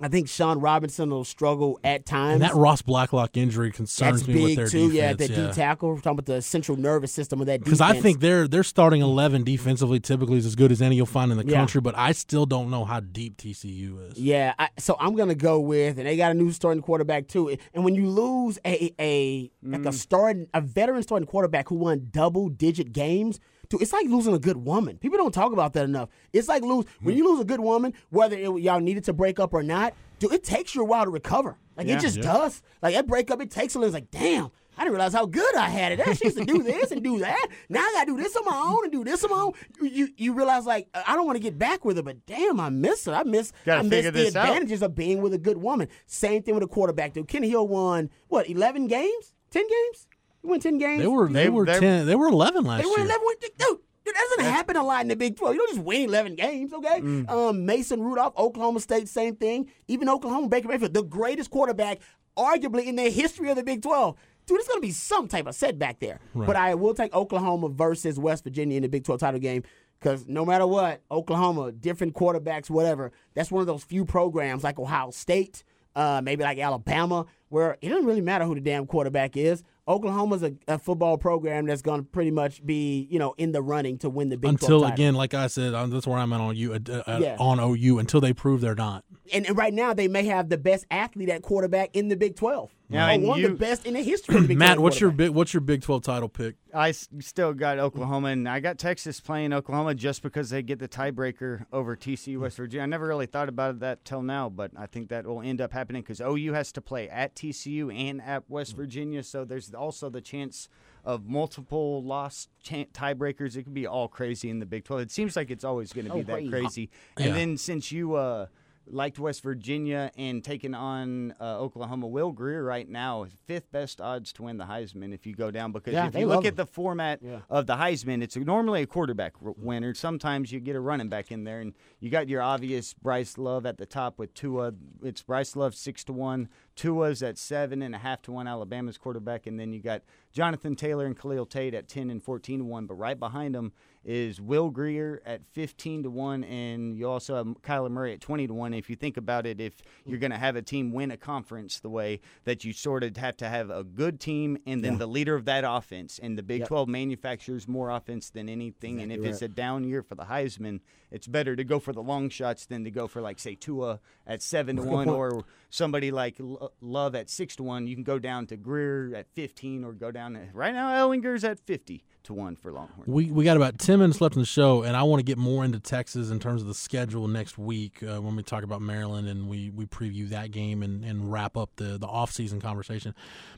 I 0.04 0.08
think 0.08 0.28
Shawn 0.28 0.60
Robinson 0.60 1.08
will 1.08 1.24
struggle 1.24 1.80
at 1.82 2.04
times. 2.04 2.34
And 2.34 2.42
that 2.42 2.54
Ross 2.54 2.82
Blacklock 2.82 3.36
injury 3.38 3.72
concerns 3.72 4.18
That's 4.20 4.28
me 4.28 4.34
with 4.34 4.44
big 4.50 4.56
their 4.58 4.68
too. 4.68 4.90
yeah, 4.92 5.14
defense. 5.14 5.36
that 5.36 5.48
D 5.48 5.52
tackle. 5.54 5.88
We're 5.90 5.96
talking 5.96 6.10
about 6.18 6.26
the 6.26 6.42
central 6.42 6.76
nervous 6.76 7.10
system 7.12 7.40
of 7.40 7.46
that 7.46 7.60
defense. 7.64 7.78
Because 7.78 7.96
I 7.96 7.98
think 8.00 8.20
their 8.20 8.46
their 8.46 8.62
starting 8.62 9.00
eleven 9.00 9.44
defensively 9.44 10.00
typically 10.00 10.36
is 10.36 10.44
as 10.44 10.54
good 10.56 10.70
as 10.72 10.82
any 10.82 10.96
you'll 10.96 11.06
find 11.06 11.32
in 11.32 11.38
the 11.38 11.46
Yeah. 11.46 11.54
country, 11.56 11.80
but 11.80 11.96
I 11.96 12.12
still 12.12 12.44
don't 12.44 12.70
know 12.70 12.84
how 12.84 13.00
deep 13.00 13.38
TCU 13.38 14.10
is. 14.10 14.18
Yeah, 14.18 14.52
I, 14.58 14.68
so 14.78 14.96
I'm 15.00 15.16
gonna 15.16 15.34
go 15.34 15.58
with, 15.58 15.96
and 15.98 16.06
they 16.06 16.16
got 16.18 16.32
a 16.32 16.34
new 16.34 16.52
starting 16.52 16.82
quarterback 16.82 17.26
too. 17.28 17.56
And 17.72 17.82
when 17.84 17.94
you 17.94 18.08
lose 18.08 18.58
a 18.66 18.92
a 19.00 19.50
like 19.62 19.86
a 19.86 19.88
Mm. 19.88 19.94
starting 19.94 20.46
a 20.52 20.60
veteran 20.60 21.02
starting 21.02 21.26
quarterback 21.26 21.68
who 21.70 21.76
won 21.76 22.08
double 22.10 22.50
digit 22.50 22.92
games, 22.92 23.40
Dude, 23.68 23.82
it's 23.82 23.92
like 23.92 24.06
losing 24.06 24.34
a 24.34 24.38
good 24.38 24.56
woman. 24.56 24.98
People 24.98 25.18
don't 25.18 25.32
talk 25.32 25.52
about 25.52 25.72
that 25.74 25.84
enough. 25.84 26.08
It's 26.32 26.48
like 26.48 26.62
lose 26.62 26.84
when 27.00 27.14
hmm. 27.14 27.18
you 27.18 27.28
lose 27.30 27.40
a 27.40 27.44
good 27.44 27.60
woman, 27.60 27.94
whether 28.10 28.36
it, 28.36 28.60
y'all 28.60 28.80
needed 28.80 29.04
to 29.04 29.12
break 29.12 29.38
up 29.38 29.54
or 29.54 29.62
not. 29.62 29.94
Dude, 30.18 30.32
it 30.32 30.44
takes 30.44 30.74
you 30.74 30.82
a 30.82 30.84
while 30.84 31.04
to 31.04 31.10
recover. 31.10 31.56
Like 31.76 31.88
Yeah. 31.88 31.96
it 31.96 32.00
just 32.00 32.20
does. 32.20 32.62
Like 32.82 32.94
that 32.94 33.06
breakup, 33.06 33.40
it 33.40 33.50
takes 33.50 33.74
a 33.74 33.78
little. 33.78 33.94
It's 33.94 34.00
like, 34.00 34.10
damn, 34.10 34.50
I 34.76 34.82
didn't 34.82 34.94
realize 34.94 35.12
how 35.12 35.26
good 35.26 35.54
I 35.54 35.68
had 35.68 35.92
it. 35.92 36.00
I 36.00 36.10
used 36.10 36.36
to 36.36 36.44
do 36.44 36.62
this 36.62 36.90
and 36.90 37.02
do 37.02 37.18
that. 37.20 37.48
Now 37.68 37.80
I 37.80 37.92
gotta 37.94 38.06
do 38.06 38.16
this 38.16 38.34
on 38.36 38.44
my 38.44 38.56
own 38.56 38.84
and 38.84 38.92
do 38.92 39.04
this 39.04 39.24
on 39.24 39.30
my 39.30 39.36
own. 39.36 39.52
You 39.80 39.86
you, 39.88 40.08
you 40.16 40.32
realize 40.32 40.66
like 40.66 40.88
I 40.94 41.14
don't 41.14 41.26
want 41.26 41.36
to 41.36 41.42
get 41.42 41.58
back 41.58 41.84
with 41.84 41.96
her, 41.96 42.02
but 42.02 42.26
damn, 42.26 42.58
I 42.60 42.70
miss 42.70 43.04
her. 43.06 43.14
I 43.14 43.22
miss 43.22 43.52
Gotta 43.64 43.80
I 43.80 43.82
miss 43.82 44.04
the 44.06 44.10
this 44.10 44.36
out. 44.36 44.48
advantages 44.48 44.82
of 44.82 44.94
being 44.94 45.22
with 45.22 45.34
a 45.34 45.38
good 45.38 45.58
woman. 45.58 45.88
Same 46.06 46.42
thing 46.42 46.54
with 46.54 46.64
a 46.64 46.68
quarterback. 46.68 47.12
Dude, 47.12 47.28
Kenny 47.28 47.48
Hill 47.48 47.68
won 47.68 48.10
what 48.28 48.48
eleven 48.48 48.86
games, 48.86 49.32
ten 49.50 49.64
games. 49.68 50.06
He 50.44 50.50
won 50.50 50.60
ten 50.60 50.76
games. 50.78 51.00
They 51.00 51.08
were 51.08 51.26
they, 51.28 51.44
They- 51.44 51.48
were 51.48 51.64
they- 51.64 51.80
ten. 51.80 52.06
They 52.06 52.14
were 52.14 52.28
eleven 52.28 52.64
last 52.64 52.84
year. 52.84 52.84
They 52.84 52.90
were 53.02 53.06
year. 53.08 53.16
11 53.16 53.22
win- 53.26 53.36
Dude, 53.40 53.78
dude, 54.04 54.14
that 54.14 54.26
doesn't 54.36 54.52
happen 54.52 54.76
a 54.76 54.82
lot 54.84 55.00
in 55.00 55.08
the 55.08 55.16
Big 55.16 55.36
12. 55.36 55.54
You 55.54 55.60
don't 55.60 55.70
just 55.74 55.82
win 55.84 56.02
11 56.10 56.34
games, 56.34 56.72
okay? 56.74 57.00
Mm. 57.00 57.30
Um, 57.30 57.64
Mason 57.64 58.02
Rudolph, 58.02 58.36
Oklahoma 58.36 58.80
State, 58.80 59.08
same 59.08 59.36
thing. 59.36 59.70
Even 59.88 60.10
Oklahoma, 60.10 60.48
Baker 60.48 60.68
Mayfield, 60.68 60.92
the 60.92 61.02
greatest 61.02 61.50
quarterback, 61.50 62.00
arguably 62.36 62.84
in 62.84 62.96
the 62.96 63.08
history 63.10 63.48
of 63.48 63.56
the 63.56 63.62
Big 63.62 63.80
12. 63.82 64.16
Dude, 64.46 64.58
it's 64.58 64.68
going 64.68 64.76
to 64.78 64.86
be 64.86 64.90
some 64.92 65.26
type 65.26 65.46
of 65.46 65.54
setback 65.54 66.00
there. 66.00 66.20
But 66.34 66.54
I 66.56 66.74
will 66.74 66.92
take 66.92 67.14
Oklahoma 67.14 67.70
versus 67.70 68.18
West 68.18 68.44
Virginia 68.44 68.76
in 68.76 68.82
the 68.82 68.90
Big 68.90 69.04
12 69.04 69.18
title 69.20 69.40
game 69.40 69.62
because 69.98 70.26
no 70.28 70.44
matter 70.44 70.66
what, 70.66 71.00
Oklahoma, 71.10 71.72
different 71.72 72.12
quarterbacks, 72.12 72.68
whatever, 72.68 73.10
that's 73.32 73.50
one 73.50 73.62
of 73.62 73.66
those 73.66 73.84
few 73.84 74.04
programs 74.04 74.62
like 74.62 74.78
Ohio 74.78 75.10
State, 75.12 75.64
uh, 75.96 76.20
maybe 76.22 76.42
like 76.44 76.58
Alabama, 76.58 77.24
where 77.48 77.78
it 77.80 77.88
doesn't 77.88 78.04
really 78.04 78.20
matter 78.20 78.44
who 78.44 78.54
the 78.54 78.60
damn 78.60 78.84
quarterback 78.86 79.34
is. 79.34 79.62
Oklahoma's 79.86 80.42
a, 80.42 80.54
a 80.66 80.78
football 80.78 81.18
program 81.18 81.66
that's 81.66 81.82
going 81.82 82.00
to 82.00 82.06
pretty 82.06 82.30
much 82.30 82.64
be, 82.64 83.06
you 83.10 83.18
know, 83.18 83.34
in 83.36 83.52
the 83.52 83.60
running 83.60 83.98
to 83.98 84.08
win 84.08 84.30
the 84.30 84.36
Big 84.36 84.58
12 84.58 84.62
until 84.62 84.84
again, 84.84 85.14
like 85.14 85.34
I 85.34 85.46
said, 85.48 85.74
um, 85.74 85.90
that's 85.90 86.06
where 86.06 86.18
I'm 86.18 86.32
at 86.32 86.40
on 86.40 86.56
you 86.56 86.72
uh, 86.74 86.78
uh, 87.06 87.18
Yeah. 87.20 87.36
on 87.38 87.60
OU 87.60 87.98
until 87.98 88.20
they 88.20 88.32
prove 88.32 88.60
they're 88.62 88.74
not. 88.74 89.04
and, 89.32 89.46
and 89.46 89.56
right 89.56 89.74
now 89.74 89.92
they 89.92 90.08
may 90.08 90.24
have 90.24 90.48
the 90.48 90.56
best 90.58 90.86
athlete 90.90 91.28
at 91.28 91.42
quarterback 91.42 91.90
in 91.94 92.08
the 92.08 92.16
Big 92.16 92.34
12. 92.36 92.70
Yeah, 92.94 93.06
or 93.06 93.10
and 93.10 93.22
one 93.24 93.40
you- 93.40 93.46
of 93.46 93.52
the 93.52 93.58
best 93.58 93.86
in 93.86 93.94
the 93.94 94.02
history 94.02 94.36
of 94.36 94.42
the 94.42 94.48
Big 94.48 94.58
Matt, 94.58 94.76
12 94.76 94.82
what's 94.82 95.00
your 95.00 95.10
big 95.10 95.30
what's 95.30 95.52
your 95.54 95.60
Big 95.60 95.82
Twelve 95.82 96.02
title 96.02 96.28
pick? 96.28 96.56
I 96.72 96.88
s- 96.90 97.08
still 97.20 97.52
got 97.52 97.78
Oklahoma, 97.78 98.28
and 98.28 98.48
I 98.48 98.60
got 98.60 98.78
Texas 98.78 99.20
playing 99.20 99.52
Oklahoma 99.52 99.94
just 99.94 100.22
because 100.22 100.50
they 100.50 100.62
get 100.62 100.78
the 100.78 100.88
tiebreaker 100.88 101.66
over 101.72 101.96
TCU 101.96 102.38
West 102.40 102.56
Virginia. 102.56 102.82
I 102.82 102.86
never 102.86 103.06
really 103.06 103.26
thought 103.26 103.48
about 103.48 103.80
that 103.80 104.04
till 104.04 104.22
now, 104.22 104.48
but 104.48 104.70
I 104.76 104.86
think 104.86 105.08
that 105.10 105.26
will 105.26 105.40
end 105.40 105.60
up 105.60 105.72
happening 105.72 106.02
because 106.02 106.20
OU 106.20 106.52
has 106.54 106.72
to 106.72 106.80
play 106.80 107.08
at 107.08 107.34
TCU 107.36 107.94
and 107.94 108.20
at 108.22 108.48
West 108.50 108.74
Virginia, 108.76 109.22
so 109.22 109.44
there's 109.44 109.72
also 109.74 110.10
the 110.10 110.20
chance 110.20 110.68
of 111.04 111.26
multiple 111.28 112.02
lost 112.02 112.48
chan 112.62 112.86
tiebreakers. 112.94 113.56
It 113.56 113.64
could 113.64 113.74
be 113.74 113.86
all 113.86 114.08
crazy 114.08 114.48
in 114.50 114.58
the 114.58 114.66
Big 114.66 114.84
12. 114.84 115.02
It 115.02 115.10
seems 115.10 115.36
like 115.36 115.50
it's 115.50 115.62
always 115.64 115.92
going 115.92 116.06
to 116.06 116.12
be 116.14 116.20
Oh, 116.20 116.22
that 116.22 116.32
crazy. 116.48 116.50
crazy. 116.50 116.90
Yeah. 117.18 117.26
And 117.26 117.36
then 117.36 117.56
since 117.58 117.92
you 117.92 118.14
uh, 118.14 118.46
liked 118.86 119.18
West 119.18 119.42
Virginia 119.42 120.10
and 120.16 120.42
taking 120.44 120.74
on 120.74 121.34
uh, 121.40 121.58
Oklahoma, 121.58 122.06
Will 122.06 122.32
Grier 122.32 122.62
right 122.64 122.88
now 122.88 123.26
fifth 123.46 123.70
best 123.72 124.00
odds 124.00 124.32
to 124.34 124.42
win 124.42 124.58
the 124.58 124.64
Heisman 124.64 125.12
if 125.14 125.26
you 125.26 125.34
go 125.34 125.50
down 125.50 125.72
because 125.72 125.94
Yeah, 125.94 126.06
if 126.06 126.14
you 126.14 126.26
look 126.26 126.44
at 126.44 126.56
the 126.56 126.66
format 126.66 127.20
Yeah. 127.22 127.40
of 127.48 127.66
the 127.66 127.76
Heisman, 127.76 128.22
it's 128.22 128.36
normally 128.36 128.82
a 128.82 128.86
quarterback 128.86 129.34
winner. 129.40 129.94
Sometimes 129.94 130.52
you 130.52 130.60
get 130.60 130.76
a 130.76 130.80
running 130.80 131.08
back 131.08 131.32
in 131.32 131.44
there, 131.44 131.60
and 131.60 131.74
you 132.00 132.10
got 132.10 132.28
your 132.28 132.42
obvious 132.42 132.92
Bryce 132.94 133.38
Love 133.38 133.66
at 133.66 133.78
the 133.78 133.86
top 133.86 134.18
with 134.18 134.34
Tua. 134.34 134.72
It's 135.02 135.22
Bryce 135.22 135.56
Love 135.56 135.74
six 135.74 136.04
to 136.04 136.12
one. 136.12 136.48
Tua's 136.76 137.22
at 137.22 137.38
seven 137.38 137.82
and 137.82 137.94
a 137.94 137.98
half 137.98 138.20
to 138.22 138.32
one. 138.32 138.46
Alabama's 138.48 138.98
quarterback, 138.98 139.46
and 139.46 139.58
then 139.58 139.72
you 139.72 139.80
got 139.80 140.02
Jonathan 140.32 140.74
Taylor 140.76 141.06
and 141.06 141.18
Khalil 141.18 141.46
Tate 141.46 141.74
at 141.74 141.88
ten 141.88 142.10
and 142.10 142.22
fourteen 142.22 142.58
to 142.58 142.64
one. 142.64 142.86
But 142.86 142.94
right 142.94 143.18
behind 143.18 143.54
them 143.54 143.72
is 144.04 144.40
Will 144.40 144.70
Grier 144.70 145.22
at 145.24 145.46
fifteen 145.52 146.02
to 146.02 146.10
one, 146.10 146.44
and 146.44 146.96
you 146.96 147.08
also 147.08 147.36
have 147.36 147.46
Kyler 147.62 147.90
Murray 147.90 148.12
at 148.12 148.20
twenty 148.20 148.46
to 148.46 148.54
one. 148.54 148.74
If 148.74 148.90
you 148.90 148.96
think 148.96 149.16
about 149.16 149.46
it, 149.46 149.60
if 149.60 149.80
you're 150.04 150.18
going 150.18 150.30
to 150.32 150.38
have 150.38 150.56
a 150.56 150.62
team 150.62 150.92
win 150.92 151.10
a 151.10 151.16
conference 151.16 151.80
the 151.80 151.88
way 151.88 152.20
that 152.44 152.64
you 152.64 152.72
sort 152.72 153.02
of 153.04 153.16
have 153.16 153.36
to 153.38 153.48
have 153.48 153.70
a 153.70 153.82
good 153.84 154.20
team 154.20 154.58
and 154.66 154.84
then 154.84 154.98
the 154.98 155.06
leader 155.06 155.34
of 155.34 155.44
that 155.46 155.64
offense, 155.66 156.18
and 156.22 156.36
the 156.38 156.42
Big 156.42 156.60
Yep. 156.60 156.68
12 156.68 156.88
manufactures 156.88 157.66
more 157.68 157.90
offense 157.90 158.30
than 158.30 158.48
anything. 158.48 159.00
and 159.00 159.10
if 159.12 159.24
it's 159.24 159.42
a 159.42 159.48
down 159.48 159.84
year 159.84 160.02
for 160.02 160.14
the 160.14 160.24
Heisman, 160.24 160.80
it's 161.10 161.26
better 161.26 161.54
to 161.56 161.64
go 161.64 161.78
for 161.78 161.92
the 161.92 162.02
long 162.02 162.28
shots 162.28 162.66
than 162.66 162.84
to 162.84 162.90
go 162.90 163.06
for 163.06 163.20
like 163.20 163.38
say 163.38 163.54
Tua 163.54 164.00
at 164.26 164.42
seven 164.42 164.76
to 164.76 164.82
one 164.82 165.08
or 165.08 165.44
somebody 165.70 166.10
like 166.10 166.36
Love 166.80 167.14
at 167.14 167.30
six 167.30 167.56
to 167.56 167.62
one. 167.62 167.86
You 167.86 167.94
can 167.94 168.04
go 168.04 168.18
down 168.18 168.46
to 168.48 168.56
Grier 168.56 169.12
at 169.14 169.26
15 169.34 169.84
or 169.84 169.92
go 169.92 170.10
down 170.10 170.34
to, 170.34 170.40
right 170.52 170.74
now 170.74 170.88
Ehlinger's 170.90 171.44
at 171.44 171.58
50 171.60 172.04
to 172.24 172.32
one 172.34 172.56
for 172.56 172.72
Longhorn. 172.72 173.04
We 173.06 173.30
we 173.30 173.44
got 173.44 173.56
about 173.56 173.78
ten 173.94 174.00
minutes 174.00 174.20
left 174.20 174.34
in 174.34 174.42
the 174.42 174.46
show, 174.46 174.82
and 174.82 174.96
I 174.96 175.04
want 175.04 175.20
to 175.20 175.24
get 175.24 175.38
more 175.38 175.64
into 175.64 175.78
Texas 175.78 176.30
in 176.30 176.40
terms 176.40 176.62
of 176.62 176.66
the 176.66 176.74
schedule 176.74 177.28
next 177.28 177.56
week 177.56 178.02
uh, 178.02 178.20
when 178.20 178.34
we 178.34 178.42
talk 178.42 178.64
about 178.64 178.82
Maryland 178.82 179.28
and 179.28 179.48
we, 179.48 179.70
we 179.70 179.86
preview 179.86 180.28
that 180.30 180.50
game 180.50 180.82
and, 180.82 181.04
and 181.04 181.30
wrap 181.30 181.56
up 181.56 181.70
the 181.76 181.96
the 181.96 182.06
off 182.08 182.32
season 182.32 182.60
conversation. 182.60 183.14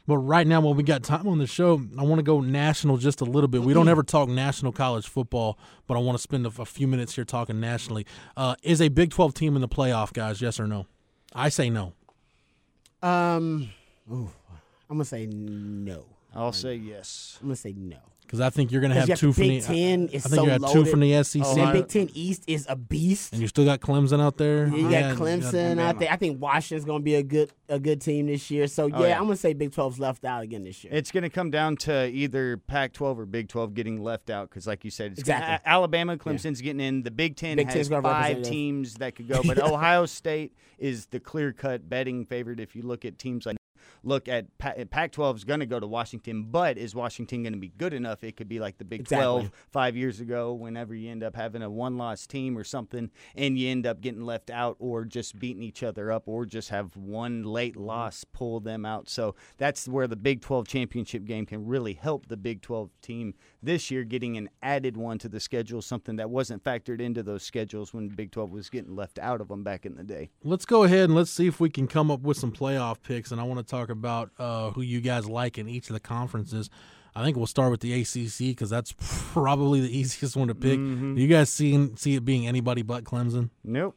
But 0.06 0.18
right 0.18 0.46
now, 0.46 0.60
when 0.60 0.76
we 0.76 0.82
got 0.82 1.02
time 1.02 1.26
on 1.26 1.38
the 1.38 1.46
show, 1.46 1.80
I 1.98 2.02
want 2.02 2.18
to 2.18 2.22
go 2.22 2.42
national 2.42 2.98
just 2.98 3.22
a 3.22 3.24
little 3.24 3.48
bit. 3.48 3.62
We 3.62 3.72
don't 3.72 3.88
ever 3.88 4.02
talk 4.02 4.28
national 4.28 4.72
college 4.72 5.08
football, 5.08 5.58
but 5.86 5.96
I 5.96 6.00
want 6.00 6.18
to 6.18 6.22
spend 6.22 6.44
a, 6.44 6.52
a 6.60 6.66
few 6.66 6.86
minutes 6.86 7.14
here 7.14 7.24
talking 7.24 7.58
nationally. 7.58 8.04
Uh, 8.36 8.56
is 8.62 8.82
a 8.82 8.88
Big 8.88 9.12
Twelve 9.12 9.32
team 9.32 9.54
in 9.56 9.62
the 9.62 9.68
playoff, 9.68 10.12
guys? 10.12 10.42
Yes 10.42 10.60
or 10.60 10.66
no? 10.66 10.86
I 11.34 11.48
say 11.48 11.70
no. 11.70 11.94
Um, 13.02 13.70
ooh, 14.12 14.28
I'm 14.90 14.98
going 14.98 15.00
to 15.00 15.04
say 15.06 15.24
no. 15.26 16.04
I'll 16.34 16.52
say 16.52 16.74
yes. 16.74 17.38
I'm 17.40 17.48
going 17.48 17.56
to 17.56 17.60
say 17.62 17.72
no. 17.72 17.96
Because 18.26 18.40
I 18.40 18.50
think 18.50 18.72
you're 18.72 18.80
going 18.80 18.92
to 18.92 18.98
have 18.98 19.06
Because 19.06 19.20
two 19.20 19.32
from 19.32 19.42
Big 19.44 19.62
the. 19.62 19.66
Ten 19.68 20.00
I 20.12 20.16
is 20.16 20.22
think 20.24 20.34
so 20.34 20.42
you 20.42 20.48
got 20.50 20.60
loaded. 20.60 20.84
two 20.84 20.90
from 20.90 21.00
the 21.00 21.22
SEC, 21.22 21.46
And 21.46 21.56
then 21.58 21.72
Big 21.72 21.88
Ten 21.88 22.10
East 22.12 22.42
is 22.48 22.66
a 22.68 22.74
beast. 22.74 23.32
and 23.32 23.40
you 23.40 23.46
still 23.48 23.64
got 23.64 23.80
Clemson 23.80 24.20
out 24.20 24.36
there. 24.36 24.66
You 24.68 24.88
Yeah, 24.90 25.10
got 25.14 25.18
Clemson. 25.18 25.78
out 25.80 25.98
there. 26.00 26.10
I 26.10 26.16
think 26.16 26.40
Washington's 26.40 26.84
going 26.84 27.00
to 27.00 27.04
be 27.04 27.14
a 27.14 27.22
good 27.22 27.52
a 27.68 27.78
good 27.80 28.00
team 28.00 28.26
this 28.26 28.48
year. 28.50 28.66
So 28.68 28.86
yeah, 28.86 28.96
Oh, 28.96 29.04
yeah. 29.04 29.16
I'm 29.16 29.24
going 29.24 29.34
to 29.36 29.40
say 29.40 29.52
Big 29.52 29.70
12's 29.72 29.98
left 29.98 30.24
out 30.24 30.42
again 30.42 30.64
this 30.64 30.82
year. 30.84 30.92
It's 30.94 31.10
going 31.10 31.22
to 31.24 31.30
come 31.30 31.50
down 31.50 31.76
to 31.78 32.06
either 32.08 32.56
Pac-12 32.56 33.16
or 33.18 33.26
Big 33.26 33.48
12 33.48 33.74
getting 33.74 34.02
left 34.02 34.30
out 34.30 34.48
because, 34.50 34.66
like 34.66 34.84
you 34.84 34.90
said, 34.90 35.12
it's 35.12 35.22
gonna- 35.22 35.38
Exactly. 35.40 35.70
A- 35.70 35.74
Alabama, 35.74 36.16
Clemson's 36.16 36.60
getting 36.60 36.80
in. 36.80 37.02
The 37.02 37.10
Big 37.10 37.36
Ten 37.36 37.56
Big 37.56 37.68
has 37.70 37.88
five 37.88 38.42
teams 38.42 38.94
that 38.94 39.14
could 39.16 39.28
go, 39.28 39.40
but 39.46 39.58
Ohio 39.60 40.06
State 40.06 40.52
is 40.78 41.06
the 41.06 41.18
clear-cut 41.20 41.88
betting 41.88 42.24
favorite. 42.26 42.60
If 42.60 42.76
you 42.76 42.82
look 42.82 43.04
at 43.04 43.18
teams 43.18 43.46
like 43.46 43.56
look 44.06 44.28
at 44.28 44.56
Pac-12 44.58 45.36
is 45.36 45.44
going 45.44 45.60
to 45.60 45.66
go 45.66 45.80
to 45.80 45.86
Washington, 45.86 46.44
but 46.44 46.78
is 46.78 46.94
Washington 46.94 47.42
going 47.42 47.52
to 47.52 47.58
be 47.58 47.72
good 47.76 47.92
enough? 47.92 48.22
It 48.22 48.36
could 48.36 48.48
be 48.48 48.60
like 48.60 48.78
the 48.78 48.84
Big 48.84 49.00
Exactly. 49.00 49.24
12 49.24 49.50
five 49.70 49.96
years 49.96 50.20
ago. 50.20 50.52
Whenever 50.54 50.94
you 50.94 51.10
end 51.10 51.22
up 51.22 51.34
having 51.34 51.62
a 51.62 51.68
one-loss 51.68 52.26
team 52.26 52.56
or 52.56 52.64
something, 52.64 53.10
and 53.34 53.58
you 53.58 53.68
end 53.68 53.86
up 53.86 54.00
getting 54.00 54.22
left 54.22 54.48
out, 54.48 54.76
or 54.78 55.04
just 55.04 55.38
beating 55.38 55.62
each 55.62 55.82
other 55.82 56.12
up, 56.12 56.28
or 56.28 56.46
just 56.46 56.70
have 56.70 56.96
one 56.96 57.42
late 57.42 57.74
mm-hmm. 57.74 57.84
loss 57.84 58.24
pull 58.32 58.60
them 58.60 58.84
out. 58.84 59.08
So 59.08 59.34
that's 59.58 59.88
where 59.88 60.06
the 60.06 60.16
Big 60.16 60.40
12 60.40 60.68
championship 60.68 61.24
game 61.24 61.44
can 61.44 61.66
really 61.66 61.94
help 61.94 62.28
the 62.28 62.36
Big 62.36 62.62
12 62.62 62.90
team 63.02 63.34
this 63.66 63.90
year, 63.90 64.04
getting 64.04 64.38
an 64.38 64.48
added 64.62 64.96
one 64.96 65.18
to 65.18 65.28
the 65.28 65.40
schedule, 65.40 65.82
something 65.82 66.16
that 66.16 66.30
wasn't 66.30 66.64
factored 66.64 67.00
into 67.00 67.22
those 67.22 67.42
schedules 67.42 67.92
when 67.92 68.08
Big 68.08 68.30
12 68.30 68.50
was 68.50 68.70
getting 68.70 68.96
left 68.96 69.18
out 69.18 69.42
of 69.42 69.48
them 69.48 69.62
back 69.62 69.84
in 69.84 69.96
the 69.96 70.02
day. 70.02 70.30
Let's 70.42 70.64
go 70.64 70.84
ahead 70.84 71.04
and 71.04 71.14
let's 71.14 71.30
see 71.30 71.46
if 71.46 71.60
we 71.60 71.68
can 71.68 71.86
come 71.86 72.10
up 72.10 72.22
with 72.22 72.38
some 72.38 72.52
playoff 72.52 73.02
picks. 73.02 73.30
And 73.30 73.40
I 73.40 73.44
want 73.44 73.58
to 73.58 73.70
talk 73.70 73.90
about 73.90 74.30
uh, 74.38 74.70
who 74.70 74.80
you 74.80 75.02
guys 75.02 75.28
like 75.28 75.58
in 75.58 75.68
each 75.68 75.90
of 75.90 75.94
the 75.94 76.00
conferences. 76.00 76.70
I 77.14 77.24
think 77.24 77.36
we'll 77.36 77.46
start 77.46 77.70
with 77.70 77.80
the 77.80 77.94
ACC 78.00 78.54
because 78.54 78.70
that's 78.70 78.94
probably 79.32 79.80
the 79.80 79.96
easiest 79.98 80.36
one 80.36 80.48
to 80.48 80.54
pick. 80.54 80.78
Mm-hmm. 80.78 81.16
You 81.16 81.28
guys 81.28 81.50
see 81.50 81.90
see 81.96 82.14
it 82.14 82.24
being 82.24 82.46
anybody 82.46 82.82
but 82.82 83.04
Clemson? 83.04 83.50
Nope. 83.64 83.96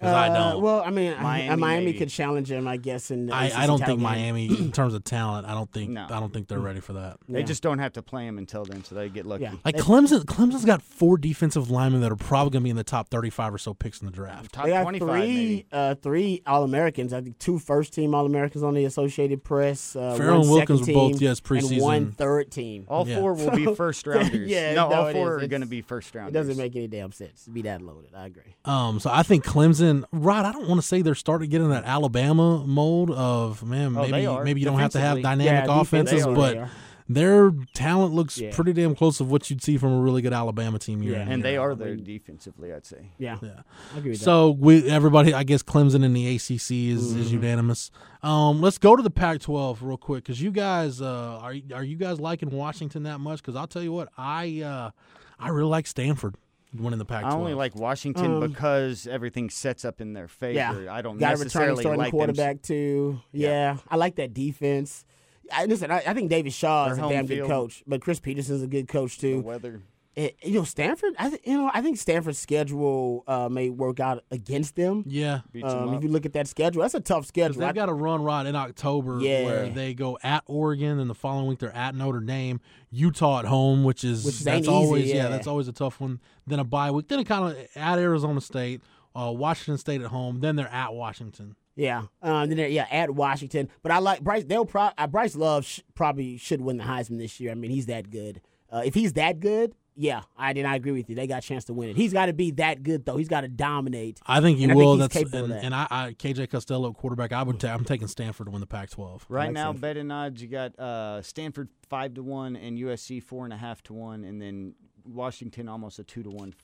'Cause 0.00 0.12
I 0.14 0.28
Uh, 0.28 0.52
don't. 0.52 0.62
Well, 0.62 0.82
I 0.84 0.90
mean, 0.90 1.10
Miami, 1.20 1.22
Miami, 1.48 1.60
Miami 1.60 1.92
could 1.94 2.08
challenge 2.08 2.50
him, 2.52 2.68
I 2.68 2.76
guess. 2.76 3.10
In 3.10 3.26
the 3.26 3.34
I, 3.34 3.50
I 3.54 3.66
don't 3.66 3.78
think 3.78 3.98
game. 3.98 4.02
Miami, 4.02 4.46
in 4.46 4.70
terms 4.72 4.94
of 4.94 5.02
talent, 5.04 5.46
I 5.46 5.54
don't 5.54 5.70
think 5.72 5.90
No. 5.90 6.04
I 6.04 6.20
don't 6.20 6.32
think 6.32 6.46
they're 6.48 6.60
ready 6.60 6.80
for 6.80 6.92
that. 6.92 7.16
They 7.28 7.40
Yeah. 7.40 7.44
just 7.46 7.62
don't 7.62 7.78
have 7.80 7.92
to 7.94 8.02
play 8.02 8.24
them 8.26 8.38
until 8.38 8.64
then, 8.64 8.84
so 8.84 8.94
they 8.94 9.08
get 9.08 9.26
lucky. 9.26 9.42
Yeah. 9.44 9.54
Like 9.64 9.76
Clemson, 9.76 10.24
Clemson's 10.24 10.64
got 10.64 10.82
four 10.82 11.18
defensive 11.18 11.70
linemen 11.70 12.00
that 12.02 12.12
are 12.12 12.16
probably 12.16 12.50
going 12.50 12.62
to 12.62 12.64
be 12.64 12.70
in 12.70 12.76
the 12.76 12.84
top 12.84 13.08
thirty-five 13.08 13.52
or 13.52 13.58
so 13.58 13.74
picks 13.74 14.00
in 14.00 14.06
the 14.06 14.12
draft. 14.12 14.52
Top 14.52 14.64
They 14.66 14.70
got 14.70 14.82
25, 14.82 15.08
three, 15.08 15.20
maybe. 15.26 15.66
uh, 15.72 15.94
three 15.96 16.42
All 16.46 16.62
Americans. 16.64 17.12
I 17.12 17.20
think 17.20 17.38
two 17.38 17.58
first 17.58 17.92
team 17.92 18.14
All 18.14 18.24
Americans 18.26 18.62
on 18.62 18.74
the 18.74 18.84
Associated 18.84 19.42
Press. 19.42 19.96
Uh, 19.96 20.14
Ferrell 20.16 20.42
and 20.42 20.50
Wilkins 20.50 20.80
were 20.86 20.94
both, 20.94 21.12
team, 21.14 21.22
yes, 21.22 21.38
and 21.40 21.46
preseason. 21.60 21.80
one 21.82 22.12
third 22.12 22.50
team. 22.52 22.84
All 22.88 23.06
Yeah. 23.08 23.18
four 23.18 23.34
will 23.34 23.50
be 23.50 23.66
first 23.74 24.06
rounders. 24.06 24.48
Yeah, 24.48 24.74
no, 24.74 24.88
no, 24.90 24.94
all 24.94 25.12
four 25.12 25.38
is. 25.38 25.44
are 25.44 25.48
going 25.48 25.62
to 25.62 25.66
be 25.66 25.80
first 25.82 26.14
rounders. 26.14 26.34
It 26.34 26.38
rounders. 26.38 26.48
doesn't 26.56 26.62
make 26.64 26.76
any 26.76 26.86
damn 26.86 27.10
sense 27.10 27.44
to 27.44 27.50
be 27.50 27.62
that 27.62 27.82
loaded. 27.82 28.10
I 28.16 28.26
agree. 28.26 28.54
Um, 28.64 29.00
so 29.00 29.10
I 29.12 29.22
think 29.24 29.44
Clemson, 29.44 29.87
Rod. 30.12 30.44
I 30.44 30.52
don't 30.52 30.68
want 30.68 30.80
to 30.80 30.86
say 30.86 31.02
they're 31.02 31.14
starting 31.14 31.48
to 31.48 31.50
get 31.50 31.60
in 31.62 31.70
that 31.70 31.84
Alabama 31.84 32.64
mold 32.66 33.10
of 33.10 33.62
man. 33.64 33.96
Oh, 33.96 34.02
Maybe 34.02 34.26
they 34.26 34.44
maybe 34.44 34.60
you 34.60 34.66
don't 34.66 34.78
have 34.78 34.92
to 34.92 35.00
have 35.00 35.20
dynamic 35.22 35.66
Yeah, 35.68 35.80
offenses, 35.80 36.24
defensively 36.24 36.34
but 36.34 36.54
they 36.54 36.70
their 37.10 37.52
talent 37.72 38.12
looks 38.12 38.38
Yeah. 38.38 38.50
pretty 38.54 38.74
damn 38.74 38.94
close 38.94 39.18
of 39.18 39.30
what 39.30 39.48
you'd 39.48 39.62
see 39.62 39.78
from 39.78 39.92
a 39.94 40.00
really 40.00 40.20
good 40.20 40.34
Alabama 40.34 40.78
team. 40.78 41.02
Year 41.02 41.14
Yeah. 41.14 41.20
and 41.22 41.30
year 41.30 41.42
they 41.42 41.56
are 41.56 41.74
there 41.74 41.96
defensively, 41.96 42.70
I'd 42.70 42.84
say. 42.84 43.12
Yeah, 43.18 43.38
Yeah. 43.40 43.62
I 43.94 43.98
agree 43.98 44.10
with 44.10 44.20
So 44.20 44.50
we 44.50 44.86
everybody, 44.90 45.32
I 45.32 45.42
guess 45.42 45.62
Clemson 45.62 46.04
in 46.04 46.12
the 46.12 46.26
ACC 46.36 46.90
is, 46.90 47.12
Mm-hmm. 47.12 47.20
is 47.20 47.32
unanimous. 47.32 47.90
Um, 48.22 48.60
let's 48.60 48.76
go 48.76 48.94
to 48.94 49.02
the 49.02 49.08
Pac-12 49.10 49.78
real 49.80 49.96
quick 49.96 50.24
because 50.24 50.42
you 50.42 50.50
guys 50.50 51.00
uh, 51.00 51.38
are 51.40 51.54
are 51.74 51.84
you 51.84 51.96
guys 51.96 52.20
liking 52.20 52.50
Washington 52.50 53.04
that 53.04 53.20
much? 53.20 53.40
Because 53.40 53.56
I'll 53.56 53.66
tell 53.66 53.82
you 53.82 53.92
what, 53.92 54.08
I 54.18 54.60
uh, 54.60 54.90
I 55.38 55.48
really 55.48 55.70
like 55.70 55.86
Stanford 55.86 56.34
winning 56.74 56.98
the 56.98 57.04
Pac-12. 57.04 57.26
I 57.30 57.34
only 57.34 57.54
like 57.54 57.74
Washington 57.76 58.34
Um, 58.42 58.48
because 58.48 59.06
everything 59.06 59.50
sets 59.50 59.84
up 59.84 60.00
in 60.00 60.12
their 60.12 60.28
favor. 60.28 60.54
Yeah, 60.54 60.92
I 60.92 61.02
don't 61.02 61.18
got 61.18 61.34
a 61.34 61.36
returning 61.36 61.44
necessarily 61.44 61.82
starting 61.82 61.98
like 61.98 62.10
them. 62.10 62.18
quarterback 62.18 62.62
too. 62.62 63.20
Yeah. 63.32 63.78
I 63.88 63.96
like 63.96 64.16
that 64.16 64.34
defense. 64.34 65.04
I, 65.52 65.64
listen, 65.64 65.90
I, 65.90 66.02
I 66.06 66.12
think 66.14 66.28
David 66.28 66.52
Shaw 66.52 66.84
Their 66.84 66.92
is 66.92 66.98
a 66.98 67.02
home 67.02 67.12
damn 67.12 67.26
good 67.26 67.46
coach, 67.46 67.82
but 67.86 68.02
Chris 68.02 68.20
Petersen's 68.20 68.62
a 68.62 68.66
good 68.66 68.86
coach 68.86 69.16
The 69.18 69.32
too. 69.34 69.40
weather. 69.40 69.80
Eh, 70.18 70.30
you 70.42 70.54
know, 70.54 70.64
Stanford. 70.64 71.14
I 71.16 71.28
th- 71.30 71.40
you 71.44 71.56
know 71.56 71.70
I 71.72 71.80
think 71.80 71.96
Stanford's 71.96 72.40
schedule 72.40 73.22
uh, 73.28 73.48
may 73.48 73.70
work 73.70 74.00
out 74.00 74.24
against 74.32 74.74
them. 74.74 75.04
yeah. 75.06 75.40
Um, 75.62 75.94
if 75.94 76.02
you 76.02 76.08
look 76.08 76.26
at 76.26 76.32
that 76.32 76.48
schedule, 76.48 76.82
that's 76.82 76.94
a 76.94 77.00
tough 77.00 77.24
schedule. 77.24 77.60
They've 77.60 77.68
I- 77.68 77.72
got 77.72 77.88
a 77.88 77.94
run 77.94 78.22
right 78.24 78.44
in 78.44 78.56
October 78.56 79.20
Yeah. 79.20 79.44
where 79.44 79.68
they 79.68 79.94
go 79.94 80.18
at 80.24 80.42
Oregon, 80.46 80.98
and 80.98 81.08
the 81.08 81.14
following 81.14 81.46
week 81.46 81.60
they're 81.60 81.74
at 81.74 81.94
Notre 81.94 82.18
Dame, 82.20 82.60
Utah 82.90 83.38
at 83.38 83.44
home, 83.44 83.84
which 83.84 84.02
is 84.02 84.24
Which 84.24 84.40
that's 84.40 84.56
ain't 84.56 84.64
easy, 84.66 84.72
always 84.74 85.12
yeah. 85.12 85.28
that's 85.28 85.46
always 85.46 85.68
a 85.68 85.72
tough 85.72 86.00
one. 86.00 86.18
Then 86.48 86.58
a 86.58 86.64
bye 86.64 86.90
week, 86.90 87.06
then 87.06 87.20
it 87.20 87.24
kind 87.28 87.52
of 87.56 87.66
at 87.76 87.98
Arizona 88.00 88.40
State, 88.40 88.80
uh, 89.14 89.32
Washington 89.32 89.78
State 89.78 90.00
at 90.00 90.08
home, 90.08 90.40
then 90.40 90.56
they're 90.56 90.66
at 90.72 90.94
Washington. 90.94 91.54
Yeah, 91.76 92.06
um, 92.22 92.48
then 92.50 92.72
yeah, 92.72 92.88
at 92.90 93.10
Washington. 93.12 93.68
But 93.84 93.92
I 93.92 93.98
like 94.00 94.20
Bryce. 94.22 94.42
They'll 94.42 94.66
pro- 94.66 94.90
uh, 94.98 95.06
Bryce 95.06 95.36
Love 95.36 95.64
sh- 95.64 95.78
probably 95.94 96.36
should 96.38 96.60
win 96.60 96.76
the 96.76 96.82
Heisman 96.82 97.18
this 97.18 97.38
year. 97.38 97.52
I 97.52 97.54
mean, 97.54 97.70
he's 97.70 97.86
that 97.86 98.10
good. 98.10 98.40
Uh, 98.70 98.82
if 98.84 98.94
he's 98.94 99.12
that 99.12 99.38
good, 99.38 99.74
yeah, 100.00 100.22
I 100.36 100.52
did. 100.52 100.64
I 100.64 100.76
agree 100.76 100.92
with 100.92 101.10
you. 101.10 101.16
They 101.16 101.26
got 101.26 101.42
a 101.42 101.46
chance 101.46 101.64
to 101.64 101.72
win 101.74 101.88
it. 101.90 101.96
He's 101.96 102.12
got 102.12 102.26
to 102.26 102.32
be 102.32 102.52
that 102.52 102.84
good 102.84 103.04
though. 103.04 103.16
He's 103.16 103.26
got 103.28 103.40
to 103.40 103.48
dominate. 103.48 104.20
I 104.24 104.40
think 104.40 104.58
he 104.58 104.62
And 104.64 104.72
I 104.72 104.76
will. 104.76 104.96
think 104.96 105.12
That's 105.12 105.34
and, 105.34 105.50
that. 105.52 105.64
and 105.64 105.74
I, 105.74 105.86
I 105.90 106.12
KJ 106.12 106.48
Costello 106.50 106.92
quarterback. 106.92 107.32
I 107.32 107.42
would. 107.42 107.58
Ta- 107.58 107.74
I'm 107.74 107.84
taking 107.84 108.06
Stanford 108.06 108.46
to 108.46 108.50
win 108.52 108.60
the 108.60 108.66
Pac-12. 108.66 109.22
Right 109.28 109.52
now, 109.52 109.64
Stanford. 109.72 109.80
betting 109.80 110.10
odds 110.12 110.40
you 110.40 110.46
got 110.48 110.78
uh, 110.78 111.20
Stanford 111.22 111.68
five 111.88 112.14
to 112.14 112.22
one 112.22 112.54
and 112.54 112.78
USC 112.78 113.20
four 113.20 113.44
and 113.44 113.52
a 113.52 113.56
half 113.56 113.82
to 113.84 113.92
one, 113.92 114.22
and 114.22 114.40
then 114.40 114.74
Washington 115.04 115.68
almost 115.68 115.98
a 115.98 116.04
two 116.04 116.22
to 116.22 116.30
one, 116.30 116.54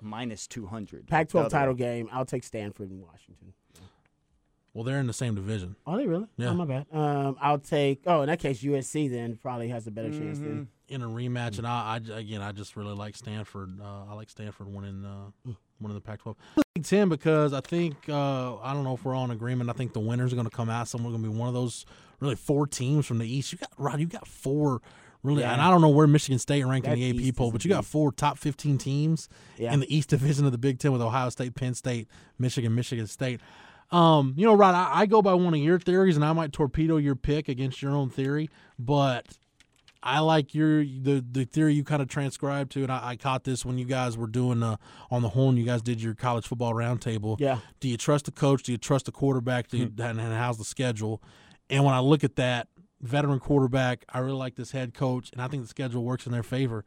minus 0.00 0.46
two 0.46 0.66
hundred. 0.66 1.06
Pac-12 1.08 1.50
title 1.50 1.74
game. 1.74 2.08
I'll 2.10 2.24
take 2.24 2.44
Stanford 2.44 2.90
and 2.90 3.02
Washington. 3.02 3.52
Well, 4.74 4.84
they're 4.84 4.98
in 5.00 5.06
the 5.06 5.12
same 5.12 5.34
division. 5.34 5.76
Are 5.86 5.96
they 5.98 6.06
really? 6.06 6.26
Yeah. 6.38 6.48
Oh 6.50 6.54
my 6.54 6.64
bad. 6.64 6.86
Um, 6.92 7.36
I'll 7.40 7.58
take. 7.58 8.02
Oh, 8.06 8.22
in 8.22 8.28
that 8.28 8.38
case, 8.38 8.62
USC 8.62 9.10
then 9.10 9.36
probably 9.36 9.68
has 9.68 9.86
a 9.86 9.90
better 9.90 10.08
chance 10.10 10.38
Mm-hmm. 10.38 10.44
then. 10.48 10.68
in 10.88 11.02
a 11.02 11.06
rematch, 11.08 11.58
and 11.58 11.66
I, 11.66 12.00
I 12.14 12.18
again, 12.18 12.40
I 12.40 12.52
just 12.52 12.74
really 12.76 12.94
like 12.94 13.14
Stanford. 13.16 13.78
Uh, 13.80 14.04
I 14.10 14.14
like 14.14 14.30
Stanford 14.30 14.68
winning 14.72 15.04
uh, 15.04 15.50
winning 15.80 15.94
the 15.94 16.00
Pac-12. 16.00 16.36
Big 16.74 16.84
Ten 16.84 17.10
because 17.10 17.52
I 17.52 17.60
think 17.60 17.96
uh, 18.08 18.56
I 18.60 18.72
don't 18.72 18.84
know 18.84 18.94
if 18.94 19.04
we're 19.04 19.14
all 19.14 19.26
in 19.26 19.30
agreement. 19.30 19.68
I 19.68 19.74
think 19.74 19.92
the 19.92 20.00
winners 20.00 20.32
are 20.32 20.36
going 20.36 20.48
to 20.48 20.56
come 20.56 20.70
out. 20.70 20.88
Somewhere 20.88 21.10
going 21.10 21.22
to 21.22 21.28
be 21.30 21.36
one 21.36 21.48
of 21.48 21.54
those 21.54 21.84
really 22.20 22.36
four 22.36 22.66
teams 22.66 23.04
from 23.04 23.18
the 23.18 23.26
East. 23.30 23.52
You 23.52 23.58
got 23.58 23.70
Rod. 23.76 24.00
You 24.00 24.06
got 24.06 24.26
four 24.26 24.80
really, 25.22 25.42
Yeah. 25.42 25.52
and 25.52 25.60
I 25.60 25.70
don't 25.70 25.82
know 25.82 25.90
where 25.90 26.06
Michigan 26.06 26.38
State 26.38 26.64
ranked 26.64 26.86
in 26.86 26.92
That 26.92 26.96
the 26.98 27.02
East 27.18 27.28
AP 27.28 27.36
poll, 27.36 27.52
but 27.52 27.62
you 27.62 27.68
got 27.68 27.84
four 27.84 28.10
top 28.10 28.38
fifteen 28.38 28.78
teams 28.78 29.28
Yeah. 29.58 29.74
in 29.74 29.80
the 29.80 29.94
East 29.94 30.08
Division 30.08 30.46
of 30.46 30.52
the 30.52 30.58
Big 30.58 30.78
Ten 30.78 30.92
with 30.92 31.02
Ohio 31.02 31.28
State, 31.28 31.54
Penn 31.54 31.74
State, 31.74 32.08
Michigan, 32.38 32.74
Michigan 32.74 33.06
State. 33.06 33.40
Um, 33.92 34.34
you 34.36 34.46
know, 34.46 34.54
Rod, 34.54 34.74
I, 34.74 35.02
I 35.02 35.06
go 35.06 35.20
by 35.20 35.34
one 35.34 35.52
of 35.54 35.60
your 35.60 35.78
theories, 35.78 36.16
and 36.16 36.24
I 36.24 36.32
might 36.32 36.52
torpedo 36.52 36.96
your 36.96 37.14
pick 37.14 37.48
against 37.48 37.82
your 37.82 37.92
own 37.92 38.08
theory, 38.08 38.48
but 38.78 39.26
I 40.02 40.20
like 40.20 40.54
your 40.54 40.82
the 40.82 41.24
the 41.30 41.44
theory 41.44 41.74
you 41.74 41.84
kind 41.84 42.02
of 42.02 42.08
transcribed 42.08 42.72
to, 42.72 42.82
and 42.82 42.90
I, 42.90 43.10
I 43.10 43.16
caught 43.16 43.44
this 43.44 43.64
when 43.64 43.78
you 43.78 43.84
guys 43.84 44.16
were 44.16 44.26
doing 44.26 44.62
uh, 44.62 44.76
on 45.10 45.22
the 45.22 45.28
horn. 45.28 45.56
You 45.56 45.64
guys 45.64 45.82
did 45.82 46.02
your 46.02 46.14
college 46.14 46.46
football 46.46 46.72
roundtable. 46.72 47.38
Yeah. 47.38 47.58
Do 47.80 47.88
you 47.88 47.96
trust 47.96 48.24
the 48.24 48.32
coach? 48.32 48.62
Do 48.62 48.72
you 48.72 48.78
trust 48.78 49.04
the 49.04 49.12
quarterback? 49.12 49.68
Do 49.68 49.76
you, 49.76 49.92
and, 49.98 50.20
and 50.20 50.34
how's 50.34 50.58
the 50.58 50.64
schedule? 50.64 51.22
And 51.68 51.84
when 51.84 51.94
I 51.94 52.00
look 52.00 52.24
at 52.24 52.36
that 52.36 52.68
veteran 53.00 53.40
quarterback, 53.40 54.04
I 54.08 54.18
really 54.18 54.38
like 54.38 54.56
this 54.56 54.72
head 54.72 54.94
coach, 54.94 55.30
and 55.32 55.42
I 55.42 55.48
think 55.48 55.62
the 55.62 55.68
schedule 55.68 56.02
works 56.02 56.26
in 56.26 56.32
their 56.32 56.42
favor. 56.42 56.84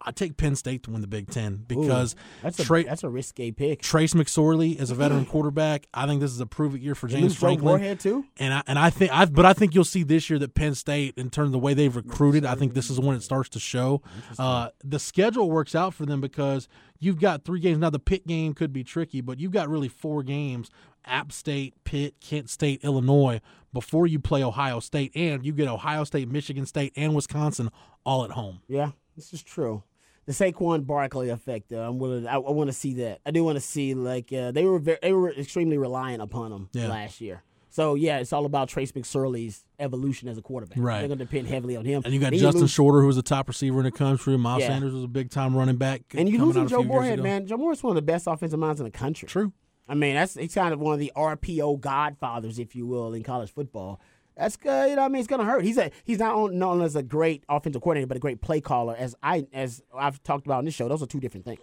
I 0.00 0.10
take 0.12 0.36
Penn 0.36 0.54
State 0.54 0.82
to 0.84 0.90
win 0.90 1.00
the 1.00 1.06
Big 1.06 1.30
Ten 1.30 1.64
because 1.66 2.14
That's 2.42 2.58
a 2.60 2.64
Tra- 2.64 2.84
that's 2.84 3.02
a 3.02 3.08
risque 3.08 3.50
pick. 3.50 3.80
Trace 3.82 4.14
McSorley 4.14 4.78
is 4.78 4.90
a 4.90 4.94
veteran 4.94 5.24
quarterback. 5.24 5.86
I 5.94 6.06
think 6.06 6.20
this 6.20 6.30
is 6.30 6.40
a 6.40 6.46
prove 6.46 6.74
it 6.74 6.82
year 6.82 6.94
for 6.94 7.08
James 7.08 7.34
Franklin. 7.36 7.80
Moorhead 7.80 8.00
too. 8.00 8.24
And 8.38 8.52
I 8.52 8.62
and 8.66 8.78
I 8.78 8.90
think 8.90 9.10
I 9.12 9.24
but 9.24 9.46
I 9.46 9.52
think 9.52 9.74
you'll 9.74 9.84
see 9.84 10.02
this 10.02 10.28
year 10.28 10.38
that 10.38 10.54
Penn 10.54 10.74
State, 10.74 11.14
in 11.16 11.30
terms 11.30 11.48
of 11.48 11.52
the 11.52 11.58
way 11.58 11.74
they've 11.74 11.94
recruited, 11.94 12.44
I 12.44 12.54
think 12.54 12.74
this 12.74 12.90
is 12.90 13.00
when 13.00 13.16
it 13.16 13.22
starts 13.22 13.48
to 13.50 13.58
show. 13.58 14.02
Uh, 14.38 14.68
the 14.84 14.98
schedule 14.98 15.50
works 15.50 15.74
out 15.74 15.94
for 15.94 16.04
them 16.06 16.20
because 16.20 16.68
you've 16.98 17.18
got 17.20 17.44
three 17.44 17.60
games. 17.60 17.78
Now 17.78 17.90
the 17.90 17.98
Pitt 17.98 18.26
game 18.26 18.52
could 18.54 18.72
be 18.72 18.84
tricky, 18.84 19.20
but 19.20 19.40
you've 19.40 19.52
got 19.52 19.68
really 19.68 19.88
four 19.88 20.22
games: 20.22 20.70
App 21.04 21.32
State, 21.32 21.74
Pitt, 21.84 22.16
Kent 22.20 22.50
State, 22.50 22.84
Illinois. 22.84 23.40
Before 23.72 24.06
you 24.06 24.18
play 24.18 24.42
Ohio 24.42 24.80
State, 24.80 25.12
and 25.14 25.44
you 25.44 25.52
get 25.52 25.68
Ohio 25.68 26.04
State, 26.04 26.30
Michigan 26.30 26.64
State, 26.64 26.94
and 26.96 27.14
Wisconsin 27.14 27.70
all 28.06 28.24
at 28.24 28.30
home. 28.30 28.60
Yeah, 28.68 28.92
this 29.16 29.32
is 29.32 29.42
true. 29.42 29.82
The 30.26 30.32
Saquon 30.32 30.86
Barkley 30.86 31.28
effect. 31.28 31.72
Uh, 31.72 31.78
I'm 31.88 31.98
willing. 31.98 32.26
I, 32.26 32.34
I 32.34 32.38
want 32.38 32.68
to 32.68 32.72
see 32.72 32.94
that. 32.94 33.20
I 33.24 33.30
do 33.30 33.44
want 33.44 33.56
to 33.56 33.60
see 33.60 33.94
like 33.94 34.32
uh, 34.32 34.50
they 34.50 34.64
were 34.64 34.78
very, 34.78 34.98
they 35.02 35.12
were 35.12 35.32
extremely 35.32 35.78
reliant 35.78 36.20
upon 36.22 36.52
him 36.52 36.68
Yeah. 36.72 36.88
last 36.88 37.20
year. 37.20 37.42
So 37.70 37.94
yeah, 37.94 38.18
it's 38.18 38.32
all 38.32 38.46
about 38.46 38.68
Trace 38.68 38.92
McSorley's 38.92 39.64
evolution 39.78 40.28
as 40.28 40.38
a 40.38 40.42
quarterback. 40.42 40.78
Right. 40.78 40.98
They're 41.00 41.08
going 41.08 41.18
to 41.18 41.24
depend 41.26 41.46
heavily 41.48 41.76
on 41.76 41.84
him. 41.84 42.02
And 42.04 42.12
you 42.14 42.18
got 42.20 42.30
Then 42.30 42.40
Justin 42.40 42.62
lose- 42.62 42.70
Shorter, 42.70 43.00
who 43.02 43.06
was 43.06 43.18
a 43.18 43.22
top 43.22 43.48
receiver 43.48 43.78
in 43.78 43.84
the 43.84 43.90
country. 43.92 44.36
Miles 44.38 44.62
Yeah. 44.62 44.68
Sanders 44.68 44.94
was 44.94 45.04
a 45.04 45.08
big 45.08 45.30
time 45.30 45.54
running 45.54 45.76
back. 45.76 46.02
and 46.14 46.28
you 46.28 46.42
losing 46.44 46.66
Joe 46.68 46.82
Moorhead, 46.82 47.22
man. 47.22 47.46
Joe 47.46 47.56
Moorhead's 47.58 47.82
one 47.82 47.90
of 47.92 47.96
the 47.96 48.02
best 48.02 48.26
offensive 48.26 48.58
minds 48.58 48.80
in 48.80 48.84
the 48.84 48.90
country. 48.90 49.28
True. 49.28 49.52
I 49.88 49.94
mean, 49.94 50.14
that's 50.14 50.34
he's 50.34 50.54
kind 50.54 50.72
of 50.74 50.80
one 50.80 50.94
of 50.94 50.98
the 51.00 51.12
RPO 51.14 51.78
godfathers, 51.80 52.58
if 52.58 52.74
you 52.74 52.86
will, 52.86 53.12
in 53.14 53.22
college 53.22 53.52
football. 53.52 54.00
That's 54.36 54.56
good. 54.56 54.90
You 54.90 54.96
know, 54.96 55.02
I 55.02 55.08
mean, 55.08 55.20
it's 55.20 55.28
gonna 55.28 55.44
hurt. 55.44 55.64
He's 55.64 55.78
a 55.78 55.90
he's 56.04 56.18
not 56.18 56.34
on- 56.34 56.58
known 56.58 56.82
as 56.82 56.94
a 56.94 57.02
great 57.02 57.44
offensive 57.48 57.80
coordinator, 57.80 58.06
but 58.06 58.16
a 58.16 58.20
great 58.20 58.40
play 58.42 58.60
caller. 58.60 58.94
As 58.96 59.14
I 59.22 59.46
as 59.52 59.82
I've 59.94 60.22
talked 60.22 60.46
about 60.46 60.58
in 60.58 60.64
this 60.66 60.74
show, 60.74 60.88
those 60.88 61.02
are 61.02 61.06
two 61.06 61.20
different 61.20 61.46
things. 61.46 61.60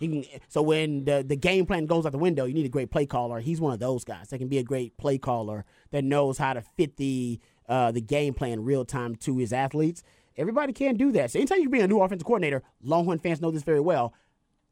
Can, 0.00 0.24
so 0.48 0.62
when 0.62 1.04
the 1.04 1.24
the 1.26 1.36
game 1.36 1.66
plan 1.66 1.86
goes 1.86 2.04
out 2.04 2.12
the 2.12 2.18
window, 2.18 2.44
you 2.44 2.54
need 2.54 2.66
a 2.66 2.70
great 2.70 2.90
play 2.90 3.06
caller. 3.06 3.40
He's 3.40 3.60
one 3.60 3.72
of 3.72 3.80
those 3.80 4.04
guys 4.04 4.28
that 4.28 4.38
can 4.38 4.48
be 4.48 4.58
a 4.58 4.62
great 4.62 4.96
play 4.98 5.18
caller 5.18 5.64
that 5.92 6.04
knows 6.04 6.38
how 6.38 6.52
to 6.52 6.62
fit 6.76 6.96
the 6.96 7.40
uh, 7.68 7.90
the 7.92 8.00
game 8.00 8.34
plan 8.34 8.64
real 8.64 8.84
time 8.84 9.14
to 9.16 9.38
his 9.38 9.52
athletes. 9.52 10.02
Everybody 10.36 10.72
can't 10.72 10.96
do 10.96 11.12
that. 11.12 11.30
So 11.30 11.38
anytime 11.38 11.60
you 11.60 11.68
bring 11.68 11.82
a 11.82 11.86
new 11.86 12.00
offensive 12.00 12.26
coordinator, 12.26 12.62
Longhorn 12.82 13.18
fans 13.18 13.40
know 13.40 13.50
this 13.50 13.62
very 13.62 13.80
well. 13.80 14.14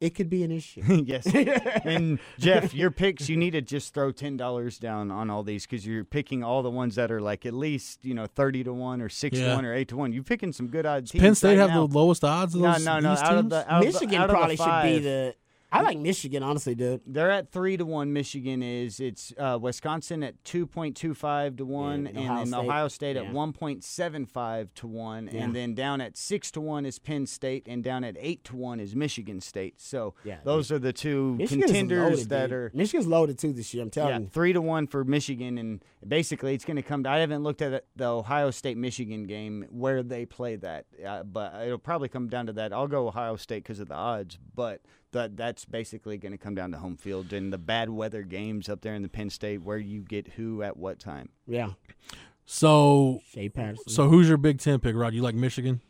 It 0.01 0.15
could 0.15 0.29
be 0.29 0.43
an 0.43 0.51
issue. 0.51 0.81
yes. 1.05 1.25
and 1.83 2.19
Jeff, 2.39 2.73
your 2.73 2.89
picks, 2.89 3.27
you 3.27 3.35
need 3.35 3.51
to 3.51 3.61
just 3.61 3.93
throw 3.93 4.11
ten 4.11 4.37
dollars 4.37 4.77
down 4.77 5.11
on 5.11 5.29
all 5.29 5.43
these 5.43 5.65
because 5.65 5.85
you're 5.85 6.05
picking 6.05 6.41
all 6.43 6.63
the 6.63 6.69
ones 6.71 6.95
that 6.95 7.11
are 7.11 7.19
like 7.19 7.45
at 7.45 7.53
least 7.53 7.99
you 8.05 8.13
know 8.13 8.25
thirty 8.25 8.63
to 8.63 8.71
one 8.73 9.01
or 9.01 9.09
six 9.09 9.37
Yeah. 9.37 9.49
to 9.49 9.55
one 9.55 9.65
or 9.65 9.73
eight 9.73 9.89
to 9.89 9.97
one. 9.97 10.13
You're 10.13 10.23
picking 10.23 10.53
some 10.53 10.67
good 10.67 10.85
odds. 10.85 11.11
teams 11.11 11.21
Penn 11.21 11.35
State 11.35 11.49
right 11.49 11.57
have 11.59 11.69
now. 11.71 11.85
the 11.87 11.93
lowest 11.97 12.23
odds 12.23 12.55
of 12.55 12.61
No, 12.61 12.71
those 12.73 12.85
no, 12.85 12.99
no. 12.99 13.13
East 13.13 13.23
Out 13.23 13.37
of 13.39 13.49
the 13.49 13.57
out 13.57 13.67
of 13.67 13.79
the- 13.81 13.85
Michigan 13.99 14.21
out 14.21 14.23
of 14.23 14.27
the 14.29 14.33
probably 14.33 14.55
should 14.55 14.83
be 14.83 14.99
the. 14.99 15.35
I 15.71 15.81
like 15.81 15.99
Michigan, 15.99 16.41
honestly, 16.41 16.73
dude. 16.73 17.01
They're 17.05 17.29
at 17.29 17.51
three 17.51 17.77
to 17.77 17.85
one. 17.85 18.11
Michigan 18.11 18.63
is. 18.63 18.99
It's 18.99 19.31
uh, 19.37 19.59
Wisconsin 19.61 20.23
at 20.23 20.43
two 20.43 20.65
point 20.65 20.97
two 20.97 21.13
five 21.13 21.57
to 21.57 21.65
one, 21.65 22.07
and 22.07 22.17
and 22.17 22.25
Ohio 22.25 22.37
then 22.37 22.47
State. 22.47 22.57
Ohio 22.59 22.87
State 22.87 23.15
Yeah. 23.17 23.21
at 23.23 23.33
one 23.33 23.53
point 23.53 23.83
seven 23.83 24.25
five 24.25 24.73
to 24.75 24.87
one, 24.87 25.29
Yeah. 25.31 25.43
and 25.43 25.55
then 25.55 25.75
down 25.75 26.01
at 26.01 26.17
six 26.17 26.49
to 26.51 26.61
one 26.61 26.87
is 26.87 26.97
Penn 26.97 27.27
State, 27.27 27.67
and 27.67 27.83
down 27.83 28.03
at 28.03 28.15
eight 28.19 28.43
to 28.45 28.55
one 28.55 28.79
is 28.79 28.95
Michigan 28.95 29.41
State. 29.41 29.79
So 29.79 30.15
Yeah, 30.23 30.37
those 30.43 30.71
are 30.71 30.79
the 30.79 30.91
two 30.91 31.35
Michigan's 31.35 31.65
contenders 31.65 32.09
loaded, 32.11 32.29
that 32.29 32.45
dude. 32.47 32.51
are. 32.53 32.71
Michigan's 32.73 33.05
loaded 33.07 33.37
too 33.37 33.53
this 33.53 33.71
year. 33.71 33.83
I'm 33.83 33.91
telling 33.91 34.09
Yeah, 34.13 34.19
you. 34.21 34.27
three 34.27 34.53
to 34.53 34.61
one 34.61 34.87
for 34.87 35.03
Michigan, 35.03 35.59
and 35.59 35.83
basically 36.07 36.55
it's 36.55 36.65
going 36.65 36.77
to 36.77 36.81
come. 36.83 37.03
To, 37.03 37.09
I 37.11 37.19
haven't 37.19 37.43
looked 37.43 37.61
at 37.61 37.85
the 37.95 38.05
Ohio 38.05 38.49
State 38.49 38.77
Michigan 38.77 39.25
game 39.25 39.67
where 39.69 40.01
they 40.01 40.25
play 40.25 40.55
that, 40.55 40.85
uh, 41.05 41.21
but 41.23 41.53
it'll 41.63 41.77
probably 41.77 42.09
come 42.09 42.27
down 42.27 42.47
to 42.47 42.53
that. 42.53 42.73
I'll 42.73 42.87
go 42.87 43.07
Ohio 43.07 43.35
State 43.35 43.61
because 43.63 43.79
of 43.79 43.87
the 43.87 43.93
odds, 43.95 44.39
but 44.55 44.81
that 45.11 45.35
that's 45.37 45.65
basically 45.65 46.17
going 46.17 46.31
to 46.31 46.37
come 46.37 46.55
down 46.55 46.71
to 46.71 46.77
home 46.77 46.97
field 46.97 47.33
and 47.33 47.51
the 47.51 47.57
bad 47.57 47.89
weather 47.89 48.21
games 48.23 48.69
up 48.69 48.81
there 48.81 48.93
in 48.95 49.01
the 49.01 49.09
Penn 49.09 49.29
State 49.29 49.61
where 49.63 49.77
you 49.77 50.01
get 50.01 50.27
who 50.35 50.61
at 50.63 50.77
what 50.77 50.99
time. 50.99 51.29
Yeah, 51.47 51.69
So, 52.45 53.21
Shea 53.31 53.49
Patterson. 53.49 53.89
so 53.89 54.07
who's 54.09 54.27
your 54.27 54.37
Big 54.37 54.59
Ten 54.59 54.79
pick, 54.79 54.95
Rod? 54.95 55.13
You 55.13 55.21
like 55.21 55.35
Michigan? 55.35 55.81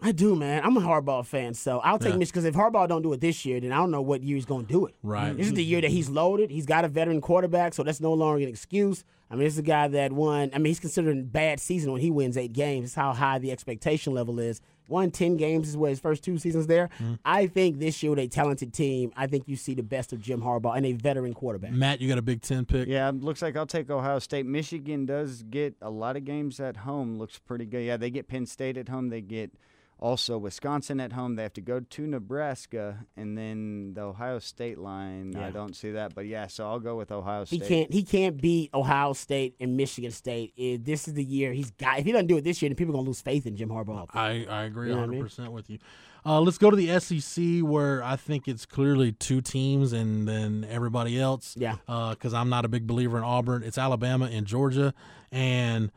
I 0.00 0.12
do, 0.12 0.36
man. 0.36 0.62
I'm 0.62 0.76
a 0.76 0.80
Harbaugh 0.80 1.24
fan, 1.24 1.54
so 1.54 1.78
I'll 1.78 1.98
take 1.98 2.12
Yeah. 2.12 2.18
Michigan 2.18 2.42
because 2.42 2.44
if 2.44 2.54
Harbaugh 2.54 2.86
don't 2.86 3.00
do 3.00 3.14
it 3.14 3.20
this 3.22 3.46
year, 3.46 3.60
then 3.60 3.72
I 3.72 3.76
don't 3.76 3.90
know 3.90 4.02
what 4.02 4.22
year 4.22 4.34
he's 4.36 4.44
going 4.44 4.66
to 4.66 4.72
do 4.72 4.84
it. 4.86 4.94
Right. 5.02 5.34
This 5.34 5.46
is 5.46 5.54
the 5.54 5.64
year 5.64 5.80
that 5.80 5.90
he's 5.90 6.10
loaded. 6.10 6.50
He's 6.50 6.66
got 6.66 6.84
a 6.84 6.88
veteran 6.88 7.22
quarterback, 7.22 7.72
so 7.72 7.82
that's 7.82 8.00
no 8.00 8.12
longer 8.12 8.42
an 8.42 8.48
excuse. 8.48 9.04
I 9.30 9.34
mean, 9.34 9.44
this 9.44 9.54
is 9.54 9.58
a 9.58 9.62
guy 9.62 9.88
that 9.88 10.12
won. 10.12 10.50
I 10.54 10.58
mean, 10.58 10.66
he's 10.66 10.80
considered 10.80 11.16
a 11.16 11.22
bad 11.22 11.60
season 11.60 11.92
when 11.92 12.02
he 12.02 12.10
wins 12.10 12.36
eight 12.36 12.52
games. 12.52 12.90
That's 12.90 12.94
how 12.94 13.14
high 13.14 13.38
the 13.38 13.50
expectation 13.50 14.12
level 14.12 14.38
is. 14.38 14.60
Won 14.88 15.10
ten 15.10 15.36
games 15.36 15.68
is 15.68 15.76
what 15.76 15.90
his 15.90 16.00
first 16.00 16.22
two 16.22 16.38
seasons 16.38 16.66
there. 16.66 16.88
Mm-hmm. 17.00 17.14
I 17.24 17.46
think 17.46 17.78
this 17.78 18.02
year 18.02 18.10
with 18.10 18.18
a 18.18 18.28
talented 18.28 18.72
team, 18.72 19.12
I 19.16 19.26
think 19.26 19.44
you 19.46 19.56
see 19.56 19.74
the 19.74 19.82
best 19.82 20.12
of 20.12 20.20
Jim 20.20 20.40
Harbaugh 20.40 20.76
and 20.76 20.86
a 20.86 20.92
veteran 20.92 21.34
quarterback. 21.34 21.72
Matt, 21.72 22.00
you 22.00 22.08
got 22.08 22.18
a 22.18 22.22
Big 22.22 22.42
Ten 22.42 22.64
pick? 22.64 22.88
Yeah, 22.88 23.10
looks 23.14 23.42
like 23.42 23.56
I'll 23.56 23.66
take 23.66 23.90
Ohio 23.90 24.18
State. 24.18 24.46
Michigan 24.46 25.06
does 25.06 25.42
get 25.42 25.74
a 25.82 25.90
lot 25.90 26.16
of 26.16 26.24
games 26.24 26.60
at 26.60 26.78
home. 26.78 27.18
Looks 27.18 27.38
pretty 27.38 27.64
good. 27.66 27.84
Yeah, 27.84 27.96
they 27.96 28.10
get 28.10 28.28
Penn 28.28 28.46
State 28.46 28.76
at 28.76 28.88
home. 28.88 29.08
They 29.08 29.20
get 29.20 29.52
Also, 29.98 30.36
Wisconsin 30.36 31.00
at 31.00 31.12
home. 31.14 31.36
They 31.36 31.42
have 31.42 31.54
to 31.54 31.62
go 31.62 31.80
to 31.80 32.06
Nebraska, 32.06 33.06
and 33.16 33.36
then 33.36 33.94
the 33.94 34.02
Ohio 34.02 34.38
State 34.38 34.76
line. 34.76 35.34
I 35.36 35.50
don't 35.50 35.74
see 35.74 35.92
that, 35.92 36.14
but 36.14 36.26
yeah. 36.26 36.48
So 36.48 36.68
I'll 36.68 36.80
go 36.80 36.96
with 36.96 37.10
Ohio 37.10 37.44
State. 37.46 37.60
He 37.60 37.64
State. 37.64 37.68
can't. 37.80 37.92
He 37.94 38.02
can't 38.02 38.40
beat 38.40 38.70
Ohio 38.74 39.14
State 39.14 39.56
and 39.58 39.74
Michigan 39.76 40.10
State. 40.10 40.52
Eh, 40.58 40.76
This 40.78 41.08
is 41.08 41.14
the 41.14 41.24
year 41.24 41.54
he's 41.54 41.70
got. 41.70 41.98
If 41.98 42.04
he 42.04 42.12
doesn't 42.12 42.26
do 42.26 42.36
it 42.36 42.44
this 42.44 42.60
year, 42.60 42.68
then 42.68 42.76
people 42.76 42.92
are 42.94 42.98
gonna 42.98 43.06
lose 43.08 43.22
faith 43.22 43.46
in 43.46 43.56
Jim 43.56 43.70
Harbaugh. 43.70 44.06
I, 44.12 44.44
I 44.50 44.64
agree 44.64 44.88
You 44.88 44.96
know 44.96 45.00
what 45.00 45.04
I 45.04 45.06
100 45.06 45.10
mean? 45.12 45.22
percent 45.22 45.52
with 45.52 45.70
you. 45.70 45.78
Uh, 46.26 46.40
let's 46.40 46.58
go 46.58 46.70
to 46.70 46.76
the 46.76 46.98
SEC 47.00 47.60
where 47.62 48.02
I 48.02 48.16
think 48.16 48.48
it's 48.48 48.66
clearly 48.66 49.12
two 49.12 49.40
teams 49.40 49.92
and 49.94 50.26
then 50.28 50.66
everybody 50.68 51.18
else. 51.18 51.54
Yeah. 51.56 51.76
Because 51.86 52.34
I'm 52.34 52.48
not 52.50 52.64
a 52.64 52.68
big 52.68 52.86
believer 52.86 53.16
in 53.16 53.24
Auburn. 53.24 53.62
It's 53.62 53.78
Alabama 53.78 54.28
and 54.30 54.44
Georgia, 54.46 54.92
and 55.32 55.90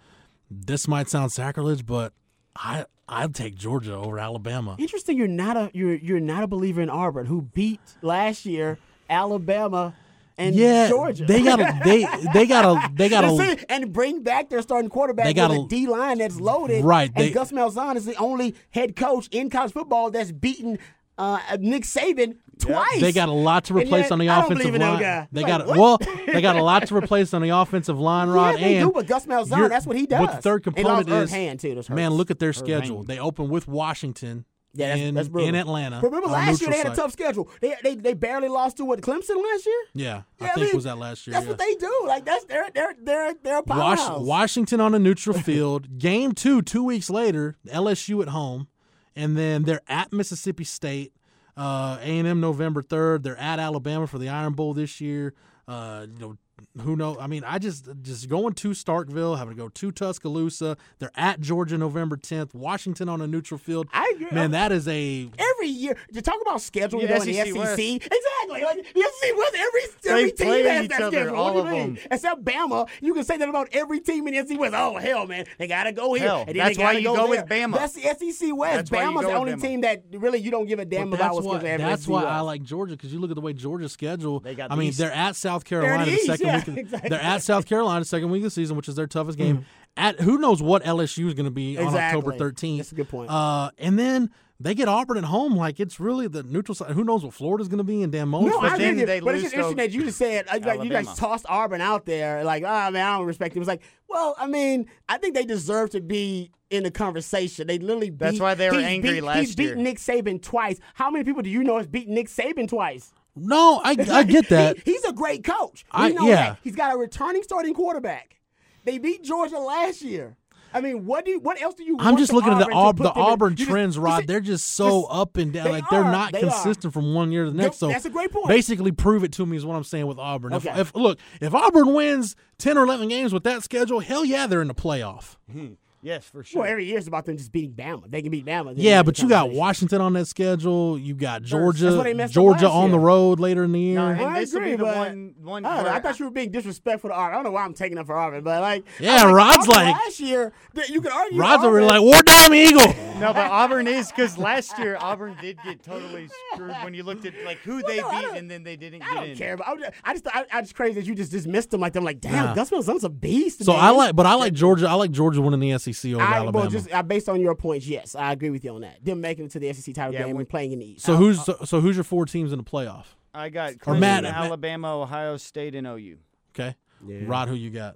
this 0.49 0.87
might 0.87 1.09
sound 1.09 1.31
sacrilege, 1.33 1.85
but 1.85 2.13
I 2.62 2.86
I'd 3.07 3.34
take 3.34 3.55
Georgia 3.55 3.95
over 3.95 4.20
Alabama. 4.20 4.76
Interesting. 4.78 5.18
You're 5.18 5.28
not 5.28 5.57
a 5.57 5.72
you're 5.74 5.95
you're 5.95 6.20
not 6.20 6.43
a 6.43 6.47
believer 6.47 6.82
in 6.82 6.89
Auburn, 6.89 7.26
who 7.26 7.41
beat 7.41 7.80
last 8.01 8.45
year 8.45 8.78
Alabama 9.10 9.93
and 10.38 10.55
yeah, 10.55 10.88
Georgia. 10.88 11.26
they 11.26 11.41
got 11.43 11.60
a 11.60 11.80
they 11.84 12.05
they 12.34 12.45
got 12.45 12.64
a 12.66 12.93
they 12.93 13.10
got 13.10 13.26
And 13.26 13.39
a 13.41 13.66
and 13.72 13.91
bring 13.91 14.24
back 14.24 14.49
their 14.49 14.62
starting 14.62 14.89
quarterback 14.89 15.26
They 15.26 15.30
with 15.32 15.36
got 15.36 15.51
a 15.51 15.62
a- 15.62 15.68
D 15.68 15.88
line 15.88 16.20
that's 16.20 16.39
loaded. 16.39 16.84
Right, 16.86 17.12
And 17.16 17.26
they- 17.26 17.32
Gus 17.32 17.51
Malzahn 17.51 17.95
is 17.97 18.05
the 18.05 18.16
only 18.16 18.55
head 18.72 18.95
coach 18.95 19.28
in 19.32 19.49
college 19.49 19.74
football 19.74 20.12
that's 20.12 20.32
beaten 20.32 20.80
uh, 21.20 21.39
Nick 21.59 21.84
Saban 21.84 22.38
twice. 22.59 23.01
They 23.01 23.11
got 23.11 23.30
a 23.30 23.34
lot 23.34 23.65
to 23.65 23.74
replace 23.74 24.05
yet, 24.05 24.11
on 24.13 24.20
the 24.20 24.30
I 24.30 24.39
offensive 24.43 24.74
line. 24.74 25.28
They 25.32 25.41
Like, 25.41 25.47
got 25.47 25.67
what? 25.67 25.78
well, 25.78 25.97
they 26.26 26.41
got 26.41 26.55
a 26.55 26.63
lot 26.63 26.88
to 26.88 26.95
replace 26.95 27.34
on 27.34 27.41
the 27.41 27.49
offensive 27.49 27.99
line, 27.99 28.30
Rod. 28.30 28.55
Yeah, 28.59 28.67
they 28.67 28.78
and 28.78 28.88
do, 28.88 28.93
but 28.93 29.05
Gus 29.07 29.26
Malzahn, 29.26 29.70
that's 29.70 29.86
what 29.86 29.97
he 29.97 30.05
But 30.07 30.32
the 30.32 30.41
third 30.41 30.63
component 30.63 31.09
is 31.09 31.32
Hand, 31.32 31.59
too, 31.59 31.82
man. 31.89 32.11
Look 32.11 32.32
at 32.32 32.39
their 32.39 32.53
schedule. 32.53 33.03
They 33.03 33.20
open 33.20 33.49
with 33.49 33.67
Washington. 33.67 34.45
Yeah, 34.72 34.89
that's, 34.89 35.01
in, 35.01 35.15
that's 35.15 35.30
in 35.30 35.55
Atlanta. 35.55 35.99
Remember 35.99 36.28
last 36.28 36.61
year 36.61 36.70
they 36.70 36.78
had 36.78 36.91
a 36.91 36.95
tough 36.95 37.11
schedule. 37.11 37.49
They, 37.59 37.76
they 37.82 37.95
they 37.95 38.13
barely 38.13 38.49
lost 38.49 38.78
to 38.78 38.86
what 38.86 39.01
Clemson 39.01 39.41
last 39.43 39.65
year. 39.65 39.84
Yeah, 39.95 40.22
I 40.39 40.45
Yeah, 40.45 40.53
think 40.53 40.67
mean, 40.67 40.76
was 40.76 40.84
that 40.84 40.99
last 40.99 41.26
year. 41.26 41.34
That's 41.34 41.45
yeah. 41.45 41.49
what 41.49 41.57
they 41.57 41.74
do. 41.74 42.03
Like 42.05 42.24
that's 42.24 42.45
they're 42.45 42.70
they're 42.76 42.95
they're 43.01 43.34
they're 43.41 43.57
a 43.57 43.63
Wash, 43.65 43.97
powerhouse. 43.97 44.22
Washington 44.22 44.80
on 44.80 44.93
a 44.93 44.99
neutral 44.99 45.39
field. 45.39 45.97
Game 45.97 46.34
two, 46.34 46.61
two 46.61 46.84
weeks 46.84 47.09
later, 47.09 47.57
LSU 47.67 48.22
at 48.22 48.28
home, 48.30 48.67
and 49.16 49.38
then 49.38 49.64
they're 49.64 49.82
at 49.88 50.12
Mississippi 50.14 50.64
State. 50.64 51.14
Uh, 51.57 51.97
A&M 52.01 52.39
November 52.39 52.82
third. 52.82 53.24
They're 53.24 53.38
at 53.38 53.60
Alabama 53.60 54.07
for 54.07 54.18
the 54.18 54.30
Iron 54.30 54.53
Bowl 54.53 54.74
this 54.74 55.01
year. 55.01 55.34
Uh, 55.68 56.05
you 56.12 56.20
know, 56.20 56.38
who 56.82 56.95
knows? 56.95 57.18
I 57.20 57.28
mean, 57.28 57.43
I 57.45 57.60
just 57.60 57.88
just 58.01 58.30
going 58.30 58.53
to 58.55 58.70
Starkville, 58.70 59.38
having 59.38 59.55
to 59.55 59.62
go 59.62 59.70
to 59.70 59.91
Tuscaloosa. 59.91 60.78
They're 60.99 61.12
at 61.16 61.39
Georgia 61.41 61.78
November 61.78 62.18
tenth. 62.18 62.53
Washington 62.53 63.10
on 63.10 63.22
a 63.22 63.28
neutral 63.28 63.57
field. 63.57 63.88
I 63.93 64.12
agree. 64.16 64.28
Man, 64.32 64.51
that 64.51 64.72
is 64.72 64.88
a 64.88 65.30
every 65.38 65.68
year 65.68 65.97
to 66.14 66.22
talk 66.22 66.39
about 66.41 66.57
scheduling 66.57 67.01
Yeah, 67.03 67.18
though, 67.18 67.24
in 67.24 67.28
the 67.28 67.34
SEC 67.34 67.47
SEC. 67.47 67.55
West. 67.55 67.80
Exactly. 67.80 68.64
Like 68.64 68.93
the 68.93 69.01
SEC 69.01 69.38
West, 69.38 69.55
every 69.57 69.82
every 70.10 70.32
They 70.32 70.32
play 70.32 70.62
team 70.64 70.66
has 70.72 70.84
each 70.86 70.89
that 70.91 71.07
schedule. 71.12 71.36
all 71.36 71.53
what 71.53 71.62
do 71.64 71.68
of 71.70 71.74
you 71.76 71.80
mean? 71.84 71.93
them. 71.95 72.03
Except 72.12 72.43
Bama, 72.43 72.89
you 73.01 73.14
can 73.14 73.24
say 73.24 73.38
that 73.38 73.49
about 73.49 73.70
every 73.72 73.99
team 73.99 74.28
in 74.28 74.34
the 74.36 74.47
SEC 74.47 74.60
West. 74.60 74.74
Oh 74.78 74.97
hell, 74.97 75.28
man, 75.28 75.45
they 75.57 75.68
gotta 75.68 75.91
go 75.91 76.14
here. 76.14 76.28
Hell, 76.28 76.39
and 76.47 76.49
then 76.49 76.57
that's 76.57 76.78
they 76.78 76.84
why 76.84 76.91
you 76.93 77.03
go, 77.03 77.16
go 77.16 77.30
with. 77.30 77.45
Bama. 77.45 77.76
That's 77.76 77.93
the 77.93 78.01
SEC 78.32 78.55
West. 78.55 78.76
That's 78.76 78.89
Bama's 78.89 79.26
the 79.26 79.34
only 79.34 79.53
Bama. 79.53 79.62
team 79.62 79.82
that 79.82 80.03
really 80.12 80.39
you 80.39 80.51
don't 80.51 80.66
give 80.68 80.80
a 80.80 80.86
damn 80.86 81.07
about 81.10 81.20
that's 81.20 81.34
what's 81.36 81.45
why, 81.47 81.53
going 81.53 81.64
to 81.64 81.70
happen. 81.70 81.86
in 81.86 81.89
that's 81.91 82.07
why 82.07 82.24
I 82.24 82.39
like 82.41 82.64
Georgia 82.64 82.93
because 82.95 83.12
you 83.14 83.20
look 83.20 83.32
at 83.32 83.36
the 83.36 83.41
way 83.41 83.53
Georgia's 83.53 83.91
schedule. 83.91 84.39
They 84.39 84.55
got 84.55 84.72
I 84.72 84.76
mean, 84.76 84.93
they're 84.95 85.12
at 85.12 85.36
South 85.36 85.66
Carolina 85.66 86.05
the 86.05 86.12
East, 86.14 86.28
second 86.51 86.73
yeah, 86.73 86.75
week. 86.75 86.85
Of, 86.85 86.85
exactly. 86.85 87.09
They're 87.09 87.21
at 87.21 87.43
South 87.43 87.65
Carolina 87.65 88.05
second 88.05 88.29
week 88.29 88.41
of 88.41 88.45
the 88.45 88.51
season, 88.51 88.75
which 88.77 88.87
is 88.87 88.95
their 88.95 89.07
toughest 89.07 89.37
game. 89.37 89.65
At 89.97 90.19
who 90.19 90.37
knows 90.37 90.61
what 90.61 90.83
LSU 90.83 91.27
is 91.27 91.33
going 91.33 91.45
to 91.45 91.51
be 91.51 91.77
on 91.77 91.95
October 91.95 92.33
13th. 92.33 92.77
That's 92.77 92.91
a 92.91 92.95
good 92.95 93.09
point. 93.09 93.29
Uh, 93.29 93.71
and 93.77 93.97
then 93.99 94.31
they 94.59 94.75
get 94.75 94.87
Auburn 94.87 95.17
at 95.17 95.23
home. 95.23 95.55
Like 95.55 95.79
it's 95.79 95.99
really 95.99 96.27
the 96.27 96.43
neutral 96.43 96.75
side. 96.75 96.91
Who 96.91 97.03
knows 97.03 97.23
what 97.23 97.33
Florida's 97.33 97.67
going 97.67 97.79
to 97.79 97.83
be 97.83 98.01
in 98.01 98.11
Dan 98.11 98.27
Mullen's 98.27 98.51
No, 98.51 98.61
first 98.61 98.73
I 98.73 98.77
then 98.77 98.89
agree 98.89 99.01
with 99.01 99.07
they 99.07 99.15
you. 99.17 99.21
But 99.23 99.35
it's 99.35 99.43
just 99.43 99.53
interesting 99.55 99.77
that 99.77 99.91
you 99.91 100.03
just 100.03 100.17
said 100.17 100.47
like, 100.47 100.65
like, 100.65 100.83
you 100.83 100.89
guys 100.89 101.13
tossed 101.15 101.45
Auburn 101.47 101.81
out 101.81 102.05
there. 102.05 102.43
Like, 102.43 102.63
ah 102.65 102.89
man, 102.91 103.05
I 103.05 103.17
don't 103.17 103.25
respect 103.25 103.55
it. 103.55 103.57
It 103.57 103.59
was 103.59 103.67
like, 103.67 103.81
well, 104.07 104.35
I 104.37 104.47
mean, 104.47 104.87
I 105.07 105.17
think 105.17 105.35
they 105.35 105.45
deserve 105.45 105.91
to 105.91 106.01
be 106.01 106.51
in 106.69 106.83
the 106.83 106.91
conversation. 106.91 107.67
They 107.67 107.79
literally 107.79 108.09
beat, 108.09 108.19
That's 108.19 108.39
why 108.39 108.53
they 108.53 108.69
were 108.69 108.77
angry 108.77 109.13
beat, 109.13 109.21
last 109.21 109.39
He's 109.39 109.55
beaten 109.55 109.79
year. 109.79 109.83
Nick 109.83 109.97
Saban 109.97 110.41
twice. 110.41 110.79
How 110.93 111.09
many 111.09 111.23
people 111.23 111.41
do 111.41 111.49
you 111.49 111.63
know 111.63 111.77
has 111.77 111.87
beat 111.87 112.07
Nick 112.07 112.27
Saban 112.27 112.67
twice? 112.67 113.13
No, 113.41 113.81
I, 113.83 113.95
I 114.11 114.23
get 114.23 114.49
that. 114.49 114.77
He- 114.85 114.91
he's 114.93 115.03
a 115.05 115.13
great 115.13 115.43
coach. 115.43 115.85
We 115.93 116.05
I- 116.05 116.09
know 116.09 116.27
yeah. 116.27 116.35
that. 116.35 116.57
He's 116.63 116.75
got 116.75 116.93
a 116.93 116.97
returning 116.97 117.43
starting 117.43 117.73
quarterback. 117.73 118.37
They 118.85 118.97
beat 118.97 119.23
Georgia 119.23 119.59
last 119.59 120.01
year. 120.01 120.35
I 120.71 120.81
mean, 120.81 121.07
what 121.07 121.25
do 121.25 121.31
you, 121.31 121.39
what 121.39 121.59
else 121.59 121.73
do 121.73 121.83
you? 121.83 121.97
I'm 121.99 122.15
just 122.15 122.31
looking 122.31 122.53
at 122.53 122.59
the 122.59 122.71
Auburn 122.71 122.75
Aub- 122.75 122.97
the 122.97 123.03
them 123.13 123.23
in? 123.23 123.31
Auburn 123.31 123.51
You 123.53 123.55
just- 123.57 123.69
trends, 123.71 123.97
Rod. 123.97 124.27
They're 124.27 124.39
just 124.39 124.67
so 124.75 125.01
just- 125.01 125.07
up 125.13 125.37
and 125.37 125.51
down. 125.51 125.63
they 125.65 125.71
like 125.71 125.89
they're 125.89 126.03
not 126.03 126.31
They 126.31 126.43
are. 126.43 126.49
consistent 126.51 126.93
from 126.93 127.15
one 127.15 127.31
year 127.31 127.45
to 127.45 127.51
the 127.51 127.57
next. 127.57 127.77
So 127.77 127.87
that's 127.87 128.05
a 128.05 128.09
great 128.11 128.31
point. 128.31 128.47
Basically, 128.47 128.91
prove 128.91 129.23
it 129.23 129.31
to 129.33 129.45
me 129.47 129.57
is 129.57 129.65
what 129.65 129.75
I'm 129.75 129.83
saying 129.83 130.05
with 130.05 130.19
Auburn. 130.19 130.53
Okay. 130.53 130.69
if 130.79 130.93
look, 130.95 131.17
if 131.41 131.55
Auburn 131.55 131.93
wins 131.95 132.35
ten 132.59 132.77
or 132.77 132.83
eleven 132.83 133.07
games 133.09 133.33
with 133.33 133.43
that 133.45 133.63
schedule, 133.63 133.99
hell 133.99 134.23
yeah, 134.23 134.45
they're 134.45 134.61
in 134.61 134.67
the 134.67 134.75
playoff. 134.75 135.37
Hmm. 135.51 135.73
Yes, 136.01 136.25
for 136.25 136.43
sure. 136.43 136.61
Well, 136.61 136.71
every 136.71 136.85
year 136.85 136.97
it's 136.97 137.07
about 137.07 137.25
them 137.25 137.35
just 137.37 137.51
beating 137.51 137.73
Bama. 137.73 138.09
They 138.09 138.21
can 138.21 138.31
beat 138.31 138.45
Bama. 138.45 138.67
then 138.75 138.75
Yeah, 138.77 139.03
but 139.03 139.19
you 139.19 139.27
got. 139.27 139.51
Washington 139.51 139.99
on 139.99 140.13
that 140.13 140.27
schedule. 140.27 140.97
You 140.97 141.13
got 141.13 141.41
That's 141.41 141.51
why 141.53 141.59
Georgia, 141.59 141.91
they 142.03 142.13
messed 142.13 142.31
up 142.31 142.35
Georgia 142.35 142.65
last 142.67 142.73
on 142.75 142.91
the 142.91 142.99
road 142.99 143.39
later 143.39 143.63
in 143.65 143.73
the 143.73 143.79
year. 143.79 143.95
No, 143.95 144.05
I 144.07 144.11
and 144.13 144.35
this 144.37 144.53
will 144.53 144.59
agree, 144.61 144.71
be 144.71 144.77
the 144.77 144.85
one. 144.85 145.35
one 145.41 145.65
I, 145.65 145.75
don't 145.75 145.85
know, 145.85 145.91
I 145.91 145.99
thought 145.99 146.17
you 146.19 146.25
were 146.25 146.31
being 146.31 146.51
disrespectful 146.51 147.09
to 147.09 147.13
Auburn. 147.15 147.31
I 147.33 147.35
don't 147.35 147.43
know 147.43 147.51
why 147.51 147.63
I'm 147.65 147.73
taking 147.73 147.97
up 147.97 148.05
for 148.05 148.15
Auburn, 148.15 148.43
but 148.43 148.61
like, 148.61 148.85
Yeah, 148.99 149.23
I'm 149.25 149.33
Rod's 149.33 149.67
Auburn 149.67 149.85
like- 149.85 149.95
last 149.95 150.19
year. 150.21 150.53
that 150.75 150.87
You 150.89 151.01
could 151.01 151.11
argue. 151.11 151.37
Rod's 151.39 151.63
over 151.65 151.81
Auburn- 151.81 151.87
like 151.87 152.01
war 152.01 152.21
down 152.23 152.53
Eagle. 152.53 152.93
No, 153.19 153.33
but 153.33 153.51
Auburn 153.51 153.85
is 153.87 154.09
because 154.09 154.37
last 154.37 154.79
year 154.79 154.97
Auburn 155.01 155.35
did 155.41 155.57
get 155.65 155.83
totally 155.83 156.29
screwed 156.53 156.71
when 156.83 156.93
you 156.93 157.03
looked 157.03 157.25
at 157.25 157.33
like 157.45 157.57
who 157.57 157.81
they 157.83 157.97
no, 157.97 158.09
beat 158.09 158.29
and 158.37 158.49
then 158.49 158.63
they 158.63 158.77
didn't 158.77 159.01
I 159.01 159.05
get 159.07 159.13
don't 159.15 159.29
in. 159.31 159.37
care, 159.37 159.57
but 159.57 159.67
I, 159.67 159.75
just- 159.75 159.91
I 160.05 160.13
just, 160.13 160.27
I, 160.27 160.45
I 160.53 160.61
just 160.61 160.75
crazy 160.75 161.01
that 161.01 161.05
you 161.07 161.13
just 161.15 161.31
dismissed 161.31 161.71
them 161.71 161.81
like 161.81 161.91
them. 161.91 162.05
Like, 162.05 162.21
damn, 162.21 162.45
Nah. 162.45 162.53
Gus 162.55 162.69
Malzahn's 162.69 163.03
a 163.03 163.09
beast. 163.09 163.65
So 163.65 163.73
man. 163.73 163.81
I 163.83 163.89
like, 163.89 164.15
but 164.15 164.25
I 164.25 164.35
like 164.35 164.53
Georgia. 164.53 164.87
I 164.87 164.93
like 164.93 165.11
Georgia 165.11 165.41
winning 165.41 165.59
the 165.59 165.77
SEC 165.77 165.88
over 166.13 166.21
I, 166.21 166.35
Alabama. 166.35 166.51
well, 166.63 166.69
just 166.69 166.91
uh, 166.91 167.03
based 167.03 167.29
on 167.29 167.39
your 167.41 167.55
points, 167.55 167.87
yes, 167.87 168.15
I 168.15 168.31
agree 168.31 168.49
with 168.49 168.63
you 168.63 168.73
on 168.75 168.81
that. 168.81 169.03
Them 169.03 169.21
making 169.21 169.45
it 169.45 169.51
to 169.51 169.59
the 169.59 169.71
SEC 169.73 169.93
title 169.93 170.13
Yeah, 170.13 170.19
game 170.25 170.35
when- 170.35 170.41
and 170.41 170.49
playing 170.49 170.71
in 170.73 170.79
the 170.79 170.91
East. 170.93 171.05
so 171.05 171.15
who's 171.15 171.43
so, 171.43 171.57
so 171.65 171.79
who's 171.81 171.95
your 171.97 172.03
four 172.03 172.25
teams 172.25 172.51
in 172.51 172.57
the 172.57 172.63
playoff? 172.63 173.05
I 173.33 173.49
got 173.49 173.73
Clemson, 173.73 173.99
Matt- 173.99 174.25
Alabama, 174.25 175.01
Ohio 175.01 175.37
State, 175.37 175.75
and 175.75 175.85
OU. 175.87 176.17
Okay, 176.55 176.75
Rod, 177.01 177.47
who 177.47 177.55
you 177.55 177.69
got? 177.69 177.95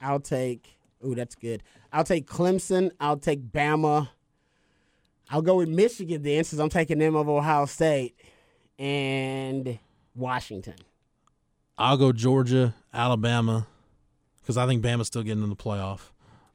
I'll 0.00 0.20
take. 0.20 0.76
Ooh, 1.04 1.14
that's 1.14 1.34
good. 1.34 1.62
I'll 1.92 2.04
take 2.04 2.26
Clemson. 2.26 2.90
I'll 3.00 3.16
take 3.18 3.50
Bama. 3.52 4.08
I'll 5.30 5.42
go 5.42 5.56
with 5.56 5.68
Michigan 5.68 6.22
then, 6.22 6.44
since 6.44 6.60
I'm 6.60 6.68
taking 6.68 6.98
them 6.98 7.16
over 7.16 7.30
Ohio 7.30 7.64
State 7.66 8.14
and 8.78 9.78
Washington. 10.14 10.74
I'll 11.78 11.96
go 11.96 12.12
Georgia, 12.12 12.74
Alabama, 12.92 13.66
because 14.40 14.56
I 14.56 14.66
think 14.66 14.82
Bama's 14.84 15.06
still 15.08 15.22
getting 15.22 15.42
in 15.42 15.48
the 15.48 15.56
playoff 15.56 16.10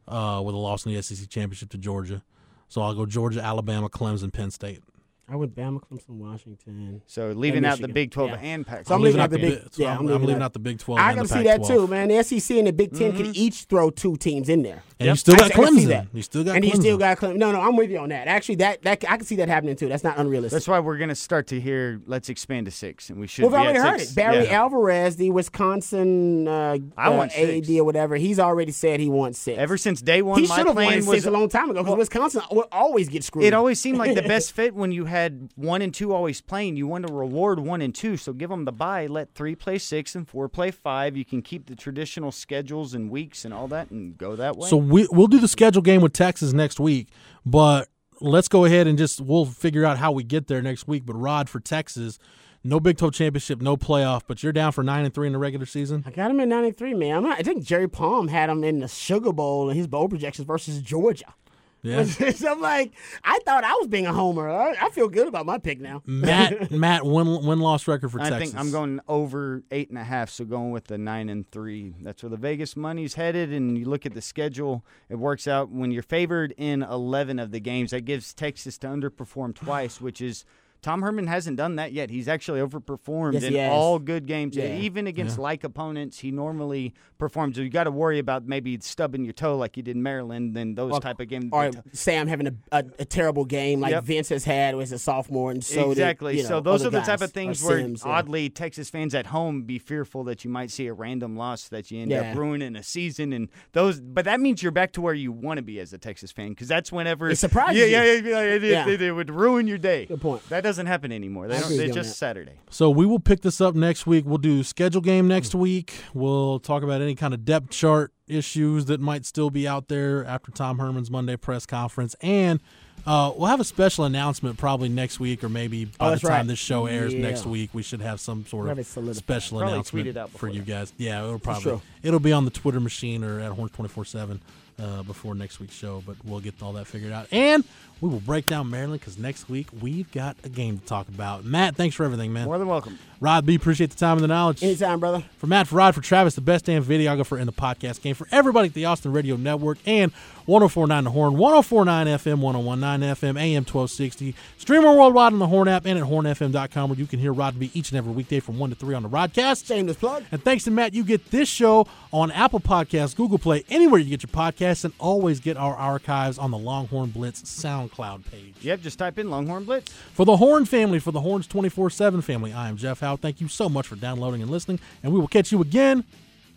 uh, 0.09 0.41
with 0.41 0.55
a 0.55 0.57
loss 0.57 0.85
in 0.85 0.93
the 0.93 1.01
SEC 1.01 1.29
championship 1.29 1.69
to 1.69 1.77
Georgia. 1.77 2.23
So 2.67 2.81
I'll 2.81 2.93
go 2.93 3.05
Georgia, 3.05 3.41
Alabama, 3.41 3.89
Clemson, 3.89 4.31
Penn 4.31 4.51
State. 4.51 4.83
I 5.31 5.35
went 5.35 5.55
Bama, 5.55 5.79
Clemson, 5.79 6.09
Washington. 6.09 7.01
So 7.05 7.27
leaving 7.31 7.63
out 7.65 7.79
the 7.79 7.87
Big 7.87 8.11
12 8.11 8.29
Yeah. 8.31 8.35
and 8.41 8.65
Pac. 8.65 8.87
So 8.87 8.95
I'm 8.95 9.01
leaving 9.01 9.19
leaving 9.19 9.21
out 9.21 9.23
out 9.25 9.29
the 9.29 9.37
the 9.37 9.41
big. 9.55 9.63
Big- 9.63 9.73
so 9.73 9.83
yeah, 9.83 9.89
I'm- 9.89 9.99
I'm, 9.99 10.05
I'm 10.07 10.11
leaving 10.13 10.27
leaving 10.27 10.41
out- 10.41 10.45
out 10.45 10.53
the 10.53 10.59
Big 10.59 10.79
12 10.79 10.99
I 10.99 11.09
and 11.11 11.17
can 11.19 11.27
see 11.27 11.43
that 11.43 11.63
too, 11.63 11.87
man. 11.87 12.07
The 12.07 12.23
SEC 12.23 12.57
and 12.57 12.67
the 12.67 12.73
Big 12.73 12.95
10 12.97 13.13
can 13.15 13.35
each 13.35 13.63
throw 13.65 13.89
two 13.91 14.15
teams 14.17 14.49
in 14.49 14.63
there. 14.63 14.81
And 14.99 15.07
you 15.09 15.15
still 15.15 15.35
got 15.35 15.45
I 15.45 15.49
can 15.53 15.75
see 15.77 15.85
Clemson. 15.85 15.87
that. 15.89 16.07
You 16.13 16.21
still 16.23 16.43
got 16.43 16.55
and 16.55 16.65
Clemson. 16.65 16.67
you 16.67 16.75
still 16.81 16.97
got 16.97 17.17
Clemson. 17.19 17.37
No, 17.37 17.51
no, 17.51 17.61
I'm 17.61 17.75
with 17.75 17.89
you 17.91 17.99
on 17.99 18.09
that. 18.09 18.27
Actually, 18.27 18.55
that 18.55 18.81
that 18.81 19.03
I 19.09 19.17
can 19.17 19.25
see 19.25 19.35
that 19.37 19.47
happening 19.47 19.75
too. 19.75 19.87
That's 19.87 20.03
not 20.03 20.17
unrealistic. 20.17 20.55
That's 20.57 20.67
why 20.67 20.79
we're 20.79 20.97
going 20.97 21.09
to 21.09 21.15
start 21.15 21.47
to 21.47 21.59
hear, 21.61 22.01
let's 22.05 22.27
expand 22.29 22.65
to 22.65 22.71
six. 22.71 23.09
And 23.09 23.19
we 23.19 23.27
should 23.27 23.43
We've 23.43 23.51
be 23.51 23.57
already 23.57 23.79
heard 23.79 23.99
six. 23.99 24.11
it. 24.11 24.15
Barry 24.15 24.45
Yeah. 24.45 24.61
Alvarez, 24.61 25.15
the 25.15 25.29
Wisconsin 25.31 26.47
uh, 26.47 26.77
I 26.97 27.07
uh, 27.07 27.17
want 27.17 27.37
AD 27.37 27.69
or 27.69 27.83
whatever, 27.83 28.15
he's 28.15 28.39
already 28.39 28.71
said 28.71 28.99
he 28.99 29.09
wants 29.09 29.39
six. 29.39 29.57
Ever 29.59 29.77
since 29.77 30.01
day 30.01 30.21
one, 30.21 30.39
he 30.39 30.47
should 30.47 30.57
have 30.57 30.65
won 30.67 30.75
plan 30.75 30.93
it 30.93 31.05
was 31.05 31.07
six 31.07 31.25
a 31.25 31.31
long 31.31 31.49
time 31.49 31.69
ago 31.69 31.83
because 31.83 31.97
Wisconsin 31.97 32.41
will 32.51 32.67
always 32.71 33.07
get 33.09 33.23
screwed. 33.23 33.45
It 33.45 33.53
always 33.53 33.79
seemed 33.79 33.97
like 33.99 34.15
the 34.15 34.21
best 34.27 34.51
fit 34.53 34.73
when 34.73 34.91
you 34.91 35.05
had 35.05 35.18
one 35.55 35.81
and 35.81 35.93
two 35.93 36.13
always 36.13 36.41
playing. 36.41 36.75
You 36.75 36.87
want 36.87 37.07
to 37.07 37.13
reward 37.13 37.59
one 37.59 37.81
and 37.81 37.93
two, 37.93 38.17
so 38.17 38.33
give 38.33 38.49
them 38.49 38.65
the 38.65 38.71
bye. 38.71 39.07
Let 39.07 39.33
three 39.33 39.55
play 39.55 39.77
six 39.77 40.15
and 40.15 40.27
four 40.27 40.47
play 40.49 40.71
five. 40.71 41.17
You 41.17 41.25
can 41.25 41.41
keep 41.41 41.67
the 41.67 41.75
traditional 41.75 42.31
schedules 42.31 42.93
and 42.93 43.09
weeks 43.09 43.45
and 43.45 43.53
all 43.53 43.67
that, 43.69 43.91
and 43.91 44.17
go 44.17 44.35
that 44.35 44.55
way. 44.55 44.69
So 44.69 44.77
we, 44.77 45.07
we'll 45.11 45.27
do 45.27 45.39
the 45.39 45.47
schedule 45.47 45.81
game 45.81 46.01
with 46.01 46.13
Texas 46.13 46.53
next 46.53 46.79
week, 46.79 47.09
but 47.45 47.89
let's 48.21 48.47
go 48.47 48.65
ahead 48.65 48.87
and 48.87 48.97
just 48.97 49.21
we'll 49.21 49.45
figure 49.45 49.85
out 49.85 49.97
how 49.97 50.11
we 50.11 50.23
get 50.23 50.47
there 50.47 50.61
next 50.61 50.87
week. 50.87 51.05
But 51.05 51.15
Rod 51.15 51.49
for 51.49 51.59
Texas, 51.59 52.19
no 52.63 52.79
Big 52.79 52.97
12 52.97 53.13
championship, 53.13 53.61
no 53.61 53.77
playoff, 53.77 54.23
but 54.27 54.43
you're 54.43 54.53
down 54.53 54.71
for 54.71 54.83
nine 54.83 55.05
and 55.05 55.13
three 55.13 55.27
in 55.27 55.33
the 55.33 55.39
regular 55.39 55.65
season. 55.65 56.03
I 56.05 56.11
got 56.11 56.31
him 56.31 56.39
in 56.39 56.49
'93, 56.49 56.93
man. 56.93 57.17
I'm 57.17 57.23
not, 57.23 57.39
I 57.39 57.43
think 57.43 57.63
Jerry 57.63 57.87
Palm 57.87 58.27
had 58.27 58.49
him 58.49 58.63
in 58.63 58.79
the 58.79 58.87
Sugar 58.87 59.31
Bowl 59.31 59.69
in 59.69 59.77
his 59.77 59.87
bowl 59.87 60.09
projections 60.09 60.45
versus 60.45 60.81
Georgia. 60.81 61.33
Yeah. 61.81 62.03
so 62.31 62.51
I'm 62.51 62.61
like, 62.61 62.93
I 63.23 63.39
thought 63.45 63.63
I 63.63 63.73
was 63.75 63.87
being 63.87 64.05
a 64.05 64.13
homer. 64.13 64.49
I, 64.49 64.75
I 64.81 64.89
feel 64.89 65.07
good 65.07 65.27
about 65.27 65.45
my 65.45 65.57
pick 65.57 65.79
now. 65.79 66.01
Matt, 66.05 66.71
Matt, 66.71 67.05
win 67.05 67.45
win 67.45 67.59
loss 67.59 67.87
record 67.87 68.11
for 68.11 68.19
I 68.19 68.29
Texas. 68.29 68.51
think 68.51 68.59
I'm 68.59 68.71
going 68.71 68.99
over 69.07 69.63
eight 69.71 69.89
and 69.89 69.97
a 69.97 70.03
half, 70.03 70.29
so 70.29 70.45
going 70.45 70.71
with 70.71 70.85
the 70.87 70.97
nine 70.97 71.29
and 71.29 71.49
three. 71.51 71.95
That's 72.01 72.21
where 72.23 72.29
the 72.29 72.37
Vegas 72.37 72.75
money's 72.75 73.13
headed. 73.13 73.53
And 73.53 73.77
you 73.77 73.85
look 73.85 74.05
at 74.05 74.13
the 74.13 74.21
schedule, 74.21 74.83
it 75.09 75.15
works 75.15 75.47
out 75.47 75.69
when 75.69 75.91
you're 75.91 76.03
favored 76.03 76.53
in 76.57 76.83
11 76.83 77.39
of 77.39 77.51
the 77.51 77.59
games. 77.59 77.91
That 77.91 78.01
gives 78.01 78.33
Texas 78.33 78.77
to 78.79 78.87
underperform 78.87 79.55
twice, 79.55 80.01
which 80.01 80.21
is 80.21 80.45
Tom 80.81 81.01
Herman 81.01 81.27
hasn't 81.27 81.57
done 81.57 81.75
that 81.75 81.91
yet. 81.91 82.09
He's 82.09 82.27
actually 82.27 82.61
overperformed 82.61 83.33
Yes, 83.33 83.43
in 83.43 83.69
all 83.69 83.99
good 83.99 84.25
games, 84.25 84.55
Yeah. 84.55 84.77
even 84.77 85.07
against 85.07 85.37
like 85.37 85.63
opponents. 85.63 86.19
He 86.19 86.31
normally 86.31 86.93
performs. 87.17 87.57
So 87.57 87.61
you 87.61 87.69
got 87.69 87.83
to 87.83 87.91
worry 87.91 88.17
about 88.17 88.45
maybe 88.47 88.77
stubbing 88.81 89.25
your 89.25 89.33
toe 89.33 89.57
like 89.57 89.75
you 89.75 89.83
did 89.83 89.97
in 89.97 90.03
Maryland. 90.03 90.55
Then 90.55 90.75
those 90.75 90.93
Or- 90.93 90.99
type 91.01 91.19
of 91.19 91.27
games. 91.27 91.49
Or 91.51 91.71
Sam 91.91 92.27
having 92.27 92.47
a, 92.47 92.53
a, 92.71 92.85
a 92.99 93.05
terrible 93.05 93.43
game 93.43 93.81
like 93.81 93.91
Yep. 93.91 94.03
Vince 94.05 94.29
has 94.29 94.45
had 94.45 94.75
as 94.79 94.91
a 94.93 94.99
sophomore, 94.99 95.51
and 95.51 95.61
so 95.63 95.83
did, 95.89 95.91
exactly. 95.91 96.37
you 96.37 96.43
know, 96.43 96.49
so 96.49 96.59
those 96.61 96.85
are 96.85 96.89
the 96.89 97.01
type 97.01 97.21
of 97.21 97.31
things 97.33 97.61
where 97.61 97.79
Sims, 97.79 98.03
yeah. 98.05 98.11
oddly 98.13 98.49
Texas 98.49 98.89
fans 98.89 99.13
at 99.13 99.25
home 99.27 99.63
be 99.63 99.79
fearful 99.79 100.23
that 100.25 100.45
you 100.45 100.49
might 100.49 100.71
see 100.71 100.87
a 100.87 100.93
random 100.93 101.35
loss 101.35 101.67
that 101.69 101.91
you 101.91 102.01
end 102.01 102.11
Yeah. 102.11 102.31
up 102.31 102.37
ruining 102.37 102.75
a 102.77 102.83
season 102.83 103.33
and 103.33 103.49
those. 103.73 103.99
But 103.99 104.23
that 104.25 104.39
means 104.39 104.63
you're 104.63 104.71
back 104.71 104.93
to 104.93 105.01
where 105.01 105.13
you 105.13 105.31
want 105.33 105.57
to 105.57 105.61
be 105.63 105.79
as 105.81 105.91
a 105.91 105.97
Texas 105.97 106.31
fan 106.31 106.49
because 106.49 106.67
that's 106.69 106.89
whenever 106.91 107.29
It 107.29 107.37
surprises 107.37 107.77
yeah, 107.79 107.85
you. 107.85 107.91
Yeah, 107.91 108.03
yeah, 108.03 108.21
yeah, 108.29 108.55
it, 108.55 108.63
Yeah. 108.63 108.87
It, 108.87 109.01
it 109.01 109.11
would 109.11 109.29
ruin 109.29 109.67
your 109.67 109.77
day. 109.77 110.05
Good 110.05 110.21
point. 110.21 110.47
That 110.49 110.63
doesn't 110.69 110.85
happen 110.85 111.11
anymore. 111.11 111.47
They 111.47 111.59
don't. 111.59 111.75
They're 111.75 111.87
just 111.87 112.09
that. 112.11 112.15
Saturday. 112.15 112.59
So 112.69 112.89
we 112.89 113.05
will 113.05 113.19
pick 113.19 113.41
this 113.41 113.59
up 113.59 113.73
next 113.75 114.05
week. 114.05 114.25
We'll 114.27 114.37
do 114.37 114.63
schedule 114.63 115.01
game 115.01 115.27
next 115.27 115.55
week. 115.55 115.93
We'll 116.13 116.59
talk 116.59 116.83
about 116.83 117.01
any 117.01 117.15
kind 117.15 117.33
of 117.33 117.43
depth 117.43 117.71
chart 117.71 118.13
issues 118.27 118.85
that 118.85 118.99
might 119.01 119.25
still 119.25 119.49
be 119.49 119.67
out 119.67 119.87
there 119.87 120.23
after 120.25 120.51
Tom 120.51 120.77
Herman's 120.77 121.09
Monday 121.09 121.35
press 121.35 121.65
conference, 121.65 122.15
and 122.21 122.59
uh, 123.07 123.31
we'll 123.35 123.47
have 123.47 123.59
a 123.59 123.63
special 123.63 124.05
announcement 124.05 124.57
probably 124.57 124.89
next 124.89 125.19
week, 125.19 125.43
or 125.43 125.49
maybe 125.49 125.85
by 125.85 126.09
Oh, 126.09 126.11
the 126.11 126.19
time 126.19 126.29
right. 126.29 126.47
this 126.47 126.59
show 126.59 126.85
airs 126.85 127.13
Yeah. 127.13 127.21
next 127.21 127.45
week, 127.45 127.71
we 127.73 127.81
should 127.81 128.01
have 128.01 128.19
some 128.19 128.45
sort 128.45 128.69
of 128.77 128.85
special 129.15 129.57
Probably 129.59 129.73
announcement 129.73 130.03
tweet 130.03 130.07
it 130.07 130.17
out 130.17 130.29
for 130.29 130.33
before 130.33 130.49
you 130.49 130.59
that. 130.61 130.67
guys. 130.67 130.93
Yeah, 130.97 131.23
it'll 131.23 131.39
probably 131.39 131.79
it'll 132.03 132.19
be 132.19 132.31
on 132.33 132.45
the 132.45 132.51
Twitter 132.51 132.79
machine 132.79 133.23
or 133.23 133.39
at 133.39 133.51
Horn 133.53 133.69
twenty 133.69 133.89
four 133.89 134.05
seven. 134.05 134.41
Uh, 134.81 135.03
before 135.03 135.35
next 135.35 135.59
week's 135.59 135.75
show, 135.75 136.01
but 136.07 136.15
we'll 136.23 136.39
get 136.39 136.53
all 136.63 136.71
that 136.71 136.87
figured 136.87 137.11
out. 137.11 137.27
And 137.33 137.65
we 138.01 138.09
will 138.09 138.19
break 138.19 138.47
down 138.47 138.69
Maryland 138.69 139.01
because 139.01 139.17
next 139.17 139.49
week 139.49 139.67
we've 139.81 140.11
got 140.11 140.37
a 140.43 140.49
game 140.49 140.79
to 140.79 140.85
talk 140.85 141.07
about. 141.07 141.43
Matt, 141.43 141.75
thanks 141.75 141.95
for 141.95 142.05
everything, 142.05 142.33
man. 142.33 142.45
More 142.45 142.57
than 142.57 142.67
welcome. 142.67 142.97
Rod 143.21 143.45
B, 143.45 143.55
appreciate 143.55 143.89
the 143.89 143.97
time 143.97 144.13
and 144.17 144.23
the 144.23 144.29
knowledge. 144.29 144.63
Anytime, 144.63 144.99
brother. 144.99 145.23
For 145.37 145.47
Matt, 145.47 145.67
for 145.67 145.75
Rod, 145.75 145.93
for 145.93 145.99
Travis, 146.01 146.35
the 146.35 146.41
best 146.41 146.65
damn 146.65 146.83
videographer 146.83 147.37
in 147.37 147.47
the 147.47 147.51
podcast 147.53 148.01
game. 148.01 148.15
For 148.15 148.27
everybody 148.31 148.69
at 148.69 148.73
the 148.73 148.85
Austin 148.85 149.11
Radio 149.11 149.35
Network 149.35 149.77
and 149.85 150.13
1049 150.45 151.03
The 151.03 151.11
Horn, 151.11 151.37
1049 151.37 152.07
FM, 152.07 152.39
1019 152.39 153.09
FM, 153.09 153.39
AM 153.39 153.65
1260. 153.65 154.35
Streamer 154.57 154.95
worldwide 154.95 155.33
on 155.33 155.39
the 155.39 155.47
Horn 155.47 155.67
app 155.67 155.85
and 155.85 155.99
at 155.99 156.05
hornfm.com 156.05 156.89
where 156.89 156.97
you 156.97 157.05
can 157.05 157.19
hear 157.19 157.33
Rod 157.33 157.59
B 157.59 157.69
each 157.73 157.91
and 157.91 157.97
every 157.97 158.13
weekday 158.13 158.39
from 158.39 158.57
1 158.57 158.69
to 158.69 158.75
3 158.77 158.95
on 158.95 159.03
the 159.03 159.09
Rodcast. 159.09 159.67
Shameless 159.67 159.97
plug. 159.97 160.23
And 160.31 160.41
thanks 160.41 160.63
to 160.63 160.71
Matt, 160.71 160.93
you 160.93 161.03
get 161.03 161.29
this 161.29 161.49
show 161.49 161.87
on 162.13 162.31
Apple 162.31 162.61
Podcasts, 162.61 163.15
Google 163.15 163.37
Play, 163.37 163.65
anywhere 163.69 163.99
you 163.99 164.09
get 164.09 164.23
your 164.23 164.31
podcasts, 164.31 164.85
and 164.85 164.93
always 164.97 165.39
get 165.41 165.57
our 165.57 165.75
archives 165.75 166.37
on 166.37 166.51
the 166.51 166.57
Longhorn 166.57 167.09
Blitz 167.09 167.47
SoundCloud 167.89 168.29
page. 168.29 168.55
Yep. 168.61 168.81
Just 168.81 168.99
type 168.99 169.17
in 169.17 169.29
Longhorn 169.29 169.65
Blitz. 169.65 169.91
For 169.91 170.25
the 170.25 170.37
Horn 170.37 170.65
family, 170.65 170.99
for 170.99 171.11
the 171.11 171.21
Horns 171.21 171.47
24 171.47 171.89
7 171.89 172.21
family, 172.21 172.53
I 172.53 172.69
am 172.69 172.77
Jeff 172.77 172.99
Howe. 172.99 173.15
Thank 173.15 173.41
you 173.41 173.47
so 173.47 173.69
much 173.69 173.87
for 173.87 173.95
downloading 173.95 174.41
and 174.41 174.51
listening, 174.51 174.79
and 175.03 175.13
we 175.13 175.19
will 175.19 175.27
catch 175.27 175.51
you 175.51 175.61
again 175.61 176.03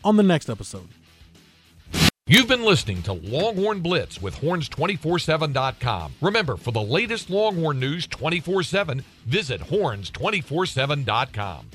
on 0.05 0.16
the 0.16 0.22
next 0.22 0.49
episode. 0.49 0.89
You've 2.26 2.49
been 2.49 2.64
listening 2.64 3.03
to 3.03 3.12
Longhorn 3.12 3.80
Blitz 3.80 4.22
with 4.22 4.37
horns247.com. 4.37 6.14
Remember, 6.20 6.57
for 6.57 6.70
the 6.70 6.80
latest 6.80 7.30
Longhorn 7.30 7.80
news 7.80 8.07
24 8.07 8.62
7, 8.62 9.05
visit 9.26 9.61
horns247.com. 9.62 11.72